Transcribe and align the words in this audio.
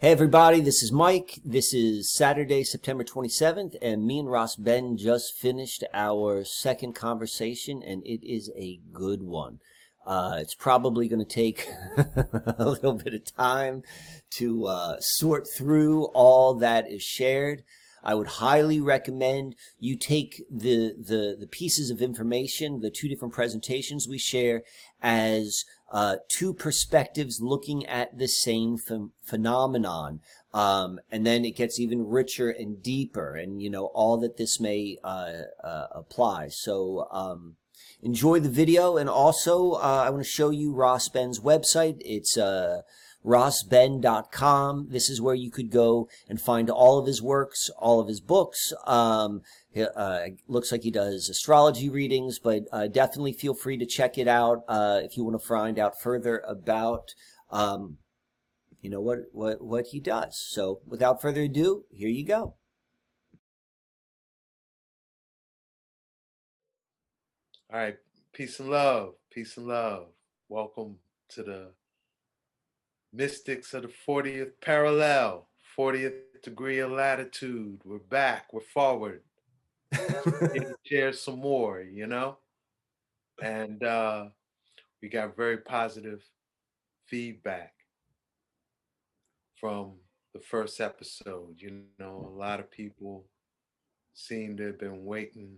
Hey 0.00 0.12
everybody, 0.12 0.60
this 0.60 0.84
is 0.84 0.92
Mike. 0.92 1.40
This 1.44 1.74
is 1.74 2.14
Saturday, 2.14 2.62
September 2.62 3.02
27th, 3.02 3.74
and 3.82 4.06
me 4.06 4.20
and 4.20 4.30
Ross 4.30 4.54
Ben 4.54 4.96
just 4.96 5.36
finished 5.36 5.82
our 5.92 6.44
second 6.44 6.92
conversation, 6.92 7.82
and 7.82 8.06
it 8.06 8.24
is 8.24 8.48
a 8.56 8.78
good 8.92 9.24
one. 9.24 9.58
Uh, 10.06 10.36
it's 10.38 10.54
probably 10.54 11.08
going 11.08 11.18
to 11.18 11.24
take 11.24 11.68
a 11.96 12.64
little 12.64 12.92
bit 12.92 13.12
of 13.12 13.24
time 13.34 13.82
to 14.30 14.66
uh, 14.66 15.00
sort 15.00 15.48
through 15.48 16.04
all 16.14 16.54
that 16.54 16.88
is 16.88 17.02
shared. 17.02 17.64
I 18.04 18.14
would 18.14 18.28
highly 18.28 18.80
recommend 18.80 19.56
you 19.80 19.96
take 19.96 20.44
the, 20.48 20.94
the, 20.96 21.36
the 21.40 21.48
pieces 21.48 21.90
of 21.90 22.00
information, 22.00 22.82
the 22.82 22.90
two 22.90 23.08
different 23.08 23.34
presentations 23.34 24.06
we 24.06 24.18
share 24.18 24.62
as 25.02 25.64
uh, 25.90 26.16
two 26.28 26.52
perspectives 26.52 27.40
looking 27.40 27.86
at 27.86 28.18
the 28.18 28.28
same 28.28 28.78
ph- 28.78 29.10
phenomenon. 29.22 30.20
Um, 30.52 31.00
and 31.10 31.26
then 31.26 31.44
it 31.44 31.56
gets 31.56 31.78
even 31.78 32.08
richer 32.08 32.50
and 32.50 32.82
deeper 32.82 33.34
and, 33.34 33.62
you 33.62 33.70
know, 33.70 33.86
all 33.86 34.16
that 34.18 34.36
this 34.36 34.58
may 34.58 34.98
uh, 35.04 35.42
uh, 35.62 35.86
apply. 35.92 36.48
So, 36.48 37.06
um, 37.10 37.56
enjoy 38.02 38.40
the 38.40 38.48
video. 38.48 38.96
And 38.96 39.08
also, 39.08 39.72
uh, 39.72 40.04
I 40.06 40.10
want 40.10 40.24
to 40.24 40.30
show 40.30 40.50
you 40.50 40.72
Ross 40.72 41.08
Ben's 41.08 41.40
website. 41.40 42.00
It's, 42.00 42.36
uh, 42.36 42.82
rossben.com. 43.24 44.88
This 44.90 45.10
is 45.10 45.20
where 45.20 45.34
you 45.34 45.50
could 45.50 45.70
go 45.70 46.08
and 46.28 46.40
find 46.40 46.70
all 46.70 46.98
of 46.98 47.06
his 47.06 47.20
works, 47.20 47.70
all 47.78 48.00
of 48.00 48.08
his 48.08 48.20
books. 48.20 48.72
Um, 48.86 49.42
uh, 49.80 50.26
looks 50.46 50.72
like 50.72 50.82
he 50.82 50.90
does 50.90 51.28
astrology 51.28 51.88
readings, 51.88 52.38
but 52.38 52.64
uh, 52.72 52.86
definitely 52.86 53.32
feel 53.32 53.54
free 53.54 53.76
to 53.78 53.86
check 53.86 54.18
it 54.18 54.28
out 54.28 54.62
uh, 54.68 55.00
if 55.02 55.16
you 55.16 55.24
want 55.24 55.40
to 55.40 55.46
find 55.46 55.78
out 55.78 56.00
further 56.00 56.42
about, 56.46 57.14
um, 57.50 57.98
you 58.80 58.90
know, 58.90 59.00
what, 59.00 59.18
what, 59.32 59.62
what 59.62 59.86
he 59.86 60.00
does. 60.00 60.38
So 60.38 60.80
without 60.86 61.20
further 61.20 61.42
ado, 61.42 61.84
here 61.90 62.08
you 62.08 62.24
go. 62.24 62.54
All 67.70 67.78
right. 67.78 67.96
Peace 68.32 68.60
and 68.60 68.70
love. 68.70 69.14
Peace 69.30 69.56
and 69.56 69.66
love. 69.66 70.06
Welcome 70.48 70.96
to 71.30 71.42
the 71.42 71.72
Mystics 73.12 73.74
of 73.74 73.82
the 73.82 73.88
40th 74.06 74.52
parallel, 74.62 75.48
40th 75.76 76.14
degree 76.42 76.78
of 76.78 76.90
latitude. 76.90 77.80
We're 77.84 77.98
back. 77.98 78.52
We're 78.52 78.60
forward. 78.60 79.22
share 80.84 81.12
some 81.12 81.40
more, 81.40 81.80
you 81.80 82.06
know? 82.06 82.38
And 83.42 83.82
uh, 83.82 84.26
we 85.02 85.08
got 85.08 85.36
very 85.36 85.58
positive 85.58 86.22
feedback 87.06 87.72
from 89.60 89.92
the 90.34 90.40
first 90.40 90.80
episode. 90.80 91.56
You 91.58 91.82
know, 91.98 92.30
a 92.32 92.38
lot 92.38 92.60
of 92.60 92.70
people 92.70 93.24
seem 94.14 94.56
to 94.56 94.66
have 94.66 94.78
been 94.78 95.04
waiting 95.04 95.56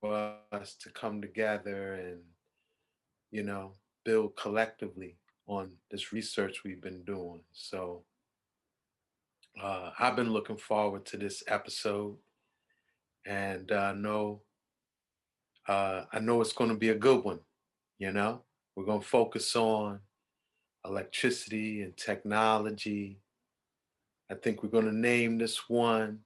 for 0.00 0.34
us 0.52 0.74
to 0.80 0.90
come 0.90 1.20
together 1.20 1.94
and, 1.94 2.20
you 3.30 3.42
know, 3.42 3.72
build 4.04 4.36
collectively 4.36 5.16
on 5.46 5.70
this 5.90 6.12
research 6.12 6.62
we've 6.64 6.80
been 6.80 7.02
doing. 7.04 7.40
So 7.52 8.02
uh, 9.62 9.90
I've 9.98 10.16
been 10.16 10.32
looking 10.32 10.56
forward 10.56 11.04
to 11.06 11.16
this 11.16 11.42
episode, 11.48 12.16
and 13.26 13.70
I 13.72 13.90
uh, 13.90 13.92
know 13.92 14.42
uh, 15.68 16.04
I 16.12 16.18
know 16.20 16.40
it's 16.40 16.52
going 16.52 16.70
to 16.70 16.76
be 16.76 16.88
a 16.88 16.94
good 16.94 17.22
one. 17.22 17.40
You 17.98 18.12
know, 18.12 18.42
we're 18.74 18.86
going 18.86 19.00
to 19.00 19.06
focus 19.06 19.54
on 19.54 20.00
electricity 20.84 21.82
and 21.82 21.96
technology. 21.96 23.20
I 24.30 24.34
think 24.34 24.62
we're 24.62 24.70
going 24.70 24.86
to 24.86 24.96
name 24.96 25.38
this 25.38 25.68
one 25.68 26.20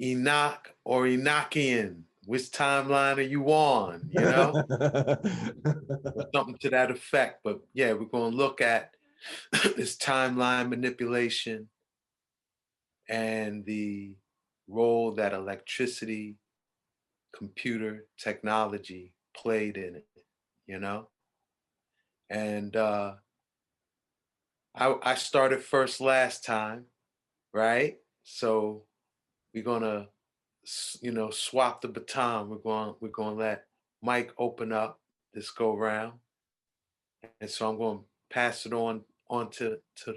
Enoch 0.00 0.74
or 0.84 1.04
Enochian 1.04 2.04
which 2.28 2.50
timeline 2.50 3.16
are 3.16 3.22
you 3.22 3.46
on? 3.46 4.10
You 4.10 4.20
know, 4.20 4.52
something 6.34 6.58
to 6.60 6.68
that 6.68 6.90
effect. 6.90 7.40
But 7.42 7.60
yeah, 7.72 7.94
we're 7.94 8.04
going 8.04 8.32
to 8.32 8.36
look 8.36 8.60
at 8.60 8.90
this 9.76 9.96
timeline 9.96 10.68
manipulation 10.68 11.70
and 13.08 13.64
the 13.64 14.14
role 14.68 15.12
that 15.12 15.32
electricity, 15.32 16.36
computer 17.34 18.06
technology 18.18 19.12
played 19.36 19.76
in 19.76 19.96
it. 19.96 20.06
You 20.66 20.78
know, 20.78 21.08
and 22.30 22.76
uh, 22.76 23.14
I, 24.74 24.94
I 25.02 25.14
started 25.14 25.62
first 25.62 26.00
last 26.00 26.44
time, 26.44 26.84
right? 27.54 27.96
So 28.24 28.84
we're 29.54 29.64
gonna 29.64 30.08
you 31.00 31.12
know, 31.12 31.30
swap 31.30 31.80
the 31.80 31.88
baton. 31.88 32.48
We're 32.48 32.56
going, 32.56 32.94
we're 33.00 33.08
to 33.36 33.42
let 33.42 33.64
Mike 34.02 34.32
open 34.38 34.72
up 34.72 35.00
this 35.34 35.50
go 35.50 35.74
round. 35.74 36.14
And 37.40 37.50
so 37.50 37.68
I'm 37.68 37.78
to 37.98 38.04
pass 38.30 38.66
it 38.66 38.72
on, 38.72 39.02
on 39.28 39.50
to, 39.52 39.78
to 40.04 40.14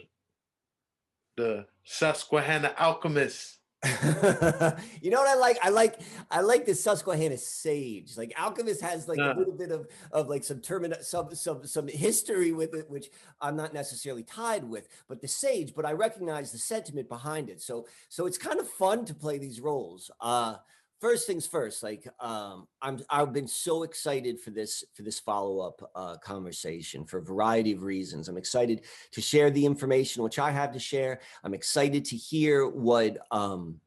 the 1.38 1.66
Susquehanna 1.84 2.73
alchemist. 2.78 3.59
you 5.02 5.09
know 5.09 5.19
what 5.19 5.28
I 5.28 5.36
like? 5.36 5.58
I 5.64 5.69
like 5.69 6.00
I 6.30 6.42
like 6.42 6.68
the 6.68 6.75
Susquehanna 6.75 7.38
sage. 7.38 8.16
Like 8.16 8.31
alchemist 8.38 8.81
has 8.81 9.08
like 9.08 9.18
a 9.18 9.34
little 9.36 9.53
bit 9.53 9.72
of 9.72 9.88
of 10.12 10.30
like 10.30 10.44
some 10.44 10.59
termin 10.59 11.03
some 11.03 11.34
some 11.34 11.66
some 11.66 11.88
history 11.88 12.52
with 12.52 12.75
it, 12.75 12.88
which 12.91 13.09
I'm 13.41 13.56
not 13.56 13.74
necessarily 13.74 14.22
tied 14.22 14.64
with, 14.64 14.88
but 15.08 15.20
the 15.20 15.28
sage. 15.28 15.74
But 15.75 15.86
I 15.86 15.94
recognize 15.94 16.52
the 16.52 16.59
sentiment 16.59 17.09
behind 17.09 17.50
it. 17.50 17.59
So 17.59 17.88
so 18.08 18.28
it's 18.28 18.38
kind 18.38 18.59
of 18.59 18.70
fun 18.70 19.03
to 19.06 19.16
play 19.16 19.40
these 19.40 19.59
roles. 19.59 20.12
Uh, 20.20 20.58
first 21.01 21.25
things 21.25 21.47
first 21.47 21.81
like 21.81 22.07
um 22.19 22.67
i'm 22.84 23.00
i've 23.09 23.34
been 23.34 23.47
so 23.47 23.81
excited 23.81 24.39
for 24.39 24.51
this 24.51 24.84
for 24.94 25.01
this 25.01 25.19
follow-up 25.19 25.91
uh 25.95 26.16
conversation 26.17 27.03
for 27.03 27.17
a 27.17 27.23
variety 27.23 27.72
of 27.72 27.81
reasons. 27.81 28.29
I'm 28.29 28.38
excited 28.38 28.84
to 29.11 29.19
share 29.22 29.50
the 29.50 29.66
information 29.66 30.22
which 30.23 30.38
i 30.38 30.51
have 30.51 30.72
to 30.73 30.79
share. 30.79 31.19
I'm 31.44 31.56
excited 31.56 32.06
to 32.06 32.16
hear 32.16 32.67
what 32.67 33.17
um 33.31 33.81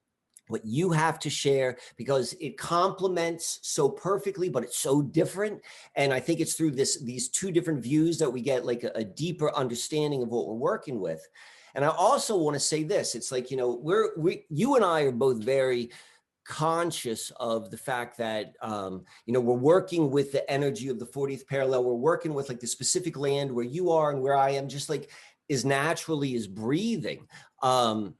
what 0.48 0.64
you 0.64 0.90
have 0.90 1.18
to 1.20 1.30
share 1.30 1.78
because 1.96 2.34
it 2.38 2.58
complements 2.58 3.60
so 3.62 3.88
perfectly 3.88 4.48
but 4.48 4.64
it's 4.64 4.76
so 4.76 5.00
different. 5.00 5.62
And 5.94 6.12
i 6.12 6.18
think 6.18 6.40
it's 6.40 6.54
through 6.54 6.72
this 6.72 7.00
these 7.00 7.28
two 7.28 7.52
different 7.52 7.80
views 7.80 8.18
that 8.18 8.30
we 8.30 8.40
get 8.40 8.66
like 8.66 8.82
a, 8.82 8.90
a 8.96 9.04
deeper 9.04 9.54
understanding 9.54 10.20
of 10.22 10.30
what 10.30 10.48
we're 10.48 10.54
working 10.54 10.98
with. 10.98 11.26
And 11.76 11.84
i 11.84 11.88
also 11.88 12.36
want 12.36 12.54
to 12.54 12.60
say 12.60 12.82
this 12.82 13.14
it's 13.14 13.30
like 13.30 13.52
you 13.52 13.56
know 13.56 13.70
we're 13.70 14.16
we 14.16 14.46
you 14.48 14.74
and 14.74 14.84
i 14.84 15.02
are 15.02 15.12
both 15.12 15.38
very 15.38 15.90
conscious 16.46 17.32
of 17.40 17.70
the 17.70 17.76
fact 17.76 18.18
that 18.18 18.54
um, 18.60 19.04
you 19.26 19.32
know 19.32 19.40
we're 19.40 19.54
working 19.54 20.10
with 20.10 20.32
the 20.32 20.48
energy 20.50 20.88
of 20.88 20.98
the 20.98 21.06
40th 21.06 21.46
parallel 21.46 21.84
we're 21.84 21.94
working 21.94 22.34
with 22.34 22.48
like 22.48 22.60
the 22.60 22.66
specific 22.66 23.16
land 23.16 23.50
where 23.50 23.64
you 23.64 23.90
are 23.90 24.10
and 24.10 24.20
where 24.20 24.36
i 24.36 24.50
am 24.50 24.68
just 24.68 24.88
like 24.88 25.10
as 25.50 25.64
naturally 25.64 26.34
as 26.34 26.46
breathing. 26.46 27.26
Um, 27.62 28.14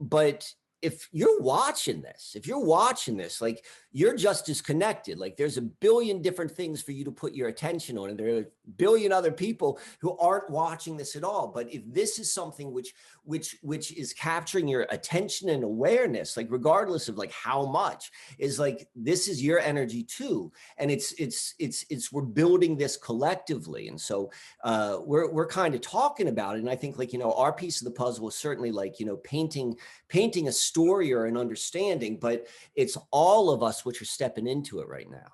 but 0.00 0.48
if 0.84 1.08
you're 1.12 1.40
watching 1.40 2.02
this, 2.02 2.32
if 2.36 2.46
you're 2.46 2.64
watching 2.64 3.16
this, 3.16 3.40
like 3.40 3.64
you're 3.92 4.16
just 4.16 4.48
as 4.48 4.60
connected. 4.60 5.18
Like 5.18 5.36
there's 5.36 5.56
a 5.56 5.62
billion 5.62 6.20
different 6.20 6.50
things 6.50 6.82
for 6.82 6.92
you 6.92 7.04
to 7.04 7.10
put 7.10 7.32
your 7.32 7.48
attention 7.48 7.96
on, 7.96 8.10
and 8.10 8.18
there 8.18 8.34
are 8.34 8.40
a 8.40 8.46
billion 8.76 9.10
other 9.12 9.32
people 9.32 9.78
who 10.00 10.18
aren't 10.18 10.50
watching 10.50 10.96
this 10.96 11.16
at 11.16 11.24
all. 11.24 11.48
But 11.48 11.72
if 11.72 11.82
this 11.86 12.18
is 12.18 12.32
something 12.32 12.72
which 12.72 12.92
which 13.22 13.56
which 13.62 13.92
is 13.96 14.12
capturing 14.12 14.68
your 14.68 14.86
attention 14.90 15.48
and 15.48 15.64
awareness, 15.64 16.36
like 16.36 16.48
regardless 16.50 17.08
of 17.08 17.16
like 17.16 17.32
how 17.32 17.64
much, 17.66 18.10
is 18.38 18.58
like 18.58 18.88
this 18.94 19.26
is 19.26 19.42
your 19.42 19.60
energy 19.60 20.02
too. 20.02 20.52
And 20.76 20.90
it's 20.90 21.12
it's 21.12 21.54
it's 21.58 21.86
it's 21.88 22.12
we're 22.12 22.22
building 22.22 22.76
this 22.76 22.96
collectively. 22.98 23.88
And 23.88 23.98
so 23.98 24.30
uh 24.64 24.98
we're 25.00 25.30
we're 25.30 25.46
kind 25.46 25.74
of 25.74 25.80
talking 25.80 26.28
about 26.28 26.56
it. 26.56 26.60
And 26.60 26.68
I 26.68 26.76
think 26.76 26.98
like, 26.98 27.12
you 27.12 27.18
know, 27.18 27.32
our 27.32 27.52
piece 27.52 27.80
of 27.80 27.86
the 27.86 27.92
puzzle 27.92 28.28
is 28.28 28.34
certainly 28.34 28.72
like, 28.72 29.00
you 29.00 29.06
know, 29.06 29.16
painting 29.16 29.76
painting 30.08 30.48
a 30.48 30.52
story 30.74 31.12
or 31.12 31.26
an 31.26 31.36
understanding, 31.36 32.16
but 32.16 32.48
it's 32.74 32.98
all 33.12 33.50
of 33.50 33.62
us 33.62 33.84
which 33.84 34.02
are 34.02 34.06
stepping 34.06 34.48
into 34.48 34.80
it 34.80 34.88
right 34.88 35.08
now. 35.08 35.32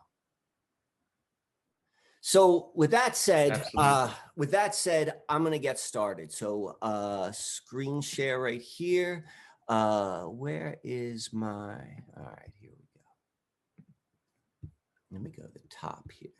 So 2.21 2.73
with 2.75 2.91
that 2.91 3.17
said, 3.17 3.65
uh, 3.75 4.13
with 4.37 4.51
that 4.51 4.75
said, 4.75 5.15
I'm 5.31 5.41
going 5.41 5.53
to 5.53 5.59
get 5.59 5.79
started. 5.79 6.31
So 6.31 6.77
uh, 6.83 7.33
screen 7.33 8.03
share 8.03 8.39
right 8.39 8.61
here. 8.61 9.25
Uh, 9.67 10.25
where 10.25 10.77
is 10.85 11.33
my, 11.33 11.73
all 12.19 12.27
right, 12.27 12.53
here 12.61 12.73
we 12.77 12.85
go. 12.95 14.69
Let 15.13 15.23
me 15.23 15.31
go 15.31 15.45
to 15.45 15.53
the 15.55 15.61
top 15.71 16.11
here. 16.13 16.31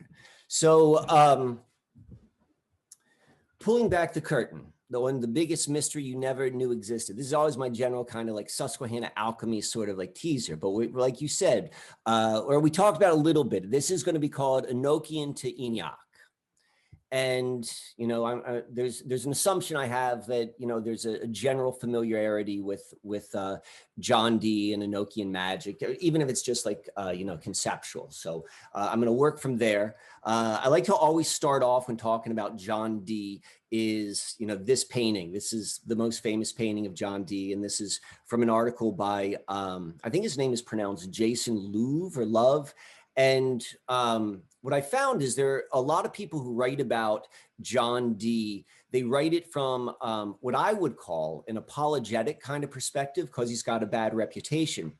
So 0.47 1.03
um, 1.09 1.61
pulling 3.59 3.89
back 3.89 4.13
the 4.13 4.21
curtain 4.21 4.71
the 4.91 4.99
one 4.99 5.19
the 5.19 5.27
biggest 5.27 5.69
mystery 5.69 6.03
you 6.03 6.17
never 6.17 6.49
knew 6.49 6.71
existed. 6.71 7.17
This 7.17 7.25
is 7.25 7.33
always 7.33 7.57
my 7.57 7.69
general 7.69 8.03
kind 8.03 8.29
of 8.29 8.35
like 8.35 8.49
Susquehanna 8.49 9.11
alchemy 9.15 9.61
sort 9.61 9.89
of 9.89 9.97
like 9.97 10.13
teaser. 10.13 10.57
But 10.57 10.71
we, 10.71 10.87
like 10.87 11.21
you 11.21 11.27
said, 11.27 11.71
uh, 12.05 12.41
or 12.45 12.59
we 12.59 12.69
talked 12.69 12.97
about 12.97 13.13
a 13.13 13.15
little 13.15 13.45
bit, 13.45 13.71
this 13.71 13.89
is 13.89 14.03
going 14.03 14.15
to 14.15 14.19
be 14.19 14.29
called 14.29 14.67
Enochian 14.67 15.35
to 15.37 15.63
Enoch. 15.63 15.97
And 17.11 17.69
you 17.97 18.07
know 18.07 18.25
I'm, 18.25 18.41
uh, 18.45 18.61
there's 18.71 19.01
there's 19.01 19.25
an 19.25 19.33
assumption 19.33 19.75
I 19.75 19.85
have 19.85 20.25
that 20.27 20.53
you 20.57 20.65
know 20.65 20.79
there's 20.79 21.05
a, 21.05 21.23
a 21.23 21.27
general 21.27 21.73
familiarity 21.73 22.61
with 22.61 22.93
with 23.03 23.33
uh, 23.35 23.57
John 23.99 24.37
Dee 24.37 24.73
and 24.73 24.81
Enochian 24.81 25.29
magic, 25.29 25.83
even 25.99 26.21
if 26.21 26.29
it's 26.29 26.41
just 26.41 26.65
like 26.65 26.89
uh, 26.97 27.09
you 27.09 27.25
know 27.25 27.37
conceptual. 27.37 28.09
So 28.11 28.45
uh, 28.73 28.87
I'm 28.89 28.99
going 28.99 29.07
to 29.07 29.11
work 29.11 29.39
from 29.39 29.57
there. 29.57 29.97
Uh, 30.23 30.61
I 30.63 30.69
like 30.69 30.85
to 30.85 30.95
always 30.95 31.27
start 31.27 31.63
off 31.63 31.89
when 31.89 31.97
talking 31.97 32.31
about 32.31 32.57
John 32.57 33.01
Dee 33.01 33.41
is 33.71 34.35
you 34.39 34.47
know 34.47 34.55
this 34.55 34.85
painting. 34.85 35.33
This 35.33 35.51
is 35.51 35.81
the 35.85 35.95
most 35.95 36.23
famous 36.23 36.53
painting 36.53 36.85
of 36.85 36.93
John 36.93 37.25
Dee 37.25 37.51
and 37.51 37.63
this 37.63 37.81
is 37.81 37.99
from 38.25 38.41
an 38.41 38.49
article 38.49 38.91
by 38.91 39.37
um, 39.47 39.95
I 40.03 40.09
think 40.09 40.23
his 40.23 40.37
name 40.37 40.53
is 40.53 40.61
pronounced 40.61 41.11
Jason 41.11 41.57
Louv 41.57 42.17
or 42.17 42.25
Love. 42.25 42.73
And 43.17 43.65
um, 43.89 44.43
what 44.61 44.73
I 44.73 44.81
found 44.81 45.21
is 45.21 45.35
there 45.35 45.53
are 45.53 45.63
a 45.73 45.81
lot 45.81 46.05
of 46.05 46.13
people 46.13 46.39
who 46.39 46.53
write 46.53 46.79
about 46.79 47.27
John 47.61 48.13
Dee. 48.13 48.65
They 48.91 49.03
write 49.03 49.33
it 49.33 49.51
from 49.51 49.93
um, 50.01 50.35
what 50.41 50.55
I 50.55 50.73
would 50.73 50.97
call 50.97 51.43
an 51.47 51.57
apologetic 51.57 52.39
kind 52.39 52.63
of 52.63 52.71
perspective 52.71 53.25
because 53.25 53.49
he's 53.49 53.63
got 53.63 53.83
a 53.83 53.87
bad 53.87 54.13
reputation. 54.13 54.93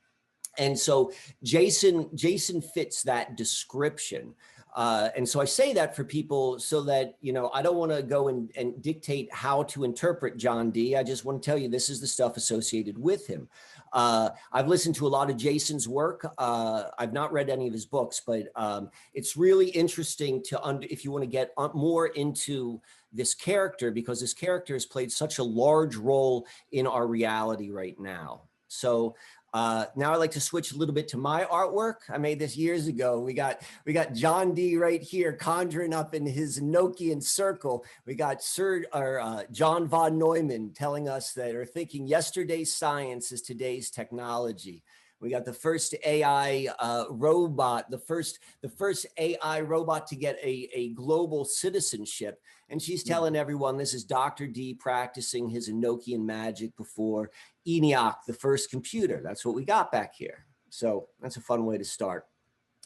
And 0.57 0.77
so 0.77 1.11
Jason 1.43 2.09
Jason 2.15 2.61
fits 2.61 3.03
that 3.03 3.37
description. 3.37 4.33
Uh, 4.73 5.09
and 5.17 5.27
so 5.27 5.41
I 5.41 5.45
say 5.45 5.73
that 5.73 5.95
for 5.95 6.03
people 6.03 6.57
so 6.57 6.81
that, 6.83 7.17
you 7.19 7.33
know, 7.33 7.49
I 7.53 7.61
don't 7.61 7.75
want 7.75 7.91
to 7.91 8.01
go 8.01 8.29
and, 8.29 8.49
and 8.55 8.81
dictate 8.81 9.33
how 9.33 9.63
to 9.63 9.83
interpret 9.83 10.37
John 10.37 10.71
Dee. 10.71 10.95
I 10.95 11.03
just 11.03 11.25
want 11.25 11.41
to 11.41 11.45
tell 11.45 11.57
you 11.57 11.67
this 11.67 11.89
is 11.89 11.99
the 11.99 12.07
stuff 12.07 12.37
associated 12.37 12.97
with 12.97 13.27
him. 13.27 13.49
Uh, 13.91 14.29
I've 14.53 14.69
listened 14.69 14.95
to 14.95 15.07
a 15.07 15.09
lot 15.09 15.29
of 15.29 15.35
Jason's 15.35 15.87
work. 15.89 16.25
Uh, 16.37 16.83
I've 16.97 17.11
not 17.11 17.33
read 17.33 17.49
any 17.49 17.67
of 17.67 17.73
his 17.73 17.85
books, 17.85 18.21
but 18.25 18.47
um, 18.55 18.89
it's 19.13 19.35
really 19.35 19.67
interesting 19.69 20.41
to, 20.43 20.79
if 20.89 21.03
you 21.03 21.11
want 21.11 21.23
to 21.23 21.29
get 21.29 21.51
more 21.73 22.07
into 22.07 22.79
this 23.11 23.35
character, 23.35 23.91
because 23.91 24.21
this 24.21 24.33
character 24.33 24.73
has 24.73 24.85
played 24.85 25.11
such 25.11 25.39
a 25.39 25.43
large 25.43 25.97
role 25.97 26.47
in 26.71 26.87
our 26.87 27.07
reality 27.07 27.71
right 27.71 27.99
now. 27.99 28.43
So 28.69 29.15
uh, 29.53 29.85
now 29.97 30.13
I'd 30.13 30.17
like 30.17 30.31
to 30.31 30.41
switch 30.41 30.71
a 30.71 30.77
little 30.77 30.95
bit 30.95 31.09
to 31.09 31.17
my 31.17 31.43
artwork. 31.43 31.95
I 32.09 32.17
made 32.17 32.39
this 32.39 32.55
years 32.55 32.87
ago. 32.87 33.19
We 33.19 33.33
got 33.33 33.61
we 33.85 33.91
got 33.91 34.13
John 34.13 34.53
Dee 34.53 34.77
right 34.77 35.01
here 35.01 35.33
conjuring 35.33 35.93
up 35.93 36.15
in 36.15 36.25
his 36.25 36.59
Enochian 36.59 37.21
circle. 37.21 37.83
We 38.05 38.15
got 38.15 38.41
Sir 38.41 38.85
or 38.93 39.19
uh, 39.19 39.43
John 39.51 39.87
von 39.87 40.17
Neumann 40.17 40.71
telling 40.73 41.09
us 41.09 41.33
that 41.33 41.53
are 41.53 41.65
thinking 41.65 42.07
yesterday's 42.07 42.73
science 42.73 43.33
is 43.33 43.41
today's 43.41 43.89
technology. 43.89 44.83
We 45.21 45.29
got 45.29 45.45
the 45.45 45.53
first 45.53 45.93
AI 46.03 46.67
uh, 46.79 47.05
robot, 47.09 47.91
the 47.91 47.99
first 47.99 48.39
the 48.61 48.69
first 48.69 49.05
AI 49.17 49.61
robot 49.61 50.07
to 50.07 50.15
get 50.15 50.37
a, 50.41 50.67
a 50.73 50.89
global 50.89 51.45
citizenship. 51.45 52.41
And 52.69 52.81
she's 52.81 53.03
hmm. 53.03 53.09
telling 53.09 53.35
everyone 53.35 53.77
this 53.77 53.93
is 53.93 54.03
Dr. 54.03 54.47
Dee 54.47 54.73
practicing 54.73 55.47
his 55.47 55.69
Enochian 55.69 56.25
magic 56.25 56.75
before 56.75 57.29
ENIAC, 57.67 58.15
the 58.27 58.33
first 58.33 58.69
computer. 58.69 59.21
That's 59.23 59.45
what 59.45 59.55
we 59.55 59.65
got 59.65 59.91
back 59.91 60.15
here. 60.15 60.45
So 60.69 61.07
that's 61.21 61.37
a 61.37 61.41
fun 61.41 61.65
way 61.65 61.77
to 61.77 61.85
start. 61.85 62.25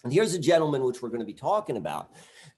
And 0.04 0.14
here's 0.14 0.36
a 0.36 0.40
gentleman 0.40 0.84
which 0.84 1.02
we're 1.02 1.10
going 1.10 1.22
to 1.22 1.26
be 1.26 1.34
talking 1.34 1.78
about, 1.78 2.12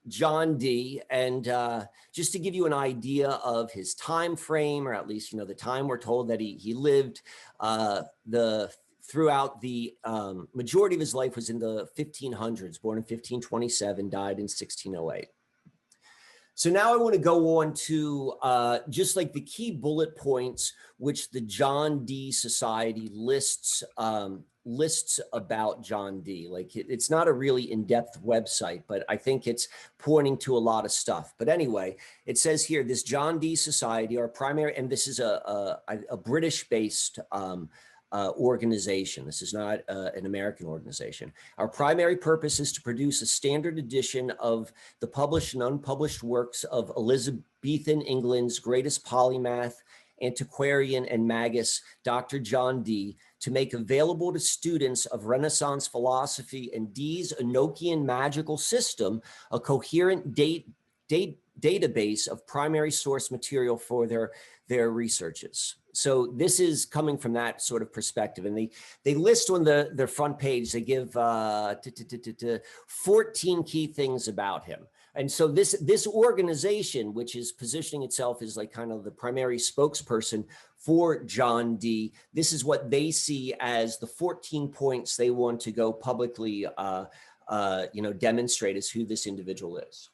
John 0.08 0.58
Dee. 0.58 1.02
And 1.10 1.48
uh, 1.48 1.86
just 2.14 2.34
to 2.34 2.40
give 2.40 2.54
you 2.54 2.66
an 2.66 2.74
idea 2.74 3.30
of 3.30 3.72
his 3.72 3.96
time 3.96 4.36
frame, 4.36 4.86
or 4.86 4.94
at 4.94 5.08
least 5.08 5.32
you 5.32 5.40
know 5.40 5.46
the 5.46 5.54
time 5.54 5.88
we're 5.88 5.98
told 5.98 6.28
that 6.28 6.42
he 6.42 6.56
he 6.56 6.74
lived, 6.74 7.22
uh, 7.62 8.02
the 8.26 8.70
throughout 9.10 9.62
the 9.62 9.96
um, 10.04 10.50
majority 10.54 10.96
of 10.96 11.00
his 11.00 11.16
life 11.16 11.38
was 11.38 11.50
in 11.50 11.60
the 11.60 11.88
1500s, 11.98 12.82
born 12.82 12.98
in 12.98 13.04
1527, 13.04 14.10
died 14.10 14.38
in 14.38 14.44
1608. 14.44 15.28
So 16.58 16.72
now 16.72 16.92
I 16.92 16.98
want 16.98 17.14
to 17.14 17.22
go 17.22 17.60
on 17.60 17.76
to 17.86 18.34
uh, 18.42 18.80
just 18.90 19.16
like 19.16 19.32
the 19.32 19.42
key 19.42 19.70
bullet 19.70 20.18
points 20.18 20.74
which 20.98 21.30
the 21.30 21.42
John 21.42 22.04
Dee. 22.04 22.32
Society 22.32 23.12
lists 23.14 23.84
um, 23.96 24.44
lists 24.66 25.20
about 25.34 25.84
John 25.84 26.22
Dee. 26.22 26.48
Like 26.50 26.76
it, 26.76 26.88
it's 26.90 27.12
not 27.12 27.28
a 27.28 27.32
really 27.32 27.72
in-depth 27.72 28.24
website, 28.26 28.82
but 28.88 29.06
I 29.08 29.18
think 29.18 29.46
it's 29.46 29.68
pointing 30.00 30.36
to 30.40 30.58
a 30.58 30.66
lot 30.72 30.84
of 30.84 30.92
stuff. 30.92 31.36
But 31.38 31.48
anyway, 31.48 31.98
it 32.26 32.40
says 32.40 32.66
here 32.66 32.84
this 32.84 33.04
John 33.04 33.38
Dee. 33.38 33.56
Society, 33.56 34.18
our 34.18 34.28
primary, 34.28 34.76
and 34.76 34.90
this 34.90 35.08
is 35.08 35.20
a 35.20 35.80
a, 35.88 36.00
a 36.10 36.18
British-based 36.18 37.20
um, 37.32 37.70
uh, 38.12 38.32
organization. 38.38 39.26
This 39.26 39.42
is 39.42 39.54
not 39.54 39.80
uh, 39.90 40.10
an 40.16 40.26
American 40.26 40.66
organization. 40.66 41.32
Our 41.58 41.68
primary 41.68 42.18
purpose 42.18 42.60
is 42.60 42.72
to 42.74 42.82
produce 42.82 43.22
a 43.22 43.26
standard 43.26 43.78
edition 43.78 44.32
of 44.40 44.72
the 45.00 45.08
published 45.08 45.54
and 45.54 45.64
unpublished 45.64 46.24
works 46.24 46.64
of 46.66 46.92
Elizabethan 46.96 48.02
England's 48.02 48.60
greatest 48.60 49.06
polymath, 49.06 49.74
antiquarian, 50.22 51.06
and 51.06 51.28
magus, 51.28 51.82
Dr. 52.04 52.40
John 52.40 52.82
Dee, 52.82 53.18
to 53.42 53.52
make 53.52 53.74
available 53.74 54.34
to 54.34 54.40
students 54.40 55.06
of 55.08 55.26
Renaissance 55.26 55.88
philosophy 55.88 56.72
and 56.74 56.94
Dee's 56.94 57.34
Enochian 57.34 58.04
magical 58.04 58.58
system 58.58 59.22
a 59.52 59.60
coherent 59.60 60.34
date, 60.34 60.70
date, 61.08 61.40
database 61.60 62.28
of 62.28 62.46
primary 62.48 62.92
source 62.92 63.32
material 63.32 63.78
for 63.78 64.08
their, 64.08 64.32
their 64.68 64.92
researches. 64.92 65.76
So 65.98 66.28
this 66.28 66.60
is 66.60 66.86
coming 66.86 67.18
from 67.18 67.34
that 67.34 67.60
sort 67.60 67.82
of 67.82 67.92
perspective. 67.92 68.46
And 68.46 68.56
they 68.56 68.70
they 69.04 69.16
list 69.16 69.50
on 69.50 69.64
the 69.64 69.90
their 69.96 70.06
front 70.06 70.38
page 70.38 70.72
they 70.72 70.82
give 70.82 71.18
uh 71.18 71.74
14 72.86 73.64
key 73.64 73.88
things 73.88 74.28
about 74.28 74.64
him. 74.64 74.82
And 75.16 75.32
so 75.32 75.48
this 75.48 75.76
this 75.82 76.06
organization 76.06 77.16
which 77.16 77.36
is 77.36 77.52
positioning 77.52 78.04
itself 78.04 78.44
as 78.44 78.56
like 78.56 78.72
kind 78.72 78.92
of 78.92 79.04
the 79.04 79.10
primary 79.10 79.58
spokesperson 79.58 80.46
for 80.78 81.24
john 81.24 81.78
Dee, 81.78 82.14
this 82.32 82.54
is 82.54 82.64
what 82.64 82.92
they 82.92 83.10
see 83.10 83.56
as 83.60 83.98
the 83.98 84.06
14 84.06 84.68
points 84.68 85.18
they 85.18 85.32
want 85.32 85.60
to 85.62 85.72
go 85.72 85.92
publicly 85.92 86.68
uh, 86.78 87.06
uh, 87.48 87.86
you 87.92 88.04
know 88.04 88.14
demonstrate 88.14 88.78
as 88.78 88.88
who 88.88 89.04
this 89.04 89.26
individual 89.26 89.80
is 89.80 90.10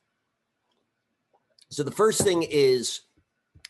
so 1.73 1.83
the 1.83 1.91
first 1.91 2.21
thing 2.21 2.43
is 2.43 3.01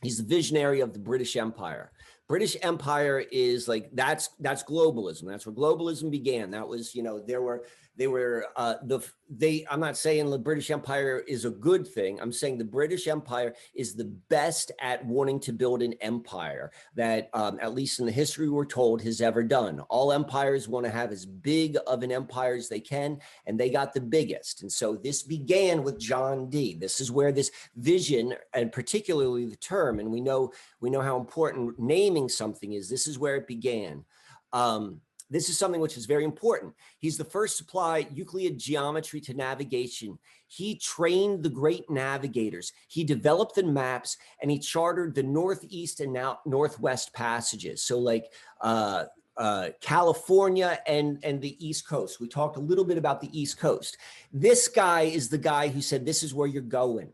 he's 0.01 0.17
the 0.17 0.23
visionary 0.23 0.81
of 0.81 0.94
the 0.94 1.00
british 1.00 1.35
empire 1.35 1.91
British 2.29 2.55
Empire 2.61 3.23
is 3.31 3.67
like 3.67 3.89
that's 3.94 4.29
that's 4.39 4.63
globalism. 4.63 5.27
That's 5.27 5.45
where 5.45 5.53
globalism 5.53 6.09
began. 6.09 6.51
That 6.51 6.67
was, 6.67 6.95
you 6.95 7.03
know, 7.03 7.19
there 7.19 7.41
were 7.41 7.65
they 7.95 8.07
were 8.07 8.48
uh, 8.56 8.75
the 8.84 9.00
they. 9.30 9.66
I'm 9.69 9.80
not 9.80 9.98
saying 9.98 10.30
the 10.30 10.40
British 10.40 10.72
Empire 10.72 11.24
is 11.28 11.45
a 11.45 11.51
good 11.51 11.88
thing. 11.88 12.19
I'm 12.19 12.31
saying 12.31 12.57
the 12.57 12.63
British 12.63 13.07
Empire 13.07 13.54
is 13.75 13.94
the 13.94 14.06
best 14.30 14.72
at 14.80 15.06
wanting 15.06 15.40
to 15.42 15.54
build 15.54 15.84
an 15.84 15.94
empire 16.01 16.72
that, 16.95 17.30
um, 17.34 17.60
at 17.62 17.75
least 17.75 18.00
in 18.00 18.06
the 18.06 18.12
history 18.12 18.50
we're 18.50 18.65
told, 18.65 19.01
has 19.03 19.22
ever 19.22 19.44
done. 19.44 19.79
All 19.89 20.12
empires 20.12 20.67
want 20.67 20.86
to 20.86 20.91
have 20.91 21.12
as 21.12 21.25
big 21.25 21.77
of 21.86 22.01
an 22.01 22.12
empire 22.12 22.56
as 22.56 22.67
they 22.67 22.79
can, 22.79 23.20
and 23.46 23.60
they 23.60 23.70
got 23.70 23.94
the 23.94 24.01
biggest. 24.01 24.63
And 24.63 24.72
so 24.72 24.96
this 24.96 25.22
began 25.22 25.84
with 25.84 26.00
John 26.00 26.50
Dee. 26.50 26.75
This 26.75 27.00
is 27.00 27.12
where 27.12 27.32
this 27.32 27.51
vision, 27.75 28.34
and 28.53 28.72
particularly 28.72 29.46
the 29.46 29.56
term, 29.58 30.00
and 30.00 30.12
we 30.12 30.22
know 30.22 30.51
we 30.79 30.89
know 30.89 31.01
how 31.01 31.17
important 31.20 31.77
naming 31.77 32.27
something 32.27 32.74
is. 32.74 32.89
This 32.89 33.06
is 33.06 33.20
where 33.20 33.36
it 33.36 33.48
began. 33.48 34.03
Um, 34.51 35.01
this 35.34 35.50
is 35.50 35.58
something 35.58 35.82
which 35.82 35.98
is 35.98 36.06
very 36.06 36.24
important. 36.24 36.74
He's 37.00 37.18
the 37.18 37.25
first 37.25 37.58
to 37.58 37.63
apply 37.63 38.08
Euclid 38.13 38.60
geometry 38.60 39.20
to 39.22 39.34
navigation. 39.34 40.20
He 40.48 40.78
trained 40.78 41.42
the 41.42 41.50
great 41.50 41.90
navigators. 41.90 42.72
He 42.88 43.04
developed 43.04 43.56
the 43.56 43.63
maps 43.63 44.18
and 44.42 44.52
he 44.52 44.60
chartered 44.60 45.16
the 45.16 45.24
Northeast 45.24 46.02
and 46.02 46.13
now 46.13 46.40
Northwest 46.46 47.13
passages. 47.13 47.84
So 47.84 47.98
like 47.98 48.32
uh, 48.62 49.06
uh, 49.36 49.70
California 49.82 50.78
and, 50.86 51.18
and 51.24 51.42
the 51.42 51.58
East 51.66 51.88
Coast. 51.88 52.20
We 52.20 52.28
talked 52.28 52.58
a 52.58 52.62
little 52.62 52.86
bit 52.86 53.00
about 53.00 53.20
the 53.20 53.38
East 53.38 53.58
Coast. 53.58 53.98
This 54.32 54.68
guy 54.68 55.02
is 55.02 55.30
the 55.30 55.40
guy 55.40 55.68
who 55.68 55.82
said, 55.82 56.06
this 56.06 56.22
is 56.22 56.36
where 56.36 56.48
you're 56.48 56.62
going. 56.62 57.10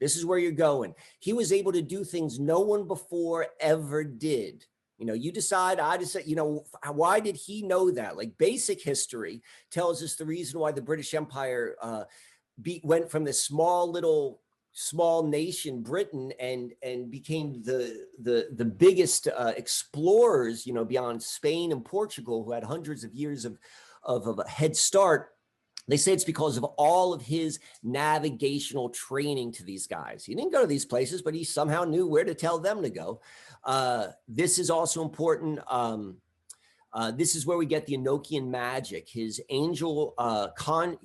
This 0.00 0.16
is 0.16 0.24
where 0.24 0.38
you're 0.38 0.52
going. 0.52 0.94
He 1.18 1.32
was 1.32 1.52
able 1.52 1.72
to 1.72 1.82
do 1.82 2.04
things 2.04 2.38
no 2.38 2.60
one 2.60 2.86
before 2.86 3.48
ever 3.58 4.04
did. 4.04 4.64
You 4.98 5.06
know, 5.06 5.14
you 5.14 5.30
decide, 5.30 5.78
I 5.78 5.96
decide, 5.96 6.26
you 6.26 6.34
know, 6.34 6.64
why 6.92 7.20
did 7.20 7.36
he 7.36 7.62
know 7.62 7.90
that? 7.92 8.16
Like 8.16 8.36
basic 8.36 8.82
history 8.82 9.42
tells 9.70 10.02
us 10.02 10.16
the 10.16 10.26
reason 10.26 10.58
why 10.58 10.72
the 10.72 10.82
British 10.82 11.14
Empire 11.14 11.76
uh, 11.80 12.04
be, 12.60 12.80
went 12.82 13.10
from 13.10 13.24
this 13.24 13.42
small 13.42 13.90
little 13.90 14.40
small 14.72 15.26
nation 15.26 15.82
britain 15.82 16.32
and 16.38 16.72
and 16.84 17.10
became 17.10 17.62
the 17.64 18.06
the 18.22 18.48
the 18.54 18.64
biggest 18.64 19.26
uh, 19.26 19.52
explorers 19.56 20.66
you 20.66 20.72
know 20.72 20.84
beyond 20.84 21.20
spain 21.20 21.72
and 21.72 21.84
portugal 21.84 22.44
who 22.44 22.52
had 22.52 22.62
hundreds 22.62 23.02
of 23.02 23.12
years 23.12 23.44
of 23.44 23.58
of, 24.04 24.28
of 24.28 24.38
a 24.38 24.48
head 24.48 24.76
start 24.76 25.30
they 25.88 25.96
say 25.96 26.12
it's 26.12 26.24
because 26.24 26.56
of 26.56 26.64
all 26.64 27.12
of 27.12 27.22
his 27.22 27.58
navigational 27.82 28.90
training 28.90 29.52
to 29.52 29.64
these 29.64 29.86
guys. 29.86 30.24
He 30.24 30.34
didn't 30.34 30.52
go 30.52 30.60
to 30.60 30.66
these 30.66 30.84
places, 30.84 31.22
but 31.22 31.34
he 31.34 31.44
somehow 31.44 31.84
knew 31.84 32.06
where 32.06 32.24
to 32.24 32.34
tell 32.34 32.58
them 32.58 32.82
to 32.82 32.90
go. 32.90 33.20
Uh, 33.64 34.08
this 34.28 34.58
is 34.58 34.70
also 34.70 35.02
important. 35.02 35.58
Um, 35.68 36.18
uh, 36.92 37.10
this 37.10 37.34
is 37.34 37.46
where 37.46 37.58
we 37.58 37.66
get 37.66 37.86
the 37.86 37.96
Enochian 37.96 38.48
magic. 38.48 39.08
His 39.08 39.40
angel 39.48 40.14
uh, 40.18 40.48
con, 40.56 40.98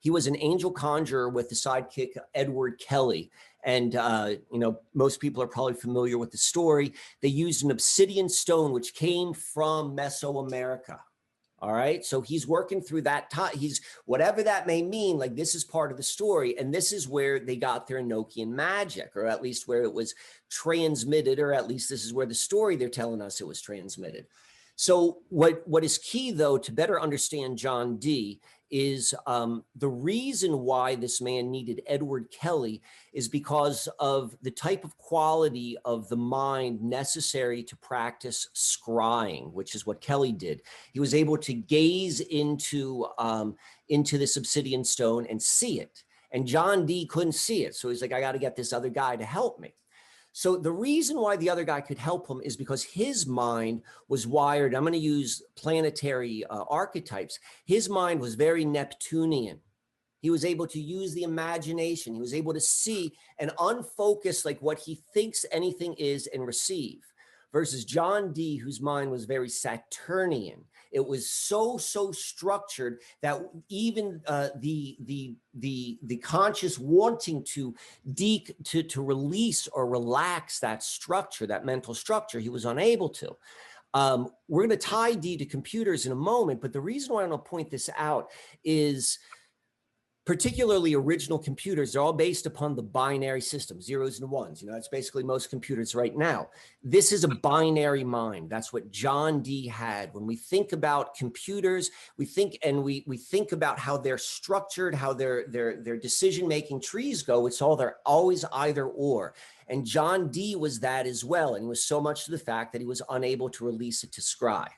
He 0.00 0.10
was 0.10 0.26
an 0.26 0.36
angel 0.38 0.70
conjurer 0.70 1.28
with 1.28 1.48
the 1.48 1.54
sidekick 1.54 2.10
Edward 2.34 2.78
Kelly. 2.78 3.30
And, 3.62 3.96
uh, 3.96 4.34
you 4.50 4.58
know, 4.58 4.80
most 4.94 5.20
people 5.20 5.42
are 5.42 5.46
probably 5.46 5.74
familiar 5.74 6.16
with 6.16 6.30
the 6.30 6.38
story. 6.38 6.94
They 7.20 7.28
used 7.28 7.64
an 7.64 7.70
obsidian 7.70 8.28
stone, 8.28 8.72
which 8.72 8.94
came 8.94 9.34
from 9.34 9.94
Mesoamerica. 9.94 10.98
All 11.62 11.72
right. 11.74 12.02
So 12.04 12.22
he's 12.22 12.46
working 12.46 12.80
through 12.80 13.02
that 13.02 13.28
time. 13.28 13.56
He's 13.56 13.82
whatever 14.06 14.42
that 14.42 14.66
may 14.66 14.82
mean. 14.82 15.18
Like 15.18 15.36
this 15.36 15.54
is 15.54 15.62
part 15.62 15.90
of 15.90 15.98
the 15.98 16.02
story. 16.02 16.56
And 16.58 16.72
this 16.72 16.90
is 16.90 17.06
where 17.06 17.38
they 17.38 17.56
got 17.56 17.86
their 17.86 18.00
Enochian 18.00 18.48
magic, 18.48 19.14
or 19.14 19.26
at 19.26 19.42
least 19.42 19.68
where 19.68 19.82
it 19.82 19.92
was 19.92 20.14
transmitted, 20.48 21.38
or 21.38 21.52
at 21.52 21.68
least 21.68 21.90
this 21.90 22.04
is 22.04 22.14
where 22.14 22.24
the 22.24 22.34
story 22.34 22.76
they're 22.76 22.88
telling 22.88 23.20
us 23.20 23.40
it 23.40 23.46
was 23.46 23.60
transmitted. 23.60 24.26
So 24.76 25.18
what, 25.28 25.62
what 25.68 25.84
is 25.84 25.98
key 25.98 26.30
though, 26.30 26.56
to 26.56 26.72
better 26.72 26.98
understand 26.98 27.58
John 27.58 27.98
Dee 27.98 28.40
is 28.70 29.14
um, 29.26 29.64
the 29.76 29.88
reason 29.88 30.60
why 30.60 30.94
this 30.94 31.20
man 31.20 31.50
needed 31.50 31.82
Edward 31.86 32.30
Kelly 32.30 32.82
is 33.12 33.28
because 33.28 33.88
of 33.98 34.36
the 34.42 34.50
type 34.50 34.84
of 34.84 34.96
quality 34.96 35.76
of 35.84 36.08
the 36.08 36.16
mind 36.16 36.82
necessary 36.82 37.62
to 37.64 37.76
practice 37.76 38.48
scrying, 38.54 39.52
which 39.52 39.74
is 39.74 39.86
what 39.86 40.00
Kelly 40.00 40.32
did. 40.32 40.62
He 40.92 41.00
was 41.00 41.14
able 41.14 41.38
to 41.38 41.52
gaze 41.54 42.20
into, 42.20 43.06
um, 43.18 43.56
into 43.88 44.18
this 44.18 44.36
obsidian 44.36 44.84
stone 44.84 45.26
and 45.26 45.40
see 45.42 45.80
it. 45.80 46.04
And 46.32 46.46
John 46.46 46.86
Dee 46.86 47.06
couldn't 47.06 47.32
see 47.32 47.64
it. 47.64 47.74
So 47.74 47.88
he's 47.88 48.02
like, 48.02 48.12
I 48.12 48.20
got 48.20 48.32
to 48.32 48.38
get 48.38 48.54
this 48.54 48.72
other 48.72 48.88
guy 48.88 49.16
to 49.16 49.24
help 49.24 49.58
me. 49.58 49.74
So 50.32 50.56
the 50.56 50.72
reason 50.72 51.18
why 51.18 51.36
the 51.36 51.50
other 51.50 51.64
guy 51.64 51.80
could 51.80 51.98
help 51.98 52.28
him 52.28 52.40
is 52.44 52.56
because 52.56 52.82
his 52.82 53.26
mind 53.26 53.82
was 54.08 54.26
wired. 54.26 54.74
I'm 54.74 54.82
going 54.82 54.92
to 54.92 54.98
use 54.98 55.42
planetary 55.56 56.44
uh, 56.46 56.64
archetypes. 56.68 57.38
His 57.64 57.88
mind 57.88 58.20
was 58.20 58.36
very 58.36 58.64
Neptunian. 58.64 59.60
He 60.20 60.30
was 60.30 60.44
able 60.44 60.66
to 60.68 60.80
use 60.80 61.14
the 61.14 61.22
imagination. 61.22 62.14
He 62.14 62.20
was 62.20 62.34
able 62.34 62.52
to 62.52 62.60
see 62.60 63.12
and 63.38 63.50
unfocus 63.58 64.44
like 64.44 64.60
what 64.60 64.78
he 64.78 65.02
thinks 65.12 65.46
anything 65.50 65.94
is 65.94 66.28
and 66.28 66.46
receive 66.46 67.00
versus 67.52 67.84
John 67.84 68.32
Dee, 68.32 68.56
whose 68.56 68.80
mind 68.80 69.10
was 69.10 69.24
very 69.24 69.48
Saturnian. 69.48 70.64
It 70.90 71.06
was 71.06 71.30
so 71.30 71.78
so 71.78 72.12
structured 72.12 73.00
that 73.22 73.40
even 73.68 74.20
uh, 74.26 74.48
the 74.56 74.96
the 75.00 75.34
the 75.54 75.98
the 76.02 76.16
conscious 76.16 76.78
wanting 76.78 77.44
to 77.54 77.74
de 78.14 78.46
to 78.64 78.82
to 78.82 79.02
release 79.02 79.68
or 79.68 79.86
relax 79.88 80.60
that 80.60 80.82
structure, 80.82 81.46
that 81.46 81.64
mental 81.64 81.94
structure, 81.94 82.40
he 82.40 82.48
was 82.48 82.64
unable 82.64 83.08
to. 83.10 83.36
Um, 83.92 84.30
we're 84.48 84.66
going 84.66 84.78
to 84.78 84.86
tie 84.86 85.14
Dee 85.14 85.36
to 85.36 85.44
computers 85.44 86.06
in 86.06 86.12
a 86.12 86.16
moment, 86.16 86.60
but 86.60 86.72
the 86.72 86.80
reason 86.80 87.14
why 87.14 87.24
I 87.24 87.26
want 87.26 87.44
to 87.44 87.48
point 87.48 87.70
this 87.70 87.90
out 87.96 88.30
is 88.62 89.18
particularly 90.30 90.94
original 90.94 91.40
computers, 91.40 91.92
they're 91.92 92.02
all 92.02 92.12
based 92.12 92.46
upon 92.46 92.76
the 92.76 92.82
binary 92.84 93.40
system, 93.40 93.82
zeros 93.82 94.20
and 94.20 94.30
ones. 94.30 94.62
You 94.62 94.68
know, 94.68 94.74
that's 94.74 94.86
basically 94.86 95.24
most 95.24 95.50
computers 95.50 95.92
right 95.92 96.16
now. 96.16 96.50
This 96.84 97.10
is 97.10 97.24
a 97.24 97.34
binary 97.34 98.04
mind. 98.04 98.48
That's 98.48 98.72
what 98.72 98.92
John 98.92 99.42
Dee 99.42 99.66
had. 99.66 100.14
When 100.14 100.26
we 100.26 100.36
think 100.36 100.70
about 100.70 101.16
computers, 101.16 101.90
we 102.16 102.26
think 102.26 102.56
and 102.62 102.84
we 102.84 103.02
we 103.08 103.16
think 103.16 103.50
about 103.50 103.80
how 103.80 103.96
they're 103.96 104.18
structured, 104.18 104.94
how 104.94 105.12
their 105.12 105.48
their 105.48 105.82
their 105.82 105.96
decision-making 105.96 106.80
trees 106.80 107.24
go. 107.24 107.48
It's 107.48 107.60
all 107.60 107.74
they're 107.74 107.96
always 108.06 108.44
either 108.52 108.86
or. 108.86 109.34
And 109.66 109.84
John 109.84 110.28
Dee 110.28 110.54
was 110.54 110.78
that 110.78 111.08
as 111.08 111.24
well. 111.24 111.56
And 111.56 111.64
it 111.64 111.68
was 111.68 111.84
so 111.84 112.00
much 112.00 112.26
to 112.26 112.30
the 112.30 112.38
fact 112.38 112.70
that 112.70 112.80
he 112.80 112.86
was 112.86 113.02
unable 113.10 113.50
to 113.50 113.66
release 113.66 114.04
it 114.04 114.12
to 114.12 114.20
scry. 114.20 114.68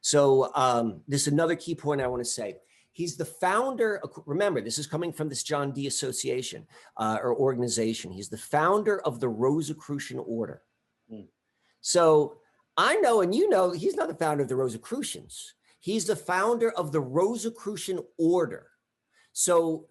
So 0.00 0.50
um, 0.54 1.02
this 1.06 1.26
is 1.26 1.34
another 1.34 1.54
key 1.54 1.74
point 1.74 2.00
I 2.00 2.06
want 2.06 2.24
to 2.24 2.30
say 2.30 2.56
He's 2.92 3.16
the 3.16 3.24
founder. 3.24 4.02
Remember, 4.26 4.60
this 4.60 4.78
is 4.78 4.86
coming 4.86 5.12
from 5.12 5.28
this 5.28 5.42
John 5.42 5.72
Dee 5.72 5.86
Association 5.86 6.66
uh, 6.96 7.18
or 7.22 7.36
organization. 7.36 8.10
He's 8.10 8.28
the 8.28 8.36
founder 8.36 9.00
of 9.02 9.20
the 9.20 9.28
Rosicrucian 9.28 10.18
Order. 10.18 10.62
Mm. 11.10 11.28
So 11.80 12.38
I 12.76 12.96
know, 12.96 13.20
and 13.20 13.34
you 13.34 13.48
know, 13.48 13.70
he's 13.70 13.94
not 13.94 14.08
the 14.08 14.14
founder 14.14 14.42
of 14.42 14.48
the 14.48 14.56
Rosicrucians. 14.56 15.54
He's 15.78 16.06
the 16.06 16.16
founder 16.16 16.70
of 16.72 16.92
the 16.92 17.00
Rosicrucian 17.00 18.00
Order. 18.18 18.66
So 19.32 19.86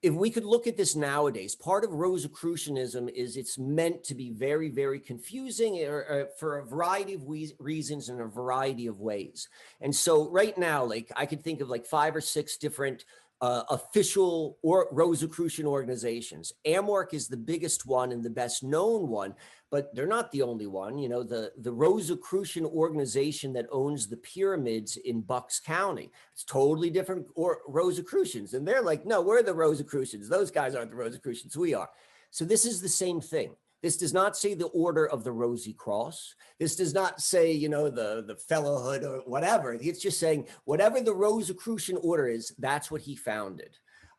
if 0.00 0.14
we 0.14 0.30
could 0.30 0.44
look 0.44 0.66
at 0.66 0.76
this 0.76 0.94
nowadays, 0.94 1.56
part 1.56 1.82
of 1.82 1.90
Rosicrucianism 1.90 3.08
is 3.08 3.36
it's 3.36 3.58
meant 3.58 4.04
to 4.04 4.14
be 4.14 4.30
very, 4.30 4.68
very 4.68 5.00
confusing 5.00 5.84
or, 5.84 5.98
or 5.98 6.28
for 6.38 6.58
a 6.58 6.64
variety 6.64 7.14
of 7.14 7.22
reasons 7.58 8.08
in 8.08 8.20
a 8.20 8.26
variety 8.26 8.86
of 8.86 9.00
ways. 9.00 9.48
And 9.80 9.94
so 9.94 10.28
right 10.30 10.56
now, 10.56 10.84
like 10.84 11.10
I 11.16 11.26
could 11.26 11.42
think 11.42 11.60
of 11.60 11.68
like 11.68 11.84
five 11.84 12.14
or 12.14 12.20
six 12.20 12.58
different 12.58 13.04
uh, 13.40 13.62
official 13.70 14.58
or 14.62 14.88
Rosicrucian 14.92 15.66
organizations. 15.66 16.52
AMORC 16.64 17.14
is 17.14 17.28
the 17.28 17.36
biggest 17.36 17.86
one 17.86 18.12
and 18.12 18.22
the 18.22 18.30
best 18.30 18.62
known 18.62 19.08
one, 19.08 19.34
but 19.70 19.94
they're 19.94 20.06
not 20.06 20.30
the 20.32 20.42
only 20.42 20.66
one. 20.66 20.98
You 20.98 21.08
know, 21.08 21.22
the, 21.22 21.52
the 21.58 21.72
Rosicrucian 21.72 22.64
organization 22.64 23.52
that 23.52 23.66
owns 23.70 24.06
the 24.06 24.16
pyramids 24.16 24.96
in 24.96 25.20
Bucks 25.20 25.60
County, 25.60 26.10
it's 26.32 26.44
totally 26.44 26.90
different 26.90 27.26
or 27.34 27.60
Rosicrucians. 27.66 28.54
And 28.54 28.66
they're 28.66 28.82
like, 28.82 29.04
no, 29.04 29.20
we're 29.20 29.42
the 29.42 29.54
Rosicrucians. 29.54 30.28
Those 30.28 30.50
guys 30.50 30.74
aren't 30.74 30.90
the 30.90 30.96
Rosicrucians, 30.96 31.56
we 31.56 31.74
are. 31.74 31.90
So 32.30 32.44
this 32.44 32.64
is 32.64 32.80
the 32.80 32.88
same 32.88 33.20
thing. 33.20 33.54
This 33.82 33.96
does 33.96 34.12
not 34.12 34.36
say 34.36 34.54
the 34.54 34.66
order 34.68 35.06
of 35.06 35.22
the 35.22 35.30
Rosy 35.30 35.72
Cross. 35.72 36.34
This 36.58 36.74
does 36.74 36.92
not 36.92 37.20
say, 37.20 37.52
you 37.52 37.68
know, 37.68 37.88
the, 37.88 38.24
the 38.26 38.34
fellowhood 38.34 39.04
or 39.04 39.18
whatever. 39.24 39.74
It's 39.74 40.02
just 40.02 40.18
saying 40.18 40.48
whatever 40.64 41.00
the 41.00 41.14
Rosicrucian 41.14 41.96
order 42.02 42.26
is, 42.26 42.52
that's 42.58 42.90
what 42.90 43.02
he 43.02 43.14
founded. 43.14 43.76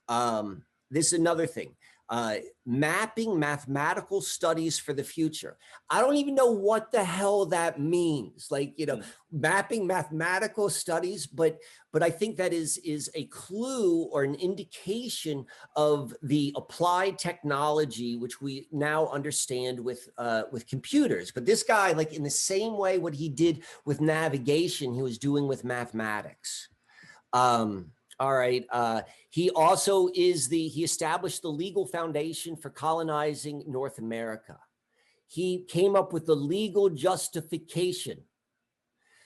Um, 0.08 0.64
this 0.90 1.08
is 1.08 1.20
another 1.20 1.46
thing 1.46 1.76
uh, 2.10 2.38
mapping 2.66 3.38
mathematical 3.38 4.20
studies 4.20 4.80
for 4.80 4.94
the 4.94 5.04
future. 5.04 5.58
I 5.92 6.02
don't 6.02 6.16
even 6.16 6.34
know 6.34 6.50
what 6.50 6.92
the 6.92 7.04
hell 7.04 7.46
that 7.48 7.80
means. 7.80 8.48
Like, 8.50 8.74
you 8.78 8.88
know, 8.88 8.98
mm. 8.98 9.06
mapping 9.32 9.86
mathematical 9.86 10.70
studies, 10.70 11.28
but 11.28 11.60
but 11.92 12.02
I 12.02 12.10
think 12.10 12.38
that 12.38 12.52
is 12.52 12.78
is 12.80 13.12
a 13.14 13.26
clue 13.26 14.04
or 14.12 14.24
an 14.24 14.36
indication 14.36 15.46
of 15.76 16.14
the 16.24 16.54
applied 16.56 17.20
technology 17.20 18.16
which 18.16 18.42
we 18.42 18.68
now 18.72 19.08
understand 19.08 19.80
with 19.80 20.10
uh, 20.18 20.44
with 20.52 20.68
computers. 20.68 21.32
But 21.32 21.46
this 21.46 21.62
guy, 21.62 21.92
like 21.92 22.14
in 22.14 22.24
the 22.24 22.30
same 22.30 22.76
way, 22.76 22.98
what 22.98 23.14
he 23.14 23.30
did 23.30 23.64
with 23.86 24.02
navigation, 24.02 24.96
he 24.96 25.04
was 25.04 25.20
doing 25.20 25.48
with 25.48 25.64
mathematics. 25.64 26.70
Um, 27.34 27.92
all 28.20 28.36
right. 28.36 28.66
Uh, 28.70 29.02
he 29.30 29.50
also 29.52 30.10
is 30.14 30.50
the, 30.50 30.68
he 30.68 30.84
established 30.84 31.42
the 31.42 31.50
legal 31.50 31.86
foundation 31.86 32.56
for 32.56 32.70
colonizing 32.70 33.64
North 33.68 33.98
America. 33.98 34.58
He 35.28 35.66
came 35.68 35.96
up 35.96 36.12
with 36.12 36.26
the 36.26 36.36
legal 36.36 36.90
justification. 36.90 38.22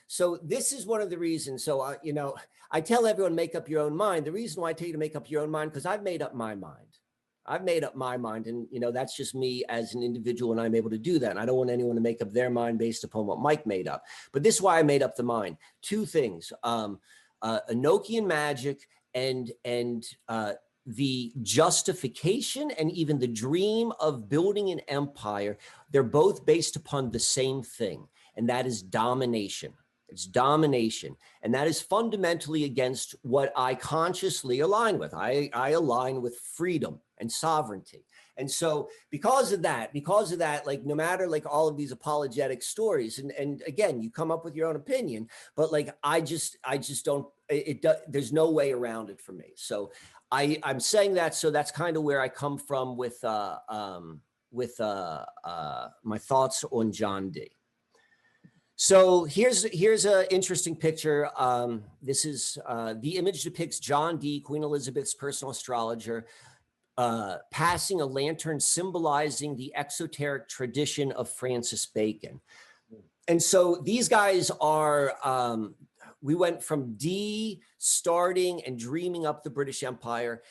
So 0.06 0.38
this 0.42 0.72
is 0.72 0.86
one 0.86 1.00
of 1.00 1.10
the 1.10 1.18
reasons. 1.18 1.64
So, 1.64 1.80
uh, 1.80 1.94
you 2.02 2.12
know, 2.12 2.36
I 2.70 2.80
tell 2.80 3.06
everyone 3.06 3.34
make 3.34 3.54
up 3.54 3.68
your 3.68 3.80
own 3.80 3.96
mind. 3.96 4.26
The 4.26 4.32
reason 4.32 4.62
why 4.62 4.70
I 4.70 4.72
tell 4.74 4.86
you 4.86 4.92
to 4.92 4.98
make 4.98 5.16
up 5.16 5.30
your 5.30 5.42
own 5.42 5.50
mind, 5.50 5.70
because 5.70 5.86
I've 5.86 6.02
made 6.02 6.22
up 6.22 6.34
my 6.34 6.54
mind. 6.54 6.98
I've 7.46 7.64
made 7.64 7.84
up 7.84 7.94
my 7.94 8.16
mind 8.16 8.46
and, 8.46 8.66
you 8.70 8.80
know, 8.80 8.90
that's 8.90 9.16
just 9.16 9.34
me 9.34 9.64
as 9.68 9.94
an 9.94 10.02
individual 10.02 10.52
and 10.52 10.60
I'm 10.60 10.74
able 10.74 10.90
to 10.90 10.98
do 10.98 11.18
that. 11.18 11.30
And 11.30 11.38
I 11.38 11.44
don't 11.44 11.58
want 11.58 11.70
anyone 11.70 11.94
to 11.94 12.00
make 12.00 12.22
up 12.22 12.32
their 12.32 12.48
mind 12.48 12.78
based 12.78 13.04
upon 13.04 13.26
what 13.26 13.38
Mike 13.38 13.66
made 13.66 13.86
up. 13.86 14.02
But 14.32 14.42
this 14.42 14.56
is 14.56 14.62
why 14.62 14.78
I 14.78 14.82
made 14.82 15.02
up 15.02 15.14
the 15.14 15.24
mind. 15.24 15.58
Two 15.82 16.06
things. 16.06 16.52
Um, 16.62 17.00
uh, 17.42 17.60
Enochian 17.70 18.26
magic 18.26 18.86
and 19.14 19.52
and 19.64 20.04
uh, 20.28 20.52
the 20.86 21.32
justification 21.42 22.70
and 22.72 22.90
even 22.92 23.18
the 23.18 23.26
dream 23.26 23.92
of 24.00 24.28
building 24.28 24.70
an 24.70 24.80
empire, 24.88 25.56
they're 25.90 26.02
both 26.02 26.44
based 26.44 26.76
upon 26.76 27.10
the 27.10 27.18
same 27.18 27.62
thing, 27.62 28.06
and 28.36 28.48
that 28.48 28.66
is 28.66 28.82
domination. 28.82 29.72
It's 30.08 30.26
domination. 30.26 31.16
And 31.42 31.52
that 31.54 31.66
is 31.66 31.80
fundamentally 31.80 32.64
against 32.64 33.16
what 33.22 33.52
I 33.56 33.74
consciously 33.74 34.60
align 34.60 34.98
with. 34.98 35.12
I, 35.12 35.50
I 35.52 35.70
align 35.70 36.22
with 36.22 36.38
freedom 36.38 37.00
and 37.18 37.30
sovereignty. 37.30 38.04
And 38.36 38.50
so 38.50 38.88
because 39.10 39.52
of 39.52 39.62
that, 39.62 39.92
because 39.92 40.32
of 40.32 40.38
that, 40.40 40.66
like 40.66 40.84
no 40.84 40.94
matter 40.94 41.26
like 41.26 41.46
all 41.46 41.68
of 41.68 41.76
these 41.76 41.92
apologetic 41.92 42.62
stories, 42.62 43.18
and, 43.18 43.30
and 43.32 43.62
again, 43.66 44.02
you 44.02 44.10
come 44.10 44.30
up 44.30 44.44
with 44.44 44.54
your 44.54 44.68
own 44.68 44.76
opinion, 44.76 45.28
but 45.56 45.72
like 45.72 45.94
I 46.02 46.20
just, 46.20 46.56
I 46.64 46.78
just 46.78 47.04
don't, 47.04 47.26
it, 47.48 47.84
it 47.84 48.00
there's 48.08 48.32
no 48.32 48.50
way 48.50 48.72
around 48.72 49.10
it 49.10 49.20
for 49.20 49.32
me. 49.32 49.52
So 49.56 49.92
I, 50.32 50.58
I'm 50.62 50.80
saying 50.80 51.14
that, 51.14 51.34
so 51.34 51.50
that's 51.50 51.70
kind 51.70 51.96
of 51.96 52.02
where 52.02 52.20
I 52.20 52.28
come 52.28 52.58
from 52.58 52.96
with, 52.96 53.22
uh, 53.22 53.58
um, 53.68 54.20
with 54.50 54.80
uh, 54.80 55.24
uh, 55.44 55.88
my 56.02 56.18
thoughts 56.18 56.64
on 56.70 56.92
John 56.92 57.30
Dee. 57.30 57.50
So 58.76 59.24
here's 59.24 59.62
here's 59.72 60.04
an 60.04 60.26
interesting 60.32 60.74
picture. 60.74 61.30
Um, 61.38 61.84
this 62.02 62.24
is 62.24 62.58
uh, 62.66 62.94
the 63.00 63.16
image 63.18 63.44
depicts 63.44 63.78
John 63.78 64.18
Dee, 64.18 64.40
Queen 64.40 64.64
Elizabeth's 64.64 65.14
personal 65.14 65.52
astrologer, 65.52 66.26
uh, 66.96 67.38
passing 67.50 68.00
a 68.00 68.06
lantern 68.06 68.60
symbolizing 68.60 69.56
the 69.56 69.74
exoteric 69.74 70.48
tradition 70.48 71.12
of 71.12 71.28
Francis 71.28 71.86
Bacon. 71.86 72.40
And 73.26 73.42
so 73.42 73.80
these 73.82 74.08
guys 74.08 74.50
are 74.60 75.14
um, 75.24 75.74
we 76.24 76.34
went 76.34 76.62
from 76.62 76.94
Dee 76.94 77.60
starting 77.78 78.62
and 78.64 78.78
dreaming 78.78 79.26
up 79.26 79.42
the 79.42 79.50
British 79.50 79.82
Empire. 79.82 80.42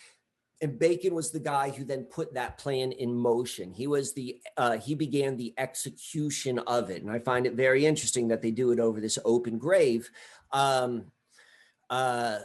And 0.62 0.78
Bacon 0.78 1.16
was 1.16 1.32
the 1.32 1.40
guy 1.40 1.72
who 1.72 1.84
then 1.84 2.04
put 2.04 2.36
that 2.36 2.58
plan 2.58 2.92
in 2.92 3.14
motion. 3.14 3.74
He 3.74 3.88
was 3.88 4.14
the 4.14 4.40
uh, 4.56 4.78
he 4.78 4.96
began 4.96 5.36
the 5.36 5.54
execution 5.58 6.60
of 6.60 6.90
it, 6.90 7.02
and 7.02 7.12
I 7.12 7.20
find 7.20 7.46
it 7.46 7.56
very 7.56 7.86
interesting 7.86 8.30
that 8.30 8.42
they 8.42 8.52
do 8.52 8.72
it 8.72 8.80
over 8.80 9.02
this 9.02 9.20
open 9.26 9.58
grave. 9.58 10.10
Um, 10.52 11.06
uh, 11.90 12.40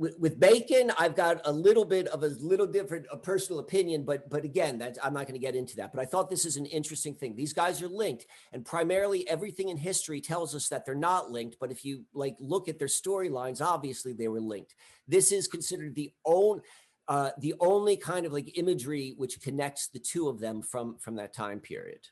with, 0.00 0.18
with 0.18 0.40
Bacon, 0.40 0.90
I've 0.98 1.14
got 1.14 1.42
a 1.44 1.52
little 1.52 1.84
bit 1.84 2.06
of 2.08 2.22
a 2.22 2.28
little 2.28 2.66
different 2.66 3.04
a 3.12 3.18
personal 3.18 3.60
opinion, 3.60 4.02
but 4.02 4.30
but 4.30 4.44
again, 4.44 4.78
that's 4.78 4.98
I'm 5.02 5.12
not 5.12 5.26
going 5.26 5.38
to 5.38 5.46
get 5.46 5.54
into 5.54 5.76
that. 5.76 5.92
But 5.92 6.00
I 6.00 6.06
thought 6.06 6.30
this 6.30 6.46
is 6.46 6.56
an 6.56 6.64
interesting 6.64 7.14
thing. 7.14 7.36
These 7.36 7.52
guys 7.52 7.82
are 7.82 7.88
linked, 7.88 8.24
and 8.54 8.64
primarily 8.64 9.28
everything 9.28 9.68
in 9.68 9.76
history 9.76 10.22
tells 10.22 10.54
us 10.54 10.70
that 10.70 10.86
they're 10.86 10.94
not 10.94 11.30
linked. 11.30 11.56
But 11.60 11.70
if 11.70 11.84
you 11.84 12.06
like 12.14 12.34
look 12.40 12.66
at 12.66 12.78
their 12.78 12.88
storylines, 12.88 13.60
obviously 13.60 14.14
they 14.14 14.28
were 14.28 14.40
linked. 14.40 14.74
This 15.06 15.32
is 15.32 15.46
considered 15.46 15.94
the 15.94 16.10
own 16.24 16.62
uh, 17.06 17.32
the 17.38 17.54
only 17.60 17.98
kind 17.98 18.24
of 18.24 18.32
like 18.32 18.56
imagery 18.56 19.12
which 19.18 19.38
connects 19.42 19.88
the 19.88 19.98
two 19.98 20.30
of 20.30 20.40
them 20.40 20.62
from 20.62 20.96
from 20.96 21.16
that 21.16 21.34
time 21.34 21.60
period. 21.60 22.08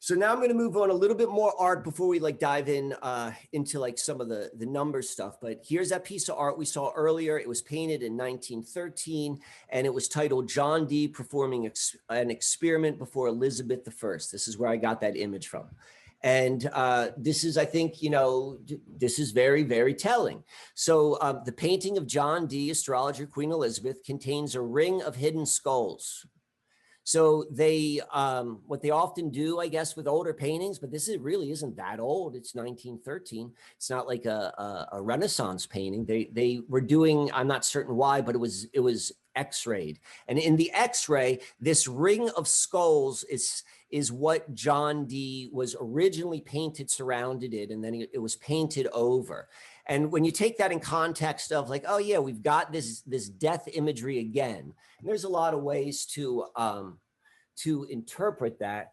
So 0.00 0.14
now 0.14 0.30
I'm 0.30 0.36
going 0.36 0.48
to 0.48 0.54
move 0.54 0.76
on 0.76 0.90
a 0.90 0.94
little 0.94 1.16
bit 1.16 1.28
more 1.28 1.52
art 1.58 1.82
before 1.82 2.06
we 2.06 2.20
like 2.20 2.38
dive 2.38 2.68
in 2.68 2.92
uh, 3.02 3.32
into 3.52 3.80
like 3.80 3.98
some 3.98 4.20
of 4.20 4.28
the 4.28 4.50
the 4.56 4.66
numbers 4.66 5.10
stuff. 5.10 5.38
But 5.40 5.64
here's 5.66 5.88
that 5.88 6.04
piece 6.04 6.28
of 6.28 6.38
art 6.38 6.56
we 6.56 6.66
saw 6.66 6.92
earlier. 6.94 7.36
It 7.36 7.48
was 7.48 7.62
painted 7.62 8.02
in 8.02 8.16
1913, 8.16 9.40
and 9.70 9.86
it 9.86 9.92
was 9.92 10.08
titled 10.08 10.48
"John 10.48 10.86
Dee 10.86 11.08
Performing 11.08 11.66
ex 11.66 11.96
an 12.08 12.30
Experiment 12.30 12.98
Before 12.98 13.26
Elizabeth 13.26 13.80
I." 13.88 14.12
This 14.30 14.46
is 14.46 14.56
where 14.56 14.70
I 14.70 14.76
got 14.76 15.00
that 15.00 15.16
image 15.16 15.48
from. 15.48 15.66
And 16.22 16.68
uh, 16.72 17.10
this 17.16 17.44
is, 17.44 17.56
I 17.56 17.64
think, 17.64 18.02
you 18.02 18.10
know, 18.10 18.58
this 18.88 19.20
is 19.20 19.30
very, 19.30 19.62
very 19.62 19.94
telling. 19.94 20.42
So 20.74 21.16
um, 21.20 21.42
the 21.44 21.52
painting 21.52 21.96
of 21.96 22.08
John 22.08 22.48
Dee, 22.48 22.70
astrologer 22.70 23.24
Queen 23.24 23.52
Elizabeth, 23.52 24.02
contains 24.02 24.56
a 24.56 24.60
ring 24.60 25.00
of 25.02 25.14
hidden 25.14 25.46
skulls. 25.46 26.26
So 27.08 27.46
they, 27.50 28.02
um, 28.12 28.60
what 28.66 28.82
they 28.82 28.90
often 28.90 29.30
do, 29.30 29.60
I 29.60 29.68
guess, 29.68 29.96
with 29.96 30.06
older 30.06 30.34
paintings, 30.34 30.78
but 30.78 30.90
this 30.90 31.08
is 31.08 31.16
really 31.16 31.50
isn't 31.50 31.74
that 31.78 32.00
old. 32.00 32.36
It's 32.36 32.54
1913. 32.54 33.50
It's 33.76 33.88
not 33.88 34.06
like 34.06 34.26
a, 34.26 34.52
a, 34.58 34.88
a 34.98 35.00
Renaissance 35.00 35.64
painting. 35.64 36.04
They 36.04 36.28
they 36.30 36.60
were 36.68 36.82
doing. 36.82 37.30
I'm 37.32 37.48
not 37.48 37.64
certain 37.64 37.96
why, 37.96 38.20
but 38.20 38.34
it 38.34 38.38
was 38.38 38.66
it 38.74 38.80
was 38.80 39.10
X-rayed, 39.34 40.00
and 40.26 40.38
in 40.38 40.56
the 40.56 40.70
X-ray, 40.72 41.40
this 41.58 41.88
ring 41.88 42.28
of 42.36 42.46
skulls 42.46 43.24
is 43.24 43.62
is 43.90 44.12
what 44.12 44.52
John 44.52 45.06
Dee 45.06 45.48
was 45.50 45.76
originally 45.80 46.42
painted, 46.42 46.90
surrounded 46.90 47.54
it, 47.54 47.70
and 47.70 47.82
then 47.82 47.94
it, 47.94 48.10
it 48.12 48.18
was 48.18 48.36
painted 48.36 48.86
over. 48.92 49.48
And 49.88 50.12
when 50.12 50.24
you 50.24 50.30
take 50.30 50.58
that 50.58 50.70
in 50.70 50.80
context 50.80 51.50
of 51.50 51.70
like, 51.70 51.84
oh 51.88 51.98
yeah, 51.98 52.18
we've 52.18 52.42
got 52.42 52.72
this 52.72 53.00
this 53.02 53.28
death 53.28 53.66
imagery 53.72 54.18
again. 54.18 54.74
And 54.98 55.08
there's 55.08 55.24
a 55.24 55.28
lot 55.28 55.54
of 55.54 55.62
ways 55.62 56.04
to 56.14 56.44
um, 56.56 56.98
to 57.58 57.84
interpret 57.84 58.58
that. 58.60 58.92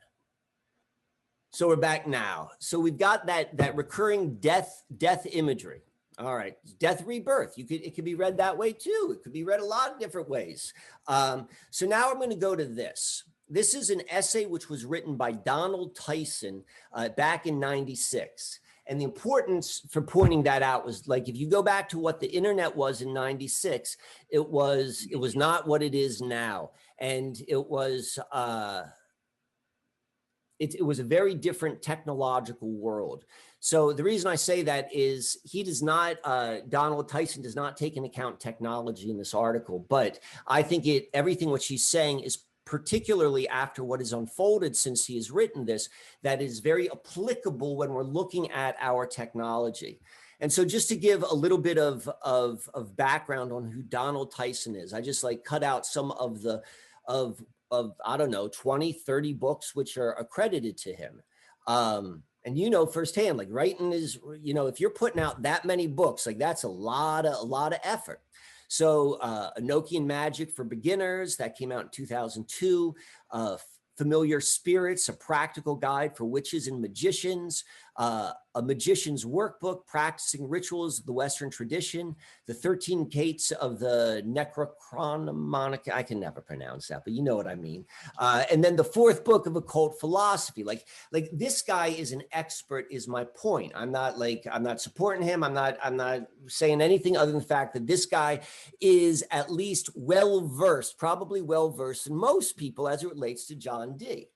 So 1.52 1.68
we're 1.68 1.76
back 1.76 2.08
now. 2.08 2.50
So 2.60 2.80
we've 2.80 2.98
got 2.98 3.28
that 3.28 3.58
that 3.58 3.76
recurring 3.76 4.36
death 4.36 4.84
death 4.98 5.26
imagery. 5.30 5.82
All 6.18 6.36
right, 6.36 6.56
death 6.80 7.04
rebirth. 7.06 7.58
You 7.58 7.66
could 7.66 7.82
it 7.82 7.94
could 7.94 8.06
be 8.06 8.16
read 8.16 8.38
that 8.38 8.58
way 8.58 8.72
too. 8.72 9.14
It 9.14 9.22
could 9.22 9.34
be 9.34 9.44
read 9.44 9.60
a 9.60 9.66
lot 9.66 9.92
of 9.92 10.00
different 10.00 10.30
ways. 10.30 10.74
Um, 11.08 11.50
so 11.72 11.86
now 11.86 12.10
I'm 12.10 12.18
going 12.18 12.30
to 12.30 12.38
go 12.38 12.56
to 12.56 12.66
this. 12.66 13.24
This 13.50 13.74
is 13.74 13.90
an 13.90 14.02
essay 14.10 14.46
which 14.46 14.70
was 14.70 14.86
written 14.86 15.18
by 15.18 15.34
Donald 15.34 15.94
Tyson 15.94 16.64
uh, 16.94 17.10
back 17.10 17.46
in 17.46 17.60
'96. 17.60 18.62
And 18.88 19.00
the 19.00 19.06
importance 19.06 19.82
for 19.90 20.02
pointing 20.02 20.44
that 20.44 20.62
out 20.62 20.86
was 20.86 21.08
like 21.08 21.28
if 21.28 21.36
you 21.36 21.50
go 21.50 21.64
back 21.64 21.90
to 21.90 22.00
what 22.00 22.20
the 22.20 22.28
internet 22.28 22.76
was 22.76 23.02
in 23.02 23.14
96, 23.14 23.98
it 24.30 24.48
was 24.48 25.08
it 25.10 25.18
was 25.18 25.36
not 25.36 25.68
what 25.68 25.82
it 25.82 25.96
is 25.96 26.22
now. 26.22 26.72
And 27.00 27.36
it 27.48 27.68
was 27.68 28.20
uh 28.32 28.84
it, 30.60 30.76
it 30.76 30.84
was 30.84 31.00
a 31.00 31.04
very 31.04 31.36
different 31.36 31.82
technological 31.82 32.72
world. 32.72 33.26
So 33.60 33.92
the 33.92 34.04
reason 34.04 34.30
I 34.30 34.36
say 34.36 34.62
that 34.64 34.94
is 34.94 35.38
he 35.44 35.64
does 35.64 35.82
not, 35.82 36.18
uh, 36.24 36.58
Donald 36.70 37.10
Tyson 37.10 37.42
does 37.42 37.56
not 37.56 37.76
take 37.76 37.98
into 37.98 38.10
account 38.10 38.40
technology 38.40 39.10
in 39.10 39.18
this 39.18 39.34
article, 39.34 39.86
but 39.90 40.20
I 40.48 40.62
think 40.62 40.86
it 40.86 41.10
everything 41.14 41.50
what 41.50 41.62
she's 41.62 41.88
saying 41.88 42.22
is 42.22 42.44
particularly 42.66 43.48
after 43.48 43.84
what 43.84 44.00
has 44.00 44.14
unfolded 44.14 44.76
since 44.76 45.06
he 45.06 45.16
has 45.16 45.32
written 45.32 45.66
this, 45.66 45.90
that 46.24 46.42
is 46.42 46.60
very 46.60 46.90
applicable 46.92 47.78
when 47.78 47.92
we're 47.92 48.04
looking 48.04 48.52
at 48.52 48.76
our 48.82 49.06
technology. 49.06 50.00
And 50.40 50.52
so 50.52 50.66
just 50.66 50.90
to 50.90 50.96
give 50.96 51.24
a 51.24 51.34
little 51.34 51.58
bit 51.58 51.78
of, 51.78 52.10
of, 52.22 52.68
of 52.74 52.96
background 52.98 53.52
on 53.52 53.72
who 53.72 53.82
Donald 53.82 54.34
Tyson 54.34 54.76
is, 54.76 54.94
I 54.94 55.02
just 55.02 55.24
like 55.24 55.44
cut 55.44 55.64
out 55.64 55.86
some 55.86 56.12
of 56.12 56.42
the, 56.42 56.62
of, 57.08 57.42
of, 57.72 57.94
I 58.06 58.18
don't 58.18 58.32
know, 58.32 58.48
20, 58.48 58.92
30 58.92 59.34
books, 59.34 59.76
which 59.76 59.98
are 59.98 60.14
accredited 60.14 60.78
to 60.80 60.94
him. 60.94 61.22
Um, 61.68 62.24
and 62.46 62.58
you 62.58 62.70
know 62.70 62.86
firsthand, 62.86 63.38
like 63.38 63.48
writing 63.50 63.92
is, 63.92 64.20
you 64.40 64.54
know, 64.54 64.68
if 64.68 64.80
you're 64.80 64.92
putting 64.92 65.22
out 65.22 65.42
that 65.42 65.66
many 65.66 65.88
books, 65.88 66.28
like 66.28 66.38
that's 66.38 66.64
a 66.64 66.70
lot 66.70 67.26
of, 67.26 67.34
a 67.34 67.46
lot 67.46 67.74
of 67.74 67.80
effort. 67.84 68.22
So 68.68 69.14
uh, 69.22 69.52
Enochian 69.60 70.06
Magic 70.06 70.52
for 70.52 70.64
Beginners, 70.64 71.36
that 71.38 71.58
came 71.58 71.72
out 71.72 71.84
in 71.84 71.90
2002. 71.90 72.96
Uh, 73.32 73.58
Familiar 73.98 74.42
Spirits, 74.42 75.08
a 75.08 75.14
practical 75.14 75.76
guide 75.76 76.18
for 76.18 76.26
witches 76.26 76.68
and 76.68 76.82
magicians 76.82 77.64
uh, 77.98 78.32
a 78.56 78.62
magician's 78.62 79.26
workbook, 79.26 79.86
practicing 79.86 80.48
rituals 80.48 81.00
of 81.00 81.06
the 81.06 81.14
Western 81.14 81.50
tradition, 81.50 82.16
the 82.48 82.54
13 82.54 83.10
gates 83.10 83.52
of 83.52 83.80
the 83.80 84.24
Necrochronomonic, 84.26 85.94
I 85.94 86.04
can 86.04 86.20
never 86.20 86.42
pronounce 86.42 86.88
that, 86.88 87.04
but 87.04 87.14
you 87.14 87.22
know 87.22 87.36
what 87.36 87.48
I 87.48 87.56
mean. 87.56 87.86
Uh, 88.18 88.44
and 88.52 88.64
then 88.64 88.76
the 88.76 88.84
fourth 88.84 89.24
book 89.24 89.46
of 89.46 89.56
occult 89.56 90.00
philosophy. 90.00 90.64
Like, 90.64 90.86
like 91.12 91.30
this 91.34 91.62
guy 91.62 91.88
is 91.88 92.14
an 92.14 92.24
expert 92.32 92.88
is 92.90 93.08
my 93.08 93.26
point. 93.26 93.74
I'm 93.76 93.92
not 93.92 94.18
like, 94.18 94.48
I'm 94.50 94.64
not 94.64 94.82
supporting 94.82 95.24
him. 95.24 95.44
I'm 95.44 95.54
not, 95.54 95.78
I'm 95.84 95.98
not 95.98 96.28
saying 96.48 96.82
anything 96.82 97.18
other 97.18 97.32
than 97.32 97.42
the 97.42 97.46
fact 97.46 97.74
that 97.74 97.88
this 97.88 98.06
guy 98.06 98.40
is 98.80 99.24
at 99.32 99.52
least 99.52 99.90
well-versed, 99.96 100.98
probably 100.98 101.42
well-versed 101.42 102.08
in 102.08 102.16
most 102.16 102.56
people 102.56 102.88
as 102.88 103.04
it 103.04 103.10
relates 103.10 103.48
to 103.48 103.56
John 103.56 103.98
Dee. 103.98 104.30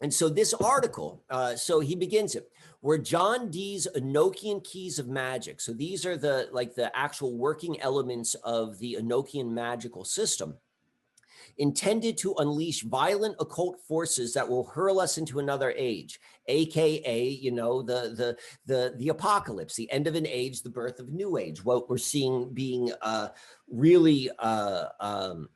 And 0.00 0.14
so 0.14 0.28
this 0.28 0.54
article, 0.54 1.24
uh, 1.28 1.56
so 1.56 1.80
he 1.80 1.96
begins 1.96 2.36
it, 2.36 2.50
were 2.82 2.98
John 2.98 3.50
Dee's 3.50 3.88
Enochian 3.96 4.62
keys 4.62 4.98
of 4.98 5.08
magic. 5.08 5.60
So 5.60 5.72
these 5.72 6.06
are 6.06 6.16
the 6.16 6.48
like 6.52 6.74
the 6.74 6.96
actual 6.96 7.36
working 7.36 7.80
elements 7.80 8.34
of 8.44 8.78
the 8.78 8.96
Enochian 9.00 9.50
magical 9.50 10.04
system 10.04 10.54
intended 11.58 12.16
to 12.16 12.34
unleash 12.38 12.82
violent 12.82 13.34
occult 13.40 13.80
forces 13.80 14.32
that 14.32 14.48
will 14.48 14.64
hurl 14.64 15.00
us 15.00 15.18
into 15.18 15.38
another 15.38 15.74
age 15.76 16.20
aka 16.46 17.28
you 17.28 17.50
know 17.50 17.82
the 17.82 18.14
the 18.16 18.36
the 18.66 18.94
the 18.96 19.08
apocalypse 19.08 19.74
the 19.74 19.90
end 19.90 20.06
of 20.06 20.14
an 20.14 20.26
age 20.26 20.62
the 20.62 20.70
birth 20.70 21.00
of 21.00 21.08
a 21.08 21.12
new 21.12 21.36
age 21.36 21.64
what 21.64 21.88
we're 21.88 21.98
seeing 21.98 22.48
being 22.54 22.92
uh 23.02 23.28
really 23.68 24.30
uh 24.38 24.84
um 25.00 25.48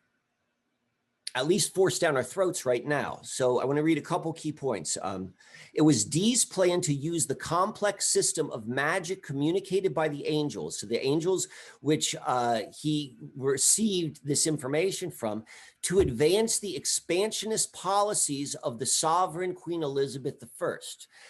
at 1.35 1.47
least 1.47 1.75
forced 1.75 2.01
down 2.01 2.17
our 2.17 2.23
throats 2.23 2.67
right 2.67 2.85
now. 2.85 3.19
So 3.23 3.61
I 3.61 3.65
want 3.65 3.77
to 3.79 3.83
read 3.83 3.99
a 3.99 4.03
couple 4.03 4.33
key 4.33 4.53
points. 4.53 4.99
Um, 5.01 5.33
it 5.73 5.81
was 5.83 6.05
Dee's 6.05 6.45
plan 6.45 6.81
to 6.83 6.93
use 6.93 7.27
the 7.27 7.35
complex 7.35 8.07
system 8.07 8.51
of 8.51 8.69
magic 8.69 9.23
communicated 9.23 9.95
by 9.95 10.09
the 10.09 10.27
angels. 10.27 10.79
So 10.79 10.87
the 10.87 11.05
angels, 11.05 11.49
which 11.81 12.15
uh, 12.27 12.61
he 12.79 13.17
received 13.37 14.21
this 14.25 14.47
information 14.47 15.11
from, 15.11 15.45
to 15.83 16.01
advance 16.01 16.59
the 16.59 16.77
expansionist 16.77 17.73
policies 17.73 18.55
of 18.57 18.79
the 18.79 18.87
sovereign 18.87 19.55
Queen 19.55 19.83
Elizabeth 19.83 20.43
I. 20.61 20.77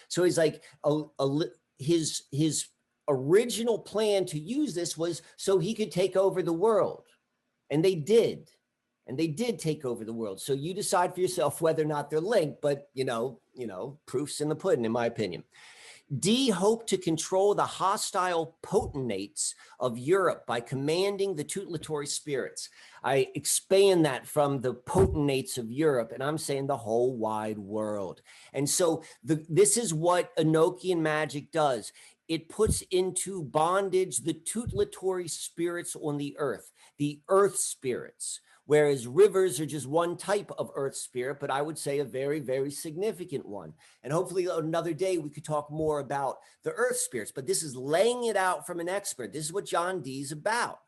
So 0.09 0.25
he's 0.25 0.38
like, 0.38 0.65
a, 0.85 1.03
a, 1.21 1.41
his 1.79 2.25
his 2.31 2.67
original 3.09 3.79
plan 3.79 4.25
to 4.25 4.38
use 4.38 4.75
this 4.75 4.97
was 4.97 5.23
so 5.37 5.59
he 5.59 5.75
could 5.75 5.91
take 5.91 6.17
over 6.17 6.43
the 6.43 6.53
world, 6.53 7.05
and 7.71 7.85
they 7.85 7.95
did 7.95 8.49
and 9.12 9.18
they 9.18 9.27
did 9.27 9.59
take 9.59 9.85
over 9.85 10.07
the 10.07 10.12
world. 10.14 10.40
So 10.40 10.55
you 10.55 10.72
decide 10.72 11.14
for 11.14 11.20
yourself 11.20 11.61
whether 11.61 11.83
or 11.83 11.87
not 11.87 12.09
they're 12.09 12.18
linked, 12.18 12.62
but 12.62 12.88
you 12.94 13.05
know, 13.05 13.40
you 13.53 13.66
know, 13.66 13.98
proofs 14.07 14.40
in 14.40 14.48
the 14.48 14.55
pudding, 14.55 14.87
in 14.87 14.92
my 14.92 15.05
opinion. 15.05 15.44
Dee 16.18 16.48
hoped 16.48 16.88
to 16.88 16.96
control 16.96 17.55
the 17.55 17.66
hostile 17.66 18.57
potentates 18.62 19.55
of 19.79 19.98
Europe 19.98 20.46
by 20.46 20.61
commanding 20.61 21.35
the 21.35 21.44
tutelatory 21.44 22.07
spirits. 22.07 22.70
I 23.05 23.29
expand 23.35 24.07
that 24.07 24.27
from 24.27 24.62
the 24.62 24.72
potentates 24.72 25.59
of 25.59 25.70
Europe, 25.70 26.12
and 26.12 26.22
I'm 26.22 26.38
saying 26.38 26.68
the 26.68 26.79
whole 26.79 27.14
wide 27.14 27.59
world. 27.59 28.22
And 28.55 28.66
so 28.66 29.03
the, 29.22 29.44
this 29.46 29.77
is 29.77 29.92
what 29.92 30.35
Enochian 30.38 31.01
magic 31.01 31.53
does. 31.53 31.92
It 32.29 32.48
puts 32.48 32.81
into 32.90 33.42
bondage 33.42 34.20
the 34.20 34.33
tutelatory 34.33 35.29
spirits 35.29 35.94
on 36.01 36.16
the 36.16 36.35
earth, 36.38 36.72
the 36.96 37.20
earth 37.29 37.59
spirits 37.59 38.40
whereas 38.73 39.07
rivers 39.07 39.61
are 39.61 39.67
just 39.67 39.87
one 39.87 40.17
type 40.17 40.51
of 40.57 40.71
earth 40.75 40.97
spirit, 40.97 41.37
but 41.39 41.51
I 41.51 41.61
would 41.61 41.77
say 41.77 41.99
a 41.99 42.07
very, 42.07 42.41
very 42.41 42.71
significant 42.71 43.45
one. 43.45 43.75
And 44.03 44.11
hopefully 44.11 44.49
another 44.51 44.95
day 44.95 45.19
we 45.19 45.29
could 45.29 45.45
talk 45.45 45.71
more 45.71 46.01
about 46.01 46.39
the 46.63 46.71
earth 46.71 46.97
spirits, 46.97 47.31
but 47.31 47.47
this 47.47 47.63
is 47.63 47.77
laying 47.77 48.25
it 48.25 48.35
out 48.35 48.67
from 48.67 48.81
an 48.81 48.89
expert. 48.89 49.31
This 49.31 49.45
is 49.45 49.53
what 49.53 49.67
John 49.67 50.01
Dee 50.01 50.23
is 50.23 50.33
about. 50.33 50.79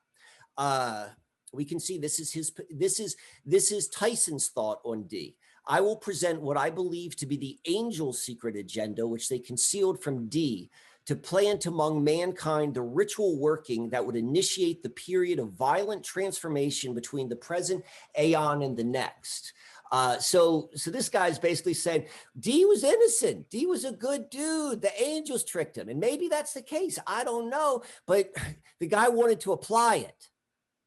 Uh, 0.57 1.09
we 1.53 1.67
can 1.67 1.79
see 1.79 1.99
this 1.99 2.19
is 2.19 2.33
his 2.33 2.53
this 2.71 2.99
is 2.99 3.17
this 3.45 3.71
is 3.71 3.89
Tyson's 3.89 4.49
thought 4.49 4.81
on 4.83 5.03
Dee. 5.03 5.37
I 5.67 5.83
will 5.83 5.97
present 5.97 6.41
what 6.41 6.57
I 6.57 6.71
believe 6.71 7.17
to 7.17 7.27
be 7.27 7.37
the 7.37 7.59
angel 7.67 8.15
secret 8.15 8.57
agenda, 8.57 9.07
which 9.07 9.29
they 9.29 9.39
concealed 9.39 10.03
from 10.03 10.31
Dee, 10.31 10.71
to 11.07 11.15
plant 11.17 11.67
among 11.67 12.03
mankind 12.03 12.75
the 12.75 12.83
ritual 12.83 13.39
working 13.39 13.91
that 13.91 14.05
would 14.05 14.17
initiate 14.17 14.83
the 14.83 14.91
period 14.91 15.39
of 15.39 15.53
violent 15.53 16.03
transformation 16.03 16.95
between 16.95 17.29
the 17.29 17.37
present 17.37 17.85
aeon 18.19 18.63
and 18.63 18.77
the 18.77 18.85
next. 18.85 19.53
Uh, 19.93 20.19
so, 20.19 20.71
so 20.75 20.91
this 20.91 21.09
guy's 21.09 21.39
basically 21.39 21.75
saying 21.75 22.07
Dee 22.39 22.65
was 22.65 22.83
innocent. 22.83 23.49
Dee 23.51 23.67
was 23.67 23.85
a 23.85 23.93
good 23.93 24.31
dude. 24.31 24.83
The 24.83 24.91
angels 25.01 25.45
tricked 25.45 25.77
him, 25.77 25.89
and 25.89 26.01
maybe 26.01 26.29
that's 26.29 26.55
the 26.55 26.63
case. 26.63 26.99
I 27.07 27.23
don't 27.23 27.51
know, 27.51 27.83
but 28.07 28.31
the 28.81 28.87
guy 28.87 29.09
wanted 29.09 29.41
to 29.41 29.53
apply 29.53 29.97
it. 29.97 30.31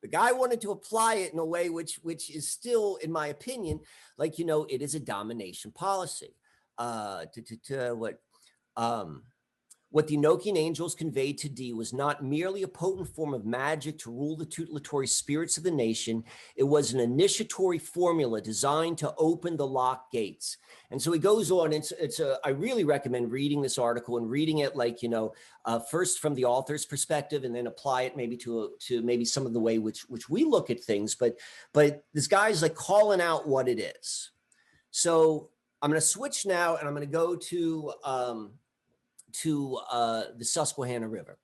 The 0.02 0.10
guy 0.10 0.32
wanted 0.32 0.62
to 0.62 0.72
apply 0.72 1.16
it 1.16 1.34
in 1.34 1.40
a 1.40 1.46
way 1.46 1.70
which, 1.70 2.00
which 2.04 2.30
is 2.30 2.50
still, 2.50 2.98
in 2.98 3.12
my 3.12 3.28
opinion, 3.28 3.80
like 4.18 4.40
you 4.40 4.46
know, 4.46 4.66
it 4.70 4.82
is 4.82 4.96
a 4.96 5.00
domination 5.00 5.72
policy. 5.72 6.36
Uh, 6.78 7.26
to, 7.34 7.42
to, 7.42 7.58
to 7.58 7.96
what 7.96 8.20
um, 8.76 9.24
what 9.90 10.08
the 10.08 10.18
Enochian 10.18 10.58
angels 10.58 10.94
conveyed 10.94 11.38
to 11.40 11.50
Dee 11.50 11.72
was 11.72 11.94
not 11.94 12.24
merely 12.24 12.64
a 12.64 12.68
potent 12.68 13.08
form 13.08 13.34
of 13.34 13.46
magic 13.46 13.98
to 14.00 14.12
rule 14.12 14.36
the 14.36 14.46
tutelatory 14.46 15.08
spirits 15.08 15.58
of 15.58 15.64
the 15.64 15.72
nation. 15.72 16.24
It 16.58 16.64
was 16.64 16.94
an 16.94 17.00
initiatory 17.00 17.78
formula 17.78 18.42
designed 18.42 18.98
to 19.00 19.14
open 19.18 19.56
the 19.56 19.66
locked 19.66 20.12
gates. 20.12 20.58
And 20.92 21.02
so 21.02 21.12
he 21.14 21.20
goes 21.20 21.52
on. 21.52 21.72
It's, 21.72 21.92
it's 21.94 22.20
a, 22.20 22.38
I 22.44 22.50
really 22.50 22.84
recommend 22.84 23.32
reading 23.32 23.62
this 23.62 23.78
article 23.78 24.18
and 24.18 24.30
reading 24.30 24.60
it 24.60 24.76
like, 24.76 25.02
you 25.02 25.10
know, 25.10 25.34
uh, 25.64 25.80
first 25.80 26.20
from 26.20 26.36
the 26.36 26.46
author's 26.46 26.86
perspective 26.86 27.46
and 27.46 27.56
then 27.56 27.68
apply 27.68 28.04
it 28.04 28.18
maybe 28.18 28.36
to, 28.38 28.64
a, 28.64 28.68
to 28.88 29.02
maybe 29.02 29.24
some 29.24 29.46
of 29.46 29.54
the 29.54 29.60
way 29.60 29.80
which, 29.80 30.02
which 30.10 30.30
we 30.30 30.44
look 30.44 30.70
at 30.70 30.84
things. 30.84 31.16
But, 31.16 31.38
but 31.74 32.04
this 32.14 32.28
guy's 32.28 32.62
like 32.62 32.76
calling 32.76 33.22
out 33.22 33.48
what 33.48 33.70
it 33.70 33.80
is. 33.80 34.32
So 34.92 35.50
I'm 35.82 35.90
going 35.90 36.02
to 36.02 36.06
switch 36.06 36.46
now 36.46 36.76
and 36.76 36.88
I'm 36.88 36.94
going 36.94 37.08
to 37.08 37.12
go 37.12 37.36
to, 37.36 37.94
um, 38.04 38.52
to 39.42 39.80
uh, 39.92 40.24
the 40.38 40.46
Susquehanna 40.46 41.08
River 41.08 41.38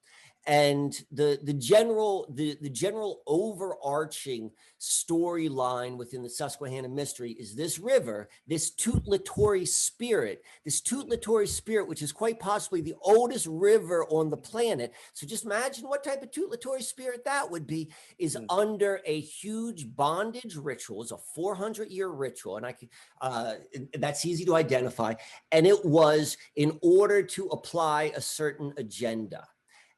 and 0.46 1.06
the 1.12 1.40
the 1.44 1.54
general 1.54 2.28
the 2.34 2.58
the 2.62 2.70
general 2.70 3.22
overarching 3.28 4.52
storyline 4.84 5.96
within 5.96 6.22
the 6.22 6.30
Susquehanna 6.30 6.90
mystery 6.90 7.32
is 7.32 7.56
this 7.56 7.80
river, 7.80 8.28
this 8.46 8.72
tutelatory 8.72 9.66
spirit, 9.66 10.44
this 10.66 10.82
tutelatory 10.82 11.48
spirit, 11.48 11.88
which 11.88 12.02
is 12.02 12.12
quite 12.12 12.40
possibly 12.40 12.82
the 12.82 12.96
oldest 13.02 13.48
river 13.48 14.06
on 14.10 14.30
the 14.30 14.36
planet. 14.36 14.94
So 15.14 15.26
just 15.26 15.46
imagine 15.46 15.88
what 15.88 16.04
type 16.04 16.22
of 16.22 16.32
tutelatory 16.32 16.82
spirit 16.82 17.24
that 17.24 17.50
would 17.50 17.66
be, 17.66 17.94
is 18.20 18.36
mm. 18.36 18.46
under 18.50 19.00
a 19.06 19.22
huge 19.22 19.96
bondage 19.96 20.58
ritual. 20.58 21.02
It's 21.02 21.12
a 21.12 21.18
400 21.18 21.90
year 21.90 22.10
ritual, 22.10 22.58
and 22.58 22.66
I 22.66 22.74
can 22.74 22.90
uh, 23.22 23.54
that's 23.98 24.26
easy 24.26 24.44
to 24.46 24.56
identify. 24.56 25.14
And 25.54 25.66
it 25.66 25.86
was 25.86 26.36
in 26.58 26.78
order 26.82 27.24
to 27.24 27.48
apply 27.48 28.12
a 28.16 28.22
certain 28.22 28.74
agenda. 28.76 29.48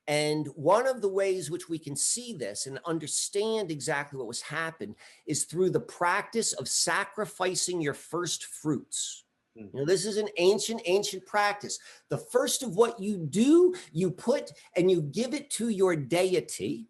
And 0.08 0.48
one 0.56 0.86
of 0.86 1.02
the 1.02 1.10
ways 1.10 1.50
which 1.50 1.68
we 1.68 1.80
can 1.80 1.96
see 1.96 2.34
this 2.34 2.68
and 2.68 2.80
understand 2.86 3.72
exactly 3.72 4.18
what 4.18 4.28
was 4.28 4.42
happened 4.42 4.96
is 5.26 5.46
through 5.46 5.72
the 5.72 5.80
practice 5.80 6.54
of 6.54 6.68
sacrificing 6.68 7.82
your 7.82 7.96
first 7.96 8.46
fruits. 8.46 9.24
Hmm. 9.58 9.66
You 9.74 9.80
know, 9.80 9.86
this 9.86 10.06
is 10.06 10.18
an 10.18 10.30
ancient, 10.38 10.82
ancient 10.86 11.26
practice. 11.26 11.80
The 12.10 12.20
first 12.20 12.62
of 12.62 12.76
what 12.76 13.00
you 13.00 13.18
do, 13.18 13.74
you 13.92 14.12
put 14.12 14.52
and 14.76 14.92
you 14.92 15.02
give 15.02 15.34
it 15.34 15.50
to 15.52 15.70
your 15.70 15.96
deity. 15.96 16.88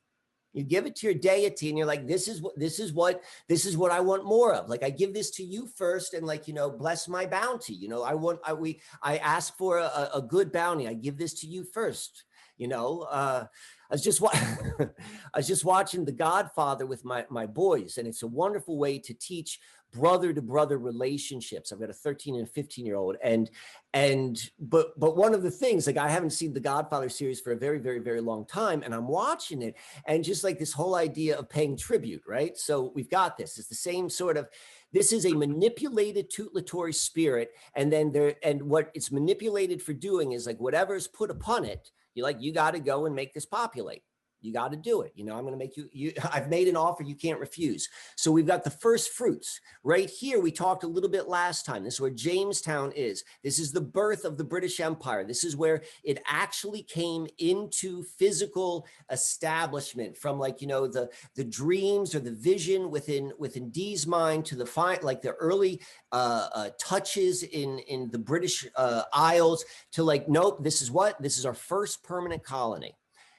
You 0.51 0.63
give 0.63 0.85
it 0.85 0.95
to 0.97 1.07
your 1.07 1.13
deity, 1.13 1.67
and 1.67 1.77
you're 1.77 1.85
like, 1.85 2.07
"This 2.07 2.29
is 2.29 2.41
what 2.41 2.57
this 2.57 2.79
is 2.79 2.93
what 2.93 3.21
this 3.49 3.65
is 3.65 3.75
what 3.75 3.91
I 3.91 3.99
want 3.99 4.23
more 4.23 4.53
of." 4.53 4.69
Like, 4.69 4.83
I 4.83 4.89
give 4.89 5.13
this 5.13 5.29
to 5.31 5.43
you 5.43 5.67
first, 5.67 6.13
and 6.13 6.25
like, 6.25 6.47
you 6.47 6.53
know, 6.53 6.71
bless 6.71 7.09
my 7.09 7.25
bounty. 7.25 7.73
You 7.73 7.89
know, 7.89 8.03
I 8.03 8.13
want 8.13 8.39
I 8.41 8.53
we 8.53 8.79
I 9.03 9.17
ask 9.17 9.57
for 9.57 9.79
a, 9.79 10.09
a 10.13 10.21
good 10.21 10.53
bounty. 10.53 10.87
I 10.87 10.93
give 10.93 11.17
this 11.17 11.33
to 11.41 11.47
you 11.47 11.65
first 11.65 12.23
you 12.57 12.67
know, 12.67 13.01
uh, 13.09 13.45
I 13.89 13.93
was 13.93 14.03
just 14.03 14.21
I 14.79 14.89
was 15.37 15.47
just 15.47 15.65
watching 15.65 16.05
The 16.05 16.11
Godfather 16.11 16.85
with 16.85 17.05
my 17.05 17.25
my 17.29 17.45
boys, 17.45 17.97
and 17.97 18.07
it's 18.07 18.23
a 18.23 18.27
wonderful 18.27 18.77
way 18.77 18.99
to 18.99 19.13
teach 19.13 19.59
brother 19.93 20.33
to 20.33 20.41
brother 20.41 20.77
relationships. 20.77 21.71
I've 21.71 21.79
got 21.79 21.89
a 21.89 21.93
13 21.93 22.35
and 22.35 22.49
15 22.49 22.85
year 22.85 22.95
old, 22.95 23.17
and 23.23 23.49
and 23.93 24.37
but 24.59 24.99
but 24.99 25.15
one 25.15 25.33
of 25.33 25.43
the 25.43 25.51
things 25.51 25.87
like 25.87 25.97
I 25.97 26.09
haven't 26.09 26.31
seen 26.31 26.53
the 26.53 26.59
Godfather 26.59 27.09
series 27.09 27.39
for 27.39 27.51
a 27.51 27.57
very 27.57 27.79
very 27.79 27.99
very 27.99 28.21
long 28.21 28.45
time, 28.45 28.81
and 28.83 28.93
I'm 28.93 29.07
watching 29.07 29.61
it, 29.61 29.75
and 30.05 30.23
just 30.23 30.43
like 30.43 30.59
this 30.59 30.73
whole 30.73 30.95
idea 30.95 31.37
of 31.37 31.49
paying 31.49 31.77
tribute, 31.77 32.23
right? 32.27 32.57
So 32.57 32.91
we've 32.95 33.09
got 33.09 33.37
this. 33.37 33.57
It's 33.57 33.67
the 33.67 33.75
same 33.75 34.09
sort 34.09 34.37
of 34.37 34.47
this 34.95 35.11
is 35.11 35.25
a 35.25 35.33
manipulated 35.33 36.29
tutelatory 36.29 36.93
spirit 36.93 37.51
and 37.75 37.91
then 37.91 38.13
there 38.13 38.35
and 38.43 38.63
what 38.63 38.91
it's 38.93 39.11
manipulated 39.11 39.81
for 39.81 39.91
doing 39.91 40.31
is 40.31 40.47
like 40.47 40.57
whatever's 40.57 41.05
put 41.05 41.29
upon 41.29 41.65
it 41.65 41.91
you 42.15 42.23
like, 42.23 42.41
you 42.41 42.53
got 42.53 42.71
to 42.71 42.79
go 42.79 43.05
and 43.05 43.15
make 43.15 43.33
this 43.33 43.45
populate. 43.45 44.01
You 44.45 44.53
got 44.53 44.71
to 44.71 44.77
do 44.77 45.01
it. 45.01 45.11
You 45.15 45.25
know, 45.25 45.35
I'm 45.35 45.41
going 45.41 45.53
to 45.53 45.57
make 45.57 45.75
you, 45.75 45.89
you, 45.91 46.13
I've 46.31 46.49
made 46.49 46.67
an 46.67 46.77
offer 46.77 47.03
you 47.03 47.15
can't 47.15 47.39
refuse. 47.39 47.89
So 48.15 48.31
we've 48.31 48.45
got 48.45 48.63
the 48.63 48.69
first 48.69 49.11
fruits 49.11 49.59
right 49.83 50.09
here. 50.09 50.39
We 50.39 50.51
talked 50.51 50.83
a 50.83 50.87
little 50.87 51.09
bit 51.09 51.27
last 51.27 51.65
time. 51.65 51.83
This 51.83 51.95
is 51.95 52.01
where 52.01 52.11
Jamestown 52.11 52.91
is. 52.91 53.23
This 53.43 53.59
is 53.59 53.71
the 53.71 53.81
birth 53.81 54.23
of 54.23 54.37
the 54.37 54.43
British 54.43 54.79
Empire. 54.79 55.23
This 55.23 55.43
is 55.43 55.55
where 55.55 55.81
it 56.03 56.21
actually 56.27 56.83
came 56.83 57.27
into 57.39 58.03
physical 58.03 58.85
establishment 59.11 60.17
from 60.17 60.39
like, 60.39 60.61
you 60.61 60.67
know, 60.67 60.87
the, 60.87 61.09
the 61.35 61.43
dreams 61.43 62.13
or 62.13 62.19
the 62.19 62.31
vision 62.31 62.91
within, 62.91 63.31
within 63.39 63.69
Dee's 63.71 64.05
mind 64.05 64.45
to 64.45 64.55
the 64.55 64.65
fine, 64.65 64.99
like 65.01 65.21
the 65.21 65.31
early 65.33 65.81
uh, 66.11 66.47
uh, 66.53 66.69
touches 66.79 67.43
in, 67.43 67.79
in 67.79 68.09
the 68.11 68.19
British 68.19 68.65
uh, 68.75 69.03
Isles 69.13 69.65
to 69.93 70.03
like, 70.03 70.29
nope, 70.29 70.63
this 70.63 70.81
is 70.81 70.91
what, 70.91 71.21
this 71.21 71.37
is 71.37 71.45
our 71.45 71.53
first 71.53 72.03
permanent 72.03 72.43
colony. 72.43 72.95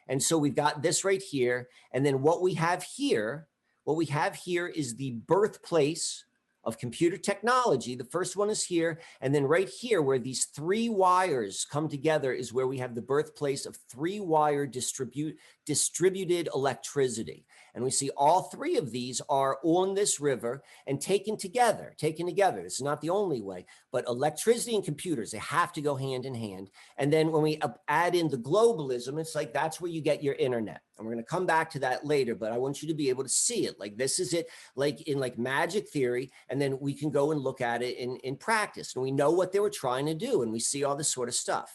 And 0.08 0.22
so 0.22 0.38
we've 0.38 0.54
got 0.54 0.82
this 0.82 1.04
right 1.04 1.22
here. 1.22 1.68
And 1.92 2.04
then 2.04 2.22
what 2.22 2.42
we 2.42 2.54
have 2.54 2.82
here, 2.82 3.48
what 3.84 3.96
we 3.96 4.06
have 4.06 4.34
here 4.34 4.66
is 4.66 4.94
the 4.94 5.12
birthplace 5.26 6.24
of 6.66 6.78
computer 6.78 7.16
technology. 7.16 7.94
The 7.94 8.04
first 8.04 8.36
one 8.36 8.50
is 8.50 8.64
here. 8.64 8.98
And 9.20 9.34
then 9.34 9.44
right 9.44 9.68
here 9.68 10.02
where 10.02 10.18
these 10.18 10.46
three 10.46 10.88
wires 10.88 11.64
come 11.70 11.88
together 11.88 12.32
is 12.32 12.52
where 12.52 12.66
we 12.66 12.78
have 12.78 12.94
the 12.94 13.02
birthplace 13.02 13.66
of 13.66 13.78
three 13.88 14.18
wire 14.18 14.66
distribute 14.66 15.38
distributed 15.66 16.48
electricity. 16.54 17.44
And 17.74 17.84
we 17.84 17.90
see 17.90 18.08
all 18.16 18.44
three 18.44 18.78
of 18.78 18.90
these 18.90 19.20
are 19.28 19.58
on 19.62 19.94
this 19.94 20.18
river 20.18 20.62
and 20.86 20.98
taken 20.98 21.36
together, 21.36 21.94
taken 21.98 22.24
together. 22.24 22.62
This 22.62 22.76
is 22.76 22.82
not 22.82 23.02
the 23.02 23.10
only 23.10 23.42
way, 23.42 23.66
but 23.92 24.06
electricity 24.08 24.74
and 24.74 24.84
computers, 24.84 25.30
they 25.30 25.38
have 25.38 25.74
to 25.74 25.82
go 25.82 25.94
hand 25.94 26.24
in 26.24 26.34
hand. 26.34 26.70
And 26.96 27.12
then 27.12 27.32
when 27.32 27.42
we 27.42 27.60
add 27.86 28.14
in 28.14 28.28
the 28.28 28.38
globalism, 28.38 29.20
it's 29.20 29.34
like 29.34 29.52
that's 29.52 29.78
where 29.78 29.90
you 29.90 30.00
get 30.00 30.22
your 30.22 30.36
internet. 30.36 30.80
And 30.96 31.06
we're 31.06 31.12
going 31.12 31.24
to 31.24 31.30
come 31.30 31.44
back 31.44 31.68
to 31.72 31.78
that 31.80 32.06
later, 32.06 32.34
but 32.34 32.50
I 32.50 32.56
want 32.56 32.80
you 32.80 32.88
to 32.88 32.94
be 32.94 33.10
able 33.10 33.24
to 33.24 33.28
see 33.28 33.66
it. 33.66 33.78
Like 33.78 33.98
this 33.98 34.18
is 34.18 34.32
it, 34.32 34.48
like 34.74 35.02
in 35.02 35.18
like 35.18 35.38
magic 35.38 35.90
theory. 35.90 36.30
And 36.48 36.58
then 36.58 36.78
we 36.80 36.94
can 36.94 37.10
go 37.10 37.32
and 37.32 37.40
look 37.42 37.60
at 37.60 37.82
it 37.82 37.98
in, 37.98 38.16
in 38.24 38.36
practice. 38.36 38.94
And 38.94 39.02
we 39.02 39.10
know 39.10 39.32
what 39.32 39.52
they 39.52 39.60
were 39.60 39.68
trying 39.68 40.06
to 40.06 40.14
do. 40.14 40.40
And 40.40 40.50
we 40.50 40.60
see 40.60 40.82
all 40.82 40.96
this 40.96 41.12
sort 41.12 41.28
of 41.28 41.34
stuff. 41.34 41.70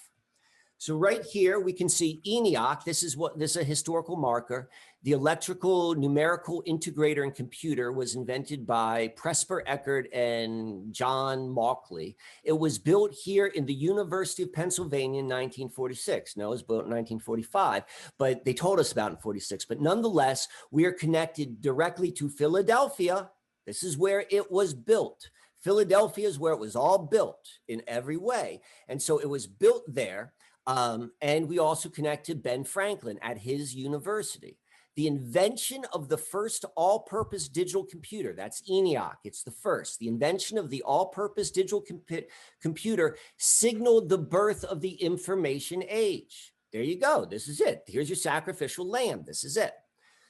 So 0.82 0.98
right 0.98 1.24
here, 1.24 1.60
we 1.60 1.74
can 1.74 1.88
see 1.88 2.24
ENIAC. 2.26 2.86
This 2.86 3.04
is 3.04 3.16
what 3.16 3.38
this 3.38 3.52
is 3.52 3.58
a 3.58 3.64
historical 3.64 4.16
marker. 4.16 4.72
The 5.04 5.12
electrical 5.12 5.94
numerical 5.94 6.64
integrator 6.68 7.22
and 7.22 7.36
computer 7.36 7.92
was 7.92 8.16
invented 8.16 8.66
by 8.66 9.10
Presper 9.10 9.62
Eckert 9.68 10.12
and 10.12 10.92
John 10.92 11.48
Mauchly. 11.48 12.16
It 12.44 12.58
was 12.58 12.80
built 12.80 13.14
here 13.14 13.46
in 13.46 13.68
the 13.68 13.76
University 13.76 14.42
of 14.42 14.54
Pennsylvania 14.54 15.20
in 15.20 15.26
1946. 15.26 16.36
No, 16.36 16.48
it 16.48 16.50
was 16.50 16.64
built 16.64 16.86
in 16.86 16.90
1945, 16.90 17.84
but 18.18 18.44
they 18.44 18.56
told 18.56 18.80
us 18.80 18.92
about 18.92 19.12
in 19.12 19.18
46. 19.18 19.66
But 19.66 19.82
nonetheless, 19.82 20.48
we 20.72 20.86
are 20.86 20.92
connected 20.92 21.62
directly 21.62 22.12
to 22.14 22.28
Philadelphia. 22.28 23.30
This 23.68 23.84
is 23.84 24.00
where 24.00 24.26
it 24.32 24.52
was 24.52 24.74
built. 24.74 25.30
Philadelphia 25.60 26.28
is 26.28 26.40
where 26.40 26.54
it 26.54 26.60
was 26.60 26.76
all 26.76 26.98
built 26.98 27.48
in 27.68 27.84
every 27.88 28.18
way. 28.18 28.62
And 28.88 29.00
so 29.00 29.20
it 29.20 29.30
was 29.30 29.46
built 29.46 29.84
there. 29.88 30.34
Um, 30.68 31.12
and 31.22 31.48
we 31.48 31.60
also 31.60 31.90
connect 31.90 32.28
to 32.28 32.36
Ben 32.36 32.64
Franklin 32.64 33.20
at 33.22 33.38
his 33.38 33.74
university. 33.76 34.58
The 34.96 35.08
invention 35.08 35.86
of 35.94 36.10
the 36.10 36.18
first 36.18 36.66
all 36.76 37.00
purpose 37.00 37.48
digital 37.48 37.86
computer, 37.86 38.34
that's 38.34 38.62
ENIAC, 38.70 39.16
it's 39.24 39.42
the 39.42 39.52
first. 39.52 40.00
The 40.00 40.10
invention 40.10 40.58
of 40.58 40.70
the 40.70 40.82
all 40.84 41.08
purpose 41.08 41.50
digital 41.50 41.82
comp- 41.82 42.28
computer 42.62 43.18
signaled 43.38 44.10
the 44.10 44.18
birth 44.18 44.66
of 44.66 44.82
the 44.82 44.94
information 44.96 45.84
age. 45.88 46.54
There 46.74 46.84
you 46.84 47.00
go. 47.00 47.26
This 47.26 47.48
is 47.48 47.62
it. 47.62 47.84
Here's 47.88 48.10
your 48.10 48.18
sacrificial 48.18 48.88
lamb. 48.88 49.24
This 49.26 49.44
is 49.44 49.58
it. 49.58 49.74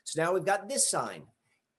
So 0.03 0.21
now 0.21 0.33
we've 0.33 0.45
got 0.45 0.69
this 0.69 0.87
sign 0.87 1.23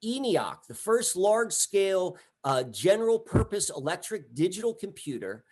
ENIAC, 0.03 0.65
the 0.67 0.73
first 0.73 1.15
large 1.15 1.53
scale 1.53 2.17
uh, 2.43 2.63
general 2.63 3.19
purpose 3.19 3.69
electric 3.69 4.33
digital 4.35 4.73
computer. 4.73 5.45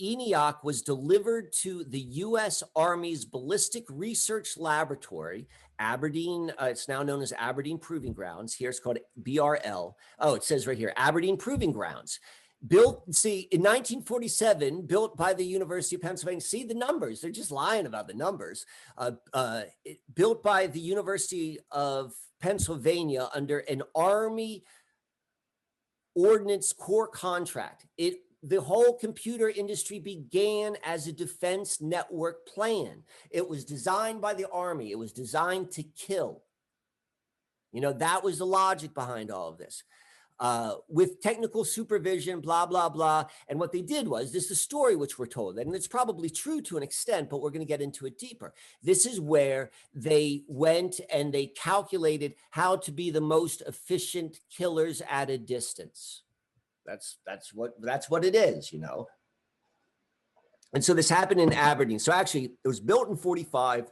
ENIAC 0.00 0.62
was 0.62 0.82
delivered 0.82 1.52
to 1.52 1.84
the 1.84 2.00
US 2.00 2.62
Army's 2.74 3.24
Ballistic 3.24 3.84
Research 3.88 4.56
Laboratory, 4.58 5.48
Aberdeen, 5.78 6.52
uh, 6.60 6.66
it's 6.66 6.88
now 6.88 7.02
known 7.02 7.22
as 7.22 7.32
Aberdeen 7.32 7.78
Proving 7.78 8.12
Grounds. 8.12 8.54
Here 8.54 8.70
it's 8.70 8.80
called 8.80 8.98
BRL. 9.22 9.94
Oh, 10.18 10.34
it 10.34 10.44
says 10.44 10.66
right 10.66 10.78
here, 10.78 10.92
Aberdeen 10.96 11.36
Proving 11.36 11.72
Grounds 11.72 12.20
built 12.66 13.14
see 13.14 13.40
in 13.52 13.60
1947 13.60 14.86
built 14.86 15.16
by 15.16 15.34
the 15.34 15.44
university 15.44 15.94
of 15.94 16.02
pennsylvania 16.02 16.40
see 16.40 16.64
the 16.64 16.74
numbers 16.74 17.20
they're 17.20 17.30
just 17.30 17.50
lying 17.50 17.84
about 17.84 18.08
the 18.08 18.14
numbers 18.14 18.64
uh, 18.96 19.10
uh, 19.34 19.62
it, 19.84 19.98
built 20.14 20.42
by 20.42 20.66
the 20.66 20.80
university 20.80 21.58
of 21.70 22.14
pennsylvania 22.40 23.28
under 23.34 23.58
an 23.58 23.82
army 23.94 24.64
ordnance 26.14 26.72
corps 26.72 27.06
contract 27.08 27.86
it 27.98 28.20
the 28.42 28.60
whole 28.60 28.96
computer 28.98 29.48
industry 29.48 29.98
began 29.98 30.76
as 30.84 31.06
a 31.06 31.12
defense 31.12 31.80
network 31.80 32.46
plan 32.46 33.02
it 33.30 33.48
was 33.48 33.64
designed 33.64 34.20
by 34.20 34.34
the 34.34 34.48
army 34.50 34.90
it 34.90 34.98
was 34.98 35.12
designed 35.12 35.70
to 35.70 35.82
kill 35.82 36.42
you 37.72 37.80
know 37.80 37.92
that 37.92 38.22
was 38.22 38.38
the 38.38 38.46
logic 38.46 38.94
behind 38.94 39.30
all 39.30 39.48
of 39.48 39.58
this 39.58 39.82
uh, 40.38 40.74
with 40.88 41.20
technical 41.20 41.64
supervision, 41.64 42.40
blah, 42.40 42.66
blah, 42.66 42.88
blah. 42.88 43.24
And 43.48 43.58
what 43.58 43.72
they 43.72 43.82
did 43.82 44.06
was 44.06 44.32
this 44.32 44.44
is 44.44 44.48
the 44.50 44.54
story 44.54 44.96
which 44.96 45.18
we're 45.18 45.26
told, 45.26 45.58
and 45.58 45.74
it's 45.74 45.88
probably 45.88 46.28
true 46.28 46.60
to 46.62 46.76
an 46.76 46.82
extent, 46.82 47.30
but 47.30 47.40
we're 47.40 47.50
going 47.50 47.60
to 47.60 47.66
get 47.66 47.80
into 47.80 48.06
it 48.06 48.18
deeper. 48.18 48.52
This 48.82 49.06
is 49.06 49.20
where 49.20 49.70
they 49.94 50.44
went 50.46 51.00
and 51.12 51.32
they 51.32 51.46
calculated 51.46 52.34
how 52.50 52.76
to 52.76 52.92
be 52.92 53.10
the 53.10 53.20
most 53.20 53.62
efficient 53.62 54.40
killers 54.50 55.02
at 55.08 55.30
a 55.30 55.38
distance. 55.38 56.22
That's 56.86 57.18
that's 57.26 57.52
what 57.52 57.74
that's 57.80 58.08
what 58.08 58.24
it 58.24 58.34
is, 58.34 58.72
you 58.72 58.80
know. 58.80 59.06
And 60.72 60.84
so 60.84 60.94
this 60.94 61.08
happened 61.08 61.40
in 61.40 61.52
Aberdeen. 61.52 61.98
So 61.98 62.12
actually, 62.12 62.52
it 62.64 62.68
was 62.68 62.80
built 62.80 63.08
in 63.08 63.16
45, 63.16 63.90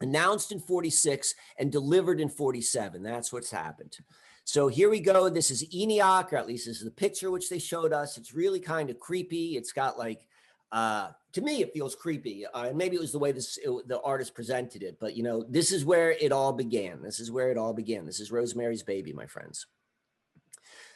announced 0.00 0.52
in 0.52 0.60
46, 0.60 1.34
and 1.58 1.72
delivered 1.72 2.20
in 2.20 2.28
47. 2.28 3.02
That's 3.02 3.32
what's 3.32 3.50
happened. 3.50 3.96
So 4.44 4.68
here 4.68 4.90
we 4.90 5.00
go. 5.00 5.28
This 5.28 5.50
is 5.50 5.64
ENIAC, 5.74 6.32
or 6.32 6.36
at 6.36 6.46
least 6.46 6.66
this 6.66 6.78
is 6.78 6.84
the 6.84 6.90
picture 6.90 7.30
which 7.30 7.48
they 7.48 7.58
showed 7.58 7.92
us. 7.92 8.18
It's 8.18 8.34
really 8.34 8.60
kind 8.60 8.90
of 8.90 8.98
creepy. 8.98 9.56
It's 9.56 9.72
got 9.72 9.98
like, 9.98 10.26
uh, 10.72 11.10
to 11.32 11.40
me, 11.40 11.62
it 11.62 11.72
feels 11.72 11.94
creepy. 11.94 12.44
Uh, 12.46 12.64
and 12.64 12.76
maybe 12.76 12.96
it 12.96 13.00
was 13.00 13.12
the 13.12 13.18
way 13.18 13.32
this 13.32 13.58
it, 13.62 13.88
the 13.88 14.00
artist 14.00 14.34
presented 14.34 14.82
it, 14.82 14.98
but 15.00 15.16
you 15.16 15.22
know, 15.22 15.44
this 15.48 15.70
is 15.70 15.84
where 15.84 16.12
it 16.12 16.32
all 16.32 16.52
began. 16.52 17.02
This 17.02 17.20
is 17.20 17.30
where 17.30 17.50
it 17.50 17.58
all 17.58 17.72
began. 17.72 18.04
This 18.04 18.20
is 18.20 18.32
Rosemary's 18.32 18.82
Baby, 18.82 19.12
my 19.12 19.26
friends. 19.26 19.66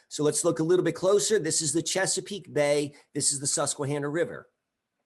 So 0.09 0.23
let's 0.23 0.45
look 0.45 0.59
a 0.59 0.63
little 0.63 0.85
bit 0.85 0.95
closer. 0.95 1.39
This 1.39 1.61
is 1.61 1.73
the 1.73 1.81
Chesapeake 1.81 2.53
Bay. 2.53 2.93
This 3.13 3.31
is 3.31 3.39
the 3.39 3.47
Susquehanna 3.47 4.09
River. 4.09 4.47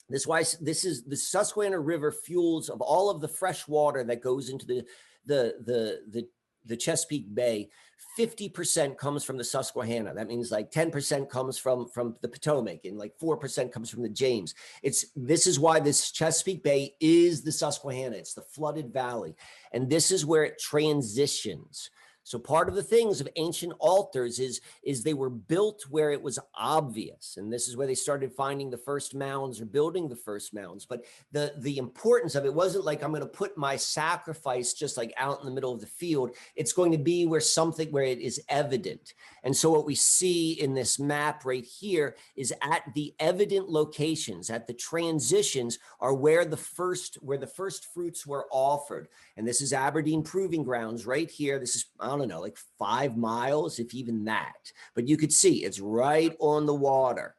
This 0.09 0.27
why 0.27 0.43
this 0.59 0.83
is 0.85 1.03
the 1.05 1.15
Susquehanna 1.15 1.79
River 1.79 2.11
fuels 2.11 2.69
of 2.69 2.81
all 2.81 3.09
of 3.09 3.21
the 3.21 3.27
fresh 3.27 3.67
water 3.67 4.03
that 4.03 4.21
goes 4.21 4.49
into 4.49 4.65
the 4.65 4.83
the 5.25 5.55
the 5.65 6.01
the 6.09 6.27
the 6.65 6.77
Chesapeake 6.77 7.33
Bay 7.33 7.69
50% 8.17 8.97
comes 8.97 9.23
from 9.23 9.37
the 9.37 9.43
Susquehanna. 9.43 10.13
That 10.13 10.27
means 10.27 10.51
like 10.51 10.71
10% 10.71 11.29
comes 11.29 11.57
from 11.57 11.87
from 11.87 12.15
the 12.21 12.27
Potomac 12.27 12.81
and 12.83 12.97
like 12.97 13.13
4% 13.21 13.71
comes 13.71 13.89
from 13.89 14.03
the 14.03 14.09
James. 14.09 14.53
It's 14.83 15.05
this 15.15 15.47
is 15.47 15.59
why 15.59 15.79
this 15.79 16.11
Chesapeake 16.11 16.63
Bay 16.63 16.95
is 16.99 17.41
the 17.41 17.51
Susquehanna. 17.51 18.17
It's 18.17 18.33
the 18.33 18.41
flooded 18.41 18.91
valley. 18.91 19.35
And 19.71 19.89
this 19.89 20.11
is 20.11 20.25
where 20.25 20.43
it 20.43 20.59
transitions 20.59 21.89
so 22.23 22.38
part 22.38 22.69
of 22.69 22.75
the 22.75 22.84
things 22.84 23.19
of 23.19 23.27
ancient 23.36 23.73
altars 23.79 24.39
is, 24.39 24.62
is 24.84 25.03
they 25.03 25.13
were 25.13 25.29
built 25.29 25.84
where 25.89 26.12
it 26.12 26.21
was 26.21 26.38
obvious. 26.53 27.38
And 27.38 27.51
this 27.51 27.67
is 27.67 27.75
where 27.75 27.88
they 27.88 27.95
started 27.95 28.31
finding 28.31 28.69
the 28.69 28.77
first 28.77 29.15
mounds 29.15 29.60
or 29.60 29.65
building 29.65 30.07
the 30.07 30.15
first 30.15 30.53
mounds. 30.53 30.86
But 30.86 31.05
the, 31.31 31.53
the 31.57 31.77
importance 31.77 32.36
of 32.36 32.45
it 32.45 32.53
wasn't 32.53 32.86
like 32.86 33.03
I'm 33.03 33.12
going 33.12 33.21
to 33.21 33.27
put 33.27 33.57
my 33.57 33.75
sacrifice 33.75 34.73
just 34.73 34.97
like 34.97 35.13
out 35.17 35.39
in 35.39 35.45
the 35.45 35.51
middle 35.51 35.73
of 35.73 35.81
the 35.81 35.88
field. 35.88 36.36
It's 36.55 36.73
going 36.73 36.91
to 36.91 36.97
be 36.97 37.25
where 37.25 37.41
something 37.41 37.89
where 37.91 38.03
it 38.03 38.19
is 38.19 38.39
evident. 38.49 39.13
And 39.43 39.55
so 39.55 39.71
what 39.71 39.86
we 39.86 39.95
see 39.95 40.53
in 40.62 40.75
this 40.75 40.99
map 40.99 41.43
right 41.43 41.65
here 41.65 42.15
is 42.36 42.53
at 42.62 42.84
the 42.93 43.15
evident 43.19 43.69
locations, 43.69 44.51
at 44.51 44.67
the 44.67 44.73
transitions 44.73 45.79
are 45.99 46.13
where 46.13 46.45
the 46.45 46.57
first 46.57 47.15
where 47.15 47.39
the 47.39 47.47
first 47.47 47.88
fruits 47.93 48.27
were 48.27 48.45
offered. 48.51 49.07
And 49.38 49.47
this 49.47 49.62
is 49.62 49.73
Aberdeen 49.73 50.21
Proving 50.21 50.63
Grounds 50.63 51.07
right 51.07 51.29
here. 51.29 51.57
This 51.57 51.75
is 51.75 51.86
uh, 51.99 52.11
I 52.12 52.17
don't 52.17 52.28
know, 52.28 52.41
like 52.41 52.58
five 52.78 53.17
miles, 53.17 53.80
if 53.80 53.93
even 53.93 54.26
that. 54.26 54.71
But 54.95 55.08
you 55.08 55.17
could 55.17 55.32
see 55.32 55.63
it's 55.63 55.80
right 55.80 56.36
on 56.39 56.65
the 56.65 56.76
water. 56.76 57.36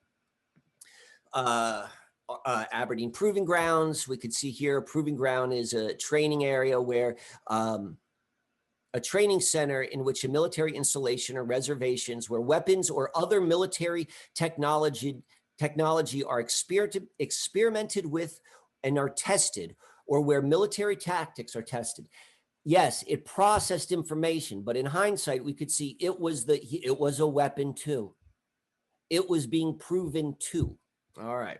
Uh, 1.32 1.86
uh, 2.46 2.64
Aberdeen 2.72 3.10
Proving 3.10 3.44
Grounds. 3.44 4.08
We 4.08 4.16
could 4.16 4.32
see 4.32 4.50
here, 4.50 4.80
Proving 4.80 5.16
Ground 5.16 5.52
is 5.52 5.72
a 5.74 5.94
training 5.94 6.44
area 6.44 6.80
where 6.80 7.16
um, 7.48 7.98
a 8.94 9.00
training 9.00 9.40
center 9.40 9.82
in 9.82 10.04
which 10.04 10.24
a 10.24 10.28
military 10.28 10.74
installation 10.76 11.36
or 11.36 11.44
reservations 11.44 12.28
where 12.28 12.40
weapons 12.40 12.90
or 12.90 13.10
other 13.14 13.40
military 13.40 14.08
technology 14.34 15.22
technology 15.58 16.24
are 16.24 16.40
experimented 16.40 18.06
with 18.06 18.40
and 18.82 18.98
are 18.98 19.10
tested 19.10 19.76
or 20.06 20.20
where 20.20 20.42
military 20.42 20.96
tactics 20.96 21.54
are 21.54 21.62
tested 21.62 22.08
yes, 22.64 23.04
it 23.06 23.24
processed 23.24 23.92
information, 23.92 24.62
but 24.62 24.76
in 24.76 24.86
hindsight, 24.86 25.44
we 25.44 25.54
could 25.54 25.70
see 25.70 25.96
it 26.00 26.18
was 26.18 26.44
the 26.44 26.62
it 26.84 26.98
was 26.98 27.20
a 27.20 27.26
weapon 27.26 27.74
too. 27.74 28.14
It 29.10 29.28
was 29.28 29.46
being 29.46 29.78
proven 29.78 30.36
too. 30.38 30.76
All 31.20 31.36
right. 31.36 31.58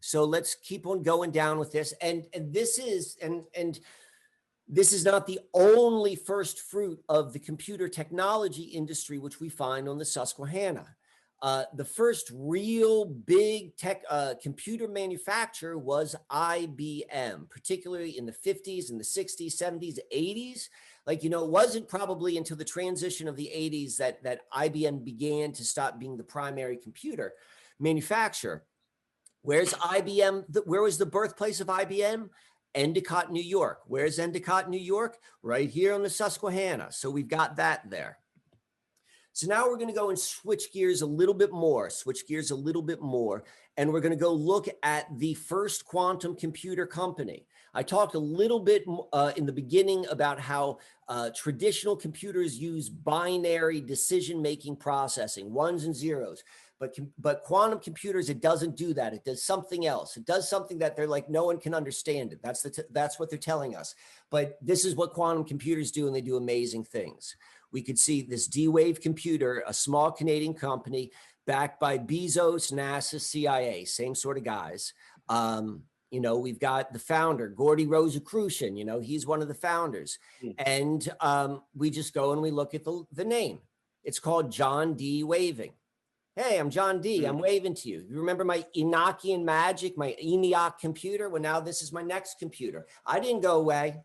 So 0.00 0.24
let's 0.24 0.54
keep 0.56 0.86
on 0.86 1.02
going 1.02 1.30
down 1.30 1.58
with 1.58 1.72
this. 1.72 1.92
And 2.00 2.26
and 2.34 2.52
this 2.52 2.78
is 2.78 3.16
and 3.22 3.44
and 3.54 3.78
this 4.68 4.92
is 4.92 5.04
not 5.04 5.26
the 5.26 5.40
only 5.54 6.16
first 6.16 6.60
fruit 6.60 6.98
of 7.08 7.32
the 7.32 7.38
computer 7.38 7.88
technology 7.88 8.62
industry 8.62 9.18
which 9.18 9.40
we 9.40 9.48
find 9.48 9.88
on 9.88 9.98
the 9.98 10.04
Susquehanna. 10.04 10.86
Uh, 11.42 11.64
the 11.74 11.84
first 11.84 12.30
real 12.32 13.04
big 13.04 13.76
tech 13.76 14.02
uh, 14.08 14.34
computer 14.40 14.86
manufacturer 14.86 15.76
was 15.76 16.14
IBM, 16.30 17.50
particularly 17.50 18.16
in 18.16 18.24
the 18.24 18.32
50s 18.32 18.90
and 18.90 19.00
the 19.00 19.04
60s, 19.04 19.60
70s, 19.60 19.98
80s. 20.14 20.68
Like, 21.04 21.24
you 21.24 21.30
know, 21.30 21.44
it 21.44 21.50
wasn't 21.50 21.88
probably 21.88 22.38
until 22.38 22.56
the 22.56 22.64
transition 22.64 23.26
of 23.26 23.34
the 23.34 23.50
80s 23.52 23.96
that, 23.96 24.22
that 24.22 24.42
IBM 24.52 25.04
began 25.04 25.50
to 25.52 25.64
stop 25.64 25.98
being 25.98 26.16
the 26.16 26.22
primary 26.22 26.76
computer 26.76 27.34
manufacturer. 27.80 28.62
Where's 29.42 29.72
IBM? 29.72 30.64
Where 30.64 30.82
was 30.82 30.96
the 30.96 31.06
birthplace 31.06 31.60
of 31.60 31.66
IBM? 31.66 32.28
Endicott, 32.76 33.32
New 33.32 33.42
York. 33.42 33.80
Where's 33.86 34.20
Endicott, 34.20 34.70
New 34.70 34.78
York? 34.78 35.18
Right 35.42 35.68
here 35.68 35.92
on 35.92 36.04
the 36.04 36.08
Susquehanna. 36.08 36.92
So 36.92 37.10
we've 37.10 37.26
got 37.26 37.56
that 37.56 37.90
there. 37.90 38.18
So 39.34 39.46
now 39.46 39.66
we're 39.66 39.76
going 39.76 39.88
to 39.88 39.94
go 39.94 40.10
and 40.10 40.18
switch 40.18 40.72
gears 40.72 41.00
a 41.00 41.06
little 41.06 41.34
bit 41.34 41.52
more, 41.52 41.88
switch 41.88 42.26
gears 42.28 42.50
a 42.50 42.56
little 42.56 42.82
bit 42.82 43.00
more, 43.00 43.44
and 43.78 43.90
we're 43.90 44.00
going 44.00 44.12
to 44.12 44.22
go 44.22 44.32
look 44.32 44.68
at 44.82 45.06
the 45.18 45.32
first 45.34 45.86
quantum 45.86 46.36
computer 46.36 46.86
company. 46.86 47.46
I 47.72 47.82
talked 47.82 48.14
a 48.14 48.18
little 48.18 48.60
bit 48.60 48.84
uh, 49.14 49.32
in 49.36 49.46
the 49.46 49.52
beginning 49.52 50.04
about 50.10 50.38
how 50.38 50.78
uh, 51.08 51.30
traditional 51.34 51.96
computers 51.96 52.58
use 52.58 52.90
binary 52.90 53.80
decision-making 53.80 54.76
processing, 54.76 55.54
ones 55.54 55.84
and 55.84 55.96
zeros. 55.96 56.44
But, 56.78 56.94
but 57.18 57.44
quantum 57.44 57.78
computers, 57.78 58.28
it 58.28 58.42
doesn't 58.42 58.76
do 58.76 58.92
that. 58.94 59.14
It 59.14 59.24
does 59.24 59.42
something 59.42 59.86
else. 59.86 60.16
It 60.16 60.26
does 60.26 60.50
something 60.50 60.78
that 60.80 60.96
they're 60.96 61.06
like, 61.06 61.30
no 61.30 61.44
one 61.44 61.58
can 61.58 61.74
understand 61.74 62.32
it. 62.32 62.40
That's, 62.42 62.62
the 62.62 62.84
that's 62.90 63.18
what 63.18 63.30
they're 63.30 63.38
telling 63.38 63.76
us. 63.76 63.94
But 64.30 64.58
this 64.60 64.84
is 64.84 64.94
what 64.94 65.12
quantum 65.12 65.44
computers 65.44 65.92
do, 65.92 66.06
and 66.06 66.14
they 66.14 66.20
do 66.20 66.36
amazing 66.36 66.84
things 66.84 67.36
we 67.72 67.82
could 67.82 67.98
see 67.98 68.22
this 68.22 68.46
D-Wave 68.46 69.00
computer, 69.00 69.64
a 69.66 69.74
small 69.74 70.10
Canadian 70.10 70.54
company 70.54 71.10
backed 71.46 71.80
by 71.80 71.98
Bezos, 71.98 72.72
NASA, 72.72 73.20
CIA, 73.20 73.84
same 73.84 74.14
sort 74.14 74.38
of 74.38 74.44
guys. 74.44 74.92
Um, 75.28 75.82
you 76.10 76.20
know, 76.20 76.38
we've 76.38 76.60
got 76.60 76.92
the 76.92 76.98
founder, 76.98 77.48
Geordie 77.48 77.86
Rosicrucian, 77.86 78.76
you 78.76 78.84
know, 78.84 79.00
he's 79.00 79.26
one 79.26 79.40
of 79.40 79.48
the 79.48 79.54
founders. 79.54 80.18
Mm. 80.44 80.54
And 80.58 81.08
um, 81.20 81.62
we 81.74 81.90
just 81.90 82.12
go 82.12 82.32
and 82.32 82.42
we 82.42 82.50
look 82.50 82.74
at 82.74 82.84
the, 82.84 83.04
the 83.12 83.24
name. 83.24 83.60
It's 84.04 84.18
called 84.18 84.52
John 84.52 84.94
Dee. 84.94 85.24
Waving. 85.24 85.72
Hey, 86.36 86.58
I'm 86.58 86.70
John 86.70 87.00
Dee. 87.02 87.26
I'm 87.26 87.34
hmm. 87.34 87.42
waving 87.42 87.74
to 87.74 87.90
you. 87.90 88.06
You 88.08 88.18
remember 88.18 88.42
my 88.42 88.64
Enochian 88.74 89.44
magic, 89.44 89.98
my 89.98 90.16
ENIAC 90.22 90.78
computer? 90.78 91.28
Well, 91.28 91.42
now 91.42 91.60
this 91.60 91.82
is 91.82 91.92
my 91.92 92.00
next 92.00 92.38
computer. 92.38 92.86
I 93.04 93.20
didn't 93.20 93.42
go 93.42 93.60
away. 93.60 94.00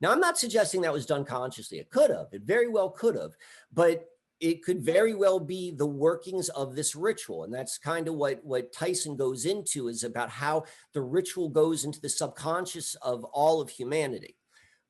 Now, 0.00 0.12
I'm 0.12 0.20
not 0.20 0.38
suggesting 0.38 0.82
that 0.82 0.92
was 0.92 1.06
done 1.06 1.24
consciously. 1.24 1.78
It 1.78 1.90
could 1.90 2.10
have, 2.10 2.26
it 2.32 2.42
very 2.42 2.68
well 2.68 2.90
could 2.90 3.16
have, 3.16 3.32
but 3.72 4.06
it 4.40 4.62
could 4.62 4.82
very 4.82 5.14
well 5.14 5.40
be 5.40 5.70
the 5.70 5.86
workings 5.86 6.50
of 6.50 6.74
this 6.76 6.94
ritual. 6.94 7.44
And 7.44 7.54
that's 7.54 7.78
kind 7.78 8.06
of 8.06 8.14
what, 8.14 8.44
what 8.44 8.72
Tyson 8.72 9.16
goes 9.16 9.46
into 9.46 9.88
is 9.88 10.04
about 10.04 10.28
how 10.28 10.64
the 10.92 11.00
ritual 11.00 11.48
goes 11.48 11.84
into 11.84 12.00
the 12.00 12.08
subconscious 12.08 12.94
of 12.96 13.24
all 13.24 13.62
of 13.62 13.70
humanity. 13.70 14.35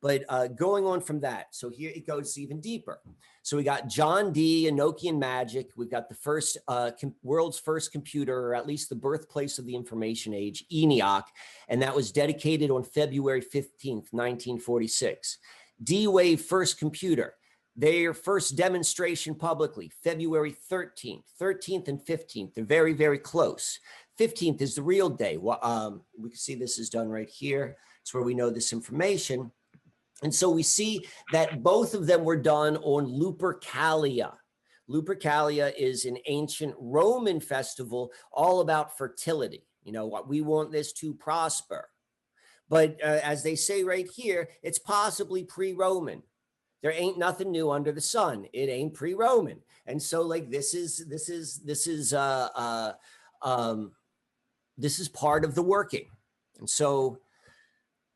But 0.03 0.25
uh, 0.29 0.49
going 0.49 0.87
on 0.87 1.01
from 1.01 1.21
that, 1.21 1.47
so 1.53 1.71
here 1.71 1.91
it 1.95 2.07
goes 2.07 2.37
even 2.39 2.61
deeper. 2.61 3.01
So 3.43 3.57
we 3.57 3.63
got 3.63 3.89
John 3.89 4.33
Dee, 4.33 4.69
Enochian 4.71 5.19
magic. 5.19 5.71
We've 5.77 5.91
got 5.91 6.09
the 6.09 6.15
first 6.15 6.59
uh, 6.69 6.91
world's 7.23 7.59
first 7.59 7.93
computer, 7.93 8.37
or 8.49 8.55
at 8.55 8.67
least 8.67 8.89
the 8.89 8.97
birthplace 8.97 9.59
of 9.59 9.67
the 9.67 9.75
information 9.75 10.35
age, 10.35 10.65
ENIAC, 10.73 11.23
and 11.69 11.81
that 11.81 11.95
was 11.95 12.13
dedicated 12.13 12.71
on 12.71 12.83
February 12.83 13.41
15th, 13.41 14.13
1946. 14.13 15.39
D-Wave 15.83 16.41
first 16.41 16.79
computer, 16.79 17.35
their 17.77 18.15
first 18.15 18.57
demonstration 18.57 19.35
publicly, 19.35 19.91
February 20.03 20.55
13th, 20.71 21.25
13th 21.41 21.89
and 21.89 22.01
15th. 22.01 22.55
They're 22.55 22.65
very, 22.65 22.95
very 22.95 23.19
close. 23.19 23.79
15th 24.19 24.63
is 24.63 24.75
the 24.75 24.83
real 24.83 25.11
day. 25.11 25.37
Well, 25.37 25.59
um, 25.63 26.01
we 26.19 26.31
can 26.31 26.39
see 26.39 26.55
this 26.55 26.79
is 26.79 26.89
done 26.89 27.09
right 27.09 27.29
here. 27.29 27.77
It's 28.01 28.15
where 28.15 28.23
we 28.23 28.35
know 28.35 28.51
this 28.51 28.73
information. 28.73 29.51
And 30.23 30.35
so 30.35 30.51
we 30.51 30.63
see 30.63 31.07
that 31.33 31.63
both 31.63 31.95
of 31.95 32.07
them 32.07 32.25
were 32.25 32.37
done 32.37 32.77
on 32.79 33.07
Lupercalia. 33.07 34.33
Lupercalia 34.89 35.73
is 35.77 36.05
an 36.05 36.17
ancient 36.27 36.75
Roman 36.79 37.41
festival 37.41 38.13
all 38.33 38.61
about 38.61 38.97
fertility. 38.97 39.67
You 39.83 39.93
know, 39.93 40.07
what 40.07 40.29
we 40.29 40.41
want 40.41 40.73
this 40.73 40.93
to 40.95 41.15
prosper. 41.15 41.89
But 42.69 42.99
uh, 43.03 43.21
as 43.23 43.43
they 43.43 43.55
say 43.55 43.85
right 43.85 44.09
here, 44.09 44.49
it's 44.63 44.79
possibly 44.79 45.45
pre-Roman. 45.45 46.23
There 46.83 46.93
ain't 46.93 47.19
nothing 47.19 47.51
new 47.51 47.71
under 47.71 47.93
the 47.93 48.01
sun. 48.01 48.47
It 48.53 48.69
ain't 48.69 48.95
pre-Roman. 48.95 49.61
And 49.87 50.03
so 50.03 50.23
like 50.23 50.51
this 50.51 50.75
is 50.75 51.07
this 51.09 51.29
is 51.29 51.61
this 51.65 51.87
is 51.87 52.13
uh 52.13 52.49
uh 52.55 52.93
um 53.43 53.93
this 54.77 54.99
is 54.99 55.09
part 55.09 55.45
of 55.45 55.55
the 55.55 55.63
working. 55.63 56.07
And 56.59 56.69
so 56.69 57.19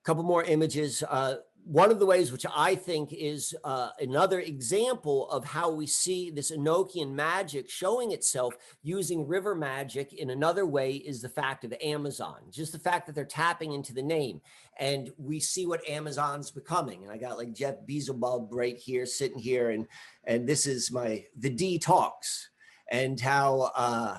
a 0.03 0.05
couple 0.05 0.25
more 0.25 0.45
images. 0.45 1.03
Uh 1.09 1.37
one 1.65 1.91
of 1.91 1.99
the 1.99 2.07
ways 2.07 2.33
which 2.33 2.47
I 2.55 2.75
think 2.75 3.13
is 3.13 3.55
uh, 3.65 3.91
another 4.01 4.41
example 4.41 5.29
of 5.31 5.45
how 5.45 5.71
we 5.71 5.87
see 5.87 6.31
this 6.31 6.51
Enochian 6.51 7.13
magic 7.13 7.69
showing 7.69 8.13
itself 8.13 8.55
using 8.83 9.27
river 9.27 9.55
magic 9.55 10.13
in 10.13 10.31
another 10.31 10.67
way 10.67 10.95
is 10.95 11.23
the 11.23 11.29
fact 11.29 11.65
of 11.65 11.75
Amazon, 11.83 12.39
just 12.51 12.73
the 12.73 12.79
fact 12.79 13.07
that 13.07 13.15
they're 13.15 13.25
tapping 13.25 13.73
into 13.73 13.93
the 13.93 14.03
name 14.03 14.41
and 14.79 15.11
we 15.19 15.39
see 15.39 15.67
what 15.67 15.89
Amazon's 15.89 16.51
becoming. 16.51 17.03
And 17.03 17.13
I 17.13 17.19
got 17.19 17.39
like 17.39 17.53
Jeff 17.53 17.77
Beelzebub 17.87 18.49
right 18.51 18.77
here, 18.77 19.07
sitting 19.07 19.39
here 19.39 19.71
and, 19.71 19.87
and 20.25 20.49
this 20.49 20.67
is 20.67 20.91
my, 20.91 21.25
the 21.39 21.51
Dee 21.51 21.79
talks 21.79 22.51
and 22.91 23.21
how, 23.21 23.71
uh, 23.77 24.19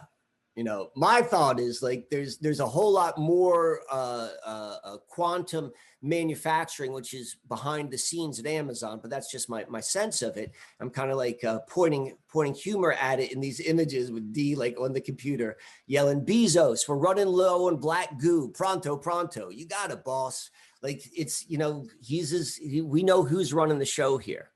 you 0.55 0.65
know, 0.65 0.89
my 0.95 1.21
thought 1.21 1.59
is 1.59 1.81
like 1.81 2.07
there's 2.11 2.37
there's 2.37 2.59
a 2.59 2.67
whole 2.67 2.91
lot 2.91 3.17
more 3.17 3.81
uh, 3.89 4.29
uh, 4.45 4.77
uh, 4.83 4.97
quantum 5.07 5.71
manufacturing, 6.01 6.91
which 6.91 7.13
is 7.13 7.37
behind 7.47 7.89
the 7.89 7.97
scenes 7.97 8.37
at 8.37 8.45
Amazon, 8.45 8.99
but 9.01 9.09
that's 9.09 9.31
just 9.31 9.49
my 9.49 9.63
my 9.69 9.79
sense 9.79 10.21
of 10.21 10.35
it. 10.35 10.51
I'm 10.81 10.89
kind 10.89 11.09
of 11.09 11.15
like 11.15 11.41
uh, 11.45 11.59
pointing 11.69 12.17
pointing 12.27 12.53
humor 12.53 12.91
at 12.93 13.21
it 13.21 13.31
in 13.31 13.39
these 13.39 13.61
images 13.61 14.11
with 14.11 14.33
Dee 14.33 14.55
like 14.55 14.77
on 14.77 14.91
the 14.91 14.99
computer 14.99 15.57
yelling 15.87 16.25
Bezos, 16.25 16.87
we're 16.87 16.95
running 16.95 17.27
low 17.27 17.67
on 17.67 17.77
black 17.77 18.19
goo, 18.19 18.49
pronto, 18.49 18.97
pronto. 18.97 19.49
You 19.49 19.65
got 19.65 19.91
it, 19.91 20.03
boss. 20.03 20.49
Like 20.81 21.01
it's 21.15 21.49
you 21.49 21.59
know 21.59 21.87
he's 22.01 22.31
his, 22.31 22.57
he, 22.57 22.81
we 22.81 23.03
know 23.03 23.23
who's 23.23 23.53
running 23.53 23.79
the 23.79 23.85
show 23.85 24.17
here. 24.17 24.49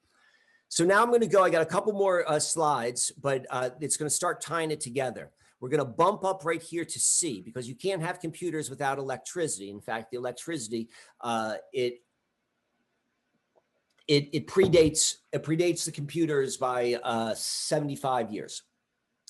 So 0.68 0.84
now 0.84 1.02
I'm 1.02 1.10
going 1.10 1.22
to 1.22 1.28
go. 1.28 1.42
I 1.42 1.50
got 1.50 1.62
a 1.62 1.66
couple 1.66 1.94
more 1.94 2.30
uh, 2.30 2.40
slides, 2.40 3.14
but 3.22 3.46
uh, 3.50 3.70
it's 3.80 3.96
going 3.96 4.10
to 4.10 4.16
start 4.16 4.42
tying 4.42 4.72
it 4.72 4.82
together. 4.82 5.32
We're 5.60 5.70
going 5.70 5.80
to 5.80 5.86
bump 5.86 6.24
up 6.24 6.44
right 6.46 6.62
here 6.62 6.86
to 6.86 7.00
C 7.00 7.42
because 7.42 7.68
you 7.68 7.76
can't 7.76 8.02
have 8.02 8.20
computers 8.20 8.70
without 8.70 8.98
electricity. 8.98 9.70
In 9.70 9.82
fact, 9.82 10.12
the 10.12 10.18
electricity, 10.18 10.90
uh, 11.22 11.56
it, 11.74 12.02
it, 14.08 14.30
it 14.34 14.48
predates 14.48 15.16
it 15.32 15.44
predates 15.44 15.86
the 15.86 15.92
computers 15.92 16.58
by 16.58 17.00
uh, 17.04 17.34
75 17.36 18.32
years. 18.32 18.64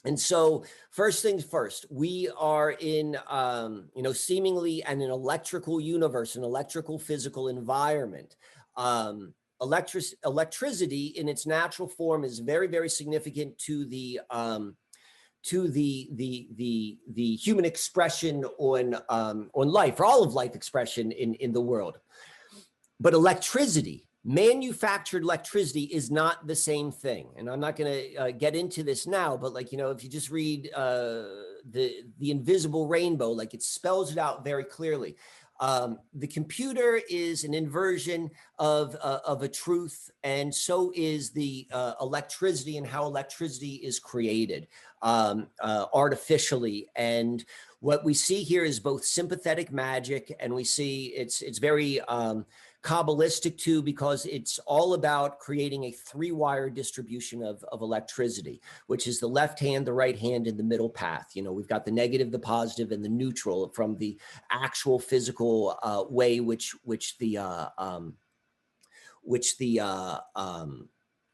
And 0.05 0.19
so 0.19 0.63
first 0.91 1.23
things 1.23 1.43
first, 1.43 1.85
we 1.89 2.29
are 2.37 2.71
in, 2.71 3.17
um, 3.27 3.89
you 3.95 4.03
know, 4.03 4.13
seemingly 4.13 4.83
an, 4.83 5.01
an 5.01 5.09
electrical 5.09 5.81
universe, 5.81 6.35
an 6.35 6.43
electrical 6.43 6.99
physical 6.99 7.47
environment. 7.47 8.35
Um, 8.77 9.33
electric 9.61 10.03
electricity 10.23 11.07
in 11.07 11.27
its 11.27 11.47
natural 11.47 11.87
form 11.87 12.23
is 12.23 12.39
very, 12.39 12.67
very 12.67 12.89
significant 12.89 13.57
to 13.59 13.85
the, 13.85 14.19
um, 14.29 14.75
to 15.45 15.67
the 15.67 16.09
the 16.13 16.47
the 16.55 16.97
the 17.13 17.35
human 17.35 17.65
expression 17.65 18.45
on 18.57 18.95
um, 19.09 19.49
on 19.53 19.69
life, 19.69 19.99
or 19.99 20.05
all 20.05 20.23
of 20.23 20.33
life 20.33 20.55
expression 20.55 21.11
in 21.11 21.35
in 21.35 21.53
the 21.53 21.61
world. 21.61 21.99
But 22.99 23.13
electricity, 23.13 24.07
manufactured 24.23 25.21
electricity, 25.21 25.83
is 25.83 26.09
not 26.09 26.47
the 26.47 26.55
same 26.55 26.91
thing. 26.91 27.27
And 27.37 27.49
I'm 27.49 27.59
not 27.59 27.75
going 27.75 27.91
to 27.91 28.15
uh, 28.15 28.31
get 28.31 28.55
into 28.55 28.81
this 28.81 29.05
now, 29.05 29.37
but 29.37 29.53
like 29.53 29.71
you 29.71 29.77
know, 29.77 29.91
if 29.91 30.03
you 30.03 30.09
just 30.09 30.31
read 30.31 30.71
uh, 30.73 31.25
the 31.69 32.03
the 32.17 32.31
invisible 32.31 32.87
rainbow, 32.87 33.29
like 33.29 33.53
it 33.53 33.61
spells 33.61 34.11
it 34.11 34.17
out 34.17 34.43
very 34.43 34.63
clearly. 34.63 35.15
Um, 35.59 35.99
the 36.13 36.27
computer 36.27 37.01
is 37.09 37.43
an 37.43 37.53
inversion 37.53 38.29
of, 38.59 38.95
uh, 39.01 39.19
of 39.25 39.41
a 39.41 39.47
truth, 39.47 40.11
and 40.23 40.53
so 40.53 40.91
is 40.95 41.31
the 41.31 41.67
uh, 41.71 41.93
electricity 42.01 42.77
and 42.77 42.85
how 42.85 43.05
electricity 43.05 43.75
is 43.75 43.99
created 43.99 44.67
um, 45.01 45.47
uh, 45.61 45.85
artificially. 45.93 46.87
And 46.95 47.45
what 47.79 48.03
we 48.03 48.13
see 48.13 48.43
here 48.43 48.65
is 48.65 48.79
both 48.79 49.05
sympathetic 49.05 49.71
magic, 49.71 50.35
and 50.39 50.53
we 50.53 50.63
see 50.63 51.13
it's 51.15 51.41
it's 51.41 51.59
very 51.59 52.01
um, 52.01 52.45
Kabbalistic 52.85 53.57
too, 53.57 53.81
because 53.81 54.27
it's 54.27 54.59
all 54.59 54.93
about 54.93 55.39
creating 55.39 55.85
a 55.85 55.91
three-wire 55.91 56.69
distribution 56.69 57.41
of, 57.41 57.63
of 57.71 57.81
electricity, 57.81 58.61
which 58.85 59.07
is 59.07 59.19
the 59.19 59.27
left 59.27 59.59
hand, 59.59 59.87
the 59.87 59.93
right 59.93 60.17
hand, 60.17 60.45
and 60.45 60.55
the 60.55 60.63
middle 60.63 60.91
path. 60.91 61.31
You 61.33 61.41
know, 61.41 61.51
we've 61.51 61.67
got 61.67 61.83
the 61.83 61.91
negative, 61.91 62.31
the 62.31 62.37
positive, 62.37 62.91
and 62.91 63.03
the 63.03 63.09
neutral 63.09 63.69
from 63.69 63.97
the 63.97 64.19
actual 64.51 64.99
physical 64.99 65.79
uh, 65.81 66.03
way 66.07 66.39
which 66.41 66.75
which 66.83 67.17
the 67.17 67.39
uh, 67.39 67.69
um, 67.79 68.13
which 69.23 69.57
the 69.57 69.79
uh, 69.79 70.17
um, 70.35 70.87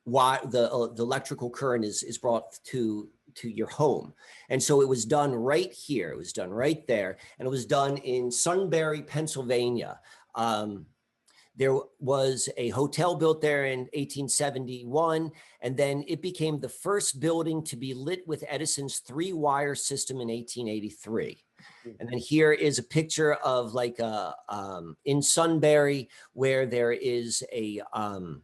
why 0.05 0.39
the 0.45 0.71
uh, 0.71 0.87
the 0.93 1.03
electrical 1.03 1.49
current 1.49 1.83
is 1.83 2.01
is 2.01 2.17
brought 2.17 2.45
to 2.63 3.09
to 3.35 3.49
your 3.49 3.67
home. 3.67 4.13
And 4.49 4.63
so 4.63 4.81
it 4.81 4.87
was 4.87 5.03
done 5.05 5.35
right 5.35 5.71
here. 5.73 6.11
It 6.11 6.17
was 6.17 6.31
done 6.31 6.49
right 6.49 6.87
there, 6.87 7.17
and 7.37 7.45
it 7.45 7.51
was 7.51 7.65
done 7.65 7.97
in 7.97 8.31
Sunbury, 8.31 9.01
Pennsylvania. 9.01 9.99
Um, 10.33 10.85
there 11.61 11.77
was 11.99 12.49
a 12.57 12.69
hotel 12.69 13.15
built 13.15 13.39
there 13.39 13.65
in 13.65 13.81
1871, 13.93 15.31
and 15.61 15.77
then 15.77 16.03
it 16.07 16.19
became 16.19 16.59
the 16.59 16.67
first 16.67 17.19
building 17.19 17.63
to 17.65 17.75
be 17.75 17.93
lit 17.93 18.27
with 18.27 18.43
Edison's 18.47 18.97
three 18.97 19.31
wire 19.31 19.75
system 19.75 20.15
in 20.21 20.29
1883. 20.29 21.43
Hmm. 21.83 21.89
And 21.99 22.09
then 22.09 22.17
here 22.17 22.51
is 22.51 22.79
a 22.79 22.83
picture 22.83 23.35
of 23.35 23.75
like 23.75 23.99
a, 23.99 24.33
um, 24.49 24.97
in 25.05 25.21
Sunbury 25.21 26.09
where 26.33 26.65
there 26.65 26.93
is 26.93 27.43
a, 27.53 27.79
um, 27.93 28.41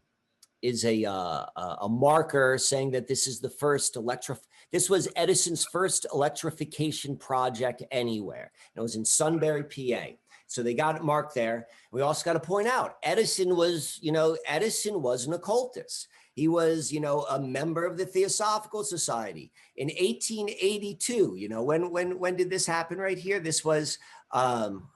is 0.62 0.86
a, 0.86 1.06
uh, 1.06 1.46
a 1.82 1.90
marker 1.90 2.60
saying 2.60 2.92
that 2.92 3.08
this 3.08 3.26
is 3.26 3.40
the 3.40 3.50
first 3.50 3.96
electric, 3.96 4.38
this 4.72 4.92
was 4.92 5.08
Edison's 5.16 5.66
first 5.66 6.06
electrification 6.14 7.18
project 7.18 7.82
anywhere. 7.90 8.52
And 8.76 8.82
it 8.82 8.84
was 8.84 8.96
in 8.96 9.06
Sunbury, 9.06 9.64
PA. 9.64 10.12
So 10.48 10.64
they 10.64 10.74
got 10.74 10.96
it 10.96 11.04
marked 11.04 11.36
there. 11.36 11.68
We 11.92 12.02
also 12.02 12.24
got 12.24 12.34
to 12.34 12.40
point 12.40 12.68
out 12.68 12.98
Edison 13.04 13.56
was, 13.56 14.00
you 14.02 14.12
know, 14.12 14.38
Edison 14.48 15.02
was 15.02 15.26
an 15.26 15.34
occultist. 15.34 16.08
He 16.34 16.48
was, 16.48 16.92
you 16.92 17.00
know, 17.00 17.24
a 17.24 17.40
member 17.40 17.86
of 17.86 17.98
the 17.98 18.06
Theosophical 18.06 18.84
Society 18.84 19.52
in 19.76 19.88
1882. 19.88 21.36
You 21.38 21.50
know, 21.50 21.64
when 21.64 21.92
when 21.92 22.18
when 22.20 22.36
did 22.36 22.50
this 22.50 22.66
happen? 22.66 22.98
Right 22.98 23.18
here. 23.18 23.40
This 23.40 23.66
was 23.66 23.98
um, 24.32 24.88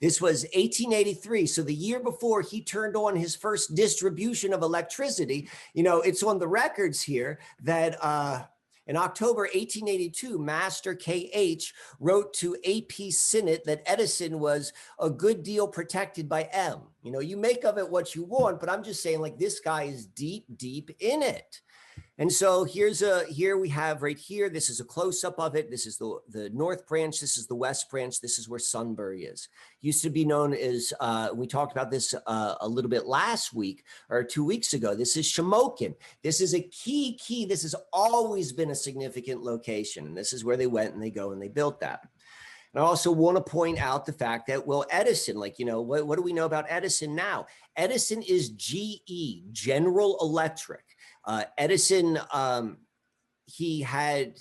this 0.00 0.20
was 0.20 0.44
1883. 0.54 1.46
So 1.46 1.62
the 1.62 1.74
year 1.74 1.98
before 1.98 2.42
he 2.42 2.62
turned 2.62 2.94
on 2.96 3.16
his 3.16 3.34
first 3.34 3.74
distribution 3.74 4.52
of 4.52 4.62
electricity, 4.62 5.48
you 5.72 5.82
know, 5.82 6.00
it's 6.00 6.22
on 6.22 6.38
the 6.38 6.48
records 6.48 7.02
here 7.02 7.38
that 7.62 7.96
uh, 8.02 8.44
in 8.86 8.96
October 8.96 9.42
1882, 9.42 10.38
Master 10.38 10.94
KH 10.94 11.72
wrote 12.00 12.34
to 12.34 12.56
AP 12.64 13.10
Sinnett 13.10 13.64
that 13.64 13.82
Edison 13.86 14.38
was 14.38 14.72
a 14.98 15.08
good 15.08 15.42
deal 15.42 15.66
protected 15.66 16.28
by 16.28 16.48
M. 16.52 16.80
You 17.02 17.12
know, 17.12 17.20
you 17.20 17.36
make 17.36 17.64
of 17.64 17.78
it 17.78 17.88
what 17.88 18.14
you 18.14 18.24
want, 18.24 18.60
but 18.60 18.68
I'm 18.68 18.82
just 18.82 19.02
saying 19.02 19.20
like 19.20 19.38
this 19.38 19.60
guy 19.60 19.84
is 19.84 20.06
deep, 20.06 20.44
deep 20.56 20.90
in 21.00 21.22
it. 21.22 21.60
And 22.16 22.30
so 22.30 22.62
here's 22.62 23.02
a, 23.02 23.24
here 23.24 23.58
we 23.58 23.68
have 23.70 24.02
right 24.02 24.16
here, 24.16 24.48
this 24.48 24.70
is 24.70 24.78
a 24.78 24.84
close 24.84 25.24
up 25.24 25.38
of 25.40 25.56
it. 25.56 25.68
This 25.68 25.84
is 25.84 25.98
the, 25.98 26.18
the 26.28 26.48
North 26.50 26.86
branch. 26.86 27.20
This 27.20 27.36
is 27.36 27.48
the 27.48 27.56
West 27.56 27.90
branch. 27.90 28.20
This 28.20 28.38
is 28.38 28.48
where 28.48 28.60
Sunbury 28.60 29.24
is. 29.24 29.48
Used 29.80 30.02
to 30.04 30.10
be 30.10 30.24
known 30.24 30.54
as, 30.54 30.92
uh, 31.00 31.30
we 31.34 31.48
talked 31.48 31.72
about 31.72 31.90
this 31.90 32.14
uh, 32.26 32.54
a 32.60 32.68
little 32.68 32.88
bit 32.88 33.06
last 33.06 33.52
week 33.52 33.84
or 34.10 34.22
two 34.22 34.44
weeks 34.44 34.74
ago. 34.74 34.94
This 34.94 35.16
is 35.16 35.26
Shamokin. 35.26 35.96
This 36.22 36.40
is 36.40 36.54
a 36.54 36.60
key, 36.60 37.18
key. 37.20 37.46
This 37.46 37.62
has 37.62 37.74
always 37.92 38.52
been 38.52 38.70
a 38.70 38.76
significant 38.76 39.42
location. 39.42 40.06
And 40.06 40.16
this 40.16 40.32
is 40.32 40.44
where 40.44 40.56
they 40.56 40.68
went 40.68 40.94
and 40.94 41.02
they 41.02 41.10
go 41.10 41.32
and 41.32 41.42
they 41.42 41.48
built 41.48 41.80
that. 41.80 42.06
And 42.74 42.82
I 42.82 42.86
also 42.86 43.10
want 43.12 43.36
to 43.36 43.52
point 43.52 43.80
out 43.80 44.04
the 44.04 44.12
fact 44.12 44.48
that, 44.48 44.66
well, 44.66 44.84
Edison, 44.90 45.36
like, 45.36 45.58
you 45.58 45.64
know, 45.64 45.80
what, 45.80 46.06
what 46.06 46.16
do 46.16 46.22
we 46.22 46.32
know 46.32 46.44
about 46.44 46.66
Edison 46.68 47.14
now? 47.14 47.46
Edison 47.76 48.22
is 48.22 48.50
GE, 48.50 49.52
General 49.52 50.16
Electric. 50.20 50.84
Uh, 51.26 51.44
Edison, 51.56 52.18
um, 52.32 52.78
he 53.46 53.80
had 53.82 54.36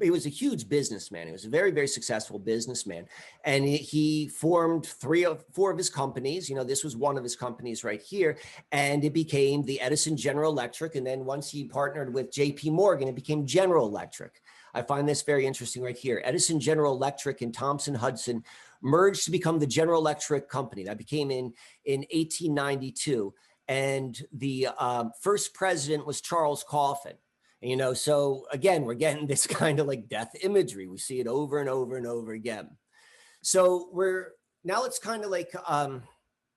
he 0.00 0.10
was 0.10 0.26
a 0.26 0.30
huge 0.30 0.68
businessman. 0.68 1.26
He 1.26 1.32
was 1.32 1.44
a 1.44 1.50
very, 1.50 1.70
very 1.72 1.88
successful 1.88 2.38
businessman. 2.38 3.06
And 3.44 3.66
he 3.66 4.28
formed 4.28 4.86
three 4.86 5.24
of 5.24 5.44
four 5.52 5.70
of 5.70 5.78
his 5.78 5.90
companies. 5.90 6.48
You 6.48 6.54
know, 6.54 6.64
this 6.64 6.84
was 6.84 6.96
one 6.96 7.16
of 7.16 7.24
his 7.24 7.34
companies 7.34 7.82
right 7.82 8.00
here. 8.00 8.38
And 8.70 9.04
it 9.04 9.12
became 9.12 9.64
the 9.64 9.80
Edison 9.80 10.16
General 10.16 10.52
Electric. 10.52 10.94
And 10.94 11.06
then 11.06 11.24
once 11.24 11.50
he 11.50 11.64
partnered 11.64 12.14
with 12.14 12.30
JP 12.30 12.70
Morgan, 12.72 13.08
it 13.08 13.16
became 13.16 13.46
General 13.46 13.86
Electric. 13.86 14.40
I 14.74 14.82
find 14.82 15.08
this 15.08 15.22
very 15.22 15.46
interesting 15.46 15.82
right 15.82 15.98
here. 15.98 16.22
Edison 16.24 16.60
General 16.60 16.94
Electric 16.94 17.42
and 17.42 17.52
Thomson 17.52 17.96
Houston 17.96 18.44
merged 18.82 19.24
to 19.24 19.32
become 19.32 19.58
the 19.58 19.66
General 19.66 20.00
Electric 20.00 20.48
company. 20.48 20.84
That 20.84 20.98
became 20.98 21.32
in, 21.32 21.52
in 21.84 22.00
1892. 22.12 23.34
And 23.70 24.20
the 24.32 24.66
um, 24.80 25.12
first 25.22 25.54
president 25.54 26.04
was 26.04 26.20
Charles 26.20 26.64
Coffin. 26.68 27.14
You 27.62 27.76
know, 27.76 27.94
so 27.94 28.46
again, 28.50 28.82
we're 28.82 28.94
getting 28.94 29.26
this 29.28 29.46
kind 29.46 29.78
of 29.78 29.86
like 29.86 30.08
death 30.08 30.32
imagery. 30.42 30.88
We 30.88 30.98
see 30.98 31.20
it 31.20 31.28
over 31.28 31.60
and 31.60 31.68
over 31.68 31.96
and 31.96 32.06
over 32.06 32.32
again. 32.32 32.70
So 33.42 33.88
we're 33.92 34.32
now 34.64 34.82
let's 34.82 34.98
kind 34.98 35.24
of 35.24 35.30
like 35.30 35.50
um, 35.68 36.02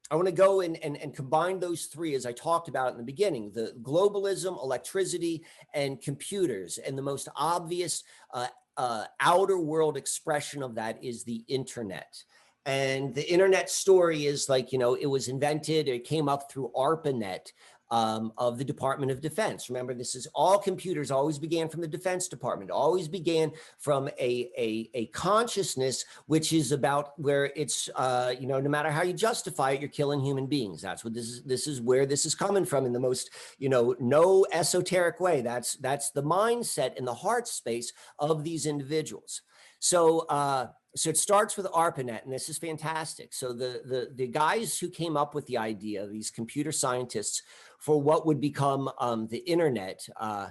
I 0.10 0.16
want 0.16 0.28
to 0.28 0.34
go 0.34 0.62
and, 0.62 0.76
and, 0.84 0.98
and 0.98 1.16
combine 1.16 1.60
those 1.60 1.86
three 1.86 2.16
as 2.16 2.26
I 2.26 2.32
talked 2.32 2.68
about 2.68 2.92
in 2.92 2.98
the 2.98 3.04
beginning, 3.04 3.52
the 3.52 3.74
globalism, 3.84 4.62
electricity, 4.62 5.44
and 5.74 6.02
computers. 6.02 6.80
And 6.80 6.98
the 6.98 7.04
most 7.04 7.30
obvious 7.36 8.04
uh, 8.34 8.48
uh, 8.76 9.06
outer 9.20 9.60
world 9.60 9.98
expression 9.98 10.64
of 10.64 10.76
that 10.76 11.04
is 11.04 11.24
the 11.24 11.44
internet. 11.48 12.24
And 12.66 13.14
the 13.14 13.30
internet 13.30 13.70
story 13.70 14.26
is 14.26 14.48
like, 14.48 14.72
you 14.72 14.80
know, 14.80 14.96
it 14.96 15.06
was 15.06 15.28
invented, 15.28 15.88
it 15.88 16.06
came 16.06 16.30
up 16.30 16.50
through 16.50 16.72
ARPANET, 16.76 17.52
um, 17.94 18.34
of 18.40 18.58
the 18.58 18.64
Department 18.64 19.12
of 19.12 19.22
Defense. 19.22 19.70
Remember, 19.70 19.94
this 19.94 20.16
is 20.16 20.28
all 20.34 20.58
computers 20.58 21.12
always 21.12 21.38
began 21.38 21.70
from 21.70 21.82
the 21.82 21.88
Defense 21.88 22.28
Department, 22.28 22.72
always 22.72 23.08
began 23.08 23.52
from 23.78 24.08
a, 24.20 24.50
a, 24.58 24.90
a 24.96 25.06
consciousness, 25.08 26.04
which 26.26 26.54
is 26.54 26.72
about 26.72 27.12
where 27.20 27.52
it's, 27.56 27.90
uh, 27.96 28.34
you 28.40 28.48
know, 28.48 28.60
no 28.60 28.70
matter 28.70 28.90
how 28.90 29.04
you 29.04 29.14
justify 29.14 29.72
it, 29.72 29.80
you're 29.80 29.90
killing 29.90 30.20
human 30.20 30.48
beings. 30.48 30.82
That's 30.82 31.04
what 31.04 31.14
this 31.14 31.26
is. 31.26 31.44
This 31.44 31.68
is 31.68 31.82
where 31.82 32.08
this 32.08 32.26
is 32.26 32.34
coming 32.34 32.66
from 32.66 32.88
in 32.88 32.94
the 32.94 33.00
most, 33.00 33.30
you 33.60 33.70
know, 33.70 33.96
no 34.00 34.44
esoteric 34.52 35.20
way. 35.20 35.42
That's, 35.42 35.76
that's 35.76 36.10
the 36.10 36.24
mindset 36.24 36.98
and 36.98 37.08
the 37.08 37.14
heart 37.14 37.48
space 37.48 37.94
of 38.18 38.44
these 38.44 38.66
individuals. 38.66 39.44
So, 39.78 40.20
uh, 40.30 40.68
so 40.96 41.10
it 41.10 41.18
starts 41.18 41.58
with 41.58 41.66
ARPANET, 41.68 42.24
and 42.24 42.32
this 42.32 42.50
is 42.50 42.58
fantastic. 42.58 43.34
So 43.34 43.52
the, 43.52 43.82
the, 43.86 44.12
the 44.14 44.28
guys 44.28 44.78
who 44.78 44.90
came 44.90 45.18
up 45.18 45.34
with 45.34 45.46
the 45.48 45.58
idea, 45.58 46.06
these 46.08 46.30
computer 46.30 46.72
scientists, 46.72 47.42
for 47.80 48.02
what 48.02 48.26
would 48.26 48.40
become 48.40 48.90
um, 49.00 49.28
the 49.28 49.40
internet, 49.40 50.08
uh, 50.18 50.50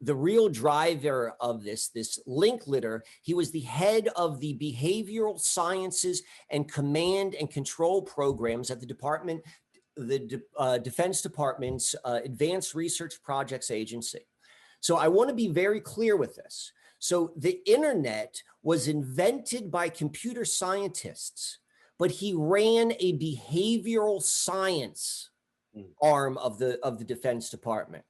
the 0.00 0.14
real 0.14 0.48
driver 0.48 1.34
of 1.40 1.62
this, 1.62 1.88
this 1.88 2.20
Licklider, 2.26 3.00
he 3.22 3.34
was 3.34 3.50
the 3.50 3.60
head 3.60 4.08
of 4.16 4.40
the 4.40 4.56
behavioral 4.58 5.38
sciences 5.38 6.22
and 6.50 6.70
command 6.70 7.34
and 7.34 7.50
control 7.50 8.02
programs 8.02 8.70
at 8.70 8.80
the 8.80 8.86
department, 8.86 9.42
the 9.96 10.18
De 10.20 10.40
uh, 10.56 10.78
Defense 10.78 11.20
Department's 11.22 11.94
uh, 12.04 12.20
Advanced 12.24 12.74
Research 12.74 13.14
Projects 13.22 13.70
Agency. 13.70 14.20
So 14.80 14.96
I 14.96 15.08
want 15.08 15.28
to 15.30 15.34
be 15.34 15.48
very 15.48 15.80
clear 15.80 16.16
with 16.16 16.36
this. 16.36 16.72
So 16.98 17.32
the 17.36 17.60
internet 17.66 18.42
was 18.62 18.88
invented 18.88 19.70
by 19.70 19.88
computer 19.88 20.44
scientists, 20.44 21.58
but 21.98 22.10
he 22.10 22.34
ran 22.34 22.92
a 22.98 23.18
behavioral 23.18 24.22
science 24.22 25.30
mm. 25.76 25.86
arm 26.02 26.38
of 26.38 26.58
the 26.58 26.78
of 26.84 26.98
the 26.98 27.04
Defense 27.04 27.50
Department. 27.50 28.04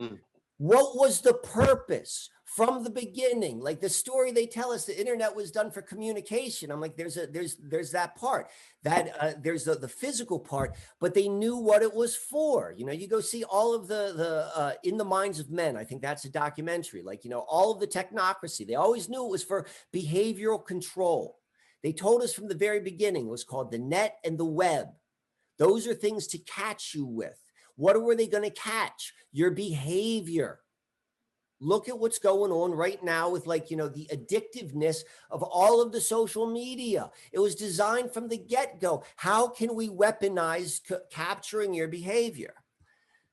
Mm. 0.00 0.18
What 0.58 0.96
was 0.96 1.20
the 1.20 1.34
purpose? 1.34 2.30
From 2.54 2.84
the 2.84 2.90
beginning 2.90 3.60
like 3.60 3.80
the 3.80 3.88
story 3.88 4.30
they 4.30 4.46
tell 4.46 4.72
us 4.72 4.84
the 4.84 4.98
internet 4.98 5.34
was 5.34 5.50
done 5.50 5.70
for 5.70 5.80
communication. 5.80 6.70
I'm 6.70 6.80
like 6.80 6.96
there's 6.96 7.16
a 7.16 7.26
there's 7.26 7.56
there's 7.56 7.92
that 7.92 8.14
part 8.16 8.48
that 8.82 9.14
uh, 9.18 9.32
there's 9.40 9.64
the, 9.64 9.74
the 9.74 9.88
physical 9.88 10.38
part 10.38 10.76
but 11.00 11.14
they 11.14 11.28
knew 11.28 11.56
what 11.56 11.82
it 11.82 11.94
was 11.94 12.14
for. 12.14 12.74
You 12.76 12.84
know 12.84 12.92
you 12.92 13.08
go 13.08 13.20
see 13.20 13.44
all 13.44 13.74
of 13.74 13.88
the 13.88 14.12
the 14.16 14.50
uh, 14.54 14.72
in 14.84 14.98
the 14.98 15.04
minds 15.04 15.40
of 15.40 15.50
men. 15.50 15.76
I 15.76 15.84
think 15.84 16.02
that's 16.02 16.24
a 16.24 16.30
documentary 16.30 17.02
like 17.02 17.24
you 17.24 17.30
know 17.30 17.40
all 17.48 17.72
of 17.72 17.80
the 17.80 17.86
technocracy. 17.86 18.66
They 18.66 18.74
always 18.74 19.08
knew 19.08 19.24
it 19.24 19.30
was 19.30 19.44
for 19.44 19.66
behavioral 19.94 20.64
control. 20.64 21.38
They 21.82 21.92
told 21.92 22.22
us 22.22 22.34
from 22.34 22.48
the 22.48 22.54
very 22.54 22.80
beginning 22.80 23.26
it 23.26 23.30
was 23.30 23.44
called 23.44 23.72
the 23.72 23.78
net 23.78 24.18
and 24.24 24.38
the 24.38 24.44
web. 24.44 24.88
Those 25.58 25.86
are 25.86 25.94
things 25.94 26.26
to 26.28 26.38
catch 26.38 26.94
you 26.94 27.06
with. 27.06 27.38
What 27.76 28.00
were 28.02 28.14
they 28.14 28.26
going 28.26 28.44
to 28.44 28.50
catch? 28.50 29.14
Your 29.32 29.50
behavior 29.50 30.60
Look 31.62 31.88
at 31.88 31.96
what's 31.98 32.18
going 32.18 32.50
on 32.50 32.72
right 32.72 33.02
now 33.04 33.30
with 33.30 33.46
like, 33.46 33.70
you 33.70 33.76
know, 33.76 33.88
the 33.88 34.08
addictiveness 34.12 35.04
of 35.30 35.44
all 35.44 35.80
of 35.80 35.92
the 35.92 36.00
social 36.00 36.46
media. 36.50 37.08
It 37.30 37.38
was 37.38 37.54
designed 37.54 38.12
from 38.12 38.28
the 38.28 38.36
get-go. 38.36 39.04
How 39.14 39.46
can 39.46 39.76
we 39.76 39.88
weaponize 39.88 40.80
capturing 41.10 41.72
your 41.72 41.86
behavior? 41.86 42.54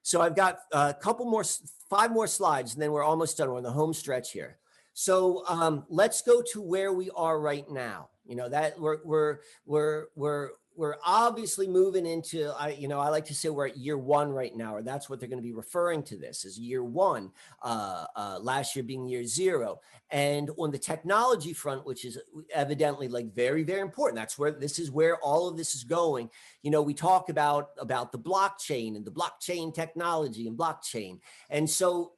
So 0.04 0.22
I've 0.22 0.36
got 0.36 0.60
a 0.72 0.94
couple 0.94 1.26
more, 1.26 1.44
five 1.90 2.12
more 2.12 2.28
slides, 2.28 2.74
and 2.74 2.82
then 2.82 2.92
we're 2.92 3.04
almost 3.04 3.38
done. 3.38 3.50
We're 3.50 3.58
on 3.58 3.64
the 3.64 3.72
home 3.72 3.94
stretch 3.94 4.32
here. 4.32 4.60
So 4.94 5.44
um, 5.48 5.86
let's 5.90 6.22
go 6.22 6.44
to 6.52 6.62
where 6.62 6.94
we 6.94 7.10
are 7.16 7.40
right 7.40 7.70
now. 7.70 8.10
You 8.26 8.36
know 8.36 8.50
that 8.50 8.80
we're 8.80 9.00
we're 9.04 9.40
we're 9.66 10.06
we're 10.16 10.50
we're 10.80 10.96
obviously 11.06 11.68
moving 11.68 12.06
into 12.06 12.54
i 12.58 12.70
you 12.70 12.88
know 12.88 13.00
i 13.02 13.10
like 13.10 13.26
to 13.26 13.36
say 13.36 13.50
we're 13.50 13.68
at 13.68 13.78
year 13.78 13.98
one 13.98 14.32
right 14.32 14.56
now 14.56 14.74
or 14.74 14.82
that's 14.82 15.10
what 15.10 15.20
they're 15.20 15.28
going 15.28 15.38
to 15.38 15.44
be 15.44 15.52
referring 15.52 16.02
to 16.02 16.16
this 16.16 16.46
as 16.46 16.58
year 16.58 16.84
one 16.84 17.32
uh, 17.64 18.06
uh, 18.16 18.40
last 18.42 18.76
year 18.76 18.84
being 18.84 19.06
year 19.08 19.26
zero. 19.26 19.82
And 20.12 20.50
on 20.58 20.72
the 20.72 20.78
technology 20.78 21.54
front 21.54 21.86
which 21.86 22.06
is 22.06 22.18
evidently 22.54 23.10
like 23.10 23.34
very 23.36 23.64
very 23.64 23.82
important 23.82 24.18
that's 24.18 24.40
where 24.40 24.52
this 24.52 24.80
is 24.80 24.90
where 24.90 25.18
all 25.18 25.50
of 25.50 25.58
this 25.58 25.76
is 25.76 25.84
going. 25.84 26.30
You 26.64 26.72
know 26.72 26.82
we 26.82 26.94
talk 26.94 27.30
about 27.30 27.72
about 27.78 28.12
the 28.14 28.20
blockchain 28.20 28.96
and 28.96 29.04
the 29.04 29.12
blockchain 29.12 29.74
technology 29.74 30.48
and 30.48 30.58
blockchain. 30.58 31.20
And 31.50 31.70
so 31.70 32.14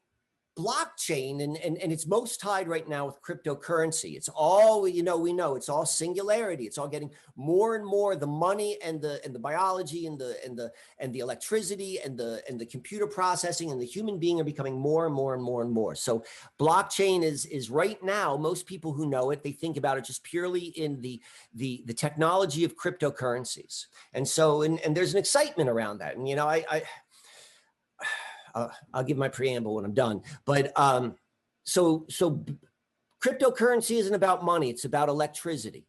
blockchain 0.58 1.42
and, 1.44 1.56
and, 1.58 1.78
and 1.78 1.92
it's 1.92 2.06
most 2.06 2.42
tied 2.42 2.68
right 2.68 2.88
now 2.88 3.06
with 3.06 3.22
cryptocurrency. 3.22 4.16
It's 4.16 4.30
all, 4.30 4.88
you 4.88 5.02
know, 5.02 5.18
we 5.18 5.32
know 5.32 5.56
it's 5.56 5.70
all 5.70 5.86
singularity. 5.86 6.66
It's 6.66 6.78
all 6.78 6.90
getting 6.90 7.12
more 7.36 7.76
and 7.76 7.86
more 7.86 8.16
the 8.16 8.28
money 8.28 8.78
and 8.84 9.02
the, 9.02 9.24
and 9.24 9.34
the 9.34 9.40
biology 9.40 10.08
and 10.08 10.20
the, 10.20 10.38
and 10.46 10.58
the, 10.58 10.72
and 11.00 11.14
the 11.14 11.20
electricity 11.20 12.00
and 12.04 12.18
the, 12.18 12.44
and 12.50 12.60
the 12.60 12.66
computer 12.66 13.08
processing 13.08 13.72
and 13.72 13.82
the 13.82 13.86
human 13.86 14.20
being 14.20 14.42
are 14.42 14.46
becoming 14.46 14.78
more 14.78 15.06
and 15.06 15.16
more 15.16 15.34
and 15.34 15.42
more 15.42 15.62
and 15.62 15.72
more. 15.72 15.96
So 15.96 16.24
blockchain 16.60 17.24
is, 17.24 17.46
is 17.46 17.70
right 17.70 18.02
now, 18.04 18.36
most 18.36 18.66
people 18.66 18.92
who 18.92 19.10
know 19.10 19.32
it, 19.32 19.44
they 19.44 19.54
think 19.54 19.78
about 19.78 19.98
it 19.98 20.04
just 20.04 20.24
purely 20.24 20.66
in 20.66 21.00
the, 21.02 21.22
the, 21.54 21.84
the 21.86 21.94
technology 21.94 22.66
of 22.66 22.76
cryptocurrencies. 22.76 23.86
And 24.14 24.28
so, 24.28 24.64
and, 24.64 24.82
and 24.82 24.96
there's 24.96 25.14
an 25.14 25.20
excitement 25.20 25.70
around 25.70 26.00
that. 26.00 26.18
And, 26.18 26.28
you 26.28 26.36
know, 26.36 26.48
I, 26.48 26.66
I 26.70 26.84
I'll, 28.56 28.72
I'll 28.94 29.04
give 29.04 29.18
my 29.18 29.30
preamble 29.30 29.76
when 29.76 29.86
I'm 29.86 29.94
done. 29.94 30.22
But 30.46 30.78
um, 30.80 31.16
so 31.64 32.06
so 32.10 32.46
cryptocurrency 33.24 33.98
isn't 33.98 34.14
about 34.14 34.44
money; 34.44 34.70
it's 34.70 34.86
about 34.86 35.10
electricity. 35.10 35.86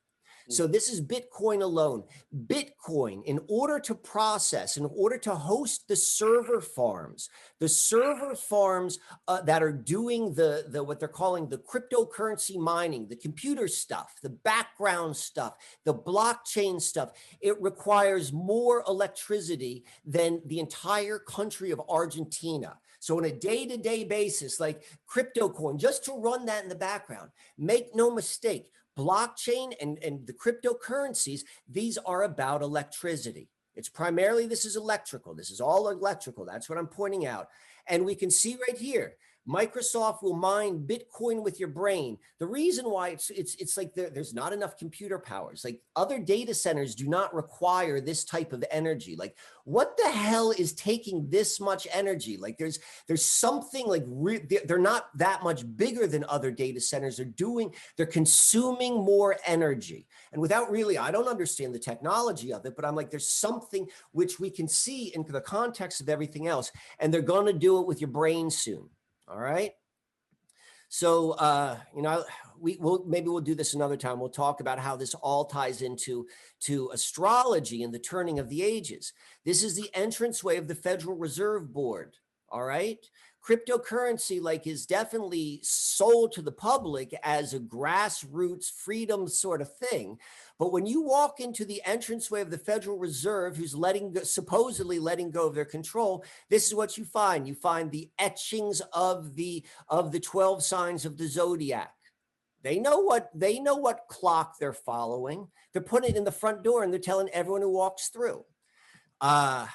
So 0.49 0.67
this 0.67 0.89
is 0.89 1.01
Bitcoin 1.01 1.63
alone. 1.63 2.05
Bitcoin, 2.47 3.25
in 3.25 3.41
order 3.49 3.79
to 3.81 3.95
process, 3.95 4.77
in 4.77 4.89
order 4.97 5.19
to 5.19 5.35
host 5.35 5.89
the 5.89 5.97
server 5.97 6.61
farms, 6.61 7.29
the 7.61 7.69
server 7.69 8.35
farms 8.35 8.99
uh, 9.29 9.43
that 9.43 9.63
are 9.63 9.73
doing 9.73 10.35
the, 10.35 10.67
the 10.69 10.83
what 10.83 10.99
they're 10.99 11.09
calling 11.09 11.49
the 11.49 11.59
cryptocurrency 11.59 12.57
mining, 12.57 13.09
the 13.09 13.17
computer 13.17 13.69
stuff, 13.69 14.15
the 14.23 14.31
background 14.31 15.17
stuff, 15.17 15.55
the 15.85 15.95
blockchain 15.95 16.81
stuff, 16.81 17.13
it 17.41 17.61
requires 17.61 18.33
more 18.33 18.85
electricity 18.89 19.85
than 20.05 20.41
the 20.47 20.59
entire 20.59 21.19
country 21.19 21.71
of 21.71 21.81
Argentina. 21.89 22.77
So 22.99 23.19
on 23.19 23.25
a 23.25 23.33
day-to-day 23.33 24.05
-day 24.05 24.09
basis, 24.09 24.61
like 24.61 24.85
crypto 25.07 25.49
coin, 25.49 25.77
just 25.79 26.05
to 26.05 26.13
run 26.13 26.47
that 26.47 26.63
in 26.63 26.69
the 26.69 26.85
background, 26.91 27.31
make 27.57 27.87
no 27.95 28.11
mistake, 28.11 28.71
blockchain 28.97 29.73
and, 29.81 29.99
and 29.99 30.27
the 30.27 30.33
cryptocurrencies, 30.33 31.43
these 31.69 31.99
are 31.99 32.23
about 32.23 32.63
electricity. 32.63 33.49
It's 33.75 33.89
primarily, 33.89 34.47
this 34.47 34.65
is 34.65 34.77
electrical. 34.77 35.35
This 35.35 35.51
is 35.51 35.61
all 35.61 35.89
electrical. 35.89 36.45
That's 36.45 36.69
what 36.69 36.79
I'm 36.79 36.87
pointing 36.87 37.27
out. 37.27 37.49
And 37.87 38.05
we 38.05 38.15
can 38.15 38.31
see 38.31 38.57
right 38.69 38.77
here, 38.77 39.15
Microsoft 39.49 40.23
will 40.23 40.37
mine 40.37 40.87
Bitcoin 40.87 41.43
with 41.43 41.59
your 41.59 41.69
brain. 41.69 42.17
The 42.39 42.47
reason 42.47 42.89
why 42.89 43.09
it's 43.09 43.29
it's 43.31 43.57
it's 43.57 43.77
like 43.77 43.93
there, 43.93 44.09
there's 44.09 44.35
not 44.35 44.53
enough 44.53 44.77
computer 44.77 45.19
powers. 45.19 45.65
Like 45.65 45.81
other 45.97 46.21
data 46.21 46.55
centers 46.55 46.95
do 46.95 47.09
not 47.09 47.35
require 47.35 48.01
this 48.01 48.25
type 48.25 48.53
of 48.53 48.65
energy. 48.71 49.17
Like 49.17 49.37
what 49.65 49.97
the 49.97 50.09
hell 50.11 50.53
is 50.53 50.73
taking 50.75 51.29
this 51.29 51.59
much 51.59 51.89
energy? 51.93 52.37
Like 52.37 52.57
there's 52.57 52.79
there's 53.09 53.25
something 53.25 53.85
like 53.87 54.05
re- 54.07 54.47
they're 54.65 54.79
not 54.79 55.07
that 55.17 55.43
much 55.43 55.65
bigger 55.77 56.07
than 56.07 56.25
other 56.29 56.53
data 56.53 56.81
centers. 56.81 57.17
They're 57.17 57.27
doing 57.27 57.75
they're 57.97 58.07
consuming 58.07 58.95
more 58.95 59.39
energy. 59.45 60.07
And 60.33 60.41
without 60.41 60.71
really, 60.71 60.99
I 60.99 61.11
don't 61.11 61.29
understand 61.29 61.75
the 61.75 61.81
technology 61.81 62.53
of 62.53 62.65
it, 62.65 62.77
but 62.77 62.85
I'm 62.85 62.95
like 62.95 63.11
there's 63.11 63.29
something 63.29 63.89
which 64.13 64.39
we 64.39 64.51
can 64.51 64.69
see 64.69 65.13
in 65.17 65.25
the 65.29 65.41
context 65.41 66.01
of 66.01 66.09
everything 66.09 66.47
else, 66.47 66.71
and 67.01 67.13
they're 67.13 67.23
going 67.23 67.47
to 67.47 67.53
do 67.53 67.81
it 67.81 67.89
with 67.89 68.01
your 68.01 68.11
brain 68.11 68.49
soon. 68.49 68.89
All 69.29 69.39
right. 69.39 69.73
So, 70.89 71.33
uh, 71.33 71.79
you 71.97 72.03
know, 72.03 72.25
we 72.61 72.77
will 72.79 73.05
maybe 73.07 73.29
we'll 73.29 73.41
do 73.41 73.55
this 73.55 73.75
another 73.75 73.97
time. 73.97 74.21
We'll 74.21 74.29
talk 74.29 74.61
about 74.61 74.79
how 74.79 74.95
this 74.95 75.15
all 75.15 75.47
ties 75.47 75.81
into 75.81 76.27
to 76.61 76.91
astrology 76.93 77.83
and 77.83 77.95
the 77.95 77.99
turning 77.99 78.39
of 78.39 78.49
the 78.49 78.63
ages. 78.63 79.13
This 79.45 79.63
is 79.63 79.75
the 79.75 79.91
entranceway 79.95 80.59
of 80.59 80.69
the 80.69 80.75
Federal 80.75 81.17
Reserve 81.17 81.73
Board. 81.73 82.17
All 82.51 82.63
right 82.63 82.99
cryptocurrency 83.45 84.41
like 84.41 84.67
is 84.67 84.87
definitely 84.87 85.61
sold 85.63 86.33
to 86.33 86.43
the 86.43 86.53
public 86.53 87.15
as 87.23 87.55
a 87.55 87.61
grassroots 87.61 88.71
freedom 88.71 89.27
sort 89.27 89.61
of 89.61 89.77
thing. 89.77 90.19
But 90.59 90.73
when 90.73 90.87
you 90.87 91.03
walk 91.03 91.41
into 91.41 91.65
the 91.65 91.83
entranceway 91.87 92.41
of 92.41 92.51
the 92.51 92.59
federal 92.59 92.99
reserve 92.99 93.57
who's 93.57 93.75
letting 93.75 94.13
go, 94.13 94.23
supposedly 94.23 95.01
letting 95.01 95.31
go 95.31 95.49
of 95.49 95.55
their 95.55 95.65
control 95.65 96.25
this 96.51 96.67
is 96.67 96.75
what 96.75 96.97
you 96.97 97.05
find. 97.05 97.49
You 97.49 97.55
find 97.55 97.91
the 97.91 98.11
etchings 98.19 98.81
of 98.93 99.35
the 99.35 99.65
of 99.89 100.13
the 100.13 100.21
12 100.21 100.63
signs 100.63 101.05
of 101.05 101.17
the 101.17 101.27
zodiac. 101.27 101.93
They 102.63 102.79
know 102.79 103.01
what 103.01 103.31
they 103.35 103.59
know 103.59 103.77
what 103.77 104.07
clock 104.09 104.59
they're 104.59 104.73
following. 104.73 105.49
They're 105.73 105.83
putting 105.83 106.11
it 106.11 106.17
in 106.17 106.25
the 106.25 106.31
front 106.31 106.63
door 106.63 106.85
and 106.85 106.93
they're 106.93 107.01
telling 107.01 107.29
everyone 107.31 107.63
who 107.63 107.73
walks 107.73 108.09
through. 108.09 108.45
Uh 109.21 109.67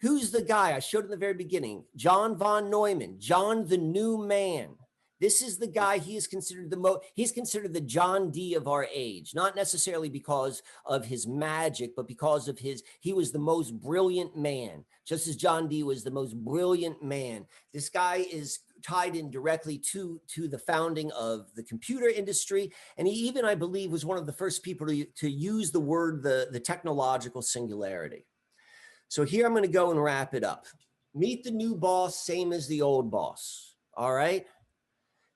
Who's 0.00 0.30
the 0.30 0.42
guy 0.42 0.74
I 0.74 0.78
showed 0.78 1.04
in 1.04 1.10
the 1.10 1.16
very 1.16 1.34
beginning? 1.34 1.84
John 1.96 2.36
von 2.36 2.70
Neumann, 2.70 3.16
John 3.18 3.66
the 3.66 3.78
new 3.78 4.16
man. 4.18 4.76
This 5.20 5.42
is 5.42 5.58
the 5.58 5.66
guy 5.66 5.98
he 5.98 6.16
is 6.16 6.28
considered 6.28 6.70
the 6.70 6.76
most, 6.76 7.00
he's 7.14 7.32
considered 7.32 7.74
the 7.74 7.80
John 7.80 8.30
Dee 8.30 8.54
of 8.54 8.68
our 8.68 8.86
age, 8.94 9.32
not 9.34 9.56
necessarily 9.56 10.08
because 10.08 10.62
of 10.86 11.04
his 11.04 11.26
magic, 11.26 11.96
but 11.96 12.06
because 12.06 12.46
of 12.46 12.56
his, 12.60 12.84
he 13.00 13.12
was 13.12 13.32
the 13.32 13.40
most 13.40 13.80
brilliant 13.80 14.36
man, 14.36 14.84
just 15.04 15.26
as 15.26 15.34
John 15.34 15.66
Dee 15.66 15.82
was 15.82 16.04
the 16.04 16.12
most 16.12 16.36
brilliant 16.36 17.02
man. 17.02 17.46
This 17.74 17.88
guy 17.88 18.26
is 18.30 18.60
tied 18.86 19.16
in 19.16 19.28
directly 19.32 19.78
to, 19.78 20.20
to 20.28 20.46
the 20.46 20.58
founding 20.58 21.10
of 21.10 21.48
the 21.56 21.64
computer 21.64 22.06
industry. 22.06 22.70
And 22.96 23.08
he 23.08 23.14
even, 23.14 23.44
I 23.44 23.56
believe, 23.56 23.90
was 23.90 24.04
one 24.04 24.18
of 24.18 24.26
the 24.26 24.32
first 24.32 24.62
people 24.62 24.86
to, 24.86 25.04
to 25.04 25.28
use 25.28 25.72
the 25.72 25.80
word, 25.80 26.22
the, 26.22 26.46
the 26.52 26.60
technological 26.60 27.42
singularity. 27.42 28.24
So 29.08 29.24
here 29.24 29.46
I'm 29.46 29.52
going 29.52 29.62
to 29.62 29.68
go 29.68 29.90
and 29.90 30.02
wrap 30.02 30.34
it 30.34 30.44
up. 30.44 30.66
Meet 31.14 31.44
the 31.44 31.50
new 31.50 31.74
boss, 31.74 32.24
same 32.24 32.52
as 32.52 32.68
the 32.68 32.82
old 32.82 33.10
boss. 33.10 33.74
All 33.96 34.12
right. 34.12 34.46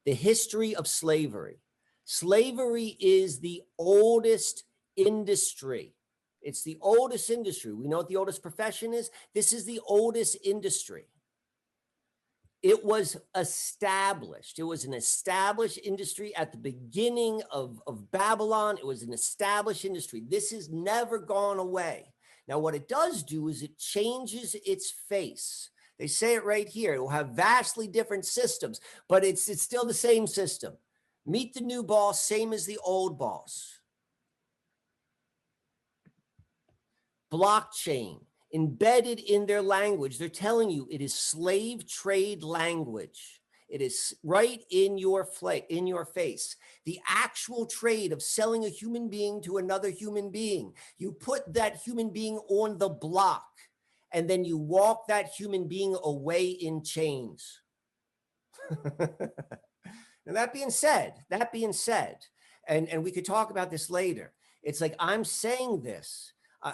The 0.05 0.15
history 0.15 0.75
of 0.75 0.87
slavery. 0.87 1.59
Slavery 2.05 2.97
is 3.01 3.41
the 3.41 3.63
oldest 3.79 4.65
industry. 4.97 5.95
It's 6.43 6.63
the 6.63 6.79
oldest 6.81 7.31
industry. 7.31 7.73
We 7.73 7.89
know 7.89 7.99
what 7.99 8.09
the 8.09 8.17
oldest 8.17 8.43
profession 8.43 8.93
is. 8.93 9.11
This 9.35 9.53
is 9.53 9.65
the 9.65 9.81
oldest 9.87 10.37
industry. 10.45 11.07
It 12.63 12.85
was 12.85 13.17
established. 13.37 14.59
It 14.59 14.65
was 14.65 14.85
an 14.85 14.95
established 14.95 15.81
industry 15.83 16.35
at 16.37 16.53
the 16.53 16.59
beginning 16.59 17.43
of, 17.51 17.81
of 17.87 18.11
Babylon. 18.11 18.77
It 18.79 18.87
was 18.87 19.03
an 19.03 19.13
established 19.13 19.85
industry. 19.85 20.23
This 20.29 20.51
has 20.51 20.69
never 20.69 21.19
gone 21.19 21.59
away. 21.59 22.13
Now, 22.49 22.59
what 22.59 22.75
it 22.75 22.89
does 22.89 23.23
do 23.23 23.49
is 23.49 23.63
it 23.63 23.79
changes 23.79 24.57
its 24.67 24.91
face. 24.91 25.71
They 25.99 26.07
say 26.07 26.35
it 26.35 26.45
right 26.45 26.69
here. 26.69 26.95
It 26.95 27.01
will 27.01 27.09
have 27.09 27.29
vastly 27.31 27.87
different 27.87 28.25
systems, 28.25 28.81
but 29.09 29.25
it's 29.25 29.49
it's 29.49 29.63
still 29.63 29.85
the 29.85 29.95
same 29.95 30.27
system. 30.27 30.75
Meet 31.25 31.55
the 31.55 31.61
new 31.61 31.83
boss, 31.85 32.21
same 32.23 32.53
as 32.53 32.67
the 32.67 32.79
old 32.85 33.19
boss. 33.19 33.79
Blockchain 37.33 38.21
embedded 38.53 39.21
in 39.21 39.47
their 39.47 39.63
language. 39.63 40.19
They're 40.19 40.29
telling 40.29 40.71
you 40.71 40.89
it 40.91 41.01
is 41.01 41.15
slave 41.15 41.89
trade 41.89 42.43
language. 42.43 43.42
It 43.73 43.81
is 43.81 44.15
right 44.23 44.63
in 44.71 44.99
your 44.99 45.27
in 45.71 45.87
your 45.87 46.05
face. 46.05 46.57
The 46.85 47.01
actual 47.09 47.65
trade 47.65 48.13
of 48.13 48.23
selling 48.23 48.67
a 48.67 48.69
human 48.69 49.09
being 49.09 49.43
to 49.45 49.57
another 49.57 49.89
human 49.89 50.31
being. 50.31 50.75
You 50.99 51.13
put 51.13 51.55
that 51.55 51.79
human 51.79 52.11
being 52.11 52.37
on 52.51 52.77
the 52.77 52.91
block 52.91 53.49
and 54.13 54.29
then 54.29 54.45
you 54.45 54.59
walk 54.59 55.07
that 55.09 55.29
human 55.29 55.69
being 55.69 55.97
away 56.05 56.49
in 56.49 56.85
chains. 56.85 57.63
now 58.99 59.09
that 60.27 60.53
being 60.53 60.71
said, 60.71 61.15
that 61.31 61.51
being 61.51 61.73
said, 61.73 62.19
and, 62.69 62.91
and 62.91 63.03
we 63.03 63.11
could 63.11 63.25
talk 63.25 63.51
about 63.51 63.71
this 63.71 63.89
later. 63.89 64.35
It's 64.63 64.83
like 64.83 64.95
I'm 64.99 65.25
saying 65.25 65.81
this. 65.83 66.35
Uh, 66.63 66.73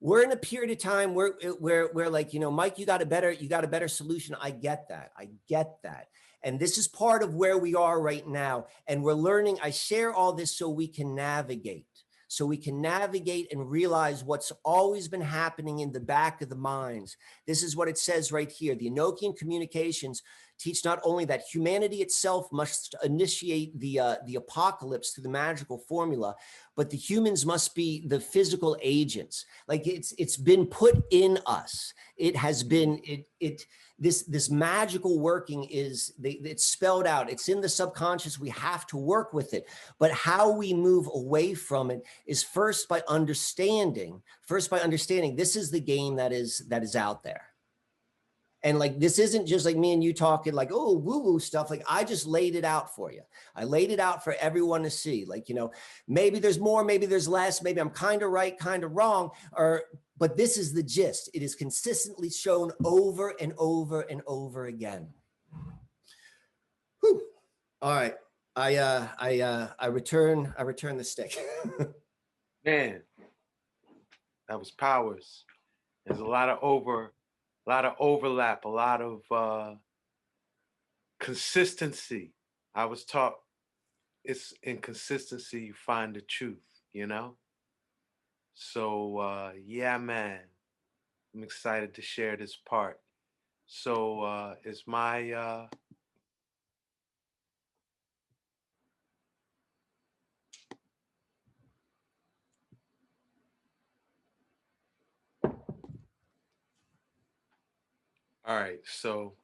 we're 0.00 0.24
in 0.24 0.32
a 0.32 0.36
period 0.36 0.72
of 0.72 0.78
time 0.78 1.14
where 1.14 1.34
where 1.60 1.86
where 1.92 2.10
like 2.10 2.34
you 2.34 2.40
know 2.40 2.50
mike 2.50 2.78
you 2.78 2.84
got 2.84 3.00
a 3.00 3.06
better 3.06 3.32
you 3.32 3.48
got 3.48 3.64
a 3.64 3.68
better 3.68 3.88
solution 3.88 4.36
i 4.38 4.50
get 4.50 4.86
that 4.90 5.12
i 5.16 5.30
get 5.48 5.76
that 5.82 6.08
and 6.44 6.60
this 6.60 6.78
is 6.78 6.86
part 6.86 7.22
of 7.22 7.34
where 7.34 7.58
we 7.58 7.74
are 7.74 8.00
right 8.00 8.26
now. 8.26 8.66
And 8.86 9.02
we're 9.02 9.14
learning 9.14 9.58
i 9.62 9.70
share 9.70 10.12
all 10.12 10.32
this 10.32 10.56
so 10.56 10.68
we 10.68 10.86
can 10.86 11.14
navigate 11.14 11.86
so 12.28 12.44
we 12.44 12.56
can 12.56 12.80
navigate 12.80 13.52
and 13.52 13.70
realize 13.70 14.24
what's 14.24 14.50
always 14.64 15.06
been 15.06 15.20
happening 15.20 15.78
in 15.78 15.92
the 15.92 16.00
back 16.00 16.42
of 16.42 16.48
the 16.48 16.56
minds. 16.56 17.16
This 17.46 17.62
is 17.62 17.76
what 17.76 17.88
it 17.88 17.96
says 17.96 18.32
right 18.32 18.50
here 18.50 18.74
the 18.74 18.90
enochian 18.90 19.36
communications 19.36 20.22
teach 20.58 20.84
not 20.84 21.00
only 21.04 21.24
that 21.24 21.42
humanity 21.42 21.96
itself 22.02 22.46
must 22.52 22.94
initiate 23.02 23.78
the 23.78 23.98
uh, 23.98 24.16
the 24.26 24.36
apocalypse 24.36 25.10
through 25.10 25.22
the 25.22 25.28
magical 25.28 25.78
formula, 25.78 26.34
but 26.76 26.90
the 26.90 26.96
humans 26.96 27.44
must 27.44 27.74
be 27.74 28.06
the 28.06 28.20
physical 28.20 28.76
agents. 28.82 29.44
Like 29.68 29.86
it's 29.86 30.12
it's 30.18 30.36
been 30.36 30.66
put 30.66 31.02
in 31.10 31.38
us. 31.46 31.92
It 32.16 32.36
has 32.36 32.62
been 32.62 33.00
it 33.04 33.26
it 33.40 33.66
this 33.98 34.24
this 34.24 34.50
magical 34.50 35.20
working 35.20 35.64
is 35.64 36.12
they, 36.18 36.30
it's 36.30 36.64
spelled 36.64 37.06
out. 37.06 37.30
It's 37.30 37.48
in 37.48 37.60
the 37.60 37.68
subconscious. 37.68 38.38
We 38.38 38.50
have 38.50 38.86
to 38.88 38.96
work 38.96 39.32
with 39.32 39.54
it. 39.54 39.68
But 39.98 40.12
how 40.12 40.50
we 40.50 40.74
move 40.74 41.08
away 41.12 41.54
from 41.54 41.90
it 41.90 42.02
is 42.26 42.42
first 42.42 42.88
by 42.88 43.02
understanding. 43.08 44.22
First 44.42 44.70
by 44.70 44.80
understanding 44.80 45.36
this 45.36 45.56
is 45.56 45.70
the 45.70 45.80
game 45.80 46.16
that 46.16 46.32
is 46.32 46.64
that 46.68 46.82
is 46.82 46.96
out 46.96 47.22
there 47.22 47.53
and 48.64 48.78
like, 48.78 48.98
this 48.98 49.18
isn't 49.18 49.44
just 49.44 49.66
like 49.66 49.76
me 49.76 49.92
and 49.92 50.02
you 50.02 50.14
talking 50.14 50.54
like, 50.54 50.70
oh, 50.72 50.94
woo 50.94 51.18
woo 51.18 51.38
stuff. 51.38 51.68
Like, 51.68 51.84
I 51.86 52.02
just 52.02 52.26
laid 52.26 52.56
it 52.56 52.64
out 52.64 52.96
for 52.96 53.12
you. 53.12 53.20
I 53.54 53.64
laid 53.64 53.90
it 53.90 54.00
out 54.00 54.24
for 54.24 54.34
everyone 54.40 54.82
to 54.84 54.90
see. 54.90 55.26
Like, 55.26 55.50
you 55.50 55.54
know, 55.54 55.70
maybe 56.08 56.38
there's 56.38 56.58
more, 56.58 56.82
maybe 56.82 57.04
there's 57.04 57.28
less, 57.28 57.62
maybe 57.62 57.78
I'm 57.78 57.90
kind 57.90 58.22
of 58.22 58.30
right, 58.30 58.58
kind 58.58 58.82
of 58.82 58.92
wrong, 58.92 59.32
or, 59.52 59.82
but 60.16 60.38
this 60.38 60.56
is 60.56 60.72
the 60.72 60.82
gist. 60.82 61.28
It 61.34 61.42
is 61.42 61.54
consistently 61.54 62.30
shown 62.30 62.72
over 62.82 63.34
and 63.38 63.52
over 63.58 64.00
and 64.00 64.22
over 64.26 64.64
again. 64.64 65.08
Whew. 67.00 67.20
All 67.82 67.94
right. 67.94 68.14
I, 68.56 68.76
uh, 68.76 69.08
I, 69.18 69.40
uh, 69.40 69.68
I 69.78 69.86
return, 69.88 70.54
I 70.56 70.62
return 70.62 70.96
the 70.96 71.04
stick. 71.04 71.36
Man, 72.64 73.02
that 74.48 74.58
was 74.58 74.70
powers. 74.70 75.44
There's 76.06 76.20
a 76.20 76.24
lot 76.24 76.48
of 76.48 76.60
over 76.62 77.12
a 77.66 77.70
lot 77.70 77.84
of 77.84 77.94
overlap, 77.98 78.64
a 78.64 78.68
lot 78.68 79.00
of 79.00 79.22
uh, 79.30 79.74
consistency. 81.20 82.32
I 82.74 82.84
was 82.86 83.04
taught 83.04 83.34
it's 84.24 84.54
in 84.62 84.78
consistency 84.78 85.60
you 85.60 85.74
find 85.74 86.14
the 86.14 86.22
truth, 86.22 86.64
you 86.92 87.06
know? 87.06 87.36
So, 88.54 89.18
uh, 89.18 89.52
yeah, 89.64 89.98
man, 89.98 90.40
I'm 91.34 91.42
excited 91.42 91.94
to 91.94 92.02
share 92.02 92.36
this 92.36 92.56
part. 92.56 93.00
So, 93.66 94.22
uh, 94.22 94.54
is 94.64 94.84
my 94.86 95.32
uh, 95.32 95.66
All 108.46 108.56
right, 108.56 108.80
so 108.84 109.36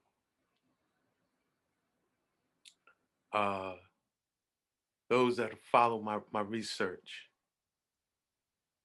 uh, 3.32 3.72
those 5.08 5.38
that 5.38 5.52
follow 5.72 6.02
my, 6.02 6.18
my 6.32 6.42
research 6.42 7.28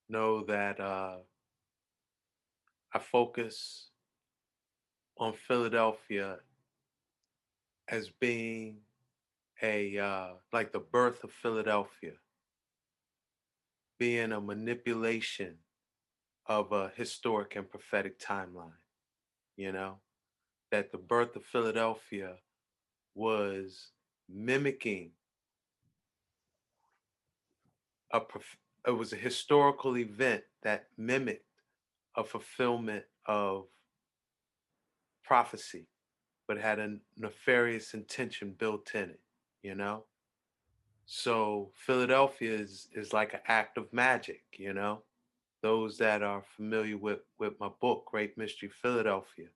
know 0.08 0.46
that 0.46 0.80
uh, 0.80 1.18
I 2.94 3.00
focus 3.00 3.90
on 5.18 5.34
Philadelphia 5.34 6.38
as 7.90 8.10
being 8.22 8.78
a 9.62 9.98
uh, 9.98 10.28
like 10.54 10.72
the 10.72 10.80
birth 10.80 11.26
of 11.26 11.32
Philadelphia, 11.32 12.14
being 14.00 14.32
a 14.32 14.40
manipulation 14.40 15.56
of 16.46 16.72
a 16.72 16.92
historic 16.96 17.56
and 17.56 17.70
prophetic 17.70 18.20
timeline. 18.20 18.72
You 19.58 19.72
know, 19.72 20.00
that 20.76 20.92
the 20.92 20.98
birth 20.98 21.38
of 21.38 21.46
Philadelphia 21.46 22.36
was 23.14 23.92
mimicking 24.28 25.12
a 28.12 28.20
prof- 28.20 28.58
it 28.86 28.92
was 28.92 29.14
a 29.14 29.16
historical 29.16 29.98
event 29.98 30.44
that 30.64 30.88
mimicked 30.98 31.46
a 32.18 32.26
fulfillment 32.26 33.06
of 33.26 33.68
prophecy 35.24 35.88
but 36.46 36.58
had 36.58 36.78
a 36.80 36.98
nefarious 37.18 37.94
intention 37.94 38.54
built 38.60 38.94
in 38.96 39.10
it 39.12 39.22
you 39.64 39.76
know? 39.76 40.04
So 41.06 41.72
philadelphia 41.74 42.52
is 42.52 42.90
is 42.94 43.14
like 43.14 43.34
an 43.34 43.40
act 43.48 43.78
of 43.78 43.92
magic 43.94 44.44
you 44.58 44.74
know? 44.74 45.04
Those 45.62 45.98
that 46.00 46.22
are 46.22 46.44
familiar 46.58 46.98
with 46.98 47.22
with 47.40 47.54
my 47.62 47.70
book 47.80 48.06
great 48.12 48.38
mystery 48.38 48.70
philadelphia 48.82 49.48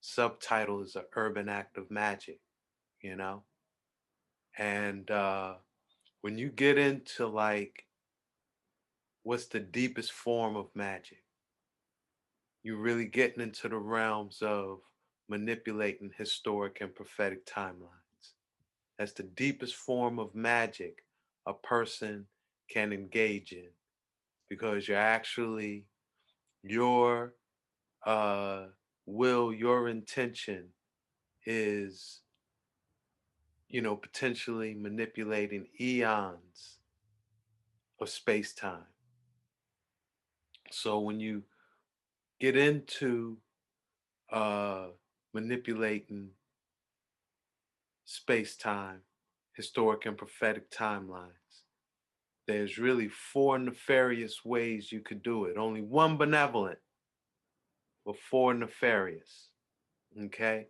subtitle 0.00 0.82
is 0.82 0.96
an 0.96 1.04
urban 1.14 1.48
act 1.48 1.78
of 1.78 1.90
magic 1.90 2.40
you 3.02 3.16
know 3.16 3.42
and 4.58 5.10
uh 5.10 5.54
when 6.20 6.38
you 6.38 6.48
get 6.48 6.78
into 6.78 7.26
like 7.26 7.84
what's 9.22 9.46
the 9.46 9.60
deepest 9.60 10.12
form 10.12 10.56
of 10.56 10.68
magic 10.74 11.22
you're 12.66 12.76
really 12.76 13.04
getting 13.04 13.44
into 13.44 13.68
the 13.68 13.76
realms 13.76 14.38
of 14.42 14.80
manipulating 15.28 16.10
historic 16.18 16.78
and 16.80 16.92
prophetic 16.92 17.46
timelines. 17.46 18.32
That's 18.98 19.12
the 19.12 19.22
deepest 19.22 19.76
form 19.76 20.18
of 20.18 20.34
magic 20.34 21.04
a 21.46 21.54
person 21.54 22.26
can 22.68 22.92
engage 22.92 23.52
in 23.52 23.68
because 24.48 24.88
you're 24.88 24.98
actually 24.98 25.84
your 26.64 27.34
uh, 28.04 28.64
will, 29.06 29.52
your 29.52 29.88
intention 29.88 30.66
is, 31.46 32.20
you 33.68 33.80
know, 33.80 33.96
potentially 33.96 34.74
manipulating 34.74 35.66
eons 35.80 36.78
of 38.00 38.08
space 38.08 38.52
time. 38.52 38.86
So 40.70 40.98
when 40.98 41.20
you 41.20 41.44
get 42.40 42.56
into 42.56 43.38
uh, 44.30 44.88
manipulating 45.32 46.30
space 48.04 48.56
time, 48.56 49.00
historic 49.54 50.06
and 50.06 50.16
prophetic 50.16 50.70
timelines. 50.70 51.30
There's 52.46 52.78
really 52.78 53.08
four 53.08 53.58
nefarious 53.58 54.44
ways 54.44 54.92
you 54.92 55.00
could 55.00 55.22
do 55.22 55.46
it. 55.46 55.56
Only 55.56 55.82
one 55.82 56.16
benevolent, 56.16 56.78
four 58.14 58.54
nefarious. 58.54 59.48
Okay? 60.26 60.68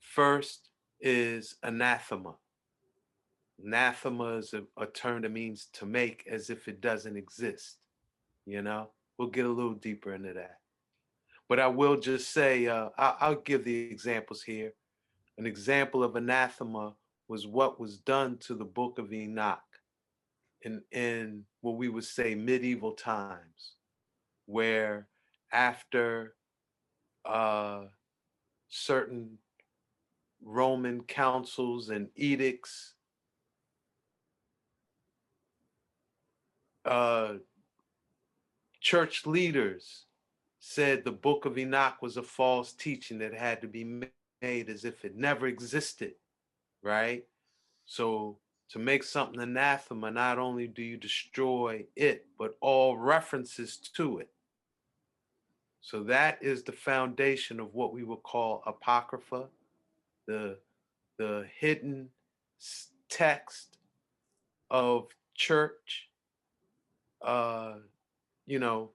First 0.00 0.70
is 1.00 1.56
anathema. 1.62 2.36
Anathema 3.64 4.36
is 4.36 4.54
a, 4.54 4.62
a 4.80 4.86
term 4.86 5.22
that 5.22 5.32
means 5.32 5.68
to 5.74 5.86
make 5.86 6.24
as 6.30 6.50
if 6.50 6.68
it 6.68 6.80
doesn't 6.80 7.16
exist. 7.16 7.78
You 8.46 8.62
know? 8.62 8.90
We'll 9.18 9.28
get 9.28 9.46
a 9.46 9.50
little 9.50 9.74
deeper 9.74 10.14
into 10.14 10.32
that. 10.34 10.58
But 11.48 11.60
I 11.60 11.68
will 11.68 11.96
just 11.98 12.32
say, 12.32 12.66
uh, 12.66 12.88
I, 12.98 13.14
I'll 13.20 13.40
give 13.40 13.64
the 13.64 13.76
examples 13.76 14.42
here. 14.42 14.72
An 15.38 15.46
example 15.46 16.02
of 16.02 16.16
anathema 16.16 16.94
was 17.28 17.46
what 17.46 17.78
was 17.78 17.98
done 17.98 18.38
to 18.38 18.54
the 18.54 18.64
book 18.64 18.98
of 18.98 19.12
Enoch 19.12 19.60
in, 20.62 20.82
in 20.92 21.44
what 21.60 21.76
we 21.76 21.88
would 21.88 22.04
say 22.04 22.34
medieval 22.34 22.92
times, 22.92 23.74
where 24.46 25.08
after 25.52 26.34
uh, 27.24 27.84
certain 28.68 29.38
Roman 30.42 31.02
councils 31.02 31.90
and 31.90 32.08
edicts, 32.16 32.94
uh, 36.84 37.34
church 38.80 39.26
leaders 39.26 40.06
said 40.60 41.04
the 41.04 41.12
book 41.12 41.44
of 41.44 41.58
Enoch 41.58 42.02
was 42.02 42.16
a 42.16 42.22
false 42.22 42.72
teaching 42.72 43.18
that 43.18 43.34
had 43.34 43.60
to 43.60 43.68
be 43.68 43.84
made 44.42 44.68
as 44.68 44.84
if 44.84 45.04
it 45.04 45.16
never 45.16 45.46
existed, 45.46 46.12
right? 46.82 47.24
So 47.86 48.38
to 48.70 48.78
make 48.78 49.04
something 49.04 49.40
anathema, 49.40 50.10
not 50.10 50.38
only 50.38 50.66
do 50.66 50.82
you 50.82 50.96
destroy 50.96 51.84
it, 51.94 52.26
but 52.38 52.56
all 52.60 52.96
references 52.96 53.76
to 53.94 54.18
it. 54.18 54.28
So 55.80 56.02
that 56.04 56.38
is 56.42 56.62
the 56.62 56.72
foundation 56.72 57.60
of 57.60 57.74
what 57.74 57.92
we 57.92 58.02
would 58.02 58.22
call 58.22 58.62
apocrypha, 58.66 59.46
the 60.26 60.58
the 61.18 61.46
hidden 61.58 62.08
text 63.08 63.78
of 64.70 65.08
church, 65.34 66.08
uh, 67.22 67.74
you 68.46 68.58
know, 68.58 68.90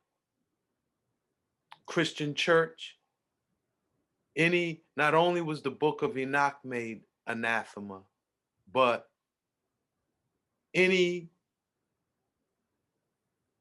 Christian 1.86 2.34
church, 2.34 2.98
any, 4.36 4.82
not 4.96 5.14
only 5.14 5.42
was 5.42 5.62
the 5.62 5.72
book 5.72 6.02
of 6.02 6.18
Enoch 6.18 6.58
made 6.64 7.02
anathema, 7.28 8.02
but 8.72 9.10
any 10.74 11.30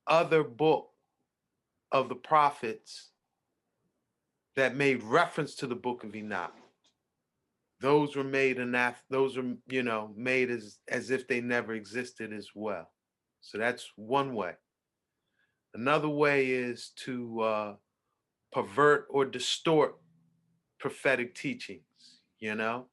other 0.06 0.44
book 0.44 0.90
of 1.92 2.08
the 2.08 2.14
prophets 2.14 3.09
that 4.56 4.76
made 4.76 5.02
reference 5.02 5.54
to 5.56 5.66
the 5.66 5.74
book 5.74 6.04
of 6.04 6.14
Enoch. 6.14 6.54
Those 7.80 8.14
were 8.14 8.24
made 8.24 8.58
anath 8.58 8.96
those 9.08 9.36
were, 9.36 9.54
you 9.68 9.82
know, 9.82 10.12
made 10.16 10.50
as 10.50 10.78
as 10.88 11.10
if 11.10 11.26
they 11.26 11.40
never 11.40 11.74
existed 11.74 12.32
as 12.32 12.48
well. 12.54 12.90
So 13.40 13.58
that's 13.58 13.90
one 13.96 14.34
way. 14.34 14.52
Another 15.72 16.08
way 16.08 16.48
is 16.48 16.90
to 17.04 17.40
uh, 17.40 17.74
pervert 18.52 19.06
or 19.08 19.24
distort 19.24 19.96
prophetic 20.78 21.34
teachings, 21.34 22.20
you 22.38 22.54
know? 22.54 22.86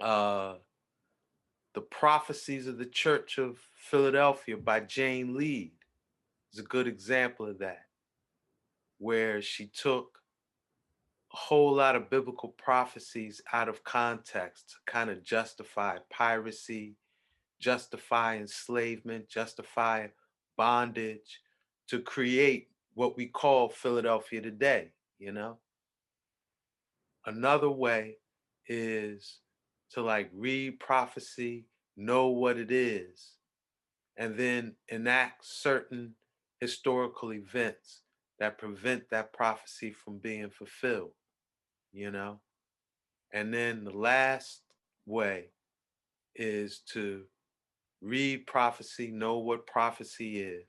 Uh, 0.00 0.54
the 1.74 1.80
prophecies 1.80 2.66
of 2.66 2.78
the 2.78 2.86
Church 2.86 3.38
of 3.38 3.58
Philadelphia 3.74 4.56
by 4.56 4.80
Jane 4.80 5.36
Lead 5.36 5.72
is 6.52 6.60
a 6.60 6.64
good 6.64 6.86
example 6.86 7.46
of 7.48 7.58
that, 7.58 7.86
where 9.02 9.42
she 9.42 9.66
took 9.66 10.20
a 11.32 11.36
whole 11.36 11.74
lot 11.74 11.96
of 11.96 12.08
biblical 12.08 12.50
prophecies 12.50 13.40
out 13.52 13.68
of 13.68 13.82
context 13.82 14.70
to 14.70 14.92
kind 14.92 15.10
of 15.10 15.24
justify 15.24 15.96
piracy, 16.08 16.94
justify 17.58 18.36
enslavement, 18.36 19.28
justify 19.28 20.06
bondage, 20.56 21.40
to 21.88 21.98
create 21.98 22.68
what 22.94 23.16
we 23.16 23.26
call 23.26 23.68
Philadelphia 23.68 24.40
today, 24.40 24.92
you 25.18 25.32
know? 25.32 25.58
Another 27.26 27.70
way 27.70 28.18
is 28.68 29.38
to 29.94 30.00
like 30.00 30.30
read 30.32 30.78
prophecy, 30.78 31.66
know 31.96 32.28
what 32.28 32.56
it 32.56 32.70
is, 32.70 33.32
and 34.16 34.36
then 34.36 34.76
enact 34.88 35.44
certain 35.44 36.14
historical 36.60 37.32
events 37.32 38.01
that 38.42 38.58
prevent 38.58 39.08
that 39.08 39.32
prophecy 39.32 39.92
from 39.92 40.18
being 40.18 40.50
fulfilled, 40.50 41.12
you 41.92 42.10
know? 42.10 42.40
And 43.32 43.54
then 43.54 43.84
the 43.84 43.96
last 43.96 44.62
way 45.06 45.50
is 46.34 46.80
to 46.86 47.22
read 48.00 48.48
prophecy, 48.48 49.12
know 49.12 49.38
what 49.38 49.64
prophecy 49.68 50.40
is, 50.40 50.66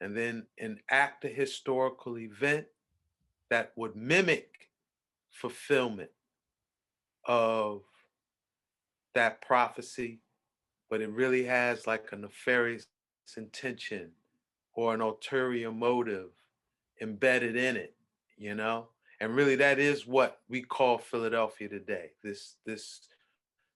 and 0.00 0.16
then 0.16 0.48
enact 0.58 1.24
a 1.24 1.28
historical 1.28 2.18
event 2.18 2.66
that 3.50 3.70
would 3.76 3.94
mimic 3.94 4.68
fulfillment 5.30 6.10
of 7.24 7.82
that 9.14 9.40
prophecy, 9.42 10.18
but 10.90 11.00
it 11.00 11.10
really 11.10 11.44
has 11.44 11.86
like 11.86 12.08
a 12.10 12.16
nefarious 12.16 12.88
intention 13.36 14.10
or 14.74 14.92
an 14.92 15.00
ulterior 15.00 15.70
motive 15.70 16.30
embedded 17.00 17.56
in 17.56 17.76
it, 17.76 17.94
you 18.36 18.54
know? 18.54 18.88
And 19.20 19.34
really 19.34 19.56
that 19.56 19.78
is 19.78 20.06
what 20.06 20.40
we 20.48 20.62
call 20.62 20.98
Philadelphia 20.98 21.68
today. 21.68 22.10
This 22.22 22.56
this 22.64 23.00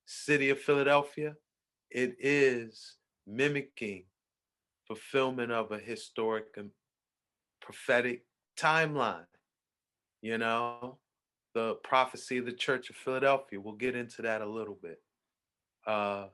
city 0.07 0.51
of 0.51 0.61
Philadelphia, 0.61 1.37
it 1.91 2.17
is 2.19 2.97
mimicking 3.27 4.05
fulfillment 4.87 5.51
of 5.51 5.73
a 5.73 5.79
historic 5.79 6.57
and 6.57 6.71
prophetic 7.61 8.25
timeline, 8.59 9.27
you 10.23 10.39
know? 10.39 10.99
the 11.55 11.77
prophecy 11.85 12.37
of 12.39 12.45
the 12.45 12.53
Church 12.53 12.91
of 12.91 12.97
Philadelphia. 12.97 13.61
We'll 13.61 13.75
get 13.75 13.97
into 13.97 14.23
that 14.23 14.43
a 14.43 14.47
little 14.47 14.77
bit. 14.83 15.01
Uh, 15.87 16.27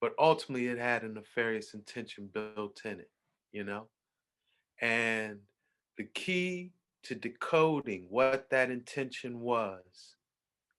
but 0.00 0.14
ultimately, 0.18 0.68
it 0.68 0.78
had 0.78 1.02
a 1.02 1.08
nefarious 1.08 1.74
intention 1.74 2.30
built 2.32 2.80
in 2.84 3.00
it, 3.00 3.10
you 3.52 3.64
know? 3.64 3.88
And 4.80 5.40
the 6.00 6.06
key 6.14 6.72
to 7.02 7.14
decoding 7.14 8.06
what 8.08 8.48
that 8.48 8.70
intention 8.70 9.38
was 9.38 10.16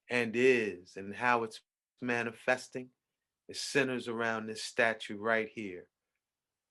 and 0.10 0.32
is 0.34 0.94
and 0.96 1.14
how 1.14 1.44
it's 1.44 1.60
manifesting 2.02 2.88
is 3.48 3.62
centers 3.62 4.08
around 4.08 4.48
this 4.48 4.64
statue 4.64 5.18
right 5.18 5.48
here 5.54 5.86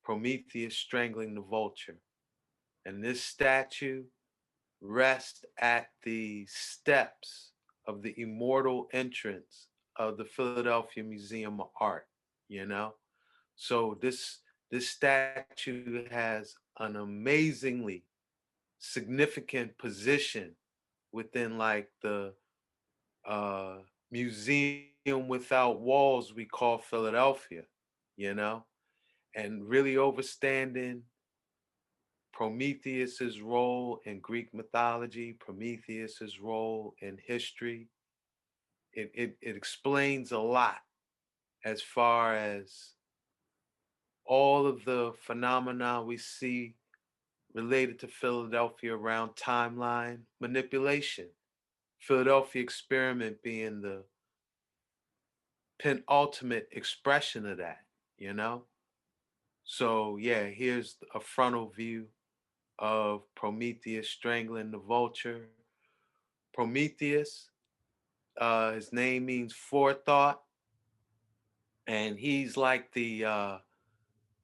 Prometheus 0.03 0.77
strangling 0.77 1.37
the 1.37 1.43
vulture. 1.43 2.01
And 2.85 3.05
this 3.05 3.23
statue 3.23 4.03
rests 4.81 5.45
at 5.61 5.91
the 6.03 6.45
steps 6.49 7.53
of 7.87 8.03
the 8.03 8.17
immortal 8.17 8.89
entrance 8.93 9.69
of 9.95 10.17
the 10.17 10.25
Philadelphia 10.25 11.05
Museum 11.05 11.61
of 11.61 11.69
Art, 11.81 12.09
you 12.49 12.67
know? 12.67 12.95
So 13.55 13.97
this 14.03 14.39
this 14.73 14.89
statue 14.89 16.09
has 16.11 16.57
an 16.81 16.97
amazingly 16.97 18.03
significant 18.81 19.77
position 19.79 20.57
within 21.13 21.59
like 21.59 21.89
the 22.03 22.33
uh 23.29 23.77
museum 24.11 25.29
without 25.29 25.81
walls 25.81 26.35
we 26.35 26.45
call 26.45 26.79
Philadelphia, 26.79 27.63
you 28.17 28.35
know? 28.35 28.65
And 29.37 29.69
really 29.69 29.95
overstanding 29.95 31.03
Prometheus's 32.33 33.41
role 33.41 34.01
in 34.05 34.19
Greek 34.21 34.53
mythology, 34.55 35.37
Prometheus's 35.39 36.41
role 36.41 36.95
in 37.01 37.19
history. 37.25 37.89
It, 38.93 39.13
it, 39.15 39.37
it 39.41 39.57
explains 39.57 40.33
a 40.33 40.39
lot 40.39 40.79
as 41.65 41.81
far 41.83 42.35
as 42.35 42.95
all 44.25 44.67
of 44.67 44.85
the 44.85 45.13
phenomena 45.21 46.03
we 46.03 46.17
see 46.17 46.75
related 47.55 47.99
to 48.01 48.09
Philadelphia 48.09 48.95
around 48.95 49.31
timeline 49.31 50.21
manipulation. 50.41 51.27
Philadelphia 51.99 52.63
experiment 52.63 53.43
being 53.43 53.81
the 53.81 54.05
penultimate 55.79 56.69
expression 56.73 57.47
of 57.47 57.59
that, 57.59 57.79
you 58.19 58.33
know? 58.33 58.65
So, 59.65 60.17
yeah, 60.17 60.45
here's 60.45 60.97
a 61.15 61.21
frontal 61.21 61.71
view 61.71 62.07
of 62.79 63.23
Prometheus 63.35 64.09
strangling 64.09 64.71
the 64.71 64.79
vulture. 64.79 65.49
Prometheus, 66.53 67.51
uh, 68.41 68.73
his 68.73 68.93
name 68.93 69.27
means 69.27 69.53
forethought, 69.53 70.41
and 71.87 72.19
he's 72.19 72.57
like 72.57 72.93
the 72.93 73.25
uh, 73.25 73.59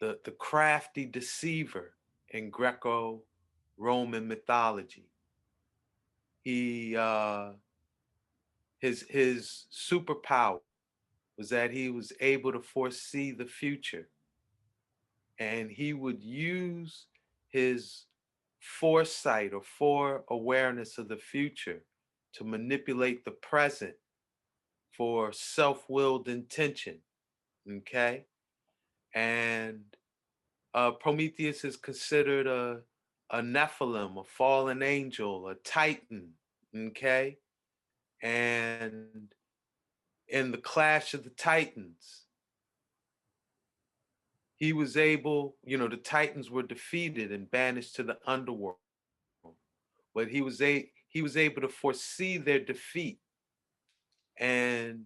the 0.00 0.18
the 0.24 0.30
crafty 0.32 1.06
deceiver 1.06 1.95
in 2.30 2.50
Greco-Roman 2.50 4.26
mythology. 4.26 5.08
He 6.42 6.96
uh, 6.96 7.52
his 8.78 9.04
his 9.08 9.66
superpower 9.72 10.60
was 11.36 11.50
that 11.50 11.70
he 11.70 11.90
was 11.90 12.12
able 12.20 12.52
to 12.52 12.60
foresee 12.60 13.32
the 13.32 13.46
future, 13.46 14.08
and 15.38 15.70
he 15.70 15.92
would 15.92 16.22
use 16.22 17.06
his 17.48 18.04
foresight 18.60 19.52
or 19.52 19.62
fore 19.62 20.24
awareness 20.28 20.98
of 20.98 21.08
the 21.08 21.16
future 21.16 21.82
to 22.32 22.44
manipulate 22.44 23.24
the 23.24 23.30
present 23.30 23.94
for 24.96 25.32
self-willed 25.32 26.28
intention 26.28 26.98
okay 27.70 28.24
and 29.14 29.80
uh, 30.76 30.92
prometheus 30.92 31.64
is 31.64 31.76
considered 31.76 32.46
a 32.46 32.80
a 33.30 33.40
nephilim 33.40 34.20
a 34.20 34.24
fallen 34.24 34.82
angel 34.82 35.48
a 35.48 35.54
titan 35.56 36.28
okay 36.76 37.36
and 38.22 39.34
in 40.28 40.52
the 40.52 40.58
clash 40.58 41.12
of 41.14 41.24
the 41.24 41.30
titans 41.30 42.26
he 44.56 44.72
was 44.72 44.96
able, 44.96 45.56
you 45.64 45.76
know, 45.76 45.88
the 45.88 45.98
Titans 45.98 46.50
were 46.50 46.62
defeated 46.62 47.30
and 47.30 47.50
banished 47.50 47.94
to 47.96 48.02
the 48.02 48.16
underworld. 48.26 48.76
But 50.14 50.28
he 50.28 50.40
was 50.40 50.62
a 50.62 50.88
he 51.08 51.22
was 51.22 51.36
able 51.36 51.60
to 51.60 51.68
foresee 51.68 52.38
their 52.38 52.58
defeat 52.58 53.18
and 54.38 55.04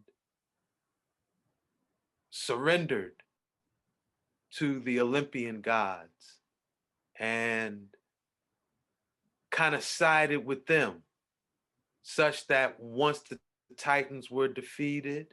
surrendered 2.31 3.15
to 4.57 4.81
the 4.81 5.01
Olympian 5.01 5.61
gods 5.61 6.39
and 7.19 7.87
kind 9.51 9.75
of 9.75 9.83
sided 9.83 10.45
with 10.45 10.67
them 10.67 11.03
such 12.03 12.47
that 12.49 12.81
once 12.81 13.21
the 13.21 13.39
Titans 13.77 14.31
were 14.31 14.49
defeated, 14.49 15.29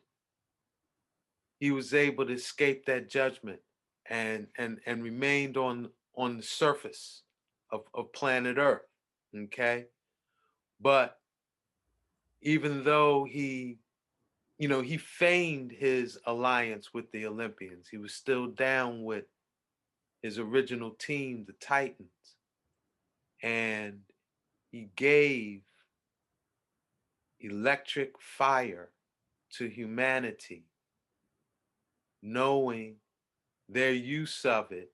he 1.59 1.71
was 1.71 1.93
able 1.93 2.25
to 2.25 2.33
escape 2.33 2.85
that 2.85 3.09
judgment 3.09 3.59
and 4.09 4.47
and 4.57 4.79
and 4.85 5.03
remained 5.03 5.57
on 5.57 5.89
on 6.15 6.37
the 6.37 6.43
surface 6.43 7.23
of, 7.71 7.81
of 7.93 8.13
planet 8.13 8.57
Earth. 8.57 8.81
Okay. 9.35 9.85
But 10.79 11.17
even 12.41 12.83
though 12.83 13.25
he, 13.25 13.77
you 14.57 14.67
know, 14.67 14.81
he 14.81 14.97
feigned 14.97 15.71
his 15.71 16.17
alliance 16.25 16.93
with 16.93 17.11
the 17.11 17.27
Olympians, 17.27 17.87
he 17.89 17.97
was 17.97 18.13
still 18.13 18.47
down 18.47 19.03
with 19.03 19.25
his 20.21 20.39
original 20.39 20.91
team, 20.91 21.45
the 21.45 21.53
Titans. 21.53 22.09
And 23.43 23.99
he 24.71 24.89
gave 24.95 25.61
electric 27.39 28.19
fire 28.19 28.89
to 29.53 29.67
humanity, 29.67 30.65
knowing 32.23 32.95
their 33.69 33.93
use 33.93 34.43
of 34.43 34.71
it 34.71 34.91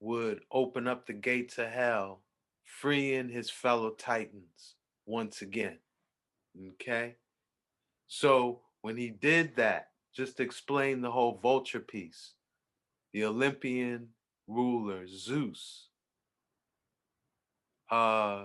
would 0.00 0.40
open 0.50 0.88
up 0.88 1.06
the 1.06 1.12
gates 1.12 1.58
of 1.58 1.68
hell, 1.68 2.22
freeing 2.64 3.28
his 3.28 3.50
fellow 3.50 3.90
Titans 3.90 4.76
once 5.04 5.42
again. 5.42 5.78
Okay? 6.72 7.16
So 8.06 8.60
when 8.86 8.96
he 8.96 9.08
did 9.08 9.56
that, 9.56 9.88
just 10.14 10.38
explain 10.38 11.00
the 11.00 11.10
whole 11.10 11.40
vulture 11.42 11.80
piece, 11.80 12.34
the 13.12 13.24
Olympian 13.24 14.10
ruler 14.46 15.08
Zeus, 15.08 15.88
uh, 17.90 18.44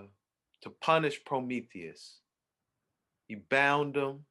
to 0.60 0.70
punish 0.80 1.24
Prometheus, 1.24 2.16
he 3.28 3.36
bound 3.36 3.94
him 3.96 4.24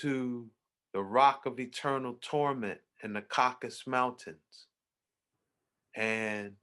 to 0.00 0.48
the 0.92 1.00
rock 1.00 1.46
of 1.46 1.60
eternal 1.60 2.18
torment 2.20 2.80
in 3.04 3.12
the 3.12 3.22
Caucasus 3.22 3.86
Mountains 3.86 4.66
and 5.94 6.54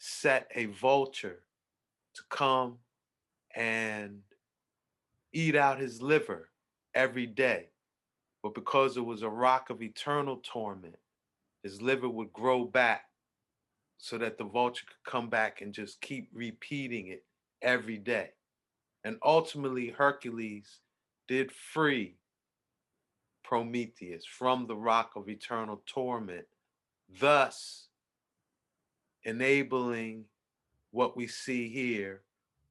set 0.00 0.50
a 0.56 0.64
vulture 0.66 1.44
to 2.16 2.22
come 2.28 2.78
and 3.54 4.22
eat 5.32 5.54
out 5.54 5.78
his 5.78 6.02
liver 6.02 6.48
every 6.92 7.26
day. 7.26 7.68
But 8.44 8.52
because 8.52 8.98
it 8.98 9.06
was 9.06 9.22
a 9.22 9.28
rock 9.30 9.70
of 9.70 9.80
eternal 9.80 10.38
torment, 10.44 10.98
his 11.62 11.80
liver 11.80 12.10
would 12.10 12.30
grow 12.30 12.66
back 12.66 13.06
so 13.96 14.18
that 14.18 14.36
the 14.36 14.44
vulture 14.44 14.84
could 14.86 15.10
come 15.10 15.30
back 15.30 15.62
and 15.62 15.72
just 15.72 15.98
keep 16.02 16.28
repeating 16.30 17.06
it 17.06 17.24
every 17.62 17.96
day. 17.96 18.32
And 19.02 19.16
ultimately, 19.24 19.88
Hercules 19.88 20.80
did 21.26 21.50
free 21.52 22.16
Prometheus 23.42 24.26
from 24.26 24.66
the 24.66 24.76
rock 24.76 25.12
of 25.16 25.30
eternal 25.30 25.80
torment, 25.86 26.44
thus 27.18 27.88
enabling 29.22 30.26
what 30.90 31.16
we 31.16 31.26
see 31.26 31.70
here 31.70 32.20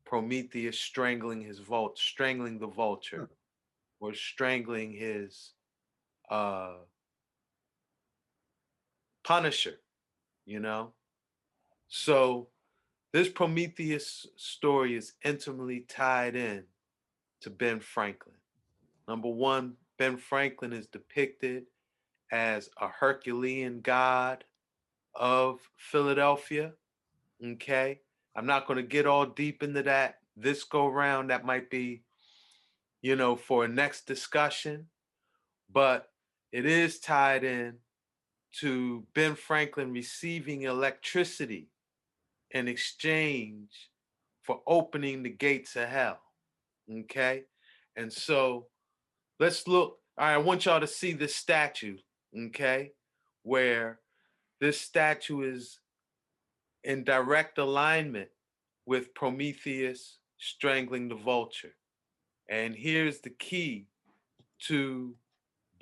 Prometheus 0.06 0.80
strangling 0.80 1.42
his 1.42 1.58
vault, 1.58 1.98
strangling 1.98 2.60
the 2.60 2.68
vulture, 2.68 3.32
or 4.00 4.14
strangling 4.14 4.92
his 4.92 5.54
uh, 6.30 6.74
punisher, 9.24 9.80
you 10.46 10.60
know? 10.60 10.94
So 11.88 12.48
this 13.12 13.30
Prometheus 13.30 14.28
story 14.36 14.96
is 14.96 15.14
intimately 15.24 15.82
tied 15.82 16.36
in 16.36 16.64
to 17.42 17.50
Ben 17.50 17.80
Franklin. 17.80 18.36
Number 19.08 19.30
one, 19.30 19.74
Ben 19.98 20.18
Franklin 20.18 20.74
is 20.74 20.88
depicted 20.88 21.66
as 22.32 22.70
a 22.82 22.88
Herculean 22.88 23.82
god 23.82 24.44
of 25.14 25.60
Philadelphia. 25.78 26.74
Okay. 27.46 28.00
I'm 28.36 28.48
not 28.48 28.66
going 28.66 28.78
to 28.78 28.84
get 28.84 29.06
all 29.06 29.28
deep 29.28 29.62
into 29.62 29.84
that 29.84 30.20
this 30.36 30.64
go 30.64 30.88
round. 30.88 31.30
That 31.30 31.46
might 31.46 31.70
be 31.70 32.02
you 33.04 33.18
know, 33.18 33.36
for 33.36 33.66
a 33.66 33.68
next 33.68 34.08
discussion, 34.08 34.88
but 35.72 36.08
it 36.54 36.66
is 36.68 37.00
tied 37.00 37.44
in 37.44 37.74
to 38.60 39.06
Ben 39.16 39.36
Franklin 39.36 39.92
receiving 39.92 40.62
electricity 40.62 41.68
in 42.52 42.68
exchange 42.68 43.90
for 44.44 44.62
opening 44.68 45.24
the 45.24 45.30
gates 45.30 45.76
of 45.76 45.90
hell. 45.90 46.22
Okay. 46.90 47.46
And 47.96 48.14
so 48.14 48.68
let's 49.40 49.68
look. 49.68 49.98
All 50.16 50.28
right, 50.28 50.36
I 50.36 50.38
want 50.38 50.66
y'all 50.66 50.80
to 50.80 50.86
see 50.86 51.14
this 51.14 51.36
statue, 51.36 51.98
okay, 52.38 52.92
where 53.42 54.00
this 54.62 54.80
statue 54.80 55.42
is 55.42 55.80
in 56.84 57.04
direct 57.04 57.58
alignment 57.58 58.30
with 58.86 59.16
Prometheus 59.16 60.20
strangling 60.38 61.08
the 61.08 61.16
vulture. 61.16 61.74
And 62.48 62.76
here's 62.76 63.22
the 63.22 63.32
key 63.32 63.88
to 64.68 65.16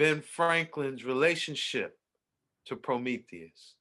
Ben 0.01 0.19
Franklin's 0.19 1.05
relationship 1.05 1.99
to 2.65 2.75
Prometheus. 2.75 3.75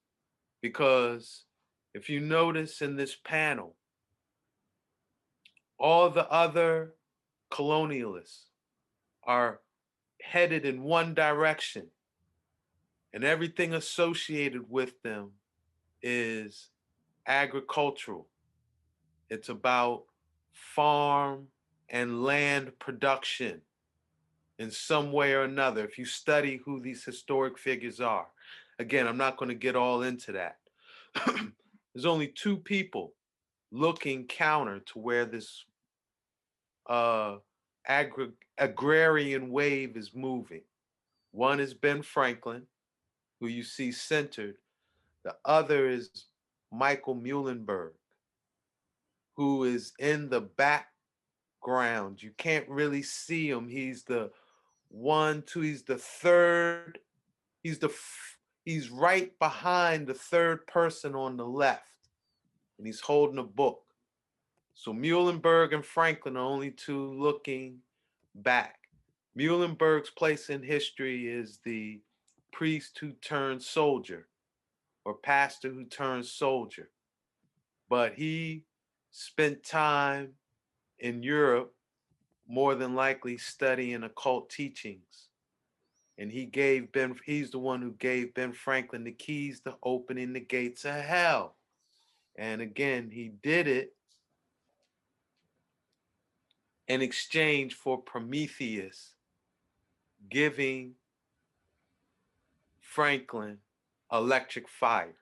Because 0.61 1.45
if 1.95 2.11
you 2.11 2.21
notice 2.21 2.83
in 2.83 2.95
this 2.95 3.16
panel, 3.25 3.75
all 5.79 6.11
the 6.11 6.31
other 6.31 6.93
colonialists 7.51 8.49
are 9.25 9.61
headed 10.21 10.66
in 10.66 10.83
one 10.83 11.14
direction, 11.14 11.87
and 13.14 13.25
everything 13.25 13.73
associated 13.73 14.68
with 14.68 15.01
them 15.01 15.31
is 16.03 16.68
agricultural. 17.27 18.27
It's 19.31 19.49
about 19.49 20.03
farm 20.53 21.47
and 21.89 22.23
land 22.23 22.79
production 22.79 23.62
in 24.61 24.70
some 24.70 25.11
way 25.11 25.32
or 25.32 25.42
another. 25.42 25.82
If 25.84 25.98
you 25.98 26.04
study 26.04 26.61
who 26.64 26.80
these 26.80 27.02
historic 27.02 27.58
figures 27.58 27.98
are, 27.98 28.26
again, 28.78 29.08
I'm 29.08 29.16
not 29.16 29.38
going 29.38 29.48
to 29.48 29.54
get 29.54 29.74
all 29.74 30.02
into 30.02 30.32
that. 30.32 30.58
There's 31.94 32.04
only 32.04 32.28
two 32.28 32.58
people 32.58 33.14
looking 33.72 34.26
counter 34.26 34.80
to 34.80 34.98
where 34.98 35.24
this 35.24 35.64
uh, 36.88 37.36
agri- 37.86 38.32
agrarian 38.58 39.50
wave 39.50 39.96
is 39.96 40.14
moving. 40.14 40.61
One 41.32 41.58
is 41.58 41.72
Ben 41.72 42.02
Franklin, 42.02 42.64
who 43.40 43.46
you 43.46 43.62
see 43.62 43.90
centered. 43.90 44.56
The 45.24 45.36
other 45.46 45.88
is 45.88 46.26
Michael 46.70 47.16
Muhlenberg, 47.16 47.92
who 49.36 49.64
is 49.64 49.92
in 49.98 50.28
the 50.28 50.42
background. 50.42 52.22
You 52.22 52.32
can't 52.36 52.68
really 52.68 53.02
see 53.02 53.48
him. 53.48 53.66
He's 53.66 54.02
the 54.02 54.30
one, 54.91 55.43
two, 55.43 55.61
he's 55.61 55.82
the 55.82 55.97
third. 55.97 56.99
He's 57.62 57.78
the 57.78 57.95
he's 58.64 58.91
right 58.91 59.36
behind 59.38 60.07
the 60.07 60.14
third 60.14 60.66
person 60.66 61.14
on 61.14 61.36
the 61.36 61.47
left, 61.47 61.84
and 62.78 62.86
he's 62.86 63.01
holding 63.01 63.38
a 63.38 63.45
book. 63.45 63.82
So 64.74 64.93
Muhlenberg 64.93 65.74
and 65.74 65.84
Franklin 65.84 66.36
are 66.36 66.45
only 66.45 66.70
two 66.70 67.12
looking 67.12 67.78
back. 68.34 68.76
Muhlenberg's 69.38 70.11
place 70.11 70.51
in 70.51 70.62
history 70.62 71.28
is 71.28 71.61
the 71.64 72.01
priest 72.53 72.99
who 72.99 73.12
turned 73.12 73.62
soldier 73.62 74.26
or 75.05 75.14
pastor 75.14 75.70
who 75.70 75.84
turned 75.84 76.26
soldier. 76.26 76.91
But 77.88 78.14
he 78.14 78.64
spent 79.11 79.64
time 79.64 80.30
in 80.99 81.22
Europe, 81.22 81.74
more 82.51 82.74
than 82.74 82.96
likely 82.96 83.38
studying 83.38 84.03
occult 84.03 84.51
teachings. 84.51 85.28
And 86.18 86.32
he 86.32 86.44
gave 86.44 86.90
Ben, 86.90 87.14
he's 87.24 87.51
the 87.51 87.61
one 87.61 87.80
who 87.80 87.92
gave 87.92 88.34
Ben 88.34 88.53
Franklin 88.53 89.05
the 89.05 89.12
keys 89.12 89.61
to 89.61 89.76
opening 89.84 90.32
the 90.32 90.40
gates 90.40 90.84
of 90.84 90.96
hell. 90.96 91.55
And 92.36 92.61
again, 92.61 93.09
he 93.12 93.30
did 93.42 93.68
it 93.68 93.94
in 96.88 97.03
exchange 97.03 97.74
for 97.74 97.98
Prometheus 97.98 99.14
giving 100.28 100.94
Franklin 102.80 103.59
electric 104.12 104.68
fire. 104.68 105.14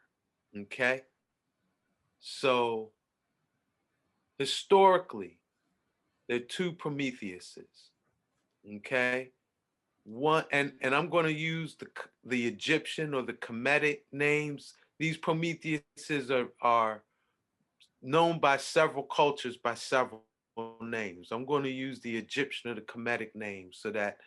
Okay? 0.57 1.03
So 2.21 2.93
historically, 4.39 5.39
there 6.29 6.37
are 6.37 6.41
two 6.41 6.73
Prometheuses. 6.73 7.91
Okay? 8.77 9.31
One 10.05 10.45
and 10.53 10.73
and 10.81 10.95
I'm 10.95 11.11
going 11.11 11.27
to 11.27 11.33
use 11.33 11.77
the 11.77 11.87
the 12.25 12.47
Egyptian 12.47 13.15
or 13.15 13.23
the 13.23 13.35
Kemetic 13.35 14.01
names. 14.13 14.75
These 14.99 15.19
Prometheuses 15.19 16.31
are 16.31 16.49
are 16.63 17.03
known 18.01 18.39
by 18.39 18.57
several 18.57 19.05
cultures 19.05 19.57
by 19.57 19.75
several 19.75 20.23
names. 20.81 21.29
I'm 21.31 21.45
going 21.45 21.65
to 21.65 21.71
use 21.71 22.01
the 22.01 22.17
Egyptian 22.17 22.71
or 22.71 22.75
the 22.75 22.81
Kemetic 22.83 23.35
names 23.35 23.79
so 23.81 23.91
that 23.91 24.19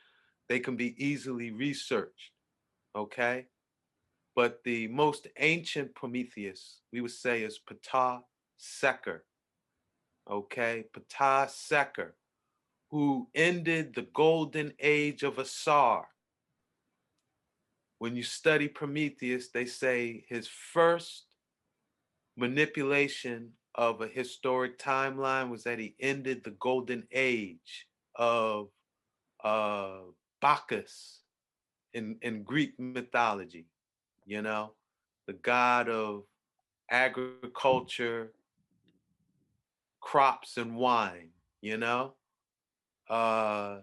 they 0.49 0.59
can 0.59 0.75
be 0.75 0.95
easily 1.03 1.51
researched. 1.51 2.31
Okay. 2.95 3.47
But 4.35 4.59
the 4.63 4.87
most 4.87 5.27
ancient 5.39 5.93
Prometheus, 5.93 6.79
we 6.93 7.01
would 7.01 7.11
say, 7.11 7.43
is 7.43 7.59
Ptah 7.59 8.21
Seker. 8.57 9.23
Okay. 10.29 10.85
Ptah 10.93 11.49
Seker, 11.49 12.15
who 12.89 13.27
ended 13.33 13.95
the 13.95 14.07
golden 14.13 14.73
age 14.79 15.23
of 15.23 15.39
Asar. 15.39 16.07
When 17.99 18.15
you 18.15 18.23
study 18.23 18.67
Prometheus, 18.67 19.49
they 19.49 19.65
say 19.65 20.25
his 20.27 20.47
first 20.47 21.25
manipulation 22.35 23.51
of 23.75 24.01
a 24.01 24.07
historic 24.07 24.77
timeline 24.79 25.49
was 25.49 25.63
that 25.63 25.79
he 25.79 25.95
ended 25.99 26.43
the 26.43 26.55
golden 26.59 27.07
age 27.11 27.87
of 28.15 28.69
uh, 29.43 29.99
Bacchus 30.41 31.21
in, 31.93 32.17
in 32.21 32.43
Greek 32.43 32.73
mythology, 32.79 33.65
you 34.25 34.41
know, 34.41 34.73
the 35.27 35.33
god 35.33 35.89
of 35.89 36.23
agriculture, 36.89 38.31
crops, 40.01 40.57
and 40.57 40.75
wine, 40.75 41.29
you 41.61 41.77
know. 41.77 42.13
Uh, 43.09 43.77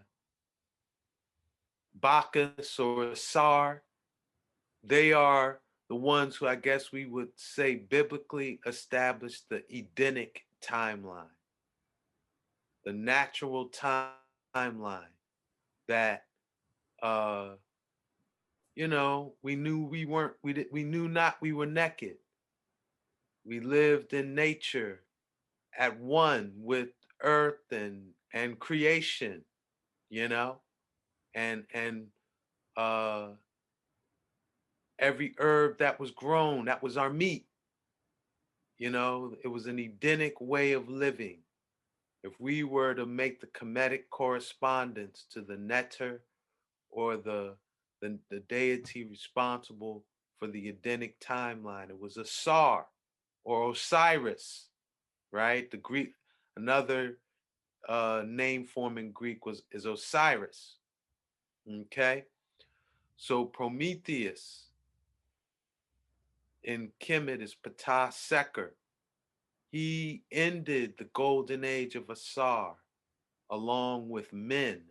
Bacchus 1.95 2.79
or 2.79 3.15
Sar, 3.15 3.83
they 4.83 5.13
are 5.13 5.61
the 5.89 5.97
ones 5.97 6.37
who 6.37 6.47
I 6.47 6.55
guess 6.55 6.93
we 6.93 7.07
would 7.07 7.31
say 7.37 7.77
biblically 7.77 8.61
established 8.67 9.49
the 9.49 9.63
Edenic 9.75 10.45
timeline, 10.63 11.35
the 12.85 12.93
natural 12.93 13.71
timeline 13.71 15.15
that 15.89 16.25
uh 17.03 17.51
you 18.75 18.89
know 18.89 19.33
we 19.43 19.57
knew 19.57 19.85
we 19.85 20.05
weren't 20.05 20.35
we 20.43 20.53
did, 20.53 20.67
we 20.71 20.85
knew 20.85 21.09
not 21.09 21.37
we 21.41 21.53
were 21.53 21.67
naked. 21.67 22.17
We 23.45 23.61
lived 23.61 24.13
in 24.13 24.35
nature 24.35 25.01
at 25.79 25.99
one 25.99 26.53
with 26.57 26.89
earth 27.23 27.73
and 27.73 28.03
and 28.35 28.59
creation 28.59 29.43
you 30.11 30.29
know 30.29 30.59
and 31.35 31.65
and 31.73 32.07
uh 32.77 33.29
every 34.99 35.35
herb 35.39 35.79
that 35.79 36.01
was 36.01 36.11
grown, 36.11 36.65
that 36.67 36.83
was 36.83 36.97
our 36.97 37.11
meat. 37.11 37.47
You 38.79 38.91
know, 38.91 39.35
it 39.43 39.49
was 39.49 39.67
an 39.67 39.79
Edenic 39.79 40.41
way 40.41 40.73
of 40.73 40.89
living. 40.89 41.39
If 42.23 42.39
we 42.41 42.65
were 42.65 42.95
to 42.95 43.07
make 43.07 43.41
the 43.41 43.47
Kemetic 43.49 44.11
correspondence 44.11 45.27
to 45.33 45.41
the 45.41 45.55
netter 45.55 46.19
or 46.91 47.17
the, 47.17 47.55
the, 48.01 48.19
the 48.31 48.41
deity 48.41 49.05
responsible 49.05 50.05
for 50.39 50.49
the 50.49 50.69
Edenic 50.69 51.21
timeline, 51.21 51.91
it 51.91 51.99
was 51.99 52.17
Asar 52.17 52.87
or 53.45 53.71
Osiris, 53.71 54.68
right? 55.33 55.71
The 55.71 55.77
Greek, 55.79 56.13
another 56.57 57.19
uh, 57.89 58.23
name 58.27 58.65
form 58.65 58.99
in 58.99 59.13
Greek 59.13 59.47
was 59.47 59.63
is 59.73 59.87
Osiris. 59.87 60.77
Okay, 61.71 62.25
so 63.17 63.45
Prometheus 63.45 64.69
in 66.65 66.91
Kemet 67.01 67.43
is 67.43 67.55
Ptah 67.55 68.13
Seker. 68.13 68.75
He 69.71 70.23
ended 70.33 70.95
the 70.97 71.09
golden 71.13 71.63
age 71.63 71.95
of 71.95 72.09
Asar 72.09 72.77
along 73.51 74.09
with 74.09 74.33
men, 74.33 74.83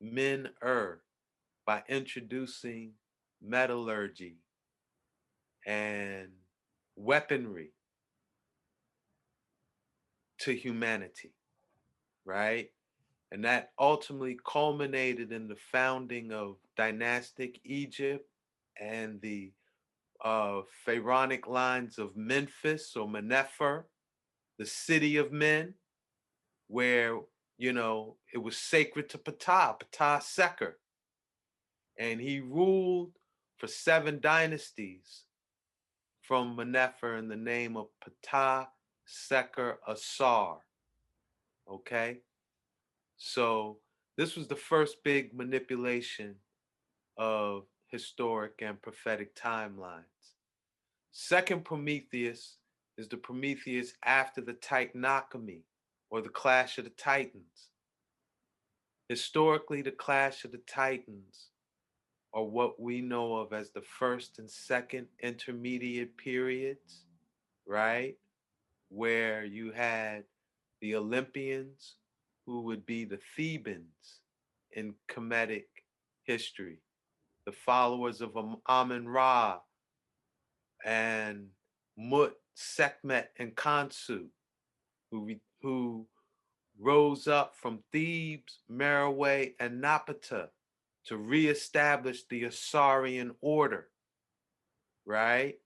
men 0.00 0.48
er, 0.62 1.02
by 1.64 1.82
introducing 1.88 2.92
metallurgy 3.42 4.36
and 5.66 6.28
weaponry 6.94 7.70
to 10.40 10.52
humanity, 10.54 11.32
right? 12.24 12.70
And 13.32 13.44
that 13.44 13.72
ultimately 13.78 14.38
culminated 14.46 15.32
in 15.32 15.48
the 15.48 15.56
founding 15.56 16.32
of 16.32 16.56
dynastic 16.76 17.60
Egypt 17.64 18.28
and 18.80 19.20
the 19.20 19.52
uh, 20.24 20.62
pharaonic 20.84 21.46
lines 21.46 21.98
of 21.98 22.16
Memphis 22.16 22.94
or 22.96 23.08
Menefer, 23.08 23.84
the 24.58 24.66
city 24.66 25.16
of 25.16 25.32
men, 25.32 25.74
where, 26.68 27.18
you 27.58 27.72
know, 27.72 28.16
it 28.32 28.38
was 28.38 28.56
sacred 28.56 29.08
to 29.10 29.18
Ptah, 29.18 29.78
Ptah 29.80 30.22
Seker. 30.22 30.78
And 31.98 32.20
he 32.20 32.40
ruled 32.40 33.12
for 33.56 33.66
seven 33.66 34.20
dynasties 34.20 35.22
from 36.22 36.56
Menefer 36.56 37.18
in 37.18 37.28
the 37.28 37.36
name 37.36 37.76
of 37.76 37.86
Ptah 38.24 38.66
Seker 39.06 39.78
Asar. 39.86 40.58
Okay? 41.70 42.18
So 43.16 43.78
this 44.16 44.36
was 44.36 44.46
the 44.48 44.56
first 44.56 45.02
big 45.04 45.34
manipulation 45.34 46.34
of 47.16 47.64
historic 47.88 48.60
and 48.60 48.80
prophetic 48.82 49.34
timelines. 49.34 50.34
Second 51.12 51.64
Prometheus 51.64 52.58
is 52.98 53.08
the 53.08 53.16
Prometheus 53.16 53.94
after 54.04 54.40
the 54.40 54.54
Titanomachy 54.54 55.62
or 56.10 56.20
the 56.20 56.28
Clash 56.28 56.78
of 56.78 56.84
the 56.84 56.90
Titans. 56.90 57.70
Historically, 59.08 59.82
the 59.82 59.92
Clash 59.92 60.44
of 60.44 60.52
the 60.52 60.60
Titans 60.66 61.48
are 62.34 62.44
what 62.44 62.80
we 62.80 63.00
know 63.00 63.36
of 63.36 63.52
as 63.52 63.70
the 63.70 63.80
first 63.80 64.38
and 64.38 64.50
second 64.50 65.06
intermediate 65.22 66.16
periods, 66.16 67.04
right? 67.66 68.16
Where 68.88 69.44
you 69.44 69.72
had 69.72 70.24
the 70.80 70.94
Olympians 70.94 71.96
who 72.46 72.62
would 72.62 72.86
be 72.86 73.04
the 73.04 73.18
Thebans 73.36 74.20
in 74.72 74.94
Kemetic 75.08 75.66
history, 76.24 76.80
the 77.44 77.52
followers 77.52 78.20
of 78.20 78.36
Amun 78.68 79.08
Ra 79.08 79.60
and 80.84 81.48
Mut, 81.96 82.34
Sekhmet, 82.54 83.30
and 83.38 83.54
Khonsu, 83.56 84.26
who, 85.10 85.34
who 85.62 86.06
rose 86.78 87.26
up 87.26 87.54
from 87.56 87.82
Thebes, 87.92 88.60
Meroe, 88.70 89.52
and 89.58 89.82
Napata 89.82 90.48
to 91.06 91.16
reestablish 91.16 92.24
the 92.24 92.44
Asarian 92.44 93.34
order, 93.40 93.88
right? 95.04 95.56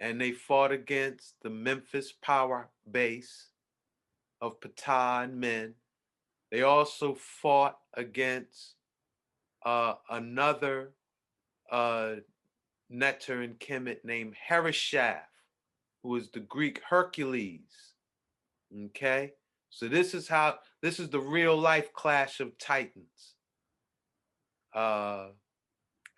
And 0.00 0.20
they 0.20 0.32
fought 0.32 0.72
against 0.72 1.34
the 1.42 1.50
Memphis 1.50 2.12
power 2.12 2.68
base 2.90 3.48
of 4.40 4.60
Ptah 4.60 5.24
and 5.24 5.40
men. 5.40 5.74
They 6.50 6.62
also 6.62 7.14
fought 7.14 7.78
against 7.94 8.74
uh, 9.64 9.94
another 10.10 10.92
uh, 11.70 12.16
Neter 12.90 13.42
and 13.42 13.58
Kemet 13.58 14.04
named 14.04 14.34
Harishaf, 14.48 15.22
who 16.02 16.16
is 16.16 16.30
the 16.30 16.40
Greek 16.40 16.80
Hercules. 16.88 17.94
Okay, 18.86 19.32
so 19.70 19.88
this 19.88 20.14
is 20.14 20.28
how 20.28 20.58
this 20.82 20.98
is 20.98 21.08
the 21.08 21.20
real 21.20 21.56
life 21.56 21.92
clash 21.92 22.40
of 22.40 22.58
titans. 22.58 23.34
Uh, 24.74 25.28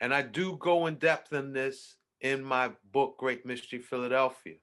and 0.00 0.12
I 0.12 0.22
do 0.22 0.56
go 0.58 0.86
in 0.86 0.96
depth 0.96 1.32
in 1.32 1.52
this 1.52 1.96
in 2.20 2.42
my 2.42 2.70
book, 2.92 3.16
Great 3.18 3.44
Mystery 3.44 3.80
Philadelphia, 3.80 4.54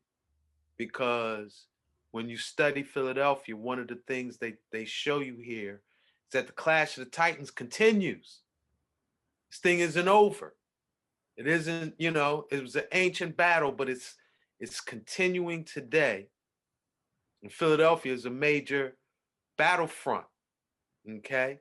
because 0.77 1.65
when 2.11 2.29
you 2.29 2.37
study 2.37 2.83
Philadelphia, 2.83 3.55
one 3.55 3.79
of 3.79 3.87
the 3.87 3.99
things 4.07 4.37
they, 4.37 4.55
they 4.71 4.85
show 4.85 5.19
you 5.19 5.35
here 5.35 5.81
is 6.27 6.33
that 6.33 6.47
the 6.47 6.53
Clash 6.53 6.97
of 6.97 7.05
the 7.05 7.09
Titans 7.09 7.51
continues. 7.51 8.41
This 9.49 9.59
thing 9.59 9.79
isn't 9.79 10.07
over. 10.07 10.55
It 11.37 11.47
isn't, 11.47 11.95
you 11.97 12.11
know, 12.11 12.45
it 12.51 12.61
was 12.61 12.75
an 12.75 12.83
ancient 12.91 13.35
battle, 13.35 13.71
but 13.71 13.89
it's 13.89 14.15
it's 14.59 14.79
continuing 14.79 15.65
today. 15.65 16.27
And 17.41 17.51
Philadelphia 17.51 18.13
is 18.13 18.25
a 18.25 18.29
major 18.29 18.95
battlefront. 19.57 20.25
Okay. 21.17 21.59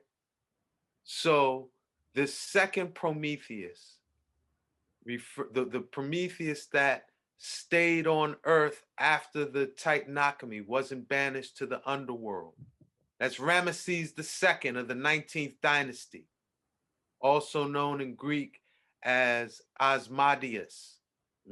So 1.03 1.69
this 2.15 2.33
second 2.33 2.95
Prometheus, 2.95 3.97
refer, 5.05 5.47
the, 5.53 5.65
the 5.65 5.79
Prometheus 5.79 6.67
that 6.67 7.05
stayed 7.37 8.07
on 8.07 8.35
earth 8.45 8.83
after 8.99 9.45
the 9.45 9.67
Titanomachy, 9.77 10.65
wasn't 10.65 11.09
banished 11.09 11.57
to 11.57 11.65
the 11.65 11.81
underworld. 11.89 12.53
That's 13.19 13.37
Ramesses 13.37 14.13
II 14.17 14.79
of 14.79 14.87
the 14.87 14.93
19th 14.93 15.55
dynasty, 15.61 16.27
also 17.19 17.67
known 17.67 18.01
in 18.01 18.15
Greek 18.15 18.61
as 19.03 19.61
Asmodeus. 19.79 20.97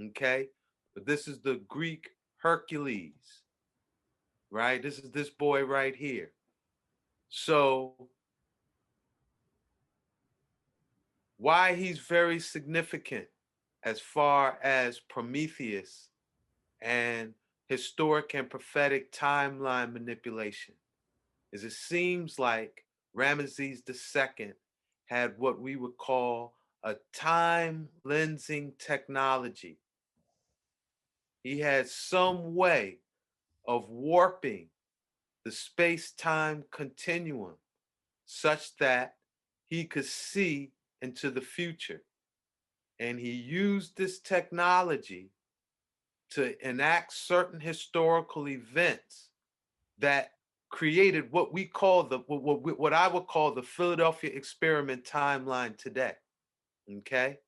Okay, 0.09 0.47
but 0.93 1.05
this 1.05 1.27
is 1.27 1.41
the 1.41 1.61
Greek 1.67 2.09
Hercules, 2.37 3.41
right? 4.49 4.81
This 4.81 4.99
is 4.99 5.11
this 5.11 5.29
boy 5.29 5.63
right 5.63 5.95
here. 5.95 6.31
So 7.29 8.09
why 11.37 11.73
he's 11.73 11.99
very 11.99 12.39
significant 12.39 13.27
as 13.84 13.99
far 13.99 14.59
as 14.63 14.99
Prometheus 14.99 16.09
and 16.82 17.34
historic 17.67 18.34
and 18.34 18.49
prophetic 18.49 19.11
timeline 19.11 19.93
manipulation 19.93 20.75
is 21.51 21.63
it 21.63 21.73
seems 21.73 22.38
like 22.38 22.86
Ramesses 23.15 23.82
II 23.88 24.53
had 25.05 25.38
what 25.38 25.59
we 25.59 25.75
would 25.75 25.97
call 25.97 26.55
a 26.84 26.95
time 27.13 27.89
lensing 28.05 28.77
technology. 28.77 29.77
He 31.43 31.59
had 31.59 31.88
some 31.88 32.55
way 32.55 32.99
of 33.67 33.89
warping 33.89 34.67
the 35.43 35.51
space 35.51 36.11
time 36.11 36.63
continuum 36.71 37.55
such 38.25 38.75
that 38.77 39.15
he 39.67 39.86
could 39.86 40.05
see 40.05 40.71
into 41.01 41.32
the 41.32 41.41
future. 41.41 42.03
And 43.01 43.19
he 43.19 43.31
used 43.31 43.97
this 43.97 44.19
technology 44.19 45.31
to 46.29 46.55
enact 46.65 47.13
certain 47.13 47.59
historical 47.59 48.47
events 48.47 49.29
that 49.97 50.33
created 50.69 51.31
what 51.31 51.51
we 51.51 51.65
call 51.65 52.03
the 52.03 52.19
what, 52.27 52.79
what 52.79 52.93
I 52.93 53.07
would 53.07 53.25
call 53.25 53.53
the 53.53 53.63
Philadelphia 53.63 54.29
experiment 54.31 55.03
timeline 55.03 55.75
today. 55.77 56.13
Okay. 56.99 57.39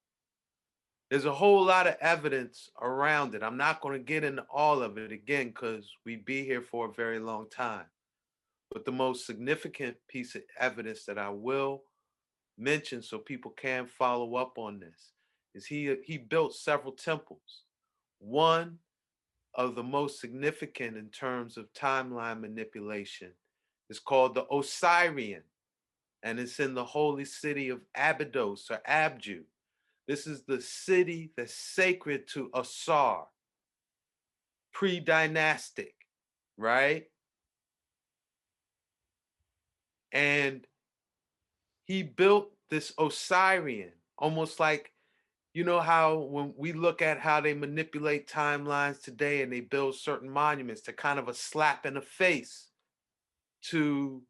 There's 1.11 1.25
a 1.25 1.31
whole 1.31 1.63
lot 1.63 1.85
of 1.85 1.97
evidence 2.01 2.71
around 2.81 3.35
it. 3.35 3.43
I'm 3.43 3.57
not 3.57 3.79
going 3.79 3.93
to 3.93 4.03
get 4.03 4.23
into 4.23 4.43
all 4.51 4.81
of 4.81 4.97
it 4.97 5.11
again 5.11 5.49
because 5.49 5.87
we'd 6.03 6.25
be 6.25 6.43
here 6.43 6.63
for 6.63 6.87
a 6.87 6.93
very 6.93 7.19
long 7.19 7.47
time. 7.51 7.85
But 8.71 8.85
the 8.85 8.91
most 8.91 9.27
significant 9.27 9.97
piece 10.09 10.33
of 10.33 10.41
evidence 10.59 11.05
that 11.05 11.19
I 11.19 11.29
will 11.29 11.83
mention 12.57 13.03
so 13.03 13.19
people 13.19 13.51
can 13.51 13.85
follow 13.85 14.35
up 14.35 14.57
on 14.57 14.79
this 14.79 15.12
is 15.53 15.65
he 15.65 15.95
he 16.03 16.17
built 16.17 16.55
several 16.55 16.93
temples. 16.93 17.63
One 18.19 18.79
of 19.55 19.75
the 19.75 19.83
most 19.83 20.19
significant 20.19 20.97
in 20.97 21.09
terms 21.09 21.57
of 21.57 21.71
timeline 21.73 22.41
manipulation 22.41 23.31
is 23.89 23.99
called 23.99 24.33
the 24.33 24.45
Osirian, 24.49 25.43
and 26.23 26.39
it's 26.39 26.59
in 26.59 26.73
the 26.73 26.85
holy 26.85 27.25
city 27.25 27.69
of 27.69 27.81
Abydos 27.95 28.69
or 28.71 28.79
Abju. 28.89 29.41
This 30.07 30.25
is 30.25 30.43
the 30.43 30.61
city 30.61 31.31
that's 31.37 31.53
sacred 31.53 32.27
to 32.29 32.49
Asar, 32.53 33.27
pre-dynastic, 34.73 35.93
right? 36.57 37.05
And 40.11 40.65
he 41.85 42.03
built 42.03 42.51
this 42.69 42.93
Osirian, 42.97 43.91
almost 44.17 44.59
like, 44.59 44.92
you 45.53 45.63
know, 45.63 45.79
how 45.79 46.17
when 46.17 46.53
we 46.57 46.73
look 46.73 47.01
at 47.01 47.19
how 47.19 47.39
they 47.39 47.53
manipulate 47.53 48.27
timelines 48.27 49.01
today 49.01 49.43
and 49.43 49.53
they 49.53 49.61
build 49.61 49.95
certain 49.95 50.29
monuments, 50.29 50.81
to 50.81 50.93
kind 50.93 51.19
of 51.19 51.27
a 51.27 51.33
slap 51.33 51.85
in 51.85 51.93
the 51.93 52.01
face 52.01 52.69
to 53.63 54.21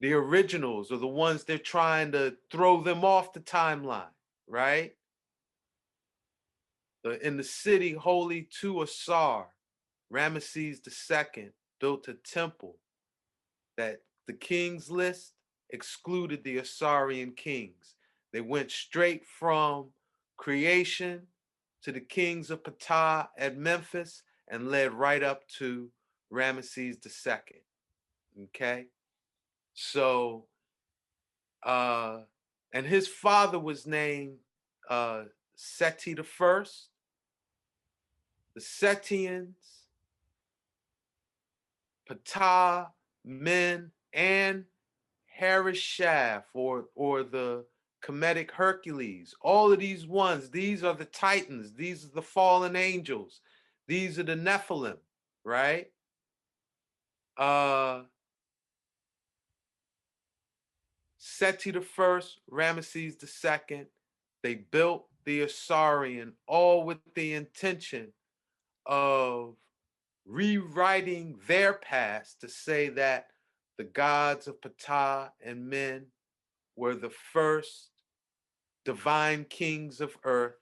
the 0.00 0.12
originals 0.12 0.90
or 0.90 0.98
the 0.98 1.06
ones 1.06 1.44
they're 1.44 1.56
trying 1.56 2.10
to 2.12 2.34
throw 2.50 2.82
them 2.82 3.04
off 3.04 3.32
the 3.32 3.40
timeline, 3.40 4.12
right? 4.48 4.92
In 7.22 7.36
the 7.36 7.44
city 7.44 7.92
holy 7.92 8.48
to 8.60 8.82
Asar, 8.82 9.48
Ramesses 10.12 10.80
II 10.86 11.50
built 11.80 12.08
a 12.08 12.14
temple 12.14 12.76
that 13.76 14.00
the 14.26 14.32
king's 14.32 14.90
list 14.90 15.32
excluded 15.70 16.42
the 16.42 16.58
Asarian 16.58 17.36
kings. 17.36 17.94
They 18.32 18.40
went 18.40 18.70
straight 18.70 19.24
from 19.26 19.90
creation 20.36 21.22
to 21.82 21.92
the 21.92 22.00
kings 22.00 22.50
of 22.50 22.62
Ptah 22.62 23.28
at 23.38 23.56
Memphis 23.56 24.22
and 24.48 24.70
led 24.70 24.92
right 24.92 25.22
up 25.22 25.46
to 25.58 25.90
Ramesses 26.32 26.96
II. 27.04 27.34
Okay? 28.44 28.86
So, 29.74 30.46
uh, 31.62 32.20
and 32.72 32.86
his 32.86 33.06
father 33.08 33.58
was 33.58 33.86
named 33.86 34.36
uh, 34.88 35.24
Seti 35.54 36.14
the 36.14 36.24
First. 36.24 36.88
The 38.54 38.60
Setians, 38.60 39.56
Ptah, 42.08 42.86
Men, 43.24 43.90
and 44.12 44.64
Harishaf, 45.40 46.44
or 46.52 46.84
or 46.94 47.24
the 47.24 47.64
Kemetic 48.04 48.50
Hercules. 48.50 49.34
All 49.40 49.72
of 49.72 49.78
these 49.78 50.06
ones, 50.06 50.50
these 50.50 50.84
are 50.84 50.94
the 50.94 51.06
Titans. 51.06 51.72
These 51.74 52.04
are 52.04 52.14
the 52.14 52.22
fallen 52.22 52.76
angels. 52.76 53.40
These 53.88 54.18
are 54.18 54.24
the 54.24 54.36
Nephilim, 54.36 54.98
right? 55.44 55.90
Uh, 57.36 58.02
Seti 61.18 61.70
the 61.70 61.80
first, 61.80 62.40
Ramesses 62.50 63.18
the 63.18 63.26
second. 63.26 63.86
They 64.42 64.54
built 64.54 65.06
the 65.24 65.40
Asarian, 65.42 66.32
all 66.46 66.84
with 66.84 66.98
the 67.14 67.32
intention 67.32 68.12
of 68.84 69.56
rewriting 70.26 71.38
their 71.46 71.74
past 71.74 72.40
to 72.42 72.48
say 72.48 72.90
that 72.90 73.28
the 73.78 73.84
gods 73.84 74.46
of 74.46 74.60
Ptah 74.60 75.30
and 75.44 75.68
men 75.68 76.06
were 76.76 76.94
the 76.94 77.10
first 77.10 77.90
divine 78.84 79.44
kings 79.44 80.00
of 80.00 80.16
earth, 80.24 80.54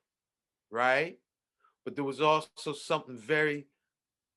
right? 0.70 1.18
But 1.84 1.94
there 1.94 2.04
was 2.04 2.20
also 2.20 2.72
something 2.72 3.18
very 3.18 3.66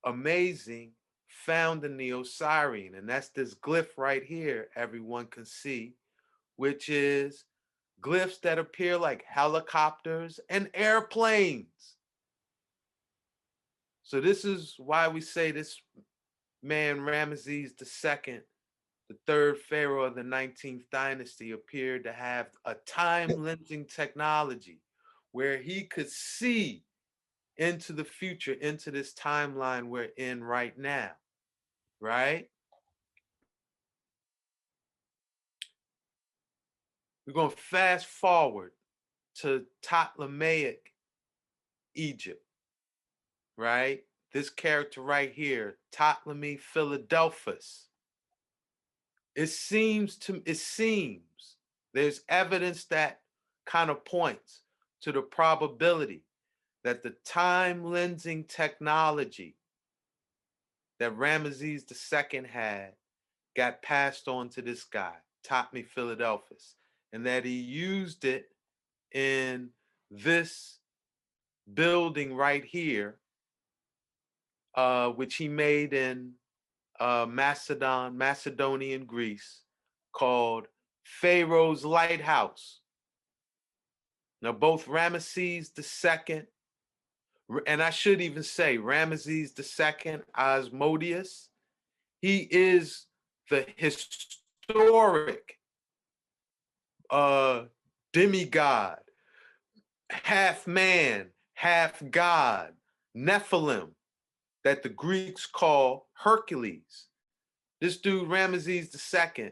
amazing 0.06 0.92
found 1.28 1.84
in 1.84 1.98
the 1.98 2.14
Osirian, 2.14 2.96
and 2.96 3.08
that's 3.08 3.30
this 3.30 3.54
glyph 3.54 3.90
right 3.98 4.24
here, 4.24 4.70
everyone 4.76 5.28
can 5.28 5.46
see, 5.46 5.94
which 6.56 6.90
is 6.90 7.46
glyphs 8.02 8.42
that 8.42 8.58
appear 8.58 8.98
like 8.98 9.24
helicopters 9.28 10.40
and 10.50 10.70
airplanes. 10.74 11.96
So 14.04 14.22
this 14.22 14.46
is 14.46 14.76
why 14.78 15.08
we 15.08 15.22
say 15.22 15.52
this 15.52 15.80
man 16.62 17.00
Ramesses 17.00 17.72
II, 17.82 18.40
the 19.10 19.18
third 19.28 19.58
pharaoh 19.60 20.04
of 20.06 20.16
the 20.16 20.24
19th 20.24 20.84
dynasty, 20.92 21.52
appeared 21.52 22.04
to 22.04 22.14
have 22.14 22.48
a 22.66 22.76
time 22.86 23.30
lensing 23.30 23.88
technology 23.88 24.80
where 25.32 25.58
he 25.58 25.84
could 25.84 26.10
see 26.10 26.84
into 27.58 27.94
the 27.94 28.04
future, 28.04 28.54
into 28.54 28.92
this 28.92 29.14
timeline 29.14 29.88
we're 29.88 30.10
in 30.18 30.44
right 30.44 30.78
now, 30.78 31.12
right? 32.00 32.50
We're 37.26 37.34
going 37.34 37.52
to 37.52 37.58
fast 37.58 38.06
forward 38.06 38.72
to 39.42 39.66
Ptolemaic 39.82 40.94
Egypt, 41.96 42.44
right? 43.58 44.04
This 44.32 44.50
character 44.50 45.02
right 45.02 45.32
here, 45.32 45.78
Ptolemy 45.92 46.58
Philadelphus. 46.58 47.88
It 49.36 49.48
seems 49.48 50.16
to 50.18 50.42
it 50.46 50.58
seems 50.58 51.58
there's 51.94 52.22
evidence 52.30 52.86
that 52.86 53.22
kind 53.66 53.90
of 53.90 54.06
points 54.06 54.62
to 55.02 55.12
the 55.12 55.22
probability 55.22 56.24
that 56.84 57.04
the 57.04 57.16
time 57.26 57.84
lensing 57.84 58.48
technology 58.48 59.56
that 61.00 61.18
Ramesses 61.18 61.84
II 61.92 62.48
had 62.48 62.94
got 63.56 63.82
passed 63.82 64.28
on 64.28 64.50
to 64.50 64.62
this 64.62 64.84
guy, 64.84 65.14
Ptolemy 65.44 65.84
Philadelphus 65.84 66.76
and 67.16 67.26
that 67.26 67.46
he 67.46 67.54
used 67.54 68.26
it 68.26 68.50
in 69.14 69.70
this 70.12 70.80
building 71.74 72.36
right 72.36 72.66
here, 72.66 73.16
uh, 74.76 75.10
which 75.12 75.36
he 75.36 75.48
made 75.48 75.94
in 75.94 76.34
uh, 77.00 77.26
Macedon, 77.30 78.18
Macedonian 78.18 79.06
Greece, 79.06 79.62
called 80.14 80.68
Pharos 81.04 81.86
Lighthouse. 81.86 82.80
Now, 84.42 84.52
both 84.52 84.86
Ramesses 84.86 85.72
II, 85.78 86.44
and 87.68 87.82
I 87.82 87.90
should 87.90 88.22
even 88.22 88.44
say 88.44 88.78
Ramesses 88.78 89.58
II, 89.58 90.20
Osmodius, 90.38 91.48
he 92.22 92.48
is 92.50 93.06
the 93.50 93.66
historic 93.76 95.60
uh 97.10 97.64
demigod, 98.14 98.98
half 100.10 100.66
man, 100.66 101.28
half 101.54 102.02
god, 102.10 102.72
Nephilim, 103.16 103.90
that 104.64 104.84
the 104.84 104.90
Greeks 104.90 105.46
call 105.46 106.05
Hercules. 106.24 107.06
This 107.82 107.98
dude, 107.98 108.30
Ramesses 108.30 108.96
II, 109.38 109.52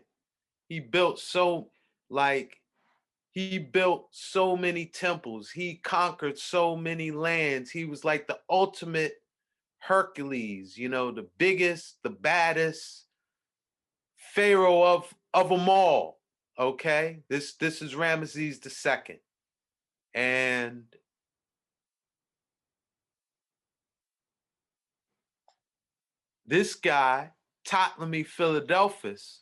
he 0.67 0.79
built 0.79 1.19
so, 1.19 1.69
like, 2.09 2.57
he 3.31 3.57
built 3.57 4.07
so 4.11 4.55
many 4.55 4.85
temples. 4.85 5.49
He 5.49 5.75
conquered 5.75 6.37
so 6.37 6.75
many 6.75 7.11
lands. 7.11 7.71
He 7.71 7.85
was 7.85 8.05
like 8.05 8.27
the 8.27 8.39
ultimate 8.49 9.13
Hercules, 9.79 10.77
you 10.77 10.87
know, 10.87 11.11
the 11.11 11.27
biggest, 11.37 11.97
the 12.03 12.11
baddest 12.11 13.05
pharaoh 14.33 14.83
of, 14.83 15.13
of 15.33 15.49
them 15.49 15.67
all. 15.67 16.19
Okay, 16.57 17.23
this 17.29 17.55
this 17.55 17.81
is 17.81 17.95
Ramesses 17.95 18.61
the 18.61 18.69
second, 18.69 19.17
and 20.13 20.83
this 26.53 26.75
guy 26.75 27.31
Ptolemy 27.65 28.21
Philadelphus, 28.21 29.41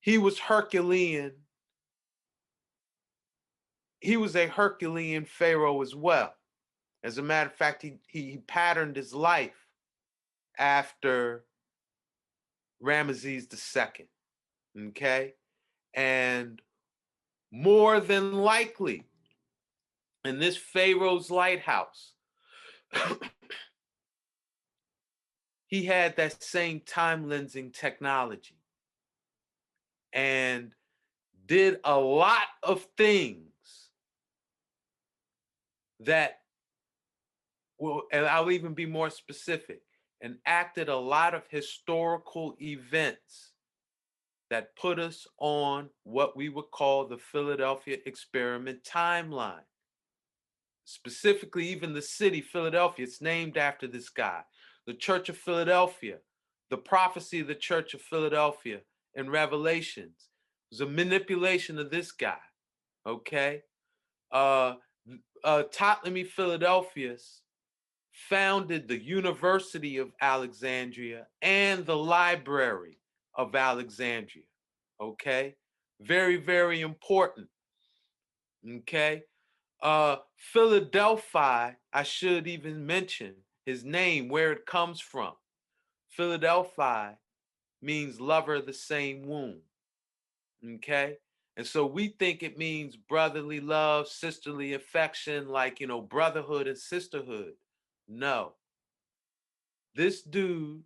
he 0.00 0.18
was 0.18 0.38
Herculean. 0.38 1.32
He 4.00 4.18
was 4.18 4.36
a 4.36 4.48
Herculean 4.48 5.24
pharaoh 5.24 5.80
as 5.80 5.94
well. 5.94 6.34
As 7.02 7.16
a 7.16 7.22
matter 7.22 7.48
of 7.48 7.56
fact, 7.56 7.80
he 7.80 7.94
he 8.06 8.36
patterned 8.46 8.96
his 8.96 9.14
life 9.14 9.66
after 10.58 11.46
Ramesses 12.82 13.50
second. 13.56 14.08
Okay 14.88 15.32
and 15.94 16.60
more 17.50 17.98
than 17.98 18.34
likely, 18.34 19.04
in 20.26 20.38
this 20.38 20.58
Pharos 20.58 21.30
lighthouse, 21.30 22.12
he 25.66 25.84
had 25.84 26.16
that 26.16 26.42
same 26.42 26.80
time 26.80 27.26
lensing 27.26 27.72
technology 27.72 28.58
and 30.12 30.72
did 31.46 31.78
a 31.84 31.98
lot 31.98 32.46
of 32.62 32.86
things 32.96 33.90
that 36.00 36.40
will, 37.78 38.02
and 38.12 38.26
I'll 38.26 38.50
even 38.50 38.74
be 38.74 38.86
more 38.86 39.10
specific, 39.10 39.82
and 40.20 40.36
acted 40.46 40.88
a 40.88 40.96
lot 40.96 41.34
of 41.34 41.42
historical 41.48 42.56
events 42.60 43.52
that 44.48 44.74
put 44.76 44.98
us 44.98 45.26
on 45.38 45.90
what 46.04 46.36
we 46.36 46.48
would 46.48 46.70
call 46.70 47.06
the 47.06 47.18
Philadelphia 47.18 47.98
experiment 48.06 48.78
timeline. 48.84 49.66
Specifically, 50.84 51.68
even 51.68 51.92
the 51.92 52.02
city, 52.02 52.40
Philadelphia, 52.40 53.04
it's 53.04 53.20
named 53.20 53.56
after 53.56 53.86
this 53.86 54.08
guy. 54.08 54.42
The 54.86 54.94
Church 54.94 55.28
of 55.28 55.36
Philadelphia, 55.36 56.18
the 56.70 56.76
prophecy 56.76 57.40
of 57.40 57.48
the 57.48 57.54
Church 57.54 57.94
of 57.94 58.00
Philadelphia 58.02 58.80
in 59.14 59.30
Revelations 59.30 60.28
It 60.70 60.74
was 60.74 60.80
a 60.80 60.86
manipulation 60.86 61.78
of 61.78 61.90
this 61.90 62.12
guy. 62.12 62.38
Okay. 63.06 63.62
Uh, 64.30 64.74
uh, 65.44 65.64
Ptolemy 65.64 66.24
Philadelphus 66.24 67.42
founded 68.12 68.88
the 68.88 69.02
University 69.02 69.98
of 69.98 70.12
Alexandria 70.20 71.26
and 71.42 71.84
the 71.84 71.96
Library 71.96 72.98
of 73.34 73.54
Alexandria. 73.54 74.44
Okay. 75.00 75.56
Very, 76.00 76.36
very 76.36 76.80
important. 76.80 77.48
Okay. 78.68 79.22
Uh, 79.82 80.16
Philadelphia, 80.36 81.76
I 81.92 82.02
should 82.02 82.46
even 82.48 82.86
mention 82.86 83.34
his 83.66 83.84
name, 83.84 84.28
where 84.28 84.52
it 84.52 84.64
comes 84.64 85.00
from. 85.00 85.32
Philadelphia 86.08 87.18
means 87.82 88.20
lover 88.20 88.54
of 88.54 88.66
the 88.66 88.72
same 88.72 89.26
womb. 89.26 89.58
Okay. 90.76 91.18
And 91.58 91.66
so 91.66 91.84
we 91.84 92.08
think 92.08 92.42
it 92.42 92.58
means 92.58 92.96
brotherly 92.96 93.60
love, 93.60 94.08
sisterly 94.08 94.74
affection, 94.74 95.48
like, 95.48 95.80
you 95.80 95.86
know, 95.86 96.00
brotherhood 96.00 96.66
and 96.66 96.78
sisterhood. 96.78 97.54
No. 98.08 98.52
This 99.94 100.22
dude 100.22 100.84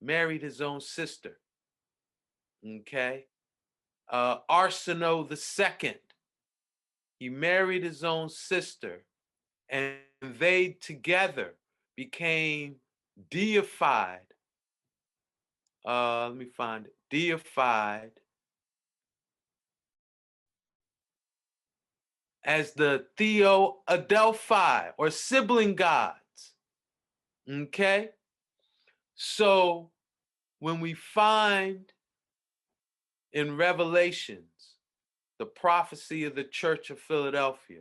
married 0.00 0.42
his 0.42 0.60
own 0.60 0.80
sister. 0.80 1.38
Okay. 2.66 3.26
Uh, 4.08 4.38
the 4.48 5.36
second. 5.36 5.96
He 7.18 7.28
married 7.28 7.84
his 7.84 8.02
own 8.02 8.28
sister, 8.28 9.04
and 9.68 9.94
they 10.22 10.76
together 10.80 11.54
became 11.96 12.76
deified. 13.30 14.20
Uh, 15.86 16.28
let 16.28 16.36
me 16.36 16.46
find 16.46 16.86
it. 16.86 16.94
Deified 17.10 18.12
as 22.44 22.72
the 22.72 23.06
Theo 23.16 23.78
Adelphi 23.88 24.90
or 24.96 25.10
sibling 25.10 25.74
gods. 25.74 26.16
Okay? 27.48 28.10
So 29.14 29.90
when 30.58 30.80
we 30.80 30.94
find 30.94 31.92
in 33.32 33.56
Revelations 33.56 34.76
the 35.38 35.46
prophecy 35.46 36.24
of 36.24 36.34
the 36.34 36.44
Church 36.44 36.90
of 36.90 36.98
Philadelphia, 37.00 37.80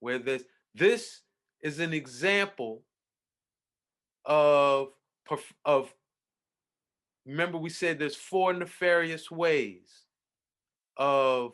where 0.00 0.18
this 0.18 0.44
this 0.74 1.20
is 1.62 1.78
an 1.78 1.92
example 1.92 2.82
of 4.24 4.88
of 5.64 5.92
remember 7.26 7.58
we 7.58 7.70
said 7.70 7.98
there's 7.98 8.16
four 8.16 8.52
nefarious 8.52 9.30
ways 9.30 10.02
of 10.96 11.52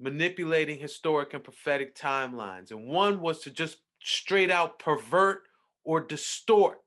manipulating 0.00 0.78
historic 0.78 1.32
and 1.34 1.44
prophetic 1.44 1.94
timelines 1.94 2.70
and 2.72 2.86
one 2.86 3.20
was 3.20 3.40
to 3.40 3.50
just 3.50 3.78
straight 4.02 4.50
out 4.50 4.78
pervert 4.78 5.42
or 5.84 6.00
distort 6.00 6.78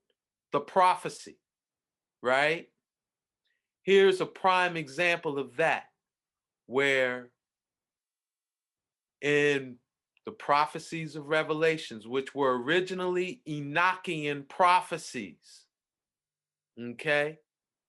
the 0.52 0.60
prophecy 0.60 1.38
right? 2.26 2.68
Here's 3.84 4.20
a 4.20 4.26
prime 4.26 4.76
example 4.76 5.38
of 5.38 5.58
that 5.58 5.84
where 6.66 7.30
in 9.22 9.76
the 10.26 10.32
prophecies 10.32 11.16
of 11.16 11.28
revelations 11.28 12.08
which 12.08 12.34
were 12.34 12.62
originally 12.62 13.42
enochian 13.48 14.48
prophecies 14.50 15.66
okay? 16.80 17.40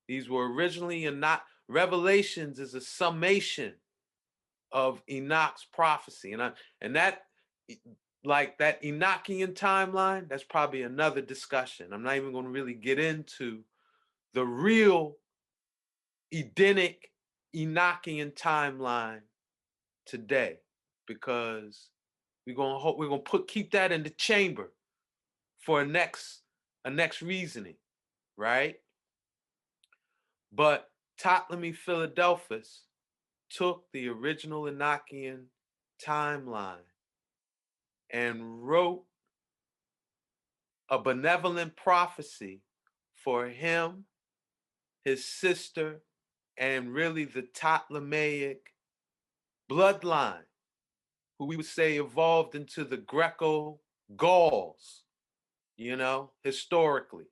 These 0.08 0.28
were 0.28 0.52
originally 0.52 1.06
and 1.06 1.20
not 1.20 1.44
revelations 1.68 2.58
is 2.58 2.74
a 2.74 2.80
summation 2.80 3.74
of 4.72 5.02
enoch's 5.08 5.66
prophecy 5.72 6.32
and 6.32 6.42
I, 6.42 6.52
and 6.80 6.94
that 6.96 7.22
like 8.24 8.58
that 8.58 8.82
enochian 8.82 9.54
timeline 9.54 10.28
that's 10.28 10.44
probably 10.44 10.82
another 10.82 11.20
discussion. 11.20 11.92
I'm 11.92 12.02
not 12.02 12.16
even 12.16 12.32
going 12.32 12.44
to 12.44 12.50
really 12.50 12.74
get 12.74 12.98
into 12.98 13.62
the 14.34 14.44
real 14.44 15.16
edenic 16.32 17.10
enochian 17.54 18.32
timeline 18.34 19.20
today 20.06 20.58
because 21.06 21.88
we're 22.47 22.55
gonna 22.55 22.78
hope 22.78 22.98
we're 22.98 23.09
gonna 23.09 23.20
put 23.20 23.48
keep 23.48 23.73
that 23.73 23.93
in 23.93 24.02
the 24.02 24.10
chamber 24.10 24.73
for 25.59 25.81
a 25.81 25.86
next 25.86 26.43
a 26.85 26.90
next 26.90 27.20
reasoning, 27.20 27.77
right? 28.36 28.77
But 30.52 30.89
Ptolemy 31.18 31.73
Philadelphus 31.73 32.82
took 33.51 33.85
the 33.93 34.09
original 34.09 34.62
Enochian 34.62 35.44
timeline 36.05 36.86
and 38.10 38.66
wrote 38.66 39.05
a 40.89 40.98
benevolent 40.98 41.74
prophecy 41.74 42.62
for 43.16 43.47
him, 43.47 44.05
his 45.05 45.24
sister, 45.24 46.02
and 46.56 46.94
really 46.94 47.24
the 47.24 47.43
Ptolemaic 47.43 48.73
bloodline 49.70 50.44
who 51.38 51.46
we 51.46 51.56
would 51.56 51.66
say 51.66 51.96
evolved 51.96 52.54
into 52.54 52.84
the 52.84 52.96
Greco 52.96 53.80
Gauls, 54.16 55.02
you 55.76 55.96
know, 55.96 56.30
historically. 56.42 57.26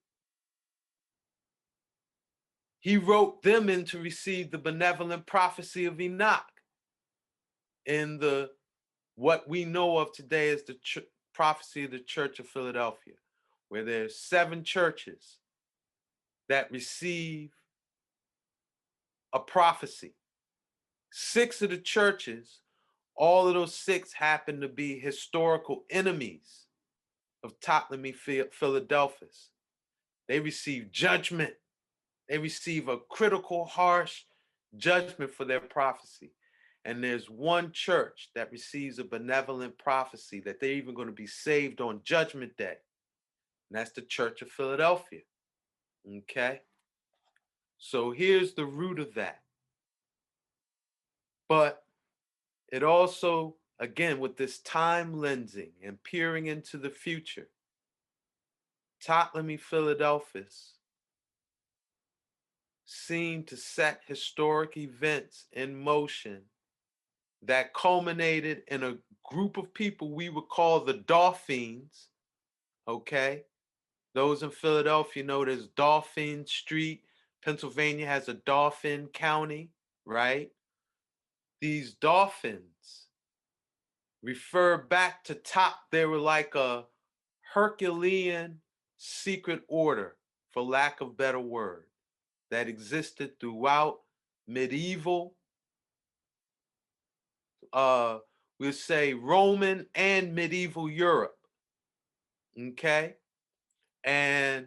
He 2.81 2.99
wrote 2.99 3.43
them 3.43 3.71
in 3.71 3.85
to 3.87 3.99
receive 3.99 4.51
the 4.51 4.59
benevolent 4.59 5.27
prophecy 5.27 5.87
of 5.87 6.01
Enoch 6.01 6.45
in 7.87 8.19
the 8.19 8.51
what 9.17 9.49
we 9.49 9.65
know 9.65 9.97
of 9.99 10.13
today 10.13 10.51
as 10.51 10.65
the 10.65 10.75
ch- 10.75 10.99
prophecy 11.33 11.85
of 11.85 11.93
the 11.93 12.01
Church 12.01 12.41
of 12.41 12.49
Philadelphia, 12.49 13.15
where 13.69 13.85
there's 13.85 14.19
seven 14.19 14.65
churches 14.65 15.39
that 16.49 16.71
receive 16.71 17.53
a 19.33 19.39
prophecy. 19.39 20.15
Six 21.11 21.63
of 21.63 21.71
the 21.71 21.79
churches 21.79 22.61
all 23.17 23.49
of 23.49 23.55
those 23.55 23.75
six 23.75 24.13
happen 24.13 24.61
to 24.61 24.69
be 24.69 24.99
historical 24.99 25.85
enemies 25.91 26.67
of 27.43 27.59
Ptolemy 27.61 28.13
Philadelphus. 28.13 29.51
They 30.29 30.41
receive 30.41 30.91
judgment. 30.91 31.55
They 32.29 32.39
receive 32.39 32.89
a 32.89 32.99
critical, 33.11 33.67
harsh 33.67 34.23
judgment 34.77 35.33
for 35.33 35.45
their 35.45 35.61
prophecy. 35.61 36.33
And 36.87 37.03
there's 37.03 37.31
one 37.31 37.73
church 37.73 38.31
that 38.35 38.53
receives 38.53 38.99
a 38.99 39.05
benevolent 39.05 39.79
prophecy 39.79 40.41
that 40.41 40.61
they're 40.61 40.73
even 40.73 40.95
going 40.95 41.09
to 41.09 41.15
be 41.15 41.27
saved 41.27 41.81
on 41.81 42.01
Judgment 42.05 42.57
Day. 42.57 42.77
And 43.71 43.79
that's 43.79 43.93
the 43.93 44.03
Church 44.03 44.43
of 44.43 44.51
Philadelphia. 44.51 45.21
Okay? 46.07 46.61
So 47.79 48.11
here's 48.11 48.55
the 48.55 48.67
root 48.67 48.99
of 48.99 49.15
that. 49.15 49.41
But 51.49 51.84
it 52.75 52.83
also, 52.83 53.55
again, 53.79 54.19
with 54.19 54.37
this 54.37 54.59
time 54.59 55.15
lensing 55.15 55.71
and 55.85 56.03
peering 56.03 56.47
into 56.47 56.77
the 56.77 56.91
future, 56.91 57.47
Ptolemy 59.01 59.59
Philadelphus 59.59 60.73
seemed 62.85 63.47
to 63.47 63.57
set 63.57 64.01
historic 64.09 64.77
events 64.77 65.47
in 65.53 65.81
motion 65.85 66.43
that 67.43 67.75
culminated 67.75 68.63
in 68.67 68.83
a 68.83 68.97
group 69.25 69.57
of 69.57 69.73
people 69.73 70.11
we 70.11 70.29
would 70.29 70.49
call 70.49 70.81
the 70.81 70.95
Dolphins. 70.95 72.09
Okay. 72.89 73.45
Those 74.15 74.43
in 74.43 74.51
Philadelphia 74.51 75.23
know 75.23 75.45
there's 75.45 75.69
Dauphin 75.69 76.45
Street. 76.45 77.03
Pennsylvania 77.45 78.07
has 78.07 78.29
a 78.29 78.35
Dauphin 78.35 79.07
County, 79.13 79.71
right? 80.05 80.51
These 81.65 81.95
dolphins 81.95 83.07
refer 84.23 84.77
back 84.77 85.25
to 85.25 85.35
top. 85.35 85.77
They 85.91 86.05
were 86.05 86.19
like 86.19 86.55
a 86.55 86.85
Herculean 87.55 88.61
secret 88.99 89.63
order, 89.67 90.17
for 90.51 90.63
lack 90.63 91.01
of 91.01 91.17
better 91.17 91.41
word, 91.41 91.85
that 92.51 92.69
existed 92.69 93.41
throughout 93.41 94.01
medieval, 94.47 95.37
uh, 97.73 98.19
we'll 98.61 98.75
say 98.75 99.15
Roman 99.15 99.87
and 99.95 100.35
medieval 100.35 100.91
Europe. 100.91 101.39
Okay. 102.61 103.15
And 104.05 104.67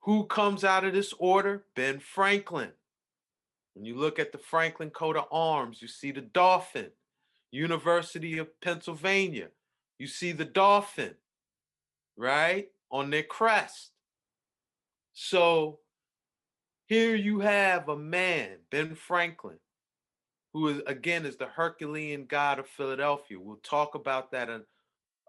who 0.00 0.26
comes 0.26 0.64
out 0.64 0.84
of 0.84 0.94
this 0.94 1.14
order? 1.20 1.64
Ben 1.76 2.00
Franklin. 2.00 2.72
When 3.76 3.84
you 3.84 3.94
look 3.94 4.18
at 4.18 4.32
the 4.32 4.38
Franklin 4.38 4.88
coat 4.88 5.16
of 5.16 5.26
arms, 5.30 5.82
you 5.82 5.86
see 5.86 6.10
the 6.10 6.22
dolphin. 6.22 6.90
University 7.52 8.38
of 8.38 8.60
Pennsylvania, 8.60 9.48
you 9.98 10.06
see 10.06 10.32
the 10.32 10.44
dolphin, 10.44 11.14
right? 12.16 12.68
On 12.90 13.10
their 13.10 13.22
crest. 13.22 13.92
So 15.12 15.78
here 16.86 17.14
you 17.14 17.40
have 17.40 17.88
a 17.88 17.96
man, 17.96 18.58
Ben 18.70 18.94
Franklin, 18.94 19.58
who 20.52 20.68
is 20.68 20.82
again 20.86 21.24
is 21.24 21.36
the 21.36 21.46
Herculean 21.46 22.26
god 22.26 22.58
of 22.58 22.66
Philadelphia. 22.66 23.38
We'll 23.38 23.56
talk 23.56 23.94
about 23.94 24.32
that 24.32 24.50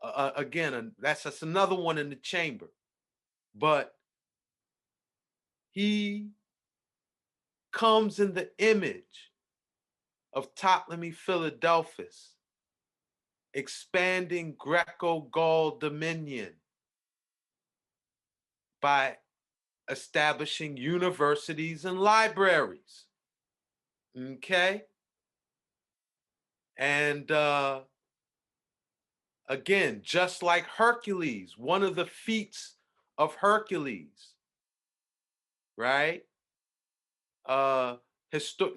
uh, 0.01 0.31
again, 0.35 0.73
and 0.73 0.91
that's 0.99 1.23
that's 1.23 1.43
another 1.43 1.75
one 1.75 1.97
in 1.97 2.09
the 2.09 2.15
chamber. 2.15 2.67
But 3.55 3.93
he 5.71 6.29
comes 7.77 8.19
in 8.19 8.33
the 8.33 8.49
image 8.57 9.31
of 10.33 10.55
Ptolemy 10.55 11.11
Philadelphus, 11.11 12.33
expanding 13.53 14.55
Greco 14.57 15.21
Gaul 15.31 15.77
dominion 15.77 16.53
by 18.81 19.17
establishing 19.91 20.75
universities 20.75 21.85
and 21.85 21.99
libraries. 21.99 23.05
Okay? 24.19 24.85
And 26.77 27.29
uh, 27.29 27.81
again, 29.47 30.01
just 30.03 30.41
like 30.41 30.65
Hercules, 30.65 31.53
one 31.59 31.83
of 31.83 31.95
the 31.95 32.07
feats 32.07 32.73
of 33.19 33.35
Hercules, 33.35 34.33
right? 35.77 36.23
Uh 37.47 37.97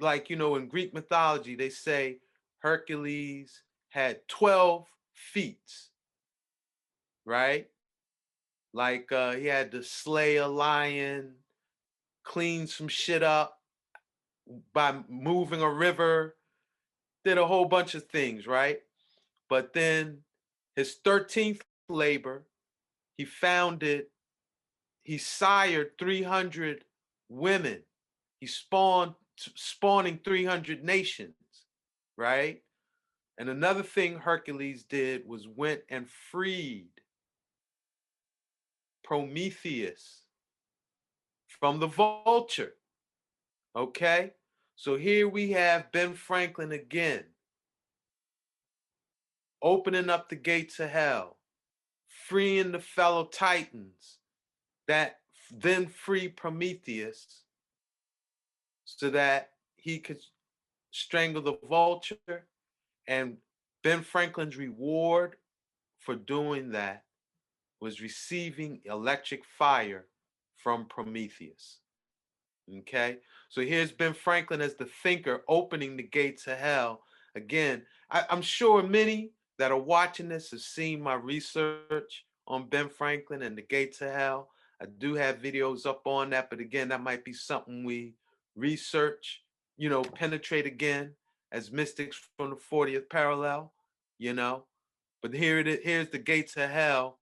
like 0.01 0.31
you 0.31 0.37
know 0.37 0.57
in 0.57 0.69
Greek 0.69 0.95
mythology 0.95 1.55
they 1.55 1.71
say 1.71 2.19
Hercules 2.61 3.63
had 3.89 4.27
12 4.29 4.87
feet, 5.15 5.73
right? 7.25 7.69
Like 8.73 9.11
uh 9.13 9.33
he 9.33 9.47
had 9.47 9.73
to 9.73 9.83
slay 9.83 10.37
a 10.37 10.47
lion, 10.47 11.35
clean 12.25 12.67
some 12.67 12.89
shit 12.89 13.23
up 13.23 13.59
by 14.73 14.95
moving 15.09 15.63
a 15.63 15.71
river, 15.71 16.37
did 17.25 17.39
a 17.39 17.47
whole 17.47 17.67
bunch 17.67 17.95
of 17.95 18.05
things, 18.05 18.47
right? 18.47 18.81
But 19.49 19.73
then 19.73 20.19
his 20.77 20.97
13th 21.05 21.63
labor, 21.89 22.45
he 23.17 23.25
founded, 23.25 24.07
he 25.03 25.19
sired 25.19 25.99
300 25.99 26.85
women. 27.29 27.83
He 28.41 28.47
spawned, 28.47 29.15
spawning 29.37 30.21
300 30.25 30.83
nations, 30.83 31.35
right? 32.17 32.63
And 33.39 33.49
another 33.49 33.83
thing 33.83 34.19
Hercules 34.19 34.85
did 34.85 35.27
was 35.27 35.47
went 35.47 35.83
and 35.89 36.09
freed 36.09 36.89
Prometheus 39.05 40.23
from 41.47 41.81
the 41.81 41.87
vulture. 41.87 42.75
Okay? 43.77 44.33
So 44.77 44.97
here 44.97 45.29
we 45.29 45.51
have 45.51 45.93
Ben 45.93 46.15
Franklin 46.15 46.73
again, 46.73 47.25
opening 49.63 50.09
up 50.09 50.29
the 50.31 50.37
gates 50.37 50.81
of 50.81 50.89
hell, 50.89 51.37
freeing 52.27 52.73
the 52.73 52.81
fellow 52.81 53.25
titans 53.25 54.19
that 54.89 55.21
then 55.53 55.87
free 55.87 56.29
Prometheus 56.29 57.40
so 58.97 59.11
that 59.11 59.51
he 59.77 59.99
could 59.99 60.21
strangle 60.91 61.43
the 61.43 61.59
vulture. 61.69 62.47
And 63.07 63.37
Ben 63.83 64.03
Franklin's 64.03 64.57
reward 64.57 65.37
for 65.99 66.15
doing 66.15 66.71
that 66.73 67.05
was 67.81 68.01
receiving 68.01 68.81
electric 68.85 69.45
fire 69.45 70.07
from 70.57 70.87
Prometheus. 70.87 71.79
Okay, 72.79 73.19
so 73.49 73.63
here's 73.63 73.91
Ben 73.91 74.15
Franklin 74.15 74.61
as 74.61 74.75
the 74.75 74.89
thinker 75.03 75.43
opening 75.49 75.97
the 75.97 76.05
gates 76.05 76.47
of 76.47 76.59
hell. 76.59 77.03
Again, 77.35 77.83
I, 78.11 78.25
I'm 78.31 78.43
sure 78.43 78.83
many 78.83 79.33
that 79.59 79.73
are 79.73 79.79
watching 79.79 80.29
this 80.29 80.51
have 80.53 80.61
seen 80.61 81.03
my 81.03 81.15
research 81.15 82.25
on 82.47 82.69
Ben 82.69 82.89
Franklin 82.89 83.43
and 83.43 83.57
the 83.57 83.63
gates 83.63 84.01
of 84.03 84.13
hell. 84.13 84.51
I 84.81 84.87
do 84.87 85.15
have 85.15 85.43
videos 85.43 85.85
up 85.85 86.07
on 86.07 86.31
that, 86.31 86.49
but 86.49 86.61
again, 86.61 86.89
that 86.89 87.03
might 87.03 87.25
be 87.25 87.33
something 87.33 87.85
we 87.85 88.15
research, 88.61 89.43
you 89.77 89.89
know, 89.89 90.03
penetrate 90.03 90.67
again 90.67 91.13
as 91.53 91.73
mystics 91.73 92.21
from 92.37 92.51
the 92.51 92.57
40th 92.57 93.09
parallel, 93.09 93.73
you 94.19 94.33
know. 94.33 94.65
But 95.23 95.35
here 95.35 95.59
it 95.59 95.67
is, 95.67 95.81
here's 95.83 96.09
the 96.09 96.19
gates 96.19 96.57
of 96.57 96.71
hell 96.71 97.19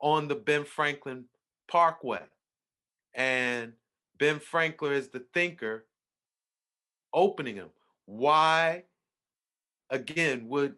on 0.00 0.28
the 0.28 0.34
Ben 0.34 0.64
Franklin 0.64 1.24
Parkway. 1.70 2.22
And 3.14 3.72
Ben 4.18 4.38
Franklin 4.38 4.92
is 4.92 5.08
the 5.08 5.24
thinker 5.32 5.86
opening 7.12 7.56
them. 7.56 7.70
Why, 8.06 8.84
again, 9.88 10.48
would 10.48 10.74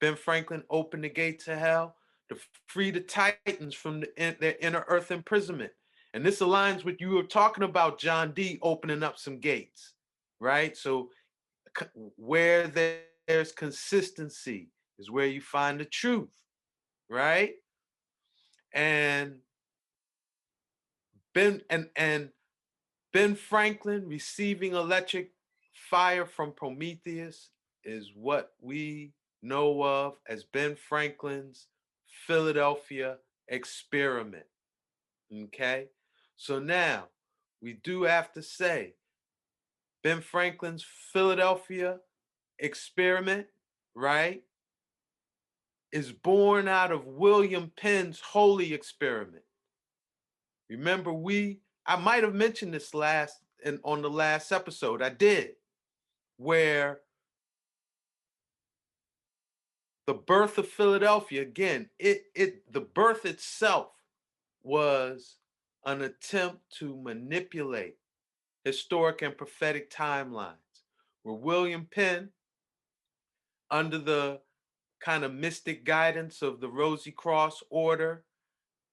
Ben 0.00 0.16
Franklin 0.16 0.62
open 0.70 1.02
the 1.02 1.08
gate 1.08 1.40
to 1.44 1.56
hell? 1.56 1.96
To 2.28 2.36
free 2.66 2.90
the 2.90 3.00
Titans 3.00 3.74
from 3.74 4.00
the, 4.00 4.36
their 4.40 4.56
inner 4.60 4.84
earth 4.88 5.12
imprisonment. 5.12 5.72
And 6.16 6.24
this 6.24 6.40
aligns 6.40 6.82
with 6.82 6.98
you 6.98 7.10
were 7.10 7.24
talking 7.24 7.62
about 7.62 7.98
John 7.98 8.32
Dee 8.32 8.58
opening 8.62 9.02
up 9.02 9.18
some 9.18 9.38
gates, 9.38 9.92
right? 10.40 10.74
So 10.74 11.10
where 12.16 12.68
there's 13.28 13.52
consistency 13.52 14.70
is 14.98 15.10
where 15.10 15.26
you 15.26 15.42
find 15.42 15.78
the 15.78 15.84
truth, 15.84 16.32
right? 17.10 17.52
And 18.72 19.40
Ben 21.34 21.60
and 21.68 21.90
and 21.96 22.30
Ben 23.12 23.34
Franklin 23.34 24.08
receiving 24.08 24.72
electric 24.72 25.32
fire 25.90 26.24
from 26.24 26.52
Prometheus 26.52 27.50
is 27.84 28.12
what 28.14 28.54
we 28.62 29.12
know 29.42 29.84
of 29.84 30.14
as 30.26 30.44
Ben 30.44 30.76
Franklin's 30.76 31.66
Philadelphia 32.26 33.18
experiment. 33.48 34.46
Okay, 35.30 35.88
so 36.36 36.58
now 36.58 37.08
we 37.62 37.74
do 37.74 38.02
have 38.04 38.32
to 38.32 38.42
say 38.42 38.94
Ben 40.02 40.20
Franklin's 40.20 40.84
Philadelphia 41.12 41.98
experiment, 42.58 43.46
right, 43.94 44.42
is 45.92 46.12
born 46.12 46.68
out 46.68 46.92
of 46.92 47.06
William 47.06 47.72
Penn's 47.76 48.20
holy 48.20 48.72
experiment. 48.72 49.42
Remember, 50.68 51.12
we 51.12 51.60
I 51.86 51.96
might 51.96 52.24
have 52.24 52.34
mentioned 52.34 52.74
this 52.74 52.94
last 52.94 53.38
and 53.64 53.80
on 53.84 54.02
the 54.02 54.10
last 54.10 54.52
episode. 54.52 55.02
I 55.02 55.08
did, 55.08 55.52
where 56.36 57.00
the 60.06 60.14
birth 60.14 60.58
of 60.58 60.68
Philadelphia 60.68 61.42
again, 61.42 61.88
it 61.98 62.24
it 62.34 62.72
the 62.72 62.80
birth 62.80 63.24
itself 63.24 63.92
was 64.62 65.36
an 65.86 66.02
attempt 66.02 66.58
to 66.78 67.00
manipulate 67.02 67.96
historic 68.64 69.22
and 69.22 69.38
prophetic 69.38 69.90
timelines, 69.90 70.82
where 71.22 71.36
William 71.36 71.86
Penn, 71.90 72.30
under 73.70 73.98
the 73.98 74.40
kind 75.00 75.24
of 75.24 75.32
mystic 75.32 75.84
guidance 75.84 76.42
of 76.42 76.60
the 76.60 76.68
Rosy 76.68 77.12
Cross 77.12 77.62
Order, 77.70 78.24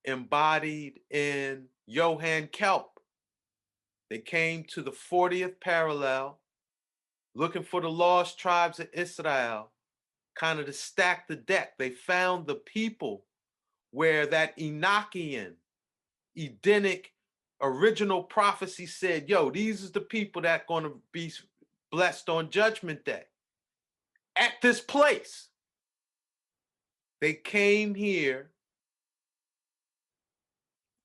embodied 0.06 1.00
in 1.10 1.66
Johann 1.88 2.48
Kelp. 2.48 3.00
They 4.10 4.20
came 4.20 4.64
to 4.66 4.84
the 4.84 4.92
40th 4.92 5.60
parallel, 5.60 6.40
looking 7.34 7.64
for 7.64 7.82
the 7.82 7.90
lost 7.90 8.38
tribes 8.38 8.80
of 8.80 8.90
Israel, 8.94 9.72
kind 10.36 10.60
of 10.60 10.68
to 10.68 10.74
stack 10.74 11.28
the 11.28 11.36
deck. 11.36 11.78
They 11.80 11.90
found 11.90 12.46
the 12.46 12.56
people 12.56 13.26
where 13.90 14.28
that 14.28 14.58
Enochian, 14.60 15.54
Edenic 16.38 17.14
original 17.62 18.24
prophecy 18.24 18.86
said, 18.86 19.30
yo, 19.30 19.50
these 19.50 19.84
is 19.84 19.92
the 19.92 20.02
people 20.02 20.42
that 20.42 20.68
going 20.68 20.84
to 20.84 21.00
be 21.12 21.32
blessed 21.92 22.30
on 22.30 22.50
judgment 22.50 23.06
day. 23.06 23.24
At 24.36 24.54
this 24.62 24.82
place, 24.82 25.50
they 27.22 27.34
came 27.34 27.96
here 27.96 28.50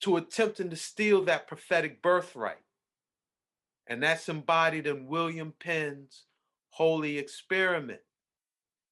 to 0.00 0.16
attempting 0.16 0.70
to 0.70 0.76
steal 0.76 1.24
that 1.24 1.46
prophetic 1.46 2.02
birthright. 2.02 2.56
And 3.86 4.02
that's 4.02 4.28
embodied 4.28 4.86
in 4.86 5.06
William 5.06 5.52
Penn's 5.58 6.24
holy 6.70 7.18
experiment. 7.18 8.00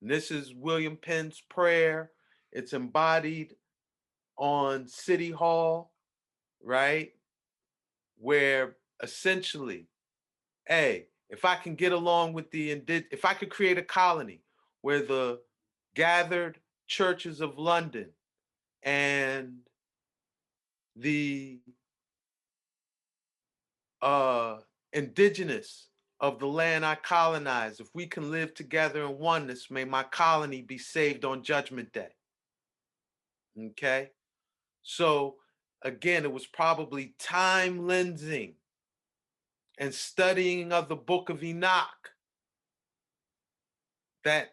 And 0.01 0.11
this 0.11 0.31
is 0.31 0.55
William 0.55 0.97
Penn's 0.97 1.43
prayer. 1.49 2.11
It's 2.53 2.73
embodied 2.73 3.55
on 4.37 4.89
City 4.89 5.31
Hall, 5.31 5.93
right? 6.63 7.13
Where 8.19 8.77
essentially, 9.03 9.87
hey, 10.67 11.07
if 11.29 11.45
I 11.45 11.57
can 11.57 11.75
get 11.75 11.93
along 11.93 12.33
with 12.33 12.51
the 12.51 12.75
indig- 12.75 13.07
if 13.11 13.25
I 13.25 13.35
could 13.35 13.51
create 13.51 13.79
a 13.79 13.83
colony 13.83 14.43
where 14.83 15.03
the 15.03 15.41
gathered 15.95 16.59
churches 16.87 17.41
of 17.41 17.59
London 17.59 18.11
and 18.83 19.59
the 20.95 21.61
uh, 24.01 24.59
indigenous 24.93 25.89
of 26.21 26.39
the 26.39 26.47
land 26.47 26.85
I 26.87 26.95
colonize, 26.95 27.81
if 27.81 27.89
we 27.95 28.07
can 28.07 28.31
live 28.31 28.55
together 28.55 29.05
in 29.05 29.19
oneness, 29.19 29.71
may 29.71 29.85
my 29.85 30.05
colony 30.05 30.63
be 30.63 30.79
saved 30.79 31.25
on 31.25 31.43
Judgment 31.43 31.93
Day. 31.93 32.09
Okay? 33.59 34.11
So, 34.83 35.37
again, 35.87 36.25
it 36.25 36.33
was 36.33 36.47
probably 36.47 37.15
time 37.19 37.83
lensing 37.83 38.55
and 39.79 39.95
studying 39.95 40.73
of 40.73 40.89
the 40.89 40.97
book 40.97 41.31
of 41.31 41.45
Enoch 41.45 42.11
that 44.25 44.49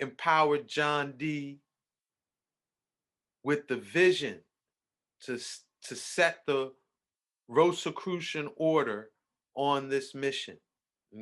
empowered 0.00 0.66
John 0.66 1.14
Dee 1.16 1.60
with 3.44 3.68
the 3.68 3.76
vision 3.76 4.40
to, 5.22 5.38
to 5.84 5.94
set 5.94 6.38
the 6.46 6.72
Rosicrucian 7.46 8.50
order 8.56 9.10
on 9.54 9.88
this 9.88 10.16
mission. 10.16 10.56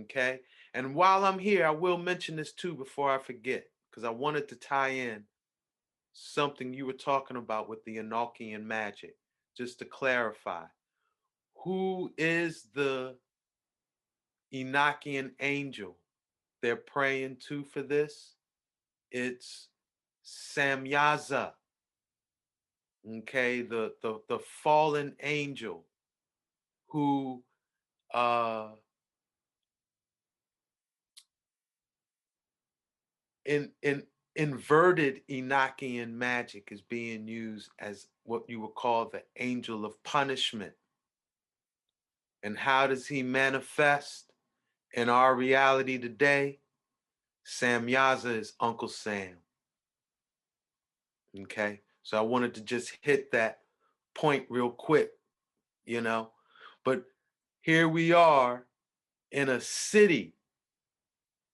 Okay. 0.03 0.41
And 0.73 0.95
while 0.95 1.25
I'm 1.25 1.39
here, 1.39 1.67
I 1.67 1.71
will 1.71 1.99
mention 1.99 2.37
this 2.37 2.53
too 2.53 2.75
before 2.75 3.11
I 3.11 3.19
forget, 3.19 3.67
because 3.91 4.05
I 4.05 4.11
wanted 4.11 4.49
to 4.49 4.57
tie 4.57 4.89
in 4.89 5.25
something 6.21 6.75
you 6.75 6.87
were 6.87 6.93
talking 6.93 7.37
about 7.37 7.69
with 7.69 7.85
the 7.85 7.99
Enochian 7.99 8.65
magic, 8.65 9.17
just 9.57 9.79
to 9.79 9.85
clarify. 9.85 10.65
Who 11.65 12.13
is 12.17 12.69
the 12.75 13.17
Enochian 14.55 15.33
angel 15.41 15.97
they're 16.63 16.77
praying 16.77 17.37
to 17.49 17.65
for 17.65 17.83
this, 17.83 18.35
it's 19.11 19.69
Samyaza. 20.25 21.53
Okay, 23.09 23.63
the 23.63 23.95
the 24.03 24.21
the 24.29 24.39
fallen 24.63 25.15
angel 25.23 25.85
who 26.89 27.43
uh 28.13 28.71
in 33.45 33.71
in 33.83 34.03
inverted 34.39 35.21
Enochian 35.29 36.13
magic 36.13 36.69
is 36.71 36.81
being 36.81 37.27
used 37.27 37.71
as 37.81 38.07
what 38.23 38.49
you 38.49 38.61
would 38.61 38.77
call 38.77 39.07
the 39.07 39.25
angel 39.37 39.85
of 39.85 40.01
punishment. 40.05 40.73
And 42.45 42.57
how 42.57 42.87
does 42.87 43.09
he 43.09 43.25
manifest 43.25 44.33
in 44.95 45.09
our 45.09 45.35
reality 45.35 45.99
today? 45.99 46.61
Samyaza 47.45 48.39
is 48.39 48.53
Uncle 48.61 48.87
Sam. 48.87 49.35
Okay, 51.41 51.81
so 52.05 52.17
I 52.17 52.21
wanted 52.21 52.55
to 52.55 52.61
just 52.61 52.97
hit 53.01 53.33
that 53.33 53.59
point 54.15 54.47
real 54.49 54.71
quick, 54.71 55.11
you 55.85 56.01
know. 56.01 56.31
But 56.85 57.03
here 57.61 57.89
we 57.89 58.13
are 58.13 58.67
in 59.33 59.49
a 59.49 59.61
city 59.61 60.35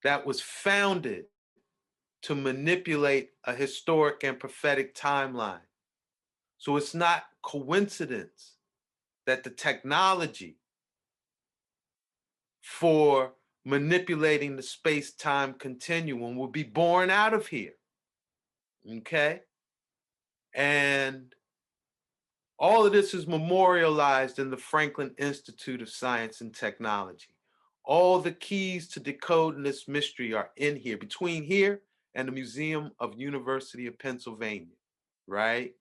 that 0.02 0.26
was 0.26 0.42
founded 0.42 1.24
to 2.24 2.34
manipulate 2.34 3.32
a 3.44 3.54
historic 3.54 4.24
and 4.24 4.40
prophetic 4.40 4.94
timeline. 4.94 5.60
So 6.56 6.78
it's 6.78 6.94
not 6.94 7.24
coincidence 7.42 8.52
that 9.26 9.44
the 9.44 9.50
technology 9.50 10.56
for 12.62 13.34
manipulating 13.66 14.56
the 14.56 14.62
space-time 14.62 15.52
continuum 15.54 16.34
will 16.34 16.48
be 16.48 16.62
born 16.62 17.10
out 17.10 17.34
of 17.34 17.46
here. 17.46 17.74
Okay? 18.90 19.40
And 20.54 21.34
all 22.58 22.86
of 22.86 22.92
this 22.92 23.12
is 23.12 23.26
memorialized 23.26 24.38
in 24.38 24.50
the 24.50 24.56
Franklin 24.56 25.10
Institute 25.18 25.82
of 25.82 25.90
Science 25.90 26.40
and 26.40 26.54
Technology. 26.54 27.34
All 27.84 28.18
the 28.18 28.32
keys 28.32 28.88
to 28.88 29.00
decoding 29.00 29.62
this 29.62 29.86
mystery 29.88 30.32
are 30.32 30.48
in 30.56 30.76
here, 30.76 30.96
between 30.96 31.42
here 31.42 31.82
and 32.14 32.28
the 32.28 32.32
Museum 32.32 32.90
of 32.98 33.18
University 33.18 33.86
of 33.86 33.98
Pennsylvania, 33.98 34.76
right? 35.26 35.72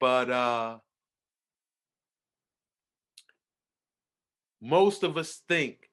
But 0.00 0.30
uh, 0.30 0.78
most 4.60 5.02
of 5.02 5.16
us 5.16 5.42
think 5.48 5.90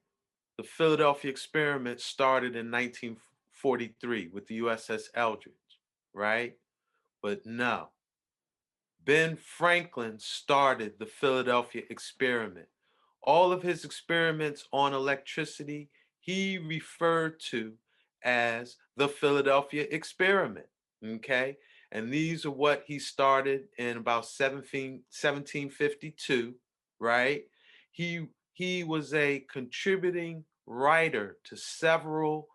the 0.56 0.64
Philadelphia 0.64 1.30
experiment 1.30 2.00
started 2.00 2.56
in 2.56 2.70
1943 2.70 4.30
with 4.32 4.46
the 4.46 4.60
USS 4.60 5.04
Eldridge, 5.14 5.54
right? 6.12 6.54
But 7.22 7.46
no, 7.46 7.88
Ben 9.04 9.36
Franklin 9.36 10.18
started 10.18 10.94
the 10.98 11.06
Philadelphia 11.06 11.82
experiment. 11.90 12.66
All 13.22 13.52
of 13.52 13.62
his 13.62 13.84
experiments 13.84 14.66
on 14.72 14.92
electricity, 14.92 15.88
he 16.20 16.58
referred 16.58 17.40
to 17.50 17.74
as 18.24 18.76
the 18.96 19.08
Philadelphia 19.08 19.86
experiment. 19.90 20.66
Okay. 21.04 21.56
And 21.92 22.12
these 22.12 22.44
are 22.44 22.50
what 22.50 22.84
he 22.86 22.98
started 22.98 23.64
in 23.78 23.96
about 23.96 24.26
17, 24.26 25.02
1752, 25.10 26.54
right? 27.00 27.42
He 27.90 28.26
he 28.52 28.84
was 28.84 29.14
a 29.14 29.44
contributing 29.50 30.44
writer 30.66 31.38
to 31.44 31.56
several 31.56 32.48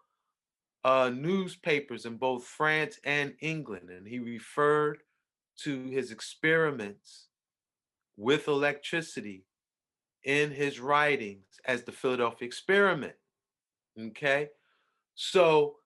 uh, 0.83 1.09
newspapers 1.13 2.05
in 2.05 2.17
both 2.17 2.45
France 2.45 2.99
and 3.03 3.33
England, 3.41 3.89
and 3.89 4.07
he 4.07 4.19
referred 4.19 4.99
to 5.63 5.83
his 5.85 6.11
experiments 6.11 7.27
with 8.17 8.47
electricity 8.47 9.45
in 10.23 10.51
his 10.51 10.79
writings 10.79 11.45
as 11.65 11.83
the 11.83 11.91
Philadelphia 11.91 12.45
experiment. 12.45 13.15
Okay, 13.99 14.49
so 15.15 15.77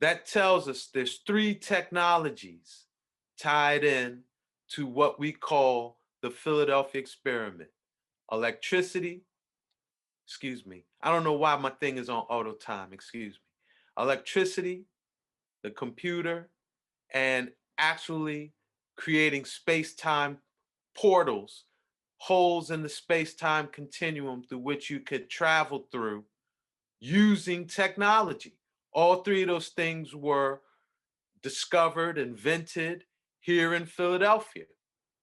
that 0.00 0.26
tells 0.26 0.68
us 0.68 0.88
there's 0.92 1.20
three 1.26 1.54
technologies 1.54 2.84
tied 3.38 3.84
in 3.84 4.20
to 4.70 4.86
what 4.86 5.18
we 5.18 5.32
call 5.32 5.98
the 6.22 6.30
Philadelphia 6.30 7.00
experiment. 7.00 7.70
Electricity, 8.30 9.22
excuse 10.26 10.64
me. 10.64 10.84
I 11.02 11.10
don't 11.10 11.24
know 11.24 11.32
why 11.32 11.56
my 11.56 11.70
thing 11.70 11.96
is 11.96 12.08
on 12.08 12.22
auto 12.28 12.52
time, 12.52 12.92
excuse 12.92 13.34
me. 13.34 14.02
Electricity, 14.02 14.84
the 15.62 15.70
computer, 15.70 16.50
and 17.12 17.50
actually 17.78 18.52
creating 18.96 19.44
space-time 19.44 20.38
portals, 20.96 21.64
holes 22.18 22.70
in 22.70 22.82
the 22.82 22.88
space-time 22.88 23.68
continuum 23.72 24.42
through 24.42 24.58
which 24.58 24.90
you 24.90 25.00
could 25.00 25.28
travel 25.28 25.86
through 25.90 26.24
using 27.00 27.66
technology. 27.66 28.54
All 28.92 29.22
three 29.22 29.42
of 29.42 29.48
those 29.48 29.68
things 29.68 30.14
were 30.14 30.60
discovered, 31.42 32.18
invented 32.18 33.04
here 33.40 33.74
in 33.74 33.86
Philadelphia. 33.86 34.64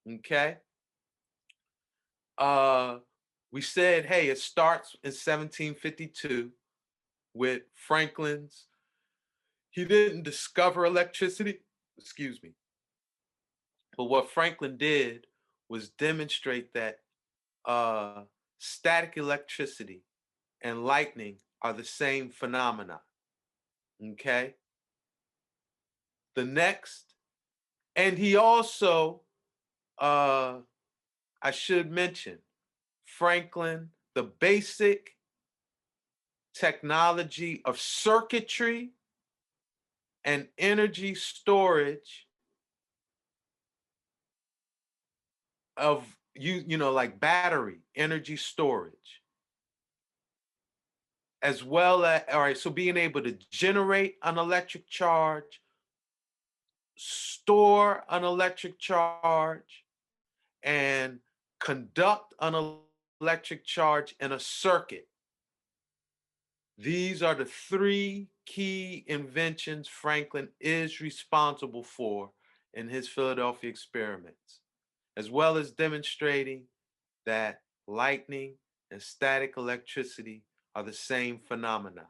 Okay. 0.10 0.58
Uh, 2.38 2.98
we 3.52 3.62
said, 3.62 4.06
hey, 4.06 4.28
it 4.28 4.40
starts 4.40 4.95
in 5.04 5.10
1752 5.10 6.52
with 7.34 7.64
Franklin's. 7.76 8.66
He 9.70 9.86
didn't 9.86 10.24
discover 10.24 10.86
electricity, 10.86 11.60
excuse 11.98 12.41
me. 12.41 12.52
But 13.95 14.06
what 14.06 14.30
Franklin 14.30 14.78
did 14.78 15.28
was 15.70 15.90
demonstrate 15.90 16.74
that 16.74 16.99
uh, 17.66 18.24
static 18.60 19.14
electricity 19.18 20.04
and 20.62 20.86
lightning 20.86 21.38
are 21.62 21.74
the 21.74 21.84
same 21.84 22.30
phenomena. 22.30 23.02
Okay. 24.14 24.56
The 26.36 26.46
next, 26.46 27.14
and 27.96 28.18
he 28.18 28.36
also, 28.36 29.22
uh, 29.98 30.58
I 31.42 31.52
should 31.52 31.92
mention, 31.92 32.38
Franklin, 33.06 33.90
the 34.14 34.24
basic 34.24 35.18
technology 36.54 37.62
of 37.66 37.80
circuitry 37.80 38.92
and 40.24 40.48
energy 40.58 41.16
storage 41.16 42.28
of 45.78 46.04
you 46.36 46.64
you 46.68 46.78
know 46.78 46.92
like 46.92 47.20
battery 47.20 47.78
energy 47.96 48.36
storage 48.36 49.22
as 51.42 51.64
well 51.64 52.06
as, 52.06 52.24
all 52.32 52.42
right, 52.42 52.58
so 52.58 52.70
being 52.70 52.98
able 52.98 53.22
to 53.22 53.38
generate 53.52 54.16
an 54.24 54.38
electric 54.38 54.88
charge, 54.88 55.62
store 56.96 58.04
an 58.10 58.24
electric 58.24 58.80
charge, 58.80 59.86
and 60.64 61.20
conduct 61.60 62.34
an 62.40 62.78
electric 63.22 63.66
charge 63.66 64.16
in 64.20 64.32
a 64.32 64.40
circuit. 64.40 65.08
These 66.78 67.24
are 67.24 67.36
the 67.36 67.46
three 67.46 68.30
key 68.46 69.04
inventions 69.08 69.88
Franklin 69.88 70.50
is 70.60 71.02
responsible 71.02 71.84
for 71.84 72.32
in 72.74 72.88
his 72.88 73.08
Philadelphia 73.08 73.70
experiments, 73.70 74.60
as 75.16 75.30
well 75.30 75.58
as 75.58 75.72
demonstrating 75.72 76.64
that 77.26 77.62
lightning 77.88 78.56
and 78.92 79.02
static 79.02 79.56
electricity 79.58 80.44
are 80.78 80.84
the 80.84 80.94
same 80.94 81.40
phenomena. 81.40 82.06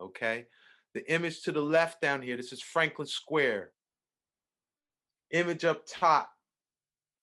Okay. 0.00 0.46
The 0.94 1.12
image 1.12 1.42
to 1.42 1.52
the 1.52 1.60
left 1.60 2.00
down 2.00 2.22
here, 2.22 2.36
this 2.36 2.52
is 2.52 2.62
Franklin 2.62 3.08
Square. 3.08 3.70
Image 5.32 5.64
up 5.64 5.82
top 5.84 6.30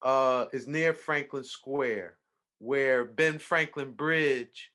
uh, 0.01 0.45
is 0.51 0.67
near 0.67 0.93
Franklin 0.93 1.45
Square, 1.45 2.17
where 2.59 3.05
Ben 3.05 3.39
Franklin 3.39 3.93
Bridge 3.93 4.69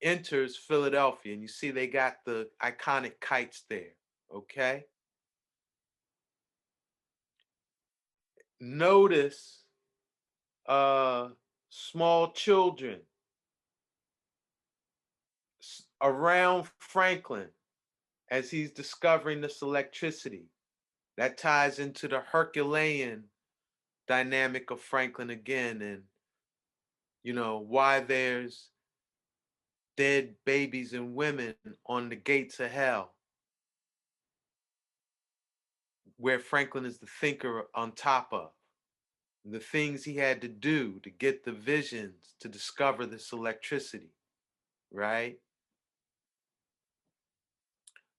enters 0.00 0.56
Philadelphia. 0.56 1.34
And 1.34 1.42
you 1.42 1.48
see 1.48 1.70
they 1.70 1.88
got 1.88 2.14
the 2.24 2.48
iconic 2.62 3.20
kites 3.20 3.64
there. 3.68 3.96
Okay. 4.34 4.84
Notice 8.60 9.60
uh, 10.66 11.28
small 11.68 12.32
children 12.32 13.00
around 16.02 16.68
Franklin 16.78 17.48
as 18.30 18.50
he's 18.50 18.70
discovering 18.70 19.40
this 19.40 19.62
electricity. 19.62 20.46
That 21.16 21.38
ties 21.38 21.78
into 21.80 22.06
the 22.06 22.20
Herculean 22.20 23.24
dynamic 24.06 24.70
of 24.70 24.80
Franklin 24.80 25.30
again 25.30 25.82
and 25.82 26.02
you 27.24 27.32
know 27.34 27.58
why 27.58 28.00
there's 28.00 28.68
dead 29.96 30.34
babies 30.46 30.92
and 30.92 31.14
women 31.16 31.56
on 31.86 32.08
the 32.08 32.16
gates 32.16 32.60
of 32.60 32.70
hell, 32.70 33.12
where 36.18 36.38
Franklin 36.38 36.86
is 36.86 36.98
the 36.98 37.08
thinker 37.20 37.64
on 37.74 37.90
top 37.90 38.28
of, 38.32 38.50
the 39.44 39.58
things 39.58 40.04
he 40.04 40.14
had 40.14 40.40
to 40.40 40.48
do 40.48 41.00
to 41.02 41.10
get 41.10 41.44
the 41.44 41.52
visions 41.52 42.36
to 42.38 42.48
discover 42.48 43.06
this 43.06 43.32
electricity, 43.32 44.12
right? 44.92 45.36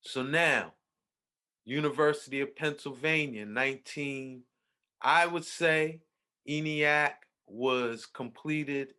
So 0.02 0.24
now, 0.24 0.74
University 1.66 2.42
of 2.42 2.56
Pennsylvania, 2.56 3.46
19, 3.46 4.44
I 5.02 5.26
would 5.28 5.46
say 5.46 6.02
ENIAC 6.48 7.12
was 7.48 8.06
completed 8.06 8.94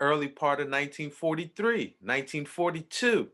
early 0.00 0.28
part 0.28 0.60
of 0.60 0.66
1943, 0.66 1.96
1942. 2.00 3.28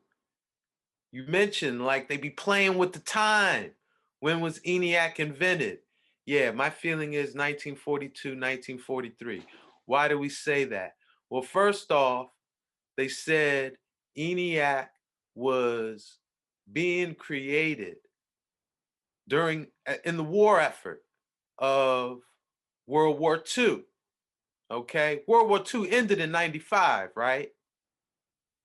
You 1.12 1.24
mentioned 1.28 1.84
like 1.84 2.08
they 2.08 2.16
be 2.16 2.30
playing 2.30 2.78
with 2.78 2.92
the 2.92 3.00
time. 3.00 3.72
When 4.20 4.40
was 4.40 4.60
ENIAC 4.60 5.20
invented? 5.20 5.78
Yeah, 6.26 6.52
my 6.52 6.70
feeling 6.70 7.12
is 7.12 7.34
1942, 7.34 8.30
1943. 8.30 9.42
Why 9.84 10.08
do 10.08 10.18
we 10.18 10.30
say 10.30 10.64
that? 10.64 10.94
Well, 11.28 11.42
first 11.42 11.92
off, 11.92 12.28
they 12.96 13.08
said 13.08 13.74
ENIAC 14.16 14.88
was 15.34 16.18
being 16.70 17.14
created 17.14 17.96
during 19.28 19.68
in 20.04 20.16
the 20.16 20.24
war 20.24 20.60
effort 20.60 21.02
of 21.58 22.20
World 22.86 23.18
War 23.18 23.42
II. 23.56 23.82
Okay, 24.70 25.22
World 25.26 25.48
War 25.48 25.62
II 25.72 25.90
ended 25.90 26.20
in 26.20 26.30
95, 26.30 27.10
right? 27.16 27.50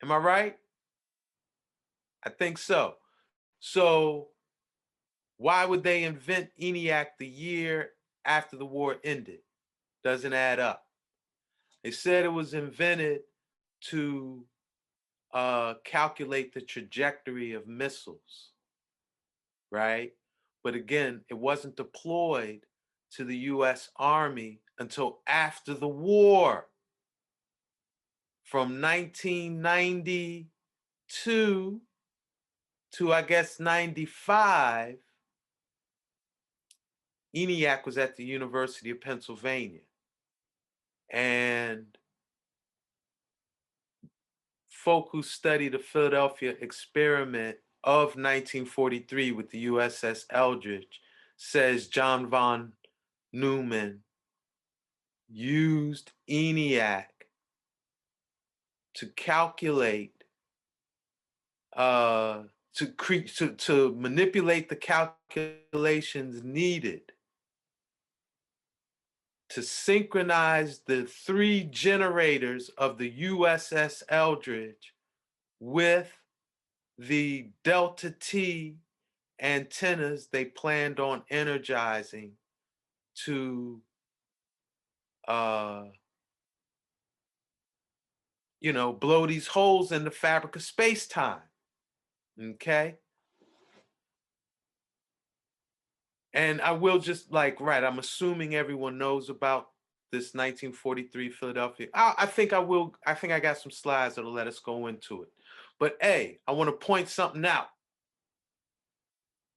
Am 0.02 0.12
I 0.12 0.18
right? 0.18 0.58
I 2.24 2.30
think 2.30 2.58
so. 2.58 2.96
So 3.60 4.30
why 5.38 5.66
would 5.66 5.84
they 5.84 6.04
invent 6.04 6.50
ENIAC 6.62 7.08
the 7.18 7.28
year 7.28 7.91
after 8.26 8.58
the 8.58 8.66
war 8.66 8.98
ended? 9.04 9.40
Doesn't 10.04 10.34
add 10.34 10.60
up. 10.60 10.84
They 11.84 11.91
said 11.91 12.26
it 12.26 12.34
was 12.34 12.54
invented 12.54 13.22
to 13.86 14.46
uh, 15.34 15.73
calculate 15.84 16.53
the 16.53 16.61
trajectory 16.61 17.53
of 17.53 17.68
missiles, 17.68 18.51
right? 19.72 20.14
But 20.64 20.76
again, 20.76 21.22
it 21.30 21.35
wasn't 21.35 21.76
deployed 21.76 22.65
to 23.11 23.23
the 23.23 23.38
US 23.38 23.89
Army 23.95 24.61
until 24.77 25.22
after 25.27 25.73
the 25.73 25.88
war. 25.88 26.68
From 28.43 28.80
1992 28.81 31.81
to, 32.93 33.14
I 33.14 33.22
guess, 33.22 33.60
95, 33.60 34.95
ENIAC 37.35 37.85
was 37.85 37.99
at 37.99 38.15
the 38.15 38.23
University 38.23 38.89
of 38.89 39.01
Pennsylvania. 39.01 39.81
And 41.11 41.98
folk 44.90 45.10
who 45.11 45.22
study 45.22 45.70
the 45.70 45.78
Philadelphia 45.78 46.56
experiment 46.61 47.56
of 47.84 48.16
1943 48.16 49.32
with 49.34 49.52
the 49.52 49.68
USS 49.68 50.24
Eldridge 50.32 50.99
says 51.38 51.90
John 51.90 52.28
von 52.28 52.72
Neumann 53.32 53.99
used 55.30 56.14
ENIAC 56.28 57.06
to 58.95 59.06
calculate 59.10 60.24
uh, 61.76 62.45
to 62.74 62.88
create 62.88 63.28
to, 63.36 63.52
to 63.52 63.94
manipulate 63.94 64.70
the 64.70 64.76
calculations 64.76 66.41
needed 66.44 67.11
to 69.49 69.63
synchronize 69.63 70.80
the 70.85 71.05
three 71.05 71.63
generators 71.63 72.69
of 72.77 72.97
the 72.97 73.11
USS 73.23 74.03
Eldridge 74.09 74.93
with 75.59 76.11
the 76.97 77.49
Delta 77.63 78.11
T 78.11 78.77
antennas 79.41 80.27
they 80.27 80.45
planned 80.45 80.99
on 80.99 81.23
energizing 81.30 82.34
to 83.15 83.81
uh 85.27 85.84
you 88.59 88.73
know 88.73 88.91
blow 88.91 89.26
these 89.26 89.47
holes 89.47 89.91
in 89.91 90.03
the 90.03 90.11
fabric 90.11 90.55
of 90.57 90.61
space-time 90.61 91.39
okay 92.41 92.95
and 96.34 96.61
i 96.61 96.72
will 96.72 96.99
just 96.99 97.31
like 97.31 97.60
right 97.60 97.84
i'm 97.84 97.99
assuming 97.99 98.56
everyone 98.56 98.97
knows 98.97 99.30
about 99.30 99.69
this 100.11 100.34
1943 100.34 101.30
philadelphia. 101.30 101.88
I, 101.93 102.14
I 102.19 102.26
think 102.26 102.53
i 102.53 102.60
will 102.60 102.95
i 103.06 103.14
think 103.14 103.34
i 103.34 103.39
got 103.39 103.57
some 103.57 103.72
slides 103.72 104.15
that'll 104.15 104.34
let 104.34 104.47
us 104.47 104.60
go 104.60 104.88
into 104.88 105.23
it. 105.23 105.30
But 105.80 105.97
hey 106.01 106.39
i 106.47 106.51
want 106.51 106.69
to 106.69 106.85
point 106.85 107.10
something 107.10 107.45
out. 107.45 107.68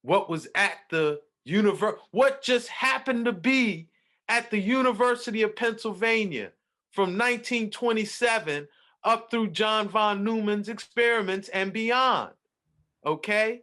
What 0.02 0.28
was 0.28 0.48
at 0.54 0.78
the 0.90 1.20
universe 1.44 1.98
what 2.10 2.42
just 2.42 2.68
happened 2.68 3.24
to 3.24 3.32
be 3.32 3.88
at 4.28 4.50
the 4.50 4.58
university 4.58 5.42
of 5.42 5.56
pennsylvania 5.56 6.52
from 6.90 7.18
1927 7.18 8.68
up 9.02 9.28
through 9.28 9.48
john 9.50 9.88
von 9.88 10.22
neumann's 10.22 10.68
experiments 10.68 11.48
and 11.48 11.72
beyond 11.72 12.32
okay? 13.04 13.62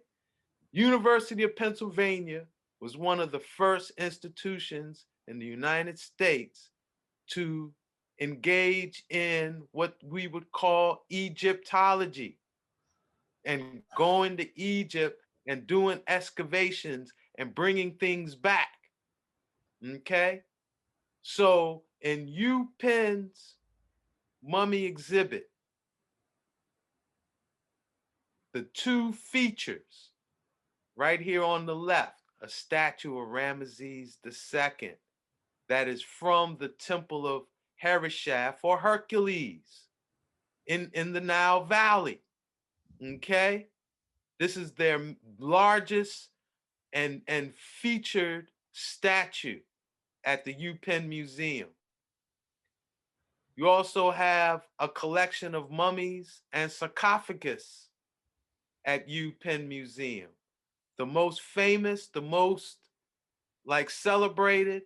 University 0.74 1.44
of 1.44 1.56
pennsylvania 1.56 2.44
was 2.82 2.98
one 2.98 3.20
of 3.20 3.32
the 3.32 3.40
first 3.40 3.92
institutions 3.98 5.06
in 5.28 5.40
the 5.40 5.46
united 5.46 5.98
states 5.98 6.70
to 7.28 7.72
engage 8.22 9.04
in 9.10 9.62
what 9.72 9.96
we 10.04 10.28
would 10.28 10.52
call 10.52 11.06
egyptology 11.12 12.38
and 13.46 13.82
going 13.96 14.36
to 14.36 14.60
egypt 14.60 15.22
and 15.50 15.66
doing 15.66 16.00
excavations 16.08 17.12
and 17.40 17.56
bringing 17.56 17.94
things 17.94 18.36
back. 18.36 18.70
Okay? 19.84 20.44
So 21.24 21.84
in 22.02 22.28
UPenn's 22.28 23.56
mummy 24.44 24.86
exhibit, 24.86 25.50
the 28.54 28.64
two 28.74 29.14
features 29.14 30.12
right 30.96 31.20
here 31.20 31.44
on 31.44 31.66
the 31.66 31.76
left, 31.76 32.19
a 32.42 32.50
statue 32.50 33.18
of 33.18 33.28
Ramesses 33.30 34.18
II 34.26 34.92
that 35.68 35.88
is 35.88 36.02
from 36.02 36.58
the 36.60 36.70
temple 36.70 37.28
of 37.28 37.44
Harishaf 37.84 38.56
or 38.64 38.78
Hercules 38.78 39.88
in, 40.68 40.90
in 40.94 41.14
the 41.14 41.22
Nile 41.22 41.66
Valley. 41.66 42.22
Okay? 43.04 43.68
This 44.40 44.58
is 44.58 44.72
their 44.72 45.00
largest 45.38 46.30
and, 46.94 47.22
and 47.28 47.54
featured 47.56 48.50
statue 48.72 49.60
at 50.24 50.46
the 50.46 50.54
UPenn 50.54 51.08
Museum. 51.08 51.70
You 53.56 53.68
also 53.68 54.10
have 54.12 54.66
a 54.80 54.88
collection 54.88 55.54
of 55.54 55.70
mummies 55.70 56.42
and 56.54 56.72
sarcophagus 56.72 57.90
at 58.86 59.08
UPenn 59.10 59.68
Museum. 59.68 60.30
The 61.00 61.06
most 61.06 61.42
famous, 61.42 62.08
the 62.08 62.22
most 62.22 62.78
like 63.66 63.90
celebrated, 63.90 64.84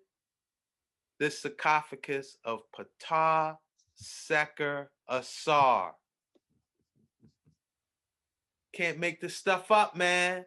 the 1.20 1.32
sarcophagus 1.32 2.38
of 2.46 2.62
Ptah 2.72 3.58
Seker 3.96 4.92
Asar. 5.10 5.96
Can't 8.74 9.00
make 9.00 9.22
this 9.22 9.36
stuff 9.36 9.72
up, 9.72 9.96
man. 9.96 10.46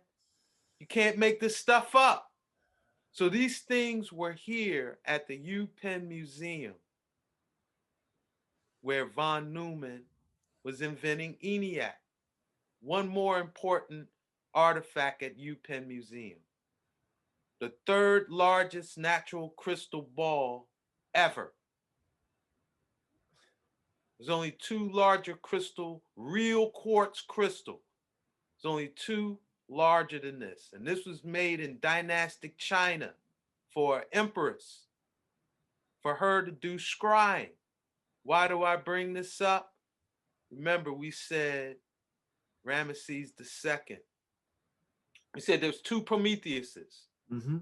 You 0.79 0.87
can't 0.87 1.19
make 1.19 1.41
this 1.41 1.57
stuff 1.57 1.97
up. 1.97 2.31
So 3.11 3.29
these 3.29 3.61
things 3.61 4.13
were 4.13 4.35
here 4.35 4.99
at 5.05 5.27
the 5.27 5.37
UPenn 5.37 6.07
Museum 6.07 6.75
where 8.83 9.07
von 9.07 9.53
Neumann 9.53 10.03
was 10.63 10.81
inventing 10.81 11.37
ENIAC. 11.43 11.95
One 12.83 13.09
more 13.09 13.41
important 13.41 14.07
artifact 14.57 15.23
at 15.23 15.39
UPenn 15.39 15.87
Museum. 15.87 16.39
The 17.61 17.73
third 17.87 18.27
largest 18.31 18.99
natural 18.99 19.51
crystal 19.51 20.09
ball 20.16 20.66
ever. 21.15 21.53
There's 24.19 24.31
only 24.31 24.53
two 24.53 24.89
larger 24.91 25.35
crystal, 25.35 26.03
real 26.16 26.70
quartz 26.70 27.20
crystal 27.20 27.83
There's 28.57 28.70
only 28.70 28.89
two 28.97 29.39
larger 29.69 30.19
than 30.19 30.39
this. 30.39 30.70
And 30.73 30.87
this 30.87 31.05
was 31.05 31.23
made 31.23 31.61
in 31.61 31.78
dynastic 31.81 32.57
China 32.57 33.12
for 33.73 34.07
empress, 34.12 34.87
for 36.03 36.15
her 36.15 36.43
to 36.43 36.51
do 36.51 36.77
scrying. 36.78 37.51
Why 38.23 38.49
do 38.49 38.65
I 38.65 38.77
bring 38.77 39.12
this 39.12 39.41
up? 39.41 39.74
remember 40.51 40.93
we 40.93 41.11
said 41.11 41.77
Ramesses 42.66 43.31
II. 43.39 43.99
We 45.37 45.43
said 45.43 45.61
there's 45.61 45.83
two 45.83 46.01
Prometheuses. 46.01 47.03
Mm-hmm. 47.31 47.59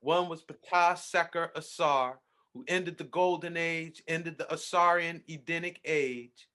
One 0.00 0.28
was 0.28 0.42
Ptah 0.42 0.98
Seker 0.98 1.50
Asar, 1.56 2.18
who 2.52 2.66
ended 2.68 2.98
the 2.98 3.04
golden 3.04 3.56
age, 3.56 4.02
ended 4.06 4.36
the 4.36 4.44
Asarian 4.44 5.22
Edenic 5.26 5.80
age. 5.86 6.50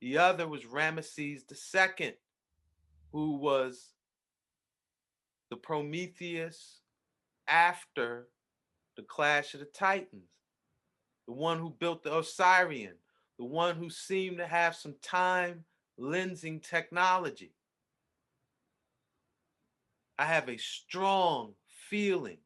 The 0.00 0.16
other 0.16 0.46
was 0.46 0.62
Ramesses 0.62 1.42
II, 1.50 2.14
who 3.10 3.38
was 3.38 3.94
the 5.50 5.56
Prometheus 5.56 6.82
after 7.48 8.28
the 8.96 9.02
clash 9.02 9.54
of 9.54 9.60
the 9.60 9.66
Titans, 9.66 10.30
the 11.26 11.34
one 11.34 11.58
who 11.58 11.68
built 11.68 12.04
the 12.04 12.12
Osirian, 12.12 12.94
the 13.40 13.44
one 13.44 13.74
who 13.74 13.90
seemed 13.90 14.38
to 14.38 14.46
have 14.46 14.76
some 14.76 14.94
time 15.02 15.64
lensing 15.98 16.62
technology. 16.62 17.50
I 20.20 20.26
have 20.26 20.50
a 20.50 20.58
strong 20.58 21.54
feeling 21.88 22.36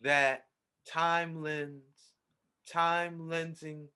that 0.00 0.46
time 0.90 1.42
lens, 1.42 2.14
time 2.66 3.18
lensing 3.28 3.88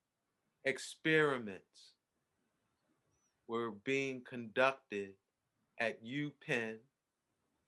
experiments 0.66 1.94
were 3.48 3.70
being 3.70 4.20
conducted 4.28 5.12
at 5.80 6.04
UPenn, 6.04 6.76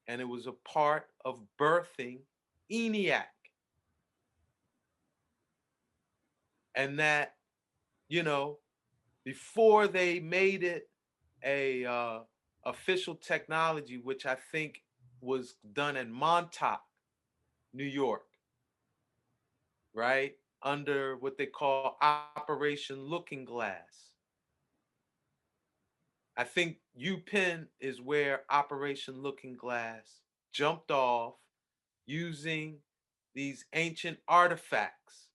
and 0.07 0.21
it 0.21 0.29
was 0.29 0.47
a 0.47 0.53
part 0.53 1.07
of 1.25 1.39
birthing 1.59 2.19
ENIAC. 2.71 3.25
And 6.75 6.99
that, 6.99 7.37
you 8.11 8.23
know, 8.23 8.59
before 9.25 9.89
they 9.89 10.21
made 10.21 10.63
it 10.63 10.91
a 11.43 11.87
uh, 11.87 12.19
official 12.67 13.15
technology, 13.15 13.99
which 13.99 14.27
I 14.27 14.37
think 14.53 14.83
was 15.21 15.57
done 15.73 15.97
in 15.97 16.11
Montauk, 16.13 16.81
New 17.73 17.85
York, 17.85 18.27
right? 19.95 20.33
Under 20.63 21.17
what 21.17 21.37
they 21.37 21.47
call 21.47 21.97
Operation 22.01 23.01
Looking 23.01 23.45
Glass. 23.45 24.11
I 26.37 26.45
think 26.45 26.79
UPenn 27.01 27.67
is 27.81 28.01
where 28.01 28.43
Operation 28.51 29.23
Looking 29.23 29.55
Glass 29.55 30.21
jumped 30.53 30.91
off 30.91 31.35
using 32.07 32.79
these 33.35 33.65
ancient 33.73 34.19
artifacts. 34.29 35.29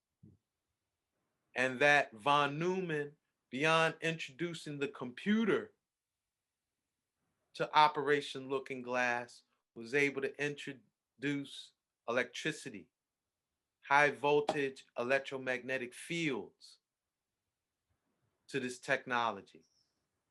And 1.56 1.80
that 1.80 2.10
von 2.14 2.60
Neumann, 2.60 3.12
beyond 3.52 3.96
introducing 4.02 4.78
the 4.78 4.88
computer 4.88 5.72
to 7.60 7.70
Operation 7.78 8.48
Looking 8.50 8.82
Glass, 8.82 9.42
was 9.76 9.94
able 9.94 10.22
to 10.22 10.32
introduce 10.42 11.72
electricity, 12.08 12.88
high 13.82 14.12
voltage 14.12 14.86
electromagnetic 14.98 15.94
fields 15.94 16.78
to 18.48 18.62
this 18.62 18.80
technology 18.80 19.66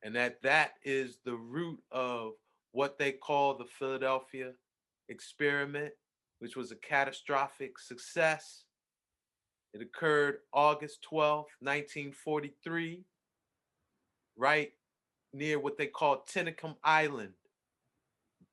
and 0.02 0.16
that 0.16 0.40
that 0.42 0.76
is 0.84 1.18
the 1.26 1.34
root 1.34 1.78
of 1.92 2.32
what 2.72 2.98
they 2.98 3.12
call 3.12 3.52
the 3.55 3.66
Philadelphia 3.66 4.52
experiment, 5.10 5.92
which 6.38 6.56
was 6.56 6.72
a 6.72 6.76
catastrophic 6.76 7.78
success. 7.78 8.64
It 9.74 9.82
occurred 9.82 10.38
August 10.55 11.02
12, 11.02 11.44
1943, 11.60 13.05
right 14.38 14.72
near 15.32 15.59
what 15.59 15.76
they 15.76 15.86
call 15.86 16.24
Tinicum 16.24 16.76
Island, 16.82 17.32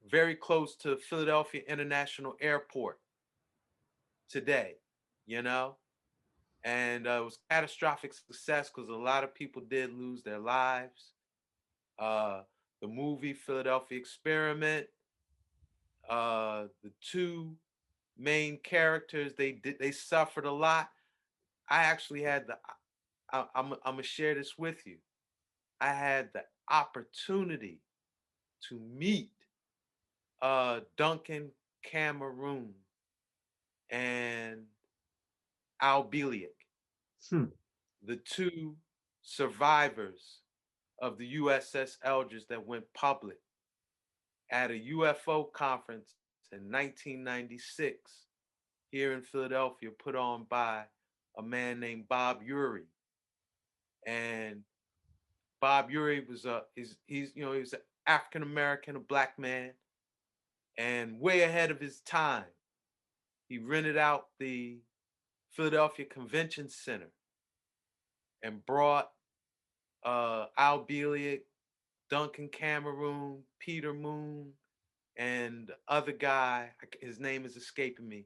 very 0.09 0.35
close 0.35 0.75
to 0.77 0.97
Philadelphia 0.97 1.61
International 1.67 2.35
Airport 2.41 2.99
today, 4.29 4.75
you 5.25 5.41
know? 5.41 5.77
And 6.63 7.07
uh, 7.07 7.19
it 7.21 7.25
was 7.25 7.39
catastrophic 7.49 8.13
success 8.13 8.71
because 8.73 8.89
a 8.89 8.93
lot 8.93 9.23
of 9.23 9.35
people 9.35 9.61
did 9.69 9.93
lose 9.93 10.23
their 10.23 10.39
lives 10.39 11.13
uh, 11.99 12.41
the 12.81 12.87
movie 12.87 13.33
Philadelphia 13.33 13.97
Experiment. 13.97 14.87
Uh, 16.09 16.65
the 16.83 16.91
two 17.01 17.55
main 18.17 18.59
characters 18.63 19.33
they 19.37 19.53
did 19.53 19.77
they 19.79 19.91
suffered 19.91 20.45
a 20.45 20.51
lot. 20.51 20.89
I 21.69 21.83
actually 21.83 22.21
had 22.21 22.45
the 22.47 22.57
I, 23.31 23.45
I'm 23.55 23.73
I'm 23.83 23.93
gonna 23.93 24.03
share 24.03 24.35
this 24.35 24.57
with 24.57 24.85
you. 24.85 24.97
I 25.81 25.93
had 25.93 26.29
the 26.33 26.43
opportunity 26.69 27.79
to 28.69 28.79
meet 28.79 29.31
uh, 30.41 30.81
Duncan 30.97 31.51
Cameron 31.83 32.73
and 33.89 34.63
Al 35.81 36.03
Bielek, 36.03 36.49
Hmm. 37.29 37.45
the 38.03 38.17
two 38.17 38.75
survivors 39.23 40.41
of 41.01 41.17
the 41.17 41.35
USS 41.35 41.97
Eldridge 42.03 42.45
that 42.49 42.65
went 42.65 42.85
public 42.93 43.37
at 44.51 44.69
a 44.71 44.79
UFO 44.93 45.51
conference 45.51 46.13
in 46.51 46.59
1996 46.71 47.97
here 48.91 49.13
in 49.13 49.21
Philadelphia, 49.23 49.89
put 49.91 50.15
on 50.15 50.45
by 50.49 50.83
a 51.37 51.41
man 51.41 51.79
named 51.79 52.07
Bob 52.07 52.41
Urey. 52.43 52.85
And 54.05 54.61
Bob 55.61 55.89
Urey 55.89 56.27
was 56.27 56.45
a 56.45 56.63
he's 56.75 56.97
he's 57.07 57.31
you 57.35 57.45
know 57.45 57.53
he 57.53 57.59
was 57.59 57.73
an 57.73 57.79
African 58.07 58.43
American, 58.43 58.95
a 58.95 58.99
black 58.99 59.39
man, 59.39 59.71
and 60.77 61.19
way 61.19 61.41
ahead 61.41 61.71
of 61.71 61.79
his 61.79 62.01
time. 62.01 62.45
He 63.47 63.57
rented 63.57 63.97
out 63.97 64.27
the 64.39 64.79
Philadelphia 65.51 66.05
Convention 66.05 66.69
Center 66.69 67.11
and 68.43 68.65
brought 68.65 69.09
uh, 70.03 70.45
Al 70.57 70.85
Bielek, 70.85 71.41
Duncan 72.09 72.49
Cameron, 72.49 73.43
Peter 73.59 73.93
Moon, 73.93 74.51
and 75.17 75.71
other 75.87 76.11
guy, 76.11 76.71
his 77.01 77.19
name 77.19 77.45
is 77.45 77.55
escaping 77.55 78.07
me, 78.07 78.25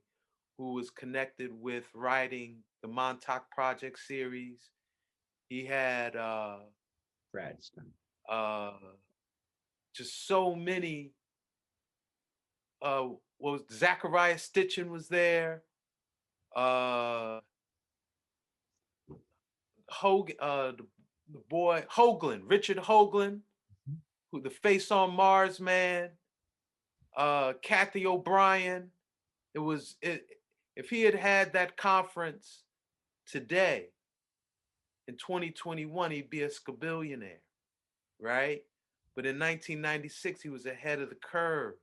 who 0.58 0.74
was 0.74 0.90
connected 0.90 1.52
with 1.54 1.86
writing 1.94 2.58
the 2.82 2.88
Montauk 2.88 3.50
Project 3.52 4.00
series. 4.00 4.70
He 5.50 5.66
had 5.66 6.16
uh, 6.16 6.60
Bradston. 7.32 7.86
uh, 8.30 8.72
just 9.94 10.28
so 10.28 10.56
many. 10.56 11.12
Uh, 12.82 13.08
what 13.38 13.52
was 13.52 13.62
Zecharia 13.64 14.36
Sitchin 14.36 14.90
was 14.90 15.08
there. 15.08 15.64
Uh, 16.56 17.40
Hogan, 19.90 20.36
uh, 20.40 20.72
the 20.72 20.86
the 21.32 21.40
boy 21.50 21.84
Hoagland, 21.92 22.42
Richard 22.46 22.78
Hoagland, 22.78 23.42
who 24.32 24.42
the 24.42 24.50
face 24.50 24.92
on 24.92 25.14
Mars 25.14 25.60
man, 25.60 26.10
uh, 27.16 27.54
Kathy 27.62 28.06
O'Brien. 28.06 28.90
It 29.54 29.60
was 29.60 29.96
it, 30.02 30.26
if 30.76 30.90
he 30.90 31.04
had 31.04 31.16
had 31.16 31.54
that 31.54 31.78
conference 31.78 32.64
today 33.28 33.90
in 35.10 35.16
2021, 35.16 36.12
he'd 36.12 36.30
be 36.30 36.44
a 36.44 36.50
scabillionaire, 36.52 37.42
right? 38.22 38.62
But 39.16 39.26
in 39.26 39.40
1996, 39.40 40.40
he 40.40 40.50
was 40.50 40.68
ahead 40.68 41.02
of 41.02 41.10
the 41.10 41.16
curve. 41.16 41.74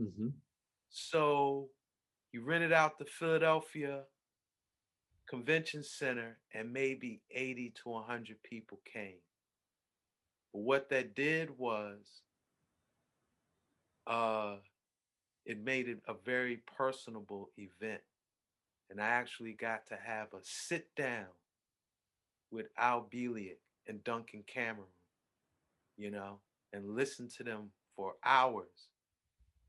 Mm-hmm. 0.00 0.28
So 0.88 1.68
he 2.30 2.38
rented 2.38 2.72
out 2.72 2.98
the 2.98 3.04
Philadelphia 3.04 4.04
convention 5.28 5.84
center 5.84 6.38
and 6.54 6.72
maybe 6.72 7.20
80 7.30 7.74
to 7.82 7.90
100 7.90 8.42
people 8.42 8.80
came. 8.90 9.20
But 10.54 10.62
what 10.62 10.88
that 10.88 11.14
did 11.14 11.50
was 11.58 11.98
uh, 14.06 14.54
it 15.44 15.62
made 15.62 15.90
it 15.90 15.98
a 16.08 16.14
very 16.24 16.62
personable 16.78 17.50
event. 17.58 18.00
And 18.88 18.98
I 18.98 19.08
actually 19.08 19.52
got 19.52 19.86
to 19.88 19.98
have 20.02 20.28
a 20.32 20.40
sit 20.42 20.88
down 20.96 21.26
with 22.52 22.66
Al 22.78 23.08
Bielek 23.12 23.58
and 23.88 24.04
Duncan 24.04 24.44
Cameron, 24.46 24.86
you 25.96 26.10
know, 26.10 26.38
and 26.72 26.94
listen 26.94 27.28
to 27.36 27.42
them 27.42 27.70
for 27.96 28.14
hours 28.24 28.88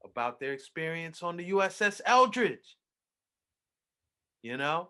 about 0.03 0.39
their 0.39 0.53
experience 0.53 1.23
on 1.23 1.37
the 1.37 1.49
USS 1.51 2.01
Eldridge. 2.05 2.77
You 4.41 4.57
know? 4.57 4.89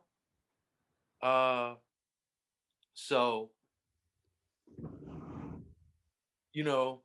Uh 1.21 1.75
so 2.95 3.49
you 6.53 6.63
know 6.63 7.01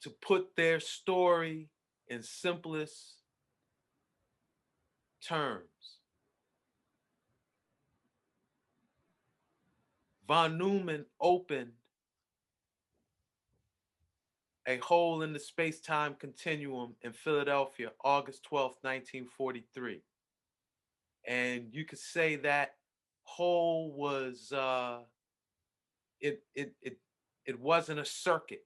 to 0.00 0.10
put 0.10 0.56
their 0.56 0.80
story 0.80 1.68
in 2.08 2.22
simplest 2.22 3.21
terms. 5.26 5.66
Von 10.26 10.56
Neumann 10.56 11.04
opened 11.20 11.72
a 14.66 14.76
hole 14.78 15.22
in 15.22 15.32
the 15.32 15.38
space-time 15.40 16.14
continuum 16.14 16.94
in 17.02 17.12
Philadelphia, 17.12 17.90
August 18.04 18.44
12th, 18.44 18.78
1943. 18.82 20.00
And 21.26 21.66
you 21.72 21.84
could 21.84 21.98
say 21.98 22.36
that 22.36 22.74
hole 23.24 23.92
was 23.92 24.52
uh 24.52 24.98
it 26.20 26.42
it 26.54 26.74
it 26.82 26.98
it 27.46 27.58
wasn't 27.58 28.00
a 28.00 28.04
circuit. 28.04 28.64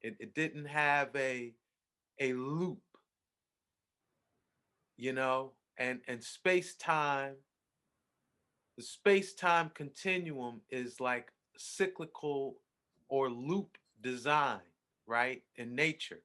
It, 0.00 0.16
it 0.20 0.34
didn't 0.34 0.66
have 0.66 1.08
a 1.16 1.54
a 2.20 2.32
loop, 2.32 2.78
you 4.98 5.12
know, 5.12 5.52
and 5.78 6.00
and 6.08 6.22
space-time, 6.22 7.36
the 8.76 8.82
space-time 8.82 9.70
continuum 9.72 10.60
is 10.70 11.00
like 11.00 11.32
cyclical 11.56 12.56
or 13.08 13.30
loop 13.30 13.78
design, 14.02 14.60
right? 15.06 15.42
In 15.56 15.74
nature. 15.74 16.20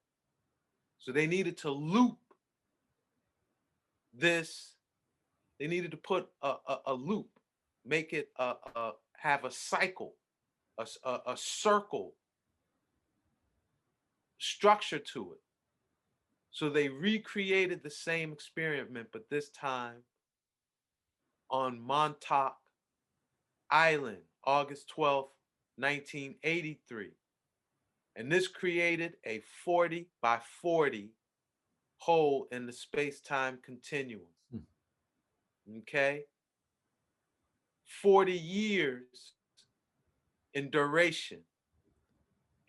So 0.99 1.11
they 1.11 1.27
needed 1.27 1.57
to 1.59 1.69
loop 1.69 2.17
this, 4.13 4.73
they 5.59 5.67
needed 5.67 5.91
to 5.91 5.97
put 5.97 6.29
a, 6.41 6.55
a, 6.67 6.77
a 6.87 6.93
loop, 6.93 7.29
make 7.85 8.13
it 8.13 8.29
a, 8.37 8.55
a 8.75 8.91
have 9.17 9.45
a 9.45 9.51
cycle, 9.51 10.15
a, 10.77 10.85
a 11.27 11.37
circle 11.37 12.15
structure 14.37 14.99
to 14.99 15.33
it. 15.33 15.42
So 16.53 16.69
they 16.69 16.87
recreated 16.87 17.81
the 17.81 17.89
same 17.89 18.31
experiment, 18.31 19.07
but 19.11 19.27
this 19.29 19.49
time 19.49 20.03
on 21.49 21.81
Montauk 21.81 22.55
Island, 23.71 24.21
August 24.43 24.93
12th, 24.95 25.29
1983. 25.77 27.09
And 28.15 28.31
this 28.31 28.47
created 28.47 29.13
a 29.25 29.41
40 29.65 30.07
by 30.21 30.39
40 30.61 31.09
hole 31.97 32.47
in 32.51 32.67
the 32.67 32.73
space-time 32.73 33.57
continuum. 33.65 34.21
Hmm. 34.51 35.79
Okay? 35.79 36.25
40 38.03 38.31
years 38.31 39.33
in 40.53 40.69
duration. 40.69 41.39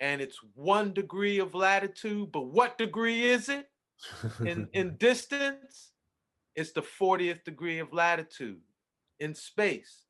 And 0.00 0.22
it's 0.22 0.38
one 0.54 0.94
degree 0.94 1.38
of 1.38 1.54
latitude, 1.54 2.32
but 2.32 2.46
what 2.46 2.78
degree 2.78 3.24
is 3.24 3.50
it? 3.50 3.68
In, 4.40 4.68
in 4.72 4.96
distance, 4.96 5.92
it's 6.54 6.72
the 6.72 6.82
40th 6.82 7.44
degree 7.44 7.78
of 7.78 7.92
latitude 7.92 8.60
in 9.20 9.34
space. 9.34 10.04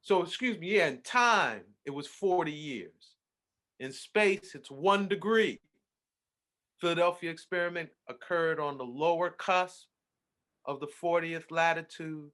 So, 0.00 0.22
excuse 0.22 0.58
me, 0.58 0.76
yeah, 0.76 0.86
in 0.86 1.02
time, 1.02 1.62
it 1.84 1.90
was 1.90 2.06
40 2.06 2.52
years. 2.52 3.16
In 3.80 3.92
space, 3.92 4.54
it's 4.54 4.70
one 4.70 5.08
degree. 5.08 5.60
Philadelphia 6.80 7.30
experiment 7.30 7.90
occurred 8.08 8.60
on 8.60 8.78
the 8.78 8.84
lower 8.84 9.30
cusp 9.30 9.86
of 10.64 10.80
the 10.80 10.86
40th 10.86 11.50
latitude. 11.50 12.30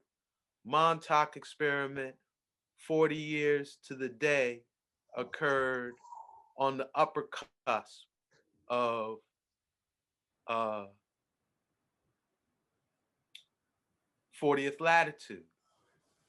Montauk 0.67 1.37
experiment, 1.37 2.15
40 2.79 3.17
years 3.17 3.79
to 3.87 3.95
the 3.95 4.09
day, 4.09 4.61
occurred 5.17 5.95
on 6.57 6.77
the 6.77 6.89
upper 6.95 7.29
cusp 7.67 8.05
of 8.69 9.19
uh, 10.47 10.87
40th 14.41 14.81
latitude. 14.81 15.45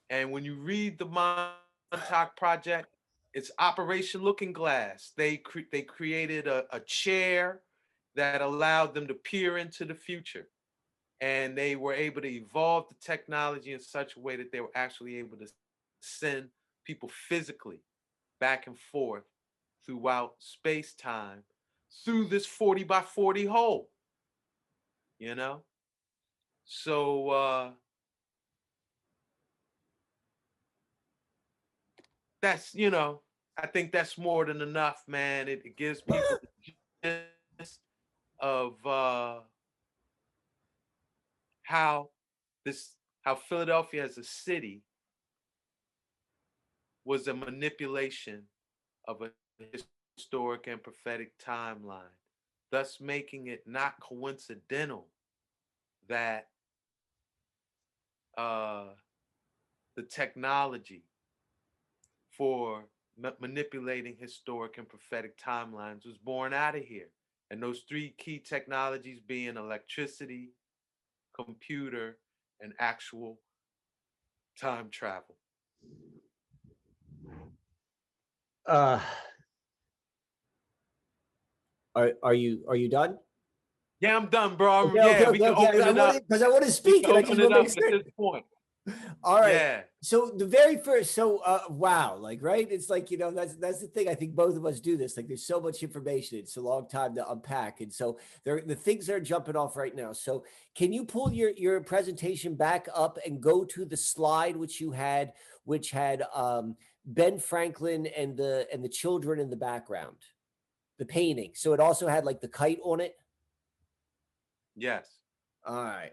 And 0.09 0.31
when 0.31 0.45
you 0.45 0.55
read 0.55 0.99
the 0.99 1.05
Montauk 1.05 2.37
Project, 2.37 2.89
it's 3.33 3.51
Operation 3.59 4.21
Looking 4.21 4.53
Glass. 4.53 5.11
They 5.17 5.37
cre- 5.37 5.69
they 5.71 5.81
created 5.81 6.47
a, 6.47 6.65
a 6.71 6.79
chair 6.79 7.61
that 8.15 8.41
allowed 8.41 8.93
them 8.93 9.07
to 9.07 9.13
peer 9.13 9.57
into 9.57 9.83
the 9.83 9.95
future, 9.95 10.47
and 11.19 11.57
they 11.57 11.75
were 11.75 11.93
able 11.93 12.21
to 12.21 12.29
evolve 12.29 12.85
the 12.89 12.95
technology 13.01 13.73
in 13.73 13.79
such 13.81 14.15
a 14.15 14.19
way 14.19 14.37
that 14.37 14.51
they 14.51 14.61
were 14.61 14.71
actually 14.75 15.17
able 15.17 15.37
to 15.37 15.47
send 15.99 16.47
people 16.85 17.09
physically 17.27 17.81
back 18.39 18.67
and 18.67 18.79
forth 18.79 19.23
throughout 19.85 20.35
space 20.39 20.93
time 20.93 21.43
through 22.03 22.25
this 22.25 22.45
40 22.45 22.83
by 22.83 23.01
40 23.01 23.45
hole. 23.45 23.89
You 25.19 25.35
know? 25.35 25.63
So 26.65 27.29
uh 27.29 27.71
that's 32.41 32.73
you 32.75 32.89
know, 32.89 33.21
I 33.57 33.67
think 33.67 33.91
that's 33.91 34.17
more 34.17 34.45
than 34.45 34.61
enough, 34.61 35.03
man. 35.07 35.47
It, 35.47 35.61
it 35.65 35.77
gives 35.77 36.01
people 36.01 36.39
the 37.03 37.13
gist 37.59 37.79
of 38.39 38.73
uh 38.85 39.39
how 41.63 42.09
this 42.63 42.91
how 43.21 43.35
Philadelphia 43.35 44.03
as 44.03 44.17
a 44.17 44.23
city 44.23 44.83
was 47.03 47.27
a 47.27 47.33
manipulation 47.33 48.43
of 49.07 49.21
a 49.21 49.31
historic 50.15 50.67
and 50.67 50.81
prophetic 50.81 51.31
timeline, 51.37 52.13
thus 52.71 52.99
making 52.99 53.47
it 53.47 53.63
not 53.67 53.99
coincidental 53.99 55.07
that 56.07 56.49
uh, 58.37 58.85
the 59.95 60.03
technology 60.03 61.03
for 62.37 62.85
ma- 63.17 63.31
manipulating 63.39 64.15
historic 64.19 64.77
and 64.77 64.87
prophetic 64.89 65.39
timelines 65.39 66.05
was 66.05 66.17
born 66.17 66.53
out 66.53 66.75
of 66.75 66.83
here. 66.83 67.09
And 67.51 67.61
those 67.61 67.83
three 67.87 68.13
key 68.17 68.39
technologies 68.39 69.19
being 69.25 69.55
electricity, 69.55 70.53
computer, 71.35 72.17
and 72.59 72.73
actual 72.79 73.39
time 74.59 74.89
travel. 74.89 75.35
Uh, 78.65 78.99
are 81.95 82.13
are 82.23 82.33
you 82.33 82.63
are 82.67 82.75
you 82.75 82.89
done? 82.89 83.17
Yeah, 84.01 84.17
I'm 84.17 84.27
done, 84.27 84.55
bro. 84.55 84.87
Okay, 84.87 84.95
yeah, 84.95 85.05
okay, 85.05 85.31
we 85.31 85.39
can 85.39 85.53
okay, 85.53 85.67
open 85.67 85.87
it 85.87 85.97
up. 85.97 86.15
because 86.27 86.41
I 86.41 86.47
want 86.49 86.63
to 86.65 86.71
speak. 86.71 87.05
can 87.05 87.15
and 87.15 87.25
I 87.25 87.27
just 87.27 87.39
it 87.39 87.43
wanna 87.43 87.59
up 87.59 87.67
make 87.67 87.93
at 87.93 88.03
this 88.03 88.13
point. 88.17 88.45
All 89.23 89.39
right. 89.39 89.53
Yeah. 89.53 89.81
So 90.01 90.31
the 90.35 90.45
very 90.45 90.77
first, 90.77 91.15
so 91.15 91.39
uh, 91.39 91.61
wow, 91.69 92.17
like 92.17 92.43
right, 92.43 92.67
it's 92.69 92.89
like 92.89 93.09
you 93.09 93.17
know 93.17 93.31
that's 93.31 93.55
that's 93.55 93.81
the 93.81 93.87
thing. 93.87 94.07
I 94.07 94.13
think 94.13 94.35
both 94.35 94.55
of 94.55 94.65
us 94.65 94.79
do 94.79 94.95
this. 94.95 95.17
Like 95.17 95.27
there's 95.27 95.47
so 95.47 95.59
much 95.59 95.81
information. 95.81 96.37
It's 96.37 96.57
a 96.57 96.61
long 96.61 96.87
time 96.87 97.15
to 97.15 97.27
unpack, 97.27 97.81
and 97.81 97.91
so 97.91 98.19
there 98.43 98.61
the 98.63 98.75
things 98.75 99.09
are 99.09 99.19
jumping 99.19 99.55
off 99.55 99.75
right 99.75 99.95
now. 99.95 100.13
So 100.13 100.45
can 100.75 100.93
you 100.93 101.03
pull 101.05 101.33
your 101.33 101.51
your 101.51 101.81
presentation 101.81 102.53
back 102.53 102.87
up 102.93 103.17
and 103.25 103.41
go 103.41 103.63
to 103.63 103.85
the 103.85 103.97
slide 103.97 104.55
which 104.55 104.79
you 104.79 104.91
had, 104.91 105.33
which 105.63 105.89
had 105.89 106.23
um, 106.35 106.75
Ben 107.05 107.39
Franklin 107.39 108.05
and 108.15 108.37
the 108.37 108.67
and 108.71 108.83
the 108.83 108.89
children 108.89 109.39
in 109.39 109.49
the 109.49 109.55
background, 109.55 110.17
the 110.97 111.05
painting. 111.05 111.51
So 111.53 111.73
it 111.73 111.79
also 111.79 112.07
had 112.07 112.25
like 112.25 112.41
the 112.41 112.47
kite 112.47 112.79
on 112.83 112.99
it. 112.99 113.15
Yes. 114.75 115.07
All 115.65 115.75
right. 115.75 116.11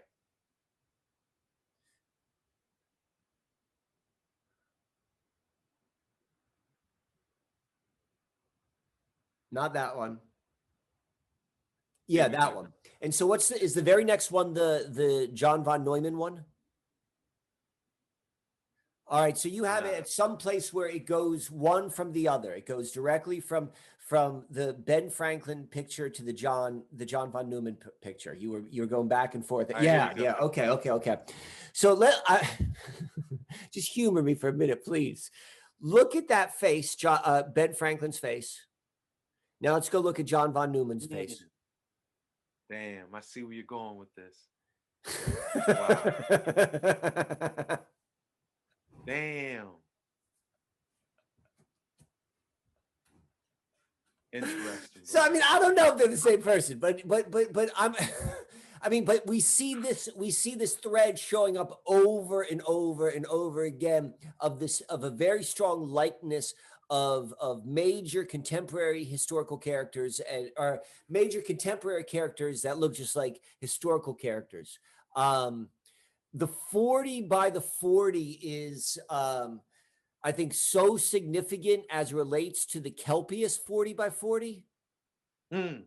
Not 9.51 9.75
that 9.75 9.95
one. 9.95 10.17
Yeah, 12.07 12.27
that 12.27 12.55
one. 12.55 12.69
And 13.01 13.13
so 13.13 13.27
what's 13.27 13.49
the, 13.49 13.61
is 13.61 13.73
the 13.73 13.81
very 13.81 14.03
next 14.03 14.31
one 14.31 14.53
the 14.53 14.87
the 14.89 15.29
John 15.33 15.63
von 15.63 15.83
Neumann 15.83 16.17
one? 16.17 16.45
All 19.07 19.21
right, 19.21 19.37
so 19.37 19.47
you 19.47 19.63
have 19.65 19.85
it 19.85 19.93
at 19.93 20.07
some 20.07 20.37
place 20.37 20.73
where 20.73 20.87
it 20.87 21.05
goes 21.05 21.51
one 21.51 21.91
from 21.91 22.13
the 22.13 22.29
other. 22.29 22.53
It 22.53 22.65
goes 22.65 22.91
directly 22.91 23.39
from 23.39 23.69
from 24.03 24.43
the 24.49 24.73
Ben 24.73 25.09
Franklin 25.09 25.65
picture 25.65 26.09
to 26.09 26.23
the 26.23 26.33
John 26.33 26.83
the 26.91 27.05
John 27.05 27.31
von 27.31 27.49
Neumann 27.49 27.75
p- 27.75 27.89
picture. 28.01 28.33
You 28.33 28.51
were 28.51 28.63
you 28.69 28.81
were 28.81 28.87
going 28.87 29.07
back 29.07 29.33
and 29.35 29.45
forth. 29.45 29.69
Here 29.69 29.77
yeah, 29.81 30.13
yeah. 30.17 30.33
Okay, 30.41 30.67
okay, 30.69 30.91
okay. 30.91 31.17
So 31.71 31.93
let 31.93 32.15
I 32.27 32.47
just 33.73 33.91
humor 33.91 34.21
me 34.21 34.35
for 34.35 34.49
a 34.49 34.53
minute, 34.53 34.83
please. 34.83 35.31
Look 35.79 36.15
at 36.15 36.27
that 36.29 36.59
face, 36.59 36.95
Jo- 36.95 37.19
uh, 37.23 37.43
Ben 37.43 37.73
Franklin's 37.73 38.19
face. 38.19 38.65
Now 39.61 39.73
let's 39.73 39.89
go 39.89 39.99
look 39.99 40.19
at 40.19 40.25
John 40.25 40.51
von 40.53 40.71
Neumann's 40.71 41.07
face. 41.07 41.43
Damn, 42.69 43.13
I 43.13 43.21
see 43.21 43.43
where 43.43 43.53
you're 43.53 43.65
going 43.65 43.97
with 43.97 44.13
this. 44.15 44.47
Wow. 45.67 46.13
Damn. 49.05 49.67
Interesting. 54.33 55.01
So 55.03 55.21
I 55.21 55.29
mean, 55.29 55.43
I 55.47 55.59
don't 55.59 55.75
know 55.75 55.91
if 55.91 55.97
they're 55.97 56.07
the 56.07 56.17
same 56.17 56.41
person, 56.41 56.79
but 56.79 57.07
but 57.07 57.29
but 57.29 57.53
but 57.53 57.69
I'm 57.77 57.95
I 58.81 58.89
mean, 58.89 59.05
but 59.05 59.25
we 59.27 59.39
see 59.39 59.75
this 59.75 60.09
we 60.15 60.31
see 60.31 60.55
this 60.55 60.73
thread 60.73 61.17
showing 61.19 61.57
up 61.57 61.81
over 61.85 62.41
and 62.41 62.61
over 62.65 63.09
and 63.09 63.25
over 63.27 63.63
again 63.63 64.13
of 64.39 64.59
this 64.59 64.81
of 64.81 65.03
a 65.03 65.09
very 65.09 65.43
strong 65.43 65.87
likeness 65.87 66.53
of 66.89 67.33
of 67.39 67.65
major 67.65 68.25
contemporary 68.25 69.03
historical 69.03 69.57
characters 69.57 70.19
and 70.29 70.49
or 70.57 70.81
major 71.09 71.41
contemporary 71.41 72.03
characters 72.03 72.63
that 72.63 72.77
look 72.77 72.95
just 72.95 73.15
like 73.15 73.39
historical 73.59 74.13
characters. 74.13 74.79
Um, 75.15 75.69
the 76.33 76.47
40 76.47 77.21
by 77.21 77.51
the 77.51 77.61
40 77.61 78.39
is 78.41 78.97
um, 79.09 79.61
I 80.23 80.31
think 80.31 80.53
so 80.53 80.97
significant 80.97 81.85
as 81.89 82.13
relates 82.13 82.65
to 82.67 82.79
the 82.79 82.91
Kelpius 82.91 83.57
40 83.57 83.93
by 83.93 84.09
40 84.09 84.63
Mm, 85.53 85.83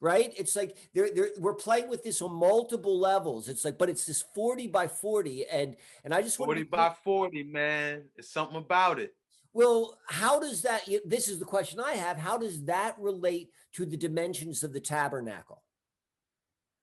right? 0.00 0.32
It's 0.36 0.56
like 0.56 0.76
they're, 0.94 1.10
they're 1.14 1.30
we're 1.38 1.54
playing 1.54 1.88
with 1.88 2.02
this 2.02 2.22
on 2.22 2.32
multiple 2.32 2.98
levels. 2.98 3.48
It's 3.48 3.64
like, 3.64 3.76
but 3.76 3.90
it's 3.90 4.06
this 4.06 4.24
40 4.34 4.68
by 4.68 4.88
40. 4.88 5.46
And 5.46 5.76
and 6.04 6.14
I 6.14 6.22
just 6.22 6.38
want 6.38 6.48
40 6.48 6.62
by 6.64 6.94
40, 7.04 7.42
man. 7.44 8.04
It's 8.16 8.30
something 8.30 8.56
about 8.56 8.98
it. 8.98 9.14
well, 9.52 9.98
how 10.08 10.40
does 10.40 10.62
that 10.62 10.88
this 11.04 11.28
is 11.28 11.38
the 11.38 11.44
question 11.44 11.80
I 11.80 11.92
have. 11.94 12.16
How 12.16 12.38
does 12.38 12.64
that 12.64 12.96
relate 12.98 13.50
to 13.74 13.84
the 13.84 13.96
dimensions 13.96 14.62
of 14.62 14.72
the 14.72 14.80
tabernacle? 14.80 15.62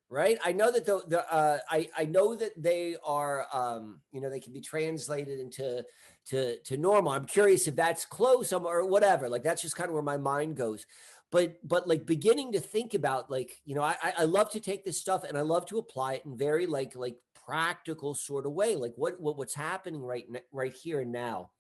Right. 0.10 0.38
I 0.44 0.52
know 0.52 0.72
that 0.72 0.86
the, 0.86 1.02
the 1.08 1.34
uh 1.34 1.60
I, 1.70 1.90
I 1.98 2.06
know 2.06 2.36
that 2.36 2.52
they 2.62 2.98
are 3.04 3.48
um, 3.54 4.02
you 4.12 4.22
know, 4.22 4.30
they 4.30 4.42
can 4.42 4.54
be 4.54 4.62
translated 4.62 5.40
into 5.40 5.84
to 6.30 6.58
to 6.60 6.78
normal. 6.78 7.12
I'm 7.12 7.26
curious 7.26 7.68
if 7.68 7.76
that's 7.76 8.06
close 8.06 8.54
um, 8.54 8.66
or 8.66 8.86
whatever. 8.86 9.30
Like 9.30 9.44
that's 9.44 9.62
just 9.62 9.76
kind 9.76 9.90
of 9.90 9.94
where 9.94 10.04
my 10.04 10.18
mind 10.18 10.56
goes. 10.56 10.86
But 11.32 11.56
but 11.68 11.88
like 11.88 12.06
beginning 12.06 12.52
to 12.54 12.60
think 12.60 12.94
about 12.94 13.32
like, 13.32 13.62
you 13.66 13.76
know, 13.76 13.84
I 13.84 13.96
I 14.18 14.24
love 14.26 14.52
to 14.52 14.60
take 14.60 14.86
this 14.86 15.00
stuff 15.00 15.24
and 15.24 15.38
I 15.38 15.42
love 15.42 15.66
to 15.68 15.78
apply 15.78 16.16
it 16.16 16.24
in 16.26 16.38
very 16.38 16.68
like 16.68 16.96
like 16.96 17.16
practical 17.46 18.14
sort 18.14 18.46
of 18.46 18.54
way. 18.54 18.76
Like 18.76 18.94
what, 18.96 19.20
what 19.20 19.38
what's 19.38 19.56
happening 19.56 20.02
right 20.02 20.26
right 20.52 20.74
here 20.74 21.02
and 21.02 21.12
now. 21.12 21.52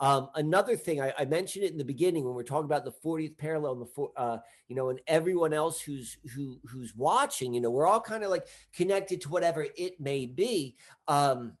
Um, 0.00 0.30
another 0.34 0.74
thing 0.74 1.00
I, 1.00 1.12
I 1.16 1.24
mentioned 1.26 1.64
it 1.64 1.70
in 1.70 1.78
the 1.78 1.84
beginning 1.84 2.24
when 2.24 2.34
we're 2.34 2.42
talking 2.42 2.64
about 2.64 2.84
the 2.84 2.90
40th 2.90 3.38
parallel 3.38 3.72
and 3.74 3.82
the 3.82 3.86
four, 3.86 4.10
uh, 4.16 4.38
you 4.66 4.74
know, 4.74 4.88
and 4.88 5.00
everyone 5.06 5.52
else 5.52 5.80
who's 5.80 6.16
who 6.34 6.58
who's 6.66 6.92
watching, 6.96 7.54
you 7.54 7.60
know, 7.60 7.70
we're 7.70 7.86
all 7.86 8.00
kind 8.00 8.24
of 8.24 8.30
like 8.30 8.46
connected 8.74 9.20
to 9.20 9.28
whatever 9.28 9.66
it 9.76 10.00
may 10.00 10.26
be. 10.26 10.74
Um, 11.06 11.52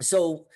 so 0.00 0.46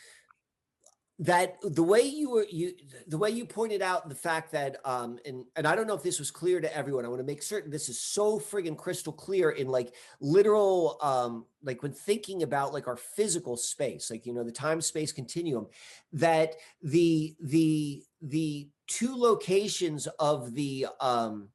that 1.20 1.56
the 1.62 1.82
way 1.82 2.02
you 2.02 2.30
were 2.30 2.46
you 2.48 2.72
the 3.08 3.18
way 3.18 3.28
you 3.28 3.44
pointed 3.44 3.82
out 3.82 4.08
the 4.08 4.14
fact 4.14 4.52
that 4.52 4.76
um 4.84 5.18
and 5.26 5.44
and 5.56 5.66
I 5.66 5.74
don't 5.74 5.88
know 5.88 5.94
if 5.94 6.02
this 6.02 6.20
was 6.20 6.30
clear 6.30 6.60
to 6.60 6.76
everyone. 6.76 7.04
I 7.04 7.08
want 7.08 7.20
to 7.20 7.26
make 7.26 7.42
certain 7.42 7.70
this 7.70 7.88
is 7.88 8.00
so 8.00 8.38
friggin' 8.38 8.76
crystal 8.76 9.12
clear 9.12 9.50
in 9.50 9.66
like 9.66 9.94
literal 10.20 10.96
um 11.02 11.44
like 11.62 11.82
when 11.82 11.92
thinking 11.92 12.44
about 12.44 12.72
like 12.72 12.86
our 12.86 12.96
physical 12.96 13.56
space, 13.56 14.10
like 14.10 14.26
you 14.26 14.32
know, 14.32 14.44
the 14.44 14.52
time 14.52 14.80
space 14.80 15.12
continuum, 15.12 15.66
that 16.12 16.54
the 16.82 17.34
the 17.40 18.04
the 18.22 18.68
two 18.86 19.16
locations 19.16 20.06
of 20.20 20.54
the 20.54 20.86
um 21.00 21.48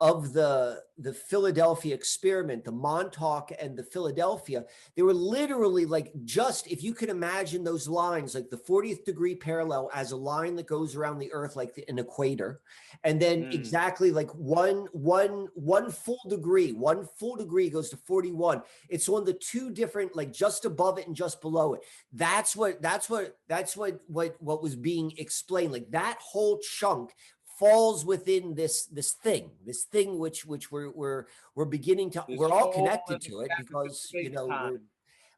of 0.00 0.32
the 0.32 0.82
the 0.98 1.12
Philadelphia 1.12 1.92
experiment, 1.92 2.64
the 2.64 2.70
Montauk 2.70 3.50
and 3.60 3.76
the 3.76 3.82
Philadelphia, 3.82 4.64
they 4.94 5.02
were 5.02 5.12
literally 5.14 5.86
like 5.86 6.12
just 6.24 6.68
if 6.70 6.84
you 6.84 6.94
could 6.94 7.08
imagine 7.08 7.64
those 7.64 7.88
lines, 7.88 8.34
like 8.34 8.48
the 8.48 8.56
40th 8.56 9.04
degree 9.04 9.34
parallel 9.34 9.90
as 9.92 10.12
a 10.12 10.16
line 10.16 10.54
that 10.56 10.66
goes 10.68 10.94
around 10.94 11.18
the 11.18 11.32
earth 11.32 11.56
like 11.56 11.74
the, 11.74 11.84
an 11.88 11.98
equator, 11.98 12.60
and 13.02 13.20
then 13.20 13.44
Mm. 13.44 13.54
exactly 13.54 14.10
like 14.12 14.30
one 14.32 14.86
one 14.92 15.48
one 15.54 15.90
full 15.90 16.20
degree, 16.28 16.72
one 16.72 17.06
full 17.18 17.36
degree 17.36 17.68
goes 17.70 17.90
to 17.90 17.96
41. 17.96 18.62
It's 18.88 19.08
on 19.08 19.24
the 19.24 19.34
two 19.34 19.70
different, 19.70 20.14
like 20.14 20.32
just 20.32 20.64
above 20.64 20.98
it 20.98 21.06
and 21.06 21.16
just 21.16 21.40
below 21.40 21.74
it. 21.74 21.80
That's 22.12 22.54
what 22.54 22.80
that's 22.82 23.08
what 23.10 23.36
that's 23.48 23.76
what 23.76 24.00
what 24.06 24.36
what 24.40 24.62
was 24.62 24.76
being 24.76 25.12
explained. 25.18 25.72
Like 25.72 25.90
that 25.90 26.18
whole 26.20 26.58
chunk 26.58 27.10
falls 27.58 28.04
within 28.04 28.54
this 28.54 28.86
this 28.86 29.12
thing 29.12 29.50
this 29.64 29.84
thing 29.84 30.18
which 30.18 30.44
which 30.44 30.72
we're 30.72 30.90
we're 30.90 31.26
we're 31.54 31.64
beginning 31.64 32.10
to 32.10 32.24
we're 32.30 32.50
all 32.50 32.72
connected 32.72 33.20
to 33.20 33.40
it 33.40 33.50
because 33.58 34.08
you 34.12 34.30
know 34.30 34.78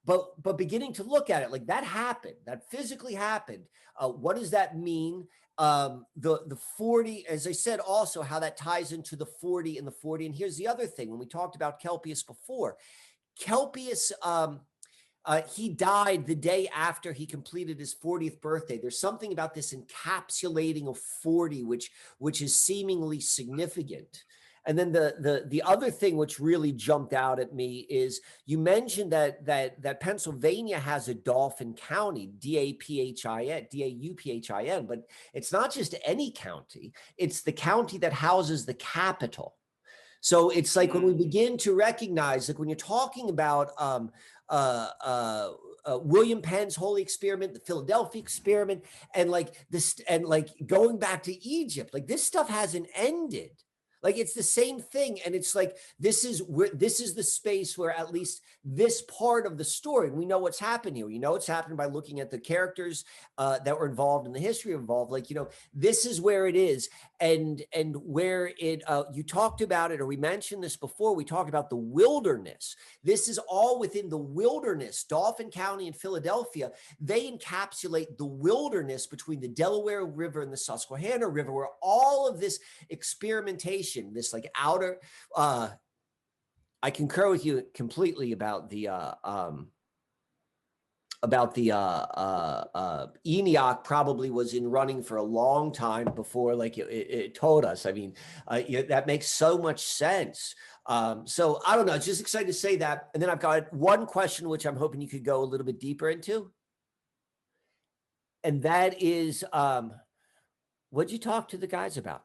but 0.05 0.41
but 0.43 0.57
beginning 0.57 0.93
to 0.95 1.03
look 1.03 1.31
at 1.31 1.43
it 1.43 1.51
like 1.51 1.67
that 1.67 1.85
happened 1.85 2.37
that 2.47 2.71
physically 2.71 3.15
happened. 3.15 3.65
Uh, 3.99 4.09
what 4.09 4.37
does 4.37 4.51
that 4.51 4.79
mean? 4.79 5.27
Um 5.59 6.05
the 6.17 6.41
the 6.47 6.57
40 6.77 7.27
as 7.29 7.47
i 7.47 7.53
said 7.53 7.81
also 7.81 8.21
how 8.21 8.39
that 8.39 8.59
ties 8.59 8.93
into 8.93 9.17
the 9.17 9.25
40 9.25 9.79
and 9.79 9.87
the 9.87 9.91
40 9.91 10.27
and 10.27 10.35
here's 10.35 10.59
the 10.59 10.69
other 10.69 10.87
thing 10.87 11.09
when 11.09 11.19
we 11.19 11.25
talked 11.25 11.57
about 11.57 11.81
kelpius 11.81 12.23
before 12.23 12.77
kelpius 13.41 14.13
um 14.23 14.61
uh, 15.27 15.43
he 15.43 15.69
died 15.69 16.25
the 16.25 16.35
day 16.37 16.69
after 16.75 17.13
he 17.13 17.27
completed 17.27 17.79
his 17.79 17.95
40th 17.95 18.41
birthday. 18.41 18.79
There's 18.79 19.01
something 19.01 19.33
about 19.33 19.55
this 19.55 19.75
encapsulating 19.75 20.87
of 20.87 20.99
40, 20.99 21.65
which 21.65 21.91
which 22.19 22.41
is 22.41 22.59
seemingly 22.59 23.21
significant. 23.21 24.25
And 24.67 24.79
then 24.79 24.93
the 24.93 25.17
the 25.21 25.45
the 25.49 25.63
other 25.63 25.91
thing 25.91 26.17
which 26.17 26.39
really 26.39 26.73
jumped 26.73 27.13
out 27.13 27.41
at 27.41 27.55
me 27.55 27.87
is 27.91 28.21
you 28.47 28.59
mentioned 28.59 29.13
that 29.13 29.45
that 29.47 29.83
that 29.83 30.01
Pennsylvania 30.01 30.79
has 30.79 31.09
a 31.09 31.15
Dauphin 31.15 31.75
County, 31.75 32.33
D 32.39 32.57
A 32.59 32.73
P 32.75 33.01
H 33.01 33.27
I 33.27 33.45
N, 33.45 33.67
D 33.71 33.83
A 33.83 33.89
U 33.89 34.15
P 34.15 34.31
H 34.31 34.51
I 34.53 34.65
N, 34.65 34.87
but 34.87 35.01
it's 35.35 35.53
not 35.53 35.73
just 35.73 35.97
any 36.05 36.31
county; 36.31 36.93
it's 37.17 37.43
the 37.43 37.53
county 37.53 37.99
that 37.99 38.13
houses 38.13 38.65
the 38.65 38.75
capital. 38.75 39.57
So 40.21 40.51
it's 40.51 40.75
like 40.75 40.93
when 40.93 41.05
we 41.05 41.15
begin 41.15 41.57
to 41.59 41.73
recognize, 41.73 42.49
like 42.49 42.59
when 42.59 42.69
you're 42.69 42.75
talking 42.75 43.29
about 43.31 43.71
um, 43.79 44.11
uh, 44.49 44.89
uh, 45.05 45.51
uh, 45.85 45.99
William 45.99 46.43
Penn's 46.43 46.77
Holy 46.77 47.03
Experiment, 47.03 47.55
the 47.55 47.61
Philadelphia 47.61 48.21
Experiment, 48.21 48.85
and 49.15 49.31
like 49.31 49.55
this, 49.71 50.01
and 50.09 50.25
like 50.25 50.49
going 50.67 50.99
back 50.99 51.23
to 51.25 51.47
Egypt, 51.47 51.95
like 51.95 52.07
this 52.07 52.25
stuff 52.25 52.49
hasn't 52.49 52.89
ended. 52.95 53.51
Like 54.03 54.19
it's 54.19 54.35
the 54.35 54.43
same 54.43 54.79
thing, 54.79 55.19
and 55.25 55.35
it's 55.35 55.55
like 55.55 55.77
this 55.99 56.25
is 56.25 56.41
where 56.43 56.69
this 56.73 57.01
is 57.01 57.15
the 57.15 57.23
space 57.23 57.77
where 57.77 57.91
at 57.91 58.13
least 58.13 58.43
this 58.65 59.03
part 59.03 59.47
of 59.47 59.59
the 59.59 59.65
story, 59.65 60.11
we 60.11 60.27
know 60.27 60.39
what's 60.39 60.61
happened 60.61 60.97
here. 60.97 61.09
You 61.09 61.19
know 61.19 61.33
what's 61.33 61.47
happened 61.47 61.77
by 61.77 61.87
looking 61.87 62.21
at 62.21 62.31
the 62.31 62.39
characters 62.39 63.05
uh, 63.39 63.59
that 63.65 63.77
were 63.79 63.89
involved 63.89 64.27
in 64.27 64.33
the 64.33 64.39
history 64.39 64.75
involved. 64.75 65.11
Like 65.11 65.31
you 65.31 65.37
know, 65.37 65.49
this 65.75 66.07
is 66.07 66.21
where 66.21 66.47
it 66.47 66.57
is, 66.57 66.89
and 67.21 67.63
and 67.73 67.95
where 67.97 68.53
it. 68.59 68.83
Uh, 68.87 69.05
you 69.13 69.23
talked 69.23 69.61
about 69.61 69.93
it, 69.93 70.01
or 70.01 70.07
we 70.07 70.17
mentioned 70.17 70.63
this 70.63 70.77
before. 70.77 71.15
We 71.15 71.25
talked 71.25 71.49
about 71.49 71.71
the 71.71 71.77
wilderness. 71.77 72.77
This 73.03 73.29
is 73.29 73.39
all 73.39 73.79
within 73.79 74.09
the 74.09 74.19
wilderness. 74.19 75.05
Dauphin 75.05 75.51
County 75.51 75.87
and 75.87 75.97
Philadelphia, 75.97 76.73
they 77.01 77.31
encapsulate 77.31 78.17
the 78.19 78.27
wilderness 78.27 79.07
between 79.07 79.41
the 79.41 79.49
Delaware 79.49 80.05
River 80.05 80.43
and 80.43 80.53
the 80.53 80.57
Susquehanna 80.57 81.29
River, 81.29 81.53
where 81.53 81.69
all 81.83 82.29
of 82.29 82.41
this 82.41 82.59
experimentation, 82.91 84.13
this 84.13 84.33
like 84.33 84.51
outer, 84.57 85.01
uh, 85.35 85.69
I 86.83 86.91
concur 86.91 87.31
with 87.31 87.45
you 87.45 87.65
completely 87.75 88.33
about 88.33 88.71
the 88.71 88.89
uh, 88.89 89.15
um, 89.25 89.69
about 91.23 91.55
the 91.55 91.73
uh, 91.73 91.79
uh, 91.79 92.65
uh, 92.75 93.07
ENIAC 93.27 93.85
probably 93.85 94.31
was 94.31 94.55
in 94.55 94.69
running 94.69 95.03
for 95.03 95.17
a 95.17 95.23
long 95.23 95.73
time 95.73 96.07
before 96.15 96.55
like 96.55 96.79
it, 96.79 96.89
it, 96.91 97.35
told 97.35 97.65
us. 97.65 97.87
I 97.87 97.93
mean, 97.93 98.15
uh, 98.49 98.63
yeah, 98.69 98.83
that 98.83 99.07
makes 99.07 99.29
so 99.29 99.59
much 99.59 99.81
sense. 99.81 100.55
Um, 100.87 101.27
so 101.27 101.61
I 101.67 101.75
don't 101.75 101.87
know, 101.87 101.99
just 101.99 102.21
excited 102.21 102.47
to 102.47 102.53
say 102.53 102.77
that. 102.77 103.09
And 103.15 103.23
then 103.23 103.31
I've 103.31 103.41
got 103.41 103.73
one 103.73 104.07
question 104.07 104.49
which 104.49 104.67
I'm 104.67 104.77
hoping 104.77 105.01
you 105.01 105.09
could 105.09 105.25
go 105.25 105.43
a 105.43 105.45
little 105.45 105.67
bit 105.67 105.81
deeper 105.81 106.09
into. 106.09 106.51
And 108.45 108.63
that 108.63 109.03
is, 109.03 109.45
um, 109.53 109.93
what'd 110.91 111.11
you 111.11 111.19
talk 111.19 111.49
to 111.49 111.57
the 111.57 111.67
guys 111.67 111.97
about? 111.97 112.23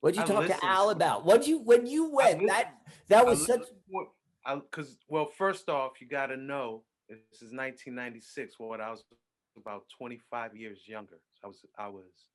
What'd 0.00 0.16
you 0.16 0.22
I 0.22 0.26
talk 0.26 0.42
listened. 0.42 0.60
to 0.60 0.66
Al 0.66 0.90
about? 0.90 1.24
What'd 1.24 1.46
you 1.46 1.58
when 1.58 1.86
you 1.86 2.12
went? 2.12 2.46
That 2.46 2.74
that 3.08 3.26
was 3.26 3.40
such 3.40 3.60
listened 3.60 3.66
to 3.66 3.82
what- 3.88 4.08
I 4.08 4.35
because 4.54 4.96
well, 5.08 5.26
first 5.26 5.68
off, 5.68 6.00
you 6.00 6.08
got 6.08 6.26
to 6.26 6.36
know 6.36 6.84
this 7.08 7.18
is 7.42 7.52
1996. 7.52 8.54
What 8.58 8.80
I 8.80 8.90
was 8.90 9.04
about 9.56 9.84
25 9.98 10.56
years 10.56 10.82
younger. 10.86 11.20
So 11.34 11.46
I 11.46 11.48
was 11.48 11.64
I 11.78 11.88
was, 11.88 12.26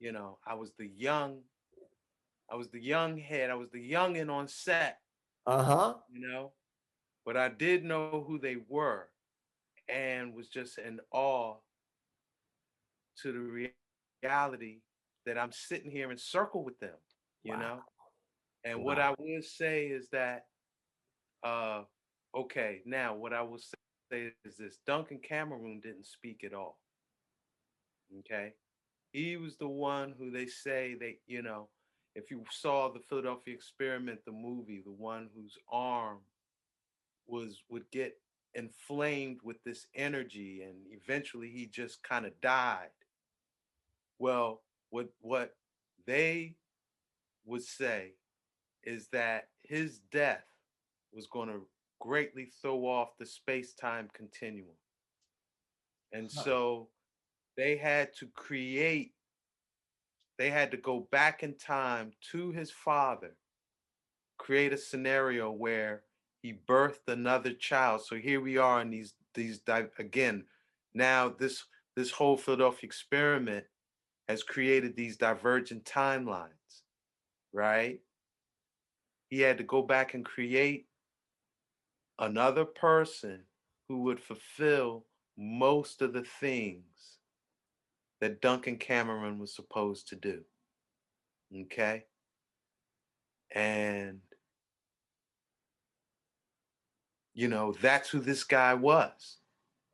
you 0.00 0.12
know, 0.12 0.38
I 0.46 0.54
was 0.54 0.72
the 0.78 0.86
young, 0.96 1.40
I 2.50 2.56
was 2.56 2.68
the 2.70 2.80
young 2.82 3.18
head. 3.18 3.50
I 3.50 3.54
was 3.54 3.70
the 3.70 3.90
youngin 3.92 4.30
on 4.30 4.48
set. 4.48 4.98
uh-huh. 5.46 5.94
you 6.12 6.26
know. 6.28 6.52
But 7.24 7.36
I 7.36 7.48
did 7.50 7.84
know 7.84 8.24
who 8.26 8.38
they 8.38 8.56
were 8.68 9.08
and 9.88 10.34
was 10.34 10.48
just 10.48 10.78
in 10.78 11.00
awe 11.12 11.56
to 13.22 13.32
the 13.32 13.72
reality 14.22 14.80
that 15.26 15.38
I'm 15.38 15.52
sitting 15.52 15.90
here 15.90 16.10
in 16.10 16.18
circle 16.18 16.64
with 16.64 16.78
them, 16.80 16.96
you 17.44 17.52
Wow. 17.52 17.58
know. 17.60 17.80
And 18.64 18.82
what 18.84 18.98
I 18.98 19.14
would 19.18 19.44
say 19.44 19.86
is 19.88 20.08
that 20.10 20.46
uh 21.42 21.82
okay, 22.34 22.82
now 22.84 23.14
what 23.14 23.32
I 23.32 23.42
will 23.42 23.58
say 24.12 24.32
is 24.44 24.56
this 24.56 24.78
Duncan 24.86 25.18
Cameron 25.18 25.80
didn't 25.80 26.06
speak 26.06 26.44
at 26.44 26.54
all. 26.54 26.78
Okay. 28.20 28.54
He 29.12 29.36
was 29.36 29.56
the 29.56 29.68
one 29.68 30.14
who 30.18 30.30
they 30.30 30.46
say 30.46 30.94
they, 30.98 31.18
you 31.26 31.42
know, 31.42 31.68
if 32.14 32.30
you 32.30 32.44
saw 32.50 32.92
the 32.92 33.00
Philadelphia 33.00 33.54
Experiment, 33.54 34.20
the 34.24 34.32
movie, 34.32 34.82
the 34.84 34.92
one 34.92 35.28
whose 35.34 35.56
arm 35.70 36.18
was 37.26 37.62
would 37.68 37.88
get 37.90 38.16
inflamed 38.54 39.38
with 39.44 39.62
this 39.64 39.86
energy 39.94 40.62
and 40.62 40.76
eventually 40.90 41.48
he 41.50 41.66
just 41.66 42.02
kind 42.02 42.26
of 42.26 42.40
died. 42.40 42.88
Well, 44.18 44.62
what 44.90 45.08
what 45.20 45.54
they 46.06 46.56
would 47.44 47.62
say 47.62 48.14
is 48.82 49.08
that 49.12 49.48
his 49.62 50.00
death 50.12 50.44
was 51.12 51.26
going 51.26 51.48
to 51.48 51.66
greatly 52.00 52.50
throw 52.60 52.86
off 52.86 53.16
the 53.18 53.26
space-time 53.26 54.08
continuum. 54.14 54.76
And 56.12 56.30
so 56.30 56.88
they 57.56 57.76
had 57.76 58.14
to 58.16 58.26
create 58.34 59.12
they 60.38 60.48
had 60.48 60.70
to 60.70 60.78
go 60.78 61.06
back 61.12 61.42
in 61.42 61.54
time 61.58 62.12
to 62.32 62.50
his 62.50 62.70
father, 62.70 63.36
create 64.38 64.72
a 64.72 64.78
scenario 64.78 65.50
where 65.50 66.04
he 66.40 66.58
birthed 66.66 67.06
another 67.08 67.52
child. 67.52 68.02
So 68.02 68.16
here 68.16 68.40
we 68.40 68.56
are 68.56 68.80
in 68.80 68.88
these 68.88 69.12
these 69.34 69.60
again. 69.98 70.46
Now 70.94 71.28
this 71.28 71.64
this 71.94 72.10
whole 72.10 72.38
Philadelphia 72.38 72.86
experiment 72.86 73.66
has 74.28 74.42
created 74.42 74.96
these 74.96 75.18
divergent 75.18 75.84
timelines, 75.84 76.82
right? 77.52 78.00
He 79.28 79.40
had 79.40 79.58
to 79.58 79.64
go 79.64 79.82
back 79.82 80.14
and 80.14 80.24
create 80.24 80.86
another 82.20 82.64
person 82.66 83.46
who 83.88 84.02
would 84.02 84.20
fulfill 84.20 85.06
most 85.36 86.02
of 86.02 86.12
the 86.12 86.24
things 86.24 87.18
that 88.20 88.40
Duncan 88.40 88.78
Cameron 88.78 89.38
was 89.38 89.52
supposed 89.54 90.06
to 90.08 90.16
do. 90.16 90.44
Okay? 91.52 92.06
And 93.54 94.22
you 97.34 97.48
know, 97.48 97.72
that's 97.72 98.10
who 98.10 98.20
this 98.20 98.44
guy 98.44 98.74
was. 98.74 99.38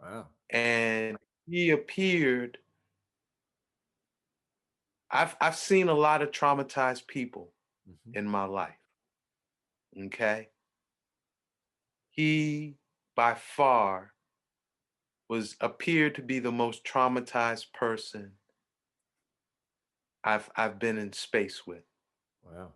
Wow. 0.01 0.29
And 0.51 1.19
he 1.47 1.71
appeared 1.71 2.59
I've 5.11 5.37
I've 5.41 5.57
seen 5.57 5.89
a 5.89 5.95
lot 5.95 6.23
of 6.23 6.31
traumatized 6.31 7.07
people 7.07 7.53
Mhm. 7.89 8.13
in 8.15 8.27
my 8.29 8.45
life. 8.45 8.79
Okay? 9.97 10.51
He 12.17 12.77
by 13.15 13.35
far 13.35 14.13
was 15.29 15.57
appeared 15.61 16.15
to 16.15 16.23
be 16.23 16.39
the 16.39 16.53
most 16.53 16.85
traumatized 16.85 17.73
person 17.73 18.33
I've 20.25 20.51
I've 20.57 20.79
been 20.79 20.99
in 20.99 21.13
space 21.13 21.67
with. 21.67 21.85
Wow. 22.43 22.73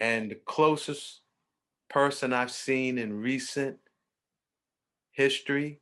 And 0.00 0.30
the 0.30 0.36
closest 0.36 1.20
person 1.88 2.32
I've 2.32 2.50
seen 2.50 2.98
in 2.98 3.20
recent 3.20 3.78
history 5.12 5.80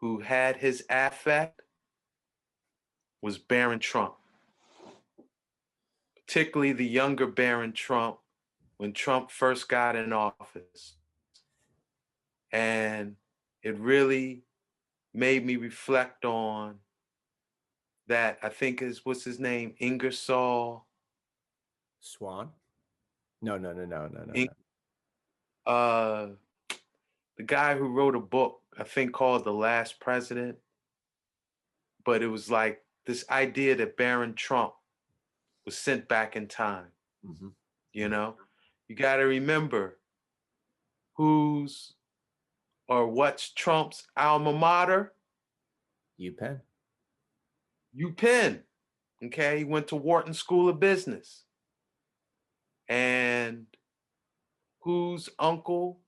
who 0.00 0.20
had 0.20 0.56
his 0.56 0.84
affect 0.88 1.60
was 3.22 3.38
Barron 3.38 3.78
Trump. 3.78 4.14
Particularly 6.16 6.72
the 6.72 6.86
younger 6.86 7.26
Barron 7.26 7.72
Trump 7.72 8.18
when 8.78 8.92
Trump 8.92 9.30
first 9.30 9.68
got 9.68 9.96
in 9.96 10.12
office. 10.12 10.96
And 12.52 13.16
it 13.62 13.78
really 13.78 14.44
made 15.12 15.44
me 15.44 15.56
reflect 15.56 16.24
on 16.24 16.78
that 18.06 18.38
I 18.42 18.48
think 18.48 18.82
is 18.82 19.04
what's 19.04 19.24
his 19.24 19.38
name? 19.38 19.74
Ingersoll. 19.78 20.86
Swan? 22.00 22.50
No, 23.42 23.56
no, 23.58 23.72
no, 23.72 23.84
no, 23.84 24.08
no, 24.08 24.24
no. 24.24 24.32
No. 24.34 24.46
uh 25.66 26.28
the 27.36 27.42
guy 27.44 27.76
who 27.76 27.88
wrote 27.88 28.14
a 28.14 28.20
book 28.20 28.62
i 28.78 28.82
think 28.82 29.12
called 29.12 29.44
the 29.44 29.52
last 29.52 30.00
president 30.00 30.56
but 32.04 32.22
it 32.22 32.28
was 32.28 32.50
like 32.50 32.82
this 33.04 33.24
idea 33.30 33.76
that 33.76 33.96
baron 33.96 34.34
trump 34.34 34.72
was 35.66 35.76
sent 35.76 36.08
back 36.08 36.34
in 36.34 36.48
time 36.48 36.88
Mhm. 37.24 37.52
you 37.92 38.08
know 38.08 38.36
you 38.88 38.96
got 38.96 39.16
to 39.16 39.24
remember 39.24 40.00
who's 41.14 41.94
or 42.90 43.06
what's 43.08 43.52
trump's 43.52 44.06
alma 44.18 44.52
mater 44.52 45.14
UPenn. 46.20 46.60
upenn 47.98 48.60
okay 49.24 49.58
he 49.58 49.64
went 49.64 49.88
to 49.88 49.96
wharton 49.96 50.34
school 50.34 50.68
of 50.68 50.78
business 50.78 51.44
and 52.88 53.66
whose 54.80 55.28
uncle 55.38 56.00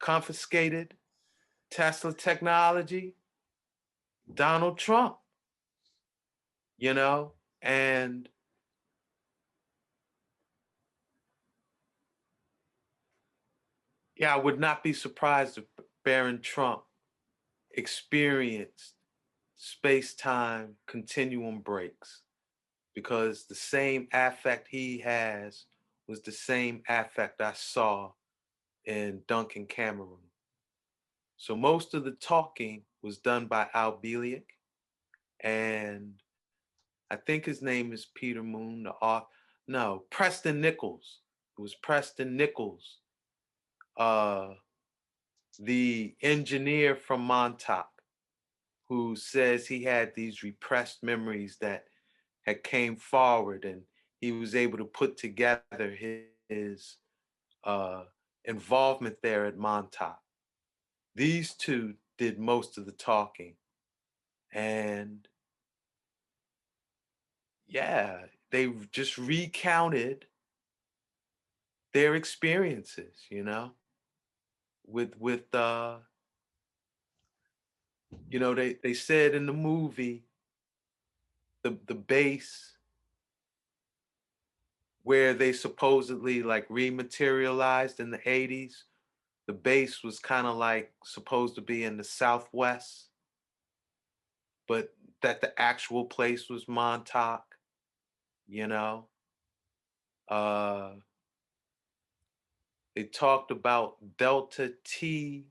confiscated 0.00 0.94
Tesla 1.70 2.12
technology? 2.12 3.14
Donald 4.32 4.78
Trump. 4.78 5.16
You 6.76 6.94
know, 6.94 7.32
and 7.60 8.28
yeah, 14.16 14.34
I 14.34 14.38
would 14.38 14.60
not 14.60 14.84
be 14.84 14.92
surprised 14.92 15.58
if 15.58 15.64
Barron 16.08 16.40
Trump 16.40 16.84
experienced 17.72 18.94
space 19.56 20.14
time 20.14 20.76
continuum 20.86 21.58
breaks 21.58 22.22
because 22.94 23.44
the 23.44 23.54
same 23.54 24.08
affect 24.14 24.68
he 24.70 25.00
has 25.00 25.66
was 26.06 26.22
the 26.22 26.32
same 26.32 26.82
affect 26.88 27.42
I 27.42 27.52
saw 27.52 28.12
in 28.86 29.20
Duncan 29.28 29.66
Cameron. 29.66 30.24
So 31.36 31.54
most 31.54 31.92
of 31.92 32.06
the 32.06 32.12
talking 32.12 32.84
was 33.02 33.18
done 33.18 33.44
by 33.44 33.66
Al 33.74 34.00
Bielek, 34.02 34.46
and 35.44 36.14
I 37.10 37.16
think 37.16 37.44
his 37.44 37.60
name 37.60 37.92
is 37.92 38.06
Peter 38.14 38.42
Moon. 38.42 38.84
The 38.84 38.92
author, 38.92 39.26
no, 39.66 40.04
Preston 40.08 40.62
Nichols. 40.62 41.18
It 41.58 41.60
was 41.60 41.74
Preston 41.74 42.34
Nichols, 42.34 42.96
uh, 43.98 44.54
the 45.58 46.14
engineer 46.22 46.94
from 46.94 47.20
Montauk, 47.22 47.88
who 48.88 49.16
says 49.16 49.66
he 49.66 49.82
had 49.82 50.14
these 50.14 50.42
repressed 50.42 51.02
memories 51.02 51.58
that 51.60 51.84
had 52.46 52.62
came 52.62 52.96
forward, 52.96 53.64
and 53.64 53.82
he 54.20 54.32
was 54.32 54.54
able 54.54 54.78
to 54.78 54.84
put 54.84 55.16
together 55.16 55.62
his, 55.98 56.22
his 56.48 56.96
uh, 57.64 58.04
involvement 58.44 59.16
there 59.22 59.44
at 59.44 59.58
Montauk. 59.58 60.18
These 61.14 61.54
two 61.54 61.94
did 62.16 62.38
most 62.38 62.78
of 62.78 62.86
the 62.86 62.92
talking. 62.92 63.54
And 64.52 65.26
yeah, 67.66 68.20
they 68.50 68.72
just 68.92 69.18
recounted 69.18 70.26
their 71.92 72.14
experiences, 72.14 73.14
you 73.30 73.44
know, 73.44 73.72
with 74.88 75.16
with 75.18 75.54
uh 75.54 75.96
you 78.30 78.38
know, 78.38 78.54
they 78.54 78.76
they 78.82 78.94
said 78.94 79.34
in 79.34 79.46
the 79.46 79.52
movie 79.52 80.24
the 81.62 81.76
the 81.86 81.94
base 81.94 82.74
where 85.02 85.34
they 85.34 85.52
supposedly 85.52 86.42
like 86.42 86.68
rematerialized 86.68 88.00
in 88.00 88.10
the 88.10 88.18
80s 88.18 88.84
the 89.46 89.52
base 89.54 90.04
was 90.04 90.18
kind 90.18 90.46
of 90.46 90.56
like 90.56 90.92
supposed 91.04 91.54
to 91.54 91.62
be 91.62 91.84
in 91.84 91.96
the 91.96 92.04
southwest 92.04 93.08
but 94.66 94.94
that 95.22 95.40
the 95.40 95.58
actual 95.60 96.04
place 96.04 96.48
was 96.48 96.68
montauk 96.68 97.42
you 98.46 98.66
know? 98.66 99.06
Uh 100.28 100.92
they 102.98 103.04
talked 103.04 103.52
about 103.52 104.16
delta 104.16 104.74
t 104.82 105.46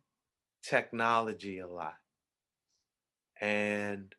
technology 0.62 1.60
a 1.60 1.68
lot 1.68 1.96
and 3.40 4.16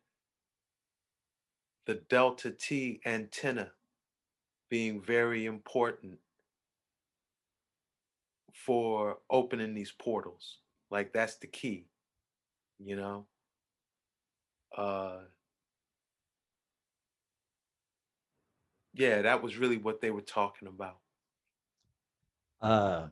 the 1.85 1.95
delta 1.95 2.51
t 2.51 3.01
antenna 3.05 3.73
being 4.69 5.01
very 5.01 5.45
important 5.45 6.21
for 8.53 9.19
opening 9.29 9.73
these 9.73 9.91
portals. 9.91 10.59
Like 10.89 11.13
that's 11.13 11.37
the 11.37 11.47
key, 11.47 11.89
you 12.79 12.95
know. 12.95 13.27
Uh 14.75 15.25
yeah, 18.93 19.21
that 19.21 19.41
was 19.41 19.57
really 19.57 19.77
what 19.77 20.01
they 20.01 20.11
were 20.11 20.21
talking 20.21 20.67
about. 20.67 20.99
Uh, 22.61 23.09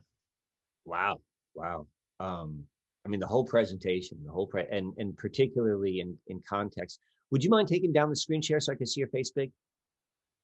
wow, 0.88 1.20
wow. 1.54 1.86
Um, 2.18 2.64
I 3.04 3.08
mean, 3.08 3.20
the 3.20 3.26
whole 3.26 3.44
presentation, 3.44 4.18
the 4.24 4.32
whole 4.32 4.46
pre, 4.46 4.64
and 4.70 4.92
and 4.98 5.16
particularly 5.16 6.00
in 6.00 6.16
in 6.26 6.42
context. 6.48 7.00
Would 7.30 7.44
you 7.44 7.50
mind 7.50 7.68
taking 7.68 7.92
down 7.92 8.08
the 8.08 8.16
screen 8.16 8.40
share 8.40 8.58
so 8.58 8.72
I 8.72 8.76
can 8.76 8.86
see 8.86 9.00
your 9.00 9.08
face 9.08 9.30
big? 9.30 9.52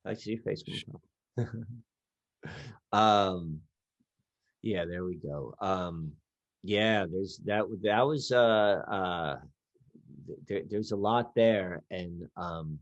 I 0.04 0.14
see 0.14 0.32
your 0.32 0.42
face. 0.42 0.62
talk. 1.36 1.48
um, 2.92 3.60
yeah, 4.62 4.84
there 4.84 5.04
we 5.04 5.16
go. 5.16 5.54
Um, 5.60 6.12
yeah, 6.62 7.06
there's 7.10 7.38
that. 7.44 7.64
That 7.82 8.06
was 8.06 8.32
uh 8.32 8.82
uh. 8.88 9.36
There, 10.48 10.62
there's 10.70 10.92
a 10.92 10.96
lot 10.96 11.34
there, 11.34 11.82
and 11.90 12.26
um, 12.36 12.78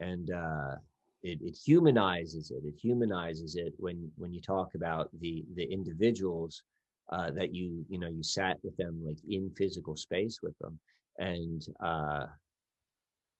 and 0.00 0.30
uh, 0.30 0.74
it 1.22 1.38
it 1.42 1.56
humanizes 1.56 2.50
it. 2.50 2.64
It 2.64 2.74
humanizes 2.80 3.56
it 3.56 3.74
when 3.78 4.10
when 4.16 4.32
you 4.32 4.40
talk 4.40 4.74
about 4.74 5.10
the 5.20 5.44
the 5.54 5.64
individuals 5.64 6.62
uh, 7.10 7.30
that 7.32 7.54
you 7.54 7.84
you 7.88 7.98
know 7.98 8.08
you 8.08 8.22
sat 8.22 8.58
with 8.62 8.76
them 8.76 9.02
like 9.04 9.18
in 9.28 9.50
physical 9.56 9.96
space 9.96 10.40
with 10.42 10.56
them, 10.58 10.78
and 11.18 11.66
uh, 11.80 12.26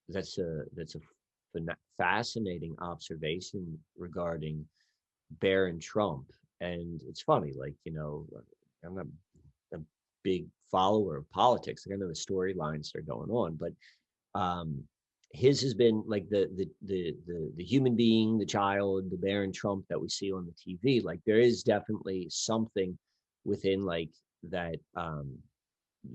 that's 0.09 0.39
a 0.39 0.63
that's 0.75 0.95
a 0.95 1.01
fascinating 1.99 2.75
observation 2.81 3.79
regarding 3.97 4.65
Barron 5.41 5.81
Trump. 5.81 6.27
And 6.61 7.03
it's 7.09 7.23
funny, 7.23 7.53
like, 7.59 7.75
you 7.85 7.93
know, 7.93 8.27
I'm 8.85 8.95
not 8.95 9.07
a 9.75 9.79
big 10.23 10.47
follower 10.71 11.17
of 11.17 11.31
politics. 11.31 11.87
I 11.91 11.97
know 11.97 12.09
the 12.09 12.15
storylines 12.15 12.95
are 12.95 13.01
going 13.01 13.31
on, 13.31 13.57
but 13.57 13.73
um 14.39 14.83
his 15.31 15.61
has 15.61 15.75
been 15.75 16.03
like 16.07 16.29
the 16.31 16.49
the 16.57 16.69
the 16.83 17.17
the 17.27 17.53
the 17.57 17.65
human 17.65 17.95
being, 17.95 18.39
the 18.39 18.47
child, 18.47 19.11
the 19.11 19.17
Barron 19.17 19.53
Trump 19.53 19.85
that 19.89 20.01
we 20.01 20.09
see 20.09 20.33
on 20.33 20.47
the 20.47 20.53
TV. 20.53 21.03
Like 21.05 21.21
there 21.27 21.39
is 21.39 21.63
definitely 21.63 22.29
something 22.31 22.97
within 23.45 23.85
like 23.85 24.11
that 24.51 24.77
um 24.97 25.37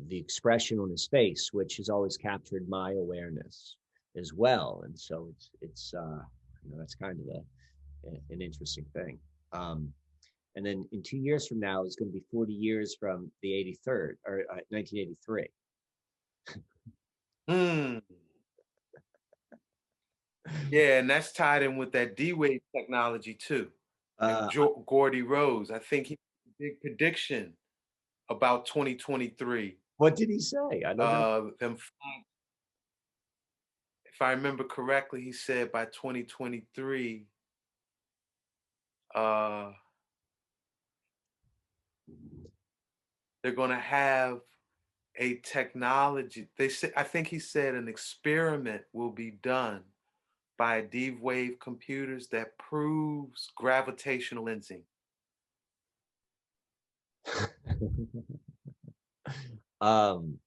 the 0.07 0.17
expression 0.17 0.79
on 0.79 0.89
his 0.89 1.07
face, 1.07 1.49
which 1.53 1.77
has 1.77 1.89
always 1.89 2.17
captured 2.17 2.67
my 2.67 2.93
awareness 2.93 3.75
as 4.17 4.33
well. 4.33 4.81
And 4.85 4.97
so 4.97 5.27
it's 5.29 5.49
it's 5.61 5.93
uh 5.93 6.21
you 6.63 6.71
know 6.71 6.79
that's 6.79 6.95
kind 6.95 7.19
of 7.19 7.27
a, 7.35 8.33
an 8.33 8.41
interesting 8.41 8.85
thing. 8.93 9.19
Um 9.51 9.93
and 10.55 10.65
then 10.65 10.87
in 10.91 11.01
two 11.03 11.17
years 11.17 11.47
from 11.47 11.59
now 11.59 11.83
it's 11.83 11.95
going 11.95 12.11
to 12.11 12.17
be 12.17 12.23
40 12.31 12.53
years 12.53 12.95
from 12.99 13.31
the 13.41 13.49
83rd 13.87 14.15
or 14.25 14.41
uh, 14.51 14.61
1983. 14.69 15.47
Hmm. 17.47 17.97
Yeah, 20.71 20.99
and 20.99 21.09
that's 21.09 21.31
tied 21.31 21.63
in 21.63 21.77
with 21.77 21.91
that 21.93 22.15
D-Wave 22.15 22.61
technology 22.75 23.33
too. 23.33 23.69
Uh, 24.19 24.49
Jo- 24.49 24.83
Geordie 24.89 25.21
Rose, 25.21 25.71
I 25.71 25.79
think 25.79 26.07
he 26.07 26.17
made 26.59 26.69
a 26.69 26.71
big 26.71 26.81
prediction 26.81 27.53
about 28.29 28.65
2023. 28.65 29.77
what 29.97 30.15
did 30.15 30.29
he 30.29 30.39
say? 30.39 30.83
I 30.85 30.93
don't 30.93 30.97
know. 30.97 31.03
Uh, 31.03 31.41
them, 31.59 31.77
if 34.05 34.21
I 34.21 34.31
remember 34.31 34.63
correctly, 34.63 35.21
he 35.21 35.31
said 35.31 35.71
by 35.71 35.85
2023, 35.85 37.25
uh, 39.15 39.71
they're 43.41 43.51
going 43.51 43.69
to 43.69 43.75
have 43.75 44.39
a 45.15 45.35
technology. 45.37 46.47
They 46.57 46.69
said, 46.69 46.93
I 46.95 47.03
think 47.03 47.27
he 47.27 47.39
said 47.39 47.75
an 47.75 47.87
experiment 47.87 48.83
will 48.93 49.11
be 49.11 49.31
done 49.31 49.83
by 50.57 50.81
D 50.81 51.11
wave 51.11 51.59
computers 51.59 52.27
that 52.27 52.57
proves 52.57 53.51
gravitational 53.55 54.45
lensing. 54.45 54.81
um, 59.81 60.37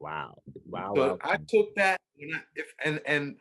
wow, 0.00 0.34
wow, 0.68 0.92
So 0.94 1.02
wow. 1.02 1.18
I 1.22 1.36
took 1.48 1.74
that 1.76 2.00
and 2.20 2.34
I, 2.34 2.40
if 2.56 2.74
and 2.84 3.00
and 3.06 3.36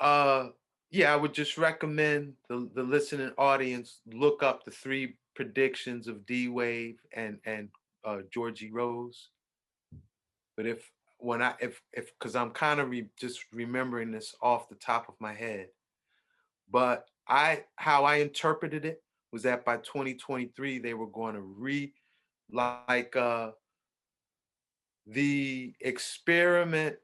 uh 0.00 0.48
yeah, 0.90 1.12
I 1.12 1.16
would 1.16 1.34
just 1.34 1.58
recommend 1.58 2.34
the 2.48 2.70
the 2.74 2.82
listening 2.82 3.32
audience 3.38 4.00
look 4.12 4.42
up 4.42 4.64
the 4.64 4.70
three 4.70 5.16
predictions 5.34 6.08
of 6.08 6.24
D 6.26 6.48
Wave 6.48 6.98
and 7.12 7.38
and 7.44 7.68
uh 8.04 8.18
Geordie 8.32 8.70
Rose. 8.70 9.30
But 10.56 10.66
if 10.66 10.90
when 11.26 11.42
I 11.42 11.54
if 11.60 11.82
if 11.92 12.16
because 12.16 12.36
I'm 12.36 12.52
kind 12.52 12.78
of 12.78 12.88
re, 12.88 13.04
just 13.18 13.40
remembering 13.52 14.12
this 14.12 14.32
off 14.40 14.68
the 14.68 14.76
top 14.76 15.08
of 15.08 15.16
my 15.18 15.34
head, 15.34 15.66
but 16.70 17.06
I 17.26 17.64
how 17.74 18.04
I 18.04 18.16
interpreted 18.16 18.84
it 18.84 19.02
was 19.32 19.42
that 19.42 19.64
by 19.64 19.78
2023 19.78 20.78
they 20.78 20.94
were 20.94 21.08
going 21.08 21.34
to 21.34 21.40
re 21.40 21.92
like 22.52 23.16
uh 23.16 23.50
the 25.08 25.74
experiment 25.80 26.94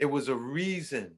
it 0.00 0.06
was 0.06 0.28
a 0.28 0.34
reason 0.34 1.12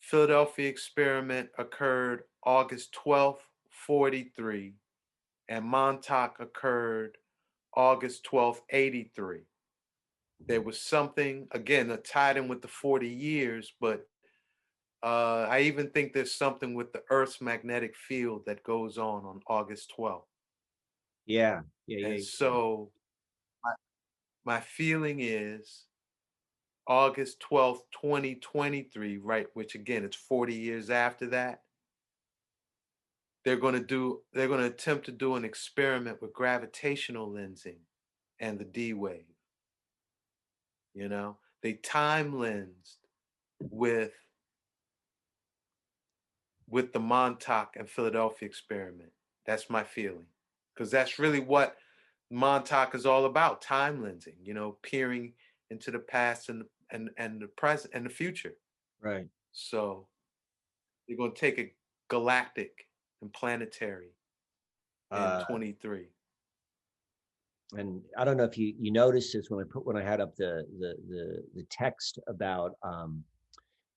philadelphia 0.00 0.68
experiment 0.68 1.48
occurred 1.58 2.24
august 2.44 2.94
12th 3.04 3.40
43 3.70 4.74
and 5.48 5.64
montauk 5.64 6.36
occurred 6.38 7.16
august 7.74 8.26
12th 8.30 8.60
83 8.70 9.40
there 10.46 10.62
was 10.62 10.80
something 10.80 11.48
again 11.52 11.88
that 11.88 12.04
tied 12.04 12.36
in 12.36 12.48
with 12.48 12.62
the 12.62 12.68
40 12.68 13.08
years 13.08 13.72
but 13.80 14.06
uh, 15.02 15.46
i 15.48 15.60
even 15.60 15.90
think 15.90 16.12
there's 16.12 16.34
something 16.34 16.74
with 16.74 16.92
the 16.92 17.02
earth's 17.10 17.40
magnetic 17.40 17.96
field 17.96 18.42
that 18.46 18.62
goes 18.62 18.98
on 18.98 19.24
on 19.24 19.40
august 19.46 19.92
12th 19.98 20.22
Yeah, 21.26 21.60
yeah, 21.86 21.98
yeah. 21.98 22.06
and 22.06 22.18
yeah. 22.18 22.24
so 22.24 22.90
my, 23.64 23.72
my 24.44 24.60
feeling 24.60 25.20
is 25.20 25.84
August 26.88 27.44
12th, 27.50 27.82
2023, 28.00 29.18
right, 29.18 29.46
which 29.52 29.74
again 29.74 30.04
it's 30.04 30.16
40 30.16 30.54
years 30.54 30.88
after 30.88 31.26
that. 31.26 31.60
They're 33.44 33.58
going 33.58 33.74
to 33.74 33.84
do 33.84 34.22
they're 34.32 34.48
going 34.48 34.60
to 34.60 34.66
attempt 34.66 35.06
to 35.06 35.12
do 35.12 35.34
an 35.34 35.44
experiment 35.44 36.20
with 36.22 36.32
gravitational 36.32 37.28
lensing 37.30 37.80
and 38.40 38.58
the 38.58 38.64
D 38.64 38.94
wave. 38.94 39.26
You 40.98 41.08
know, 41.08 41.36
they 41.62 41.74
time 41.74 42.36
lensed 42.36 42.98
with 43.60 44.10
with 46.68 46.92
the 46.92 46.98
Montauk 46.98 47.76
and 47.76 47.88
Philadelphia 47.88 48.48
experiment. 48.48 49.12
That's 49.46 49.70
my 49.70 49.84
feeling. 49.84 50.26
Because 50.74 50.90
that's 50.90 51.20
really 51.20 51.38
what 51.38 51.76
Montauk 52.30 52.96
is 52.96 53.06
all 53.06 53.26
about, 53.26 53.62
time 53.62 54.02
lensing, 54.02 54.34
you 54.42 54.54
know, 54.54 54.72
peering 54.82 55.34
into 55.70 55.92
the 55.92 56.00
past 56.00 56.48
and 56.48 56.64
and 56.90 57.10
and 57.16 57.40
the 57.40 57.46
present 57.46 57.94
and 57.94 58.04
the 58.04 58.10
future. 58.10 58.54
right. 59.00 59.28
So 59.52 60.08
you're 61.06 61.16
going 61.16 61.32
to 61.32 61.40
take 61.40 61.60
a 61.60 61.72
galactic 62.08 62.88
and 63.22 63.32
planetary 63.32 64.16
in 65.12 65.18
Uh, 65.18 65.44
23. 65.44 66.08
And 67.76 68.00
I 68.16 68.24
don't 68.24 68.36
know 68.36 68.44
if 68.44 68.56
you 68.56 68.74
you 68.78 68.90
noticed 68.90 69.32
this 69.32 69.50
when 69.50 69.64
I 69.64 69.68
put 69.70 69.84
when 69.84 69.96
I 69.96 70.02
had 70.02 70.20
up 70.20 70.34
the 70.36 70.66
the 70.78 70.94
the 71.08 71.42
the 71.54 71.62
text 71.64 72.18
about 72.26 72.72
um 72.82 73.22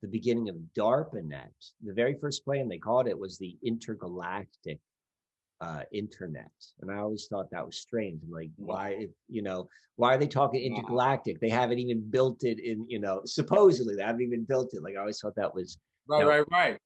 the 0.02 0.08
beginning 0.08 0.50
of 0.50 0.56
DARPANET. 0.76 1.52
The 1.84 1.94
very 1.94 2.16
first 2.20 2.44
plan 2.44 2.68
they 2.68 2.80
called 2.80 3.08
it 3.08 3.18
was 3.18 3.38
the 3.38 3.56
intergalactic 3.64 4.80
uh 5.62 5.84
internet. 5.92 6.52
And 6.82 6.92
I 6.92 6.98
always 6.98 7.28
thought 7.28 7.50
that 7.52 7.66
was 7.66 7.78
strange. 7.78 8.22
I'm 8.24 8.32
like, 8.32 8.50
why 8.58 9.08
you 9.30 9.42
know, 9.42 9.70
why 9.96 10.16
are 10.16 10.18
they 10.18 10.28
talking 10.28 10.62
intergalactic? 10.62 11.40
They 11.40 11.50
haven't 11.50 11.80
even 11.80 12.02
built 12.02 12.44
it 12.44 12.60
in, 12.60 12.86
you 12.90 13.00
know, 13.00 13.22
supposedly 13.26 13.96
they 13.96 14.04
haven't 14.04 14.22
even 14.22 14.44
built 14.44 14.74
it. 14.74 14.84
Like 14.84 14.96
I 14.96 15.00
always 15.00 15.20
thought 15.20 15.36
that 15.36 15.54
was 15.54 15.78
Right, 16.08 16.22
no. 16.22 16.30
right, 16.30 16.46
right. 16.52 16.78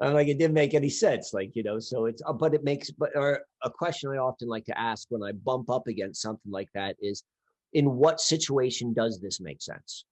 I'm 0.00 0.14
like, 0.14 0.28
it 0.28 0.38
didn't 0.38 0.54
make 0.54 0.74
any 0.74 0.90
sense. 0.90 1.32
Like, 1.32 1.52
you 1.54 1.62
know, 1.62 1.78
so 1.78 2.06
it's, 2.06 2.22
uh, 2.26 2.32
but 2.32 2.54
it 2.54 2.64
makes, 2.64 2.90
but, 2.90 3.10
or 3.14 3.40
a 3.62 3.70
question 3.70 4.10
I 4.10 4.18
often 4.18 4.48
like 4.48 4.64
to 4.66 4.78
ask 4.78 5.06
when 5.10 5.22
I 5.22 5.32
bump 5.32 5.70
up 5.70 5.86
against 5.86 6.22
something 6.22 6.52
like 6.52 6.68
that 6.74 6.96
is, 7.00 7.24
in 7.74 7.96
what 7.96 8.20
situation 8.20 8.94
does 8.94 9.20
this 9.20 9.40
make 9.40 9.60
sense? 9.60 10.04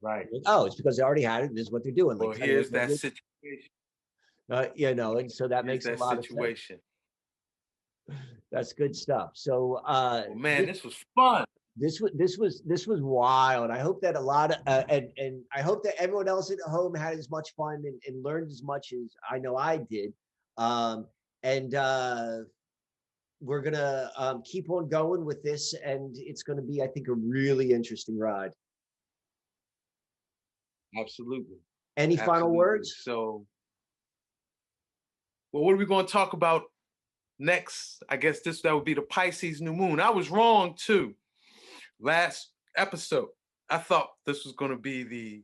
Right. 0.00 0.26
Like, 0.32 0.42
oh, 0.46 0.66
it's 0.66 0.74
because 0.76 0.96
they 0.96 1.02
already 1.02 1.22
had 1.22 1.44
it. 1.44 1.54
This 1.54 1.66
is 1.66 1.70
what 1.70 1.82
they're 1.84 1.92
doing. 1.92 2.18
Well, 2.18 2.28
Like, 2.30 2.38
kinda 2.38 2.52
here's 2.54 2.70
that 2.70 2.90
situation. 2.90 3.70
uh, 4.50 4.66
you 4.74 4.94
know, 4.94 5.18
and 5.18 5.30
so 5.30 5.48
that 5.48 5.64
Here's 5.64 5.84
makes 5.84 5.84
that 5.86 5.98
a 5.98 6.00
lot 6.00 6.18
of 6.18 6.24
sense. 6.24 6.28
situation. 6.28 6.78
That's 8.52 8.72
good 8.72 8.94
stuff. 8.94 9.30
So, 9.34 9.80
uh, 9.84 10.24
Oh, 10.28 10.34
man, 10.34 10.66
this 10.66 10.84
was 10.84 10.94
fun. 11.14 11.44
This 11.76 12.00
was 12.00 12.12
this 12.14 12.38
was 12.38 12.62
this 12.64 12.86
was 12.86 13.02
wild. 13.02 13.70
I 13.70 13.78
hope 13.78 14.00
that 14.00 14.16
a 14.16 14.20
lot 14.20 14.50
of 14.50 14.58
uh, 14.66 14.84
and 14.88 15.08
and 15.18 15.42
I 15.54 15.60
hope 15.60 15.82
that 15.84 15.94
everyone 16.00 16.26
else 16.26 16.50
at 16.50 16.58
home 16.60 16.94
had 16.94 17.18
as 17.18 17.30
much 17.30 17.54
fun 17.54 17.82
and, 17.84 18.00
and 18.06 18.24
learned 18.24 18.50
as 18.50 18.62
much 18.62 18.92
as 18.92 19.14
I 19.30 19.38
know 19.38 19.56
I 19.56 19.78
did. 19.78 20.12
Um, 20.56 21.06
and 21.42 21.74
uh, 21.74 22.38
we're 23.40 23.60
gonna 23.60 24.10
um, 24.16 24.42
keep 24.42 24.70
on 24.70 24.88
going 24.88 25.24
with 25.24 25.42
this, 25.42 25.74
and 25.84 26.16
it's 26.18 26.42
gonna 26.42 26.62
be, 26.62 26.80
I 26.82 26.86
think, 26.86 27.08
a 27.08 27.14
really 27.14 27.72
interesting 27.72 28.18
ride. 28.18 28.52
Absolutely. 30.98 31.56
Any 31.98 32.16
final 32.16 32.50
words? 32.50 32.96
So, 33.02 33.46
well, 35.52 35.62
what 35.64 35.74
are 35.74 35.78
we 35.78 35.86
going 35.86 36.06
to 36.06 36.12
talk 36.12 36.32
about 36.32 36.62
next? 37.38 38.02
I 38.08 38.16
guess 38.16 38.40
this 38.40 38.62
that 38.62 38.74
would 38.74 38.84
be 38.84 38.94
the 38.94 39.02
Pisces 39.02 39.60
new 39.60 39.74
moon. 39.74 40.00
I 40.00 40.10
was 40.10 40.30
wrong 40.30 40.74
too. 40.78 41.14
Last 42.00 42.50
episode, 42.76 43.28
I 43.70 43.78
thought 43.78 44.10
this 44.26 44.44
was 44.44 44.54
going 44.54 44.70
to 44.70 44.76
be 44.76 45.02
the 45.02 45.42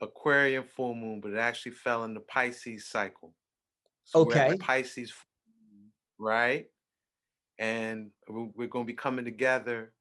Aquarian 0.00 0.64
full 0.64 0.94
moon, 0.94 1.20
but 1.20 1.32
it 1.32 1.38
actually 1.38 1.72
fell 1.72 2.04
in 2.04 2.14
the 2.14 2.20
Pisces 2.20 2.88
cycle. 2.88 3.34
So 4.04 4.24
we're 4.24 4.36
at 4.36 4.48
the 4.48 4.54
Okay. 4.54 4.58
Pisces, 4.58 5.12
moon, 5.46 5.92
right? 6.18 6.66
And 7.58 8.12
we- 8.28 8.50
we're 8.54 8.68
gonna 8.68 8.84
be 8.84 8.94
coming 8.94 9.24
together. 9.24 9.94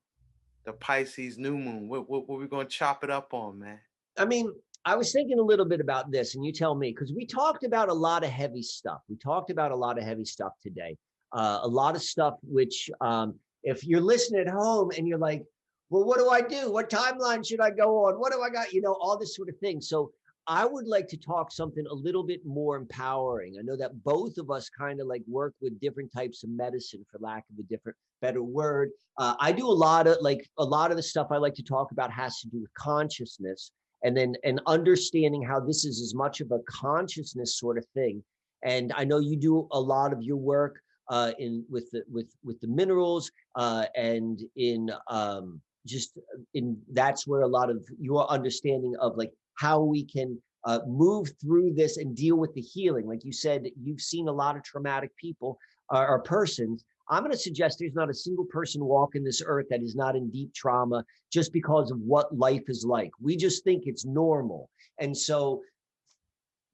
The 0.66 0.74
Pisces 0.74 1.38
new 1.38 1.58
moon. 1.58 1.88
What 1.88 2.10
what, 2.10 2.28
what 2.28 2.40
we 2.40 2.48
gonna 2.48 2.68
chop 2.68 3.04
it 3.04 3.10
up 3.10 3.34
on, 3.34 3.60
man? 3.60 3.80
I 4.18 4.26
mean, 4.26 4.52
I 4.84 4.96
was 4.96 5.14
thinking 5.14 5.40
a 5.40 5.44
little 5.44 5.66
bit 5.66 5.80
about 5.80 6.12
this, 6.12 6.36
and 6.36 6.44
you 6.46 6.52
tell 6.52 6.76
me, 6.76 6.92
because 6.92 7.14
we 7.14 7.26
talked 7.26 7.64
about 7.64 7.88
a 7.90 7.94
lot 7.94 8.24
of 8.24 8.30
heavy 8.30 8.64
stuff. 8.64 9.02
We 9.08 9.16
talked 9.18 9.52
about 9.52 9.72
a 9.72 9.76
lot 9.76 9.98
of 9.98 10.04
heavy 10.04 10.26
stuff 10.26 10.54
today. 10.62 10.98
Uh, 11.32 11.60
a 11.62 11.68
lot 11.68 11.96
of 11.96 12.02
stuff 12.02 12.38
which, 12.44 12.90
um, 13.00 13.40
if 13.64 13.86
you're 13.86 14.02
listening 14.02 14.42
at 14.42 14.50
home 14.50 14.92
and 14.98 15.08
you're 15.08 15.18
like, 15.18 15.44
well, 15.90 16.04
what 16.04 16.18
do 16.18 16.30
I 16.30 16.42
do? 16.42 16.72
What 16.72 16.90
timeline 16.90 17.48
should 17.48 17.62
I 17.62 17.70
go 17.70 18.06
on? 18.06 18.16
What 18.20 18.32
do 18.32 18.42
I 18.42 18.50
got? 18.50 18.74
You 18.74 18.82
know, 18.82 18.98
all 19.00 19.18
this 19.18 19.36
sort 19.36 19.50
of 19.50 19.58
thing. 19.58 19.80
So 19.80 20.12
I 20.48 20.66
would 20.66 20.88
like 20.88 21.08
to 21.10 21.18
talk 21.18 21.52
something 21.52 21.86
a 21.90 21.94
little 21.94 22.24
bit 22.24 22.46
more 22.46 22.76
empowering. 22.76 23.56
I 23.60 23.62
know 23.62 23.78
that 23.78 24.04
both 24.04 24.38
of 24.38 24.50
us 24.50 24.70
kind 24.70 25.00
of 25.00 25.08
like 25.08 25.22
work 25.28 25.54
with 25.62 25.80
different 25.80 26.12
types 26.12 26.44
of 26.44 26.50
medicine, 26.50 27.06
for 27.12 27.20
lack 27.20 27.46
of 27.52 27.60
a 27.60 27.64
different, 27.64 27.98
better 28.22 28.44
word. 28.44 28.90
Uh, 29.18 29.36
I 29.40 29.52
do 29.52 29.68
a 29.68 29.72
lot 29.72 30.08
of 30.08 30.18
like 30.22 30.48
a 30.58 30.64
lot 30.64 30.92
of 30.92 30.98
the 30.98 31.04
stuff 31.04 31.28
I 31.32 31.38
like 31.38 31.54
to 31.56 31.64
talk 31.64 31.92
about 31.92 32.12
has 32.12 32.40
to 32.40 32.48
do 32.48 32.60
with 32.62 32.74
consciousness 32.74 33.72
and 34.04 34.16
then 34.16 34.36
and 34.44 34.62
understanding 34.68 35.42
how 35.42 35.60
this 35.60 35.86
is 35.86 36.02
as 36.02 36.14
much 36.14 36.42
of 36.42 36.52
a 36.52 36.60
consciousness 36.68 37.58
sort 37.58 37.78
of 37.78 37.86
thing 37.94 38.24
and 38.64 38.94
i 38.96 39.04
know 39.04 39.20
you 39.20 39.36
do 39.36 39.68
a 39.72 39.80
lot 39.80 40.14
of 40.14 40.22
your 40.22 40.38
work 40.38 40.82
uh 41.10 41.32
in 41.40 41.66
with 41.70 41.90
the 41.92 42.04
with 42.12 42.34
with 42.44 42.60
the 42.62 42.68
minerals 42.68 43.32
uh 43.56 43.86
and 43.96 44.42
in 44.56 44.90
um 45.08 45.62
just 45.86 46.18
in 46.54 46.78
that's 46.94 47.28
where 47.28 47.42
a 47.42 47.48
lot 47.48 47.70
of 47.70 47.84
your 48.00 48.30
understanding 48.32 48.94
of 49.02 49.18
like 49.18 49.32
how 49.56 49.82
we 49.82 50.04
can 50.06 50.40
uh, 50.66 50.80
move 50.88 51.30
through 51.42 51.74
this 51.74 51.98
and 51.98 52.16
deal 52.16 52.38
with 52.38 52.54
the 52.54 52.62
healing 52.62 53.06
like 53.06 53.26
you 53.26 53.34
said 53.34 53.66
you've 53.82 54.00
seen 54.00 54.30
a 54.30 54.32
lot 54.32 54.56
of 54.56 54.64
traumatic 54.64 55.12
people 55.18 55.58
uh, 55.94 56.06
or 56.08 56.20
persons 56.22 56.86
i'm 57.10 57.22
going 57.22 57.34
to 57.34 57.38
suggest 57.38 57.80
there's 57.80 57.94
not 57.94 58.10
a 58.10 58.14
single 58.14 58.46
person 58.46 58.82
walking 58.82 59.26
this 59.26 59.42
earth 59.46 59.66
that 59.70 59.82
is 59.82 59.94
not 59.94 60.16
in 60.16 60.30
deep 60.30 60.54
trauma 60.54 61.04
just 61.34 61.52
because 61.52 61.90
of 61.90 62.00
what 62.00 62.38
life 62.38 62.62
is 62.68 62.86
like. 62.88 63.10
We 63.20 63.36
just 63.36 63.64
think 63.64 63.84
it's 63.88 64.06
normal. 64.06 64.70
And 65.00 65.18
so 65.18 65.62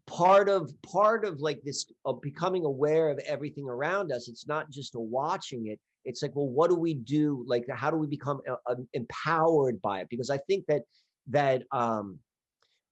part 0.10 0.50
of 0.50 0.74
part 0.82 1.24
of 1.24 1.40
like 1.40 1.62
this 1.64 1.86
of 2.04 2.20
becoming 2.22 2.66
aware 2.66 3.10
of 3.10 3.20
everything 3.20 3.66
around 3.70 4.12
us, 4.12 4.28
it's 4.28 4.48
not 4.48 4.70
just 4.72 4.96
a 4.96 5.00
watching 5.00 5.68
it. 5.68 5.80
It's 6.04 6.24
like, 6.24 6.36
well, 6.36 6.48
what 6.48 6.70
do 6.70 6.76
we 6.76 6.96
do? 6.96 7.44
Like, 7.48 7.66
how 7.70 7.92
do 7.92 7.98
we 7.98 8.08
become 8.08 8.42
uh, 8.50 8.56
uh, 8.66 8.76
empowered 8.94 9.80
by 9.82 10.02
it? 10.02 10.08
Because 10.10 10.30
I 10.32 10.40
think 10.40 10.66
that 10.68 10.82
that 11.28 11.64
um, 11.72 12.18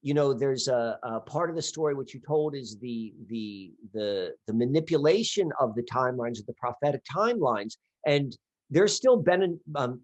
you 0.03 0.13
know, 0.13 0.31
there's 0.31 0.67
a, 0.67 0.99
a 1.03 1.19
part 1.19 1.49
of 1.49 1.55
the 1.55 1.61
story 1.61 1.95
which 1.95 2.13
you 2.13 2.21
told 2.25 2.55
is 2.55 2.77
the 2.79 3.13
the 3.29 3.71
the 3.93 4.33
the 4.45 4.53
manipulation 4.53 5.51
of 5.59 5.73
the 5.75 5.83
timelines 5.83 6.39
of 6.39 6.45
the 6.45 6.53
prophetic 6.53 7.01
timelines, 7.11 7.77
and 8.05 8.37
there's 8.69 8.95
still 8.95 9.17
been 9.17 9.59
um, 9.75 10.01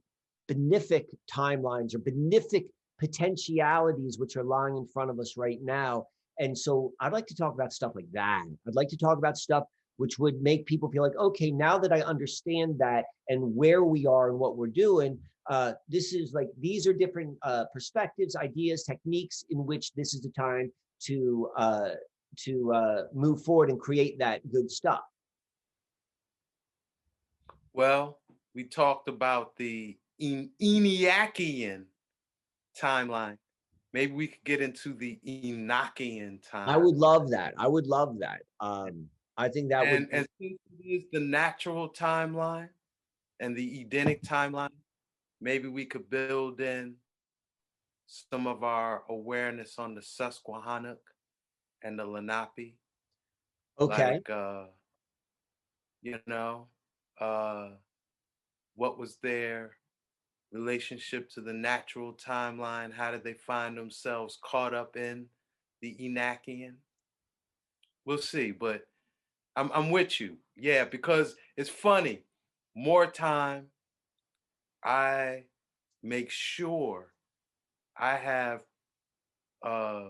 benefic 0.50 1.06
timelines 1.32 1.94
or 1.94 2.00
benefic 2.00 2.66
potentialities 3.00 4.18
which 4.18 4.36
are 4.36 4.44
lying 4.44 4.78
in 4.78 4.88
front 4.88 5.12
of 5.12 5.20
us 5.20 5.36
right 5.38 5.60
now. 5.62 6.08
And 6.40 6.58
so 6.58 6.94
I'd 7.00 7.14
like 7.14 7.28
to 7.28 7.36
talk 7.36 7.54
about 7.54 7.74
stuff 7.74 7.94
like 7.96 8.12
that. 8.14 8.46
I'd 8.68 8.76
like 8.76 8.90
to 8.90 8.98
talk 8.98 9.18
about 9.18 9.38
stuff 9.38 9.64
which 9.98 10.18
would 10.20 10.42
make 10.42 10.66
people 10.66 10.90
feel 10.90 11.04
like, 11.04 11.16
okay, 11.18 11.52
now 11.52 11.78
that 11.78 11.94
I 11.94 12.02
understand 12.02 12.80
that 12.80 13.06
and 13.30 13.56
where 13.56 13.84
we 13.84 14.06
are 14.06 14.30
and 14.30 14.40
what 14.40 14.58
we're 14.58 14.68
doing, 14.68 15.20
uh, 15.50 15.74
this 15.88 16.14
is 16.14 16.34
like, 16.34 16.50
these 16.60 16.88
are 16.88 16.94
different 16.94 17.38
uh, 17.44 17.66
perspectives, 17.72 18.36
ideas, 18.36 18.84
techniques 18.84 19.46
in 19.50 19.66
which 19.66 19.94
this 19.94 20.14
is 20.14 20.22
the 20.22 20.30
time 20.30 20.72
to 21.04 21.50
uh, 21.58 21.90
to 22.36 22.74
uh, 22.74 23.02
move 23.14 23.44
forward 23.44 23.70
and 23.70 23.80
create 23.80 24.18
that 24.18 24.42
good 24.52 24.72
stuff. 24.72 25.02
Well, 27.74 28.20
we 28.56 28.64
talked 28.64 29.08
about 29.08 29.56
the 29.58 29.98
En- 30.20 30.50
Enochian 30.62 31.86
timeline. 32.82 33.38
Maybe 33.94 34.14
we 34.14 34.28
could 34.28 34.44
get 34.44 34.62
into 34.62 34.94
the 34.94 35.20
Enochian 35.26 36.42
time. 36.50 36.68
I 36.68 36.78
would 36.78 36.96
love 36.96 37.30
that. 37.30 37.54
I 37.58 37.68
would 37.68 37.86
love 37.86 38.18
that. 38.20 38.42
Um, 38.60 39.08
I 39.38 39.50
think 39.50 39.70
that 39.70 39.86
and, 39.86 40.08
would. 40.08 40.10
and 40.12 40.28
since 40.42 40.60
it 40.80 40.88
is 40.88 41.04
the 41.12 41.20
natural 41.20 41.90
timeline 41.90 42.70
and 43.40 43.56
the 43.56 43.82
Edenic 43.82 44.24
timeline, 44.24 44.70
maybe 45.40 45.68
we 45.68 45.86
could 45.86 46.10
build 46.10 46.60
in 46.60 46.96
some 48.08 48.48
of 48.48 48.64
our 48.64 49.04
awareness 49.10 49.78
on 49.78 49.94
the 49.94 50.02
Susquehannock 50.02 51.00
and 51.84 51.98
the 51.98 52.06
Lenape. 52.06 52.76
Okay. 53.80 54.14
Like, 54.14 54.30
uh, 54.30 54.66
you 56.02 56.20
know, 56.26 56.68
uh, 57.20 57.70
what 58.76 58.98
was 58.98 59.18
their 59.22 59.72
relationship 60.54 61.30
to 61.32 61.42
the 61.42 61.54
natural 61.54 62.14
timeline? 62.14 62.94
How 62.94 63.12
did 63.12 63.24
they 63.24 63.34
find 63.34 63.78
themselves 63.78 64.40
caught 64.44 64.74
up 64.74 64.96
in 64.96 65.26
the 65.82 65.98
Enochian? 66.00 66.76
We'll 68.06 68.20
see, 68.20 68.52
but 68.52 68.84
I'm 69.56 69.72
I'm 69.74 69.90
with 69.90 70.22
you. 70.22 70.38
Yeah, 70.56 70.86
because 70.86 71.36
it's 71.58 71.70
funny. 71.70 72.24
More 72.76 73.06
time, 73.06 73.68
I 74.84 75.44
make 76.02 76.30
sure 76.30 77.14
I 77.98 78.16
have 78.16 78.62
a 79.64 80.10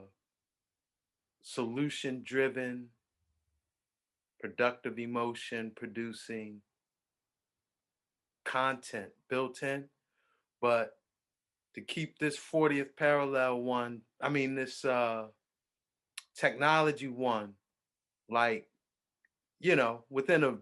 solution 1.44 2.24
driven, 2.26 2.88
productive 4.40 4.98
emotion 4.98 5.72
producing 5.76 6.62
content 8.46 9.12
built 9.30 9.62
in. 9.62 9.86
But 10.64 10.92
to 11.76 11.82
keep 11.82 12.18
this 12.20 12.38
40th 12.40 12.96
parallel 12.96 13.60
one, 13.60 14.04
I 14.22 14.30
mean 14.30 14.56
this 14.56 14.86
uh 14.86 15.28
technology 16.38 17.10
one, 17.10 17.56
like 18.30 18.70
you 19.60 19.76
know, 19.76 20.06
within 20.10 20.46
a 20.46 20.58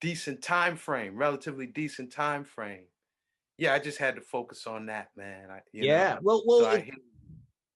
decent 0.00 0.40
time 0.40 0.76
frame, 0.76 1.16
relatively 1.16 1.66
decent 1.66 2.12
time 2.12 2.44
frame. 2.44 2.86
Yeah, 3.58 3.74
I 3.74 3.80
just 3.80 3.98
had 3.98 4.14
to 4.14 4.20
focus 4.20 4.68
on 4.68 4.86
that, 4.86 5.08
man. 5.16 5.50
I, 5.50 5.60
you 5.72 5.82
know, 5.82 5.88
yeah. 5.88 6.18
Well, 6.22 6.44
well, 6.46 6.60
so 6.60 6.70
it- 6.70 6.94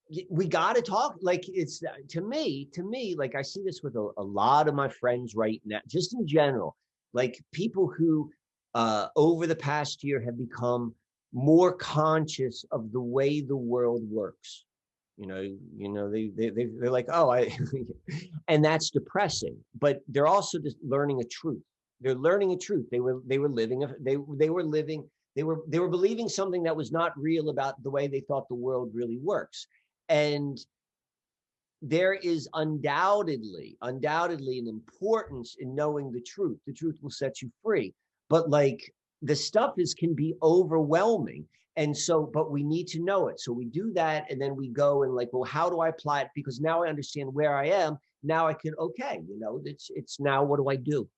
y- 0.08 0.26
we 0.30 0.46
got 0.46 0.76
to 0.76 0.82
talk 0.82 1.16
like 1.22 1.42
it's 1.48 1.82
uh, 1.82 1.94
to 2.08 2.20
me 2.20 2.68
to 2.72 2.82
me 2.82 3.14
like 3.16 3.34
i 3.34 3.42
see 3.42 3.62
this 3.64 3.80
with 3.82 3.94
a, 3.96 4.10
a 4.16 4.22
lot 4.22 4.68
of 4.68 4.74
my 4.74 4.88
friends 4.88 5.34
right 5.36 5.60
now 5.64 5.80
just 5.86 6.12
in 6.14 6.26
general 6.26 6.76
like 7.12 7.40
people 7.52 7.86
who 7.96 8.30
uh 8.74 9.06
over 9.16 9.46
the 9.46 9.54
past 9.54 10.02
year 10.02 10.20
have 10.20 10.36
become 10.36 10.92
more 11.32 11.72
conscious 11.72 12.64
of 12.72 12.92
the 12.92 13.00
way 13.00 13.40
the 13.40 13.56
world 13.56 14.02
works. 14.10 14.64
You 15.16 15.26
know 15.26 15.40
you 15.40 15.88
know 15.90 16.10
they, 16.10 16.28
they 16.28 16.48
they- 16.50 16.70
they're 16.78 16.90
like 16.90 17.08
oh 17.12 17.30
i 17.30 17.54
and 18.48 18.64
that's 18.64 18.90
depressing. 18.90 19.56
But 19.78 20.00
they're 20.08 20.26
also 20.26 20.58
just 20.58 20.76
learning 20.82 21.20
a 21.20 21.24
truth. 21.24 21.62
They're 22.00 22.14
learning 22.14 22.52
a 22.52 22.56
truth. 22.56 22.86
They 22.90 23.00
were 23.00 23.20
they 23.26 23.38
were 23.38 23.48
living 23.50 23.80
they 24.00 24.16
they 24.38 24.50
were 24.50 24.64
living 24.64 25.08
they 25.36 25.42
were 25.42 25.60
they 25.68 25.78
were 25.78 25.88
believing 25.88 26.28
something 26.28 26.62
that 26.64 26.74
was 26.76 26.90
not 26.90 27.12
real 27.16 27.50
about 27.50 27.82
the 27.82 27.90
way 27.90 28.06
they 28.08 28.20
thought 28.20 28.48
the 28.48 28.54
world 28.54 28.90
really 28.94 29.18
works. 29.18 29.66
And 30.08 30.58
there 31.82 32.14
is 32.14 32.48
undoubtedly 32.54 33.76
undoubtedly 33.82 34.58
an 34.58 34.68
importance 34.68 35.56
in 35.58 35.74
knowing 35.74 36.10
the 36.12 36.20
truth. 36.20 36.58
The 36.66 36.72
truth 36.72 36.98
will 37.02 37.10
set 37.10 37.40
you 37.42 37.50
free. 37.62 37.94
But 38.28 38.50
like 38.50 38.80
the 39.22 39.36
stuff 39.36 39.74
is 39.78 39.94
can 39.94 40.14
be 40.14 40.34
overwhelming. 40.42 41.46
And 41.76 41.96
so 41.96 42.28
but 42.32 42.50
we 42.50 42.62
need 42.62 42.88
to 42.88 43.00
know 43.02 43.28
it. 43.28 43.40
So 43.40 43.52
we 43.52 43.64
do 43.66 43.92
that 43.94 44.30
and 44.30 44.40
then 44.40 44.56
we 44.56 44.68
go 44.68 45.02
and 45.04 45.14
like 45.14 45.28
well 45.32 45.44
how 45.44 45.70
do 45.70 45.80
i 45.80 45.88
apply 45.88 46.22
it? 46.22 46.28
Because 46.34 46.60
now 46.60 46.82
i 46.84 46.88
understand 46.88 47.32
where 47.32 47.54
i 47.56 47.66
am. 47.66 47.96
Now 48.22 48.46
i 48.48 48.54
can 48.54 48.74
okay 48.78 49.20
you 49.26 49.38
know 49.38 49.60
it's 49.64 49.90
it's 49.94 50.20
now 50.20 50.42
what 50.44 50.58
do 50.58 50.68
i 50.68 50.76
do? 50.76 51.08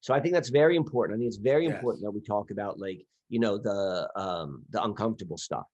So 0.00 0.12
i 0.14 0.20
think 0.20 0.34
that's 0.34 0.50
very 0.50 0.76
important. 0.76 1.16
I 1.16 1.18
think 1.18 1.28
it's 1.28 1.36
very 1.38 1.66
Yes. 1.66 1.74
important 1.74 2.04
that 2.04 2.10
we 2.10 2.20
talk 2.20 2.50
about 2.50 2.78
like 2.78 3.04
you 3.28 3.38
know 3.38 3.58
the 3.58 4.08
um 4.16 4.64
the 4.70 4.82
uncomfortable 4.82 5.38
stuff. 5.38 5.66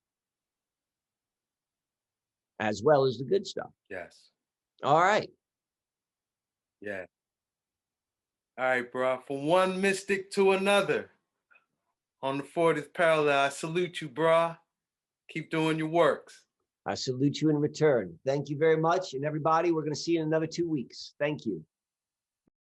As 2.60 2.82
well 2.84 3.04
as 3.04 3.18
the 3.18 3.24
good 3.24 3.46
stuff. 3.46 3.70
Yes, 3.90 4.30
all 4.82 5.00
right. 5.00 5.30
Yeah. 6.80 7.06
All 8.56 8.64
right, 8.64 8.90
bro. 8.90 9.18
From 9.26 9.46
one 9.46 9.80
mystic 9.80 10.30
to 10.32 10.52
another 10.52 11.10
on 12.22 12.38
the 12.38 12.44
40th 12.44 12.94
parallel, 12.94 13.46
I 13.46 13.48
salute 13.48 14.00
you, 14.00 14.08
bro. 14.08 14.54
Keep 15.28 15.50
doing 15.50 15.76
your 15.76 15.88
works. 15.88 16.44
I 16.86 16.94
salute 16.94 17.40
you 17.40 17.50
in 17.50 17.56
return. 17.56 18.16
Thank 18.24 18.48
you 18.48 18.56
very 18.56 18.76
much. 18.76 19.14
And 19.14 19.24
everybody, 19.24 19.72
we're 19.72 19.80
going 19.80 19.94
to 19.94 19.98
see 19.98 20.12
you 20.12 20.20
in 20.20 20.28
another 20.28 20.46
two 20.46 20.68
weeks. 20.68 21.14
Thank 21.18 21.46
you. 21.46 21.64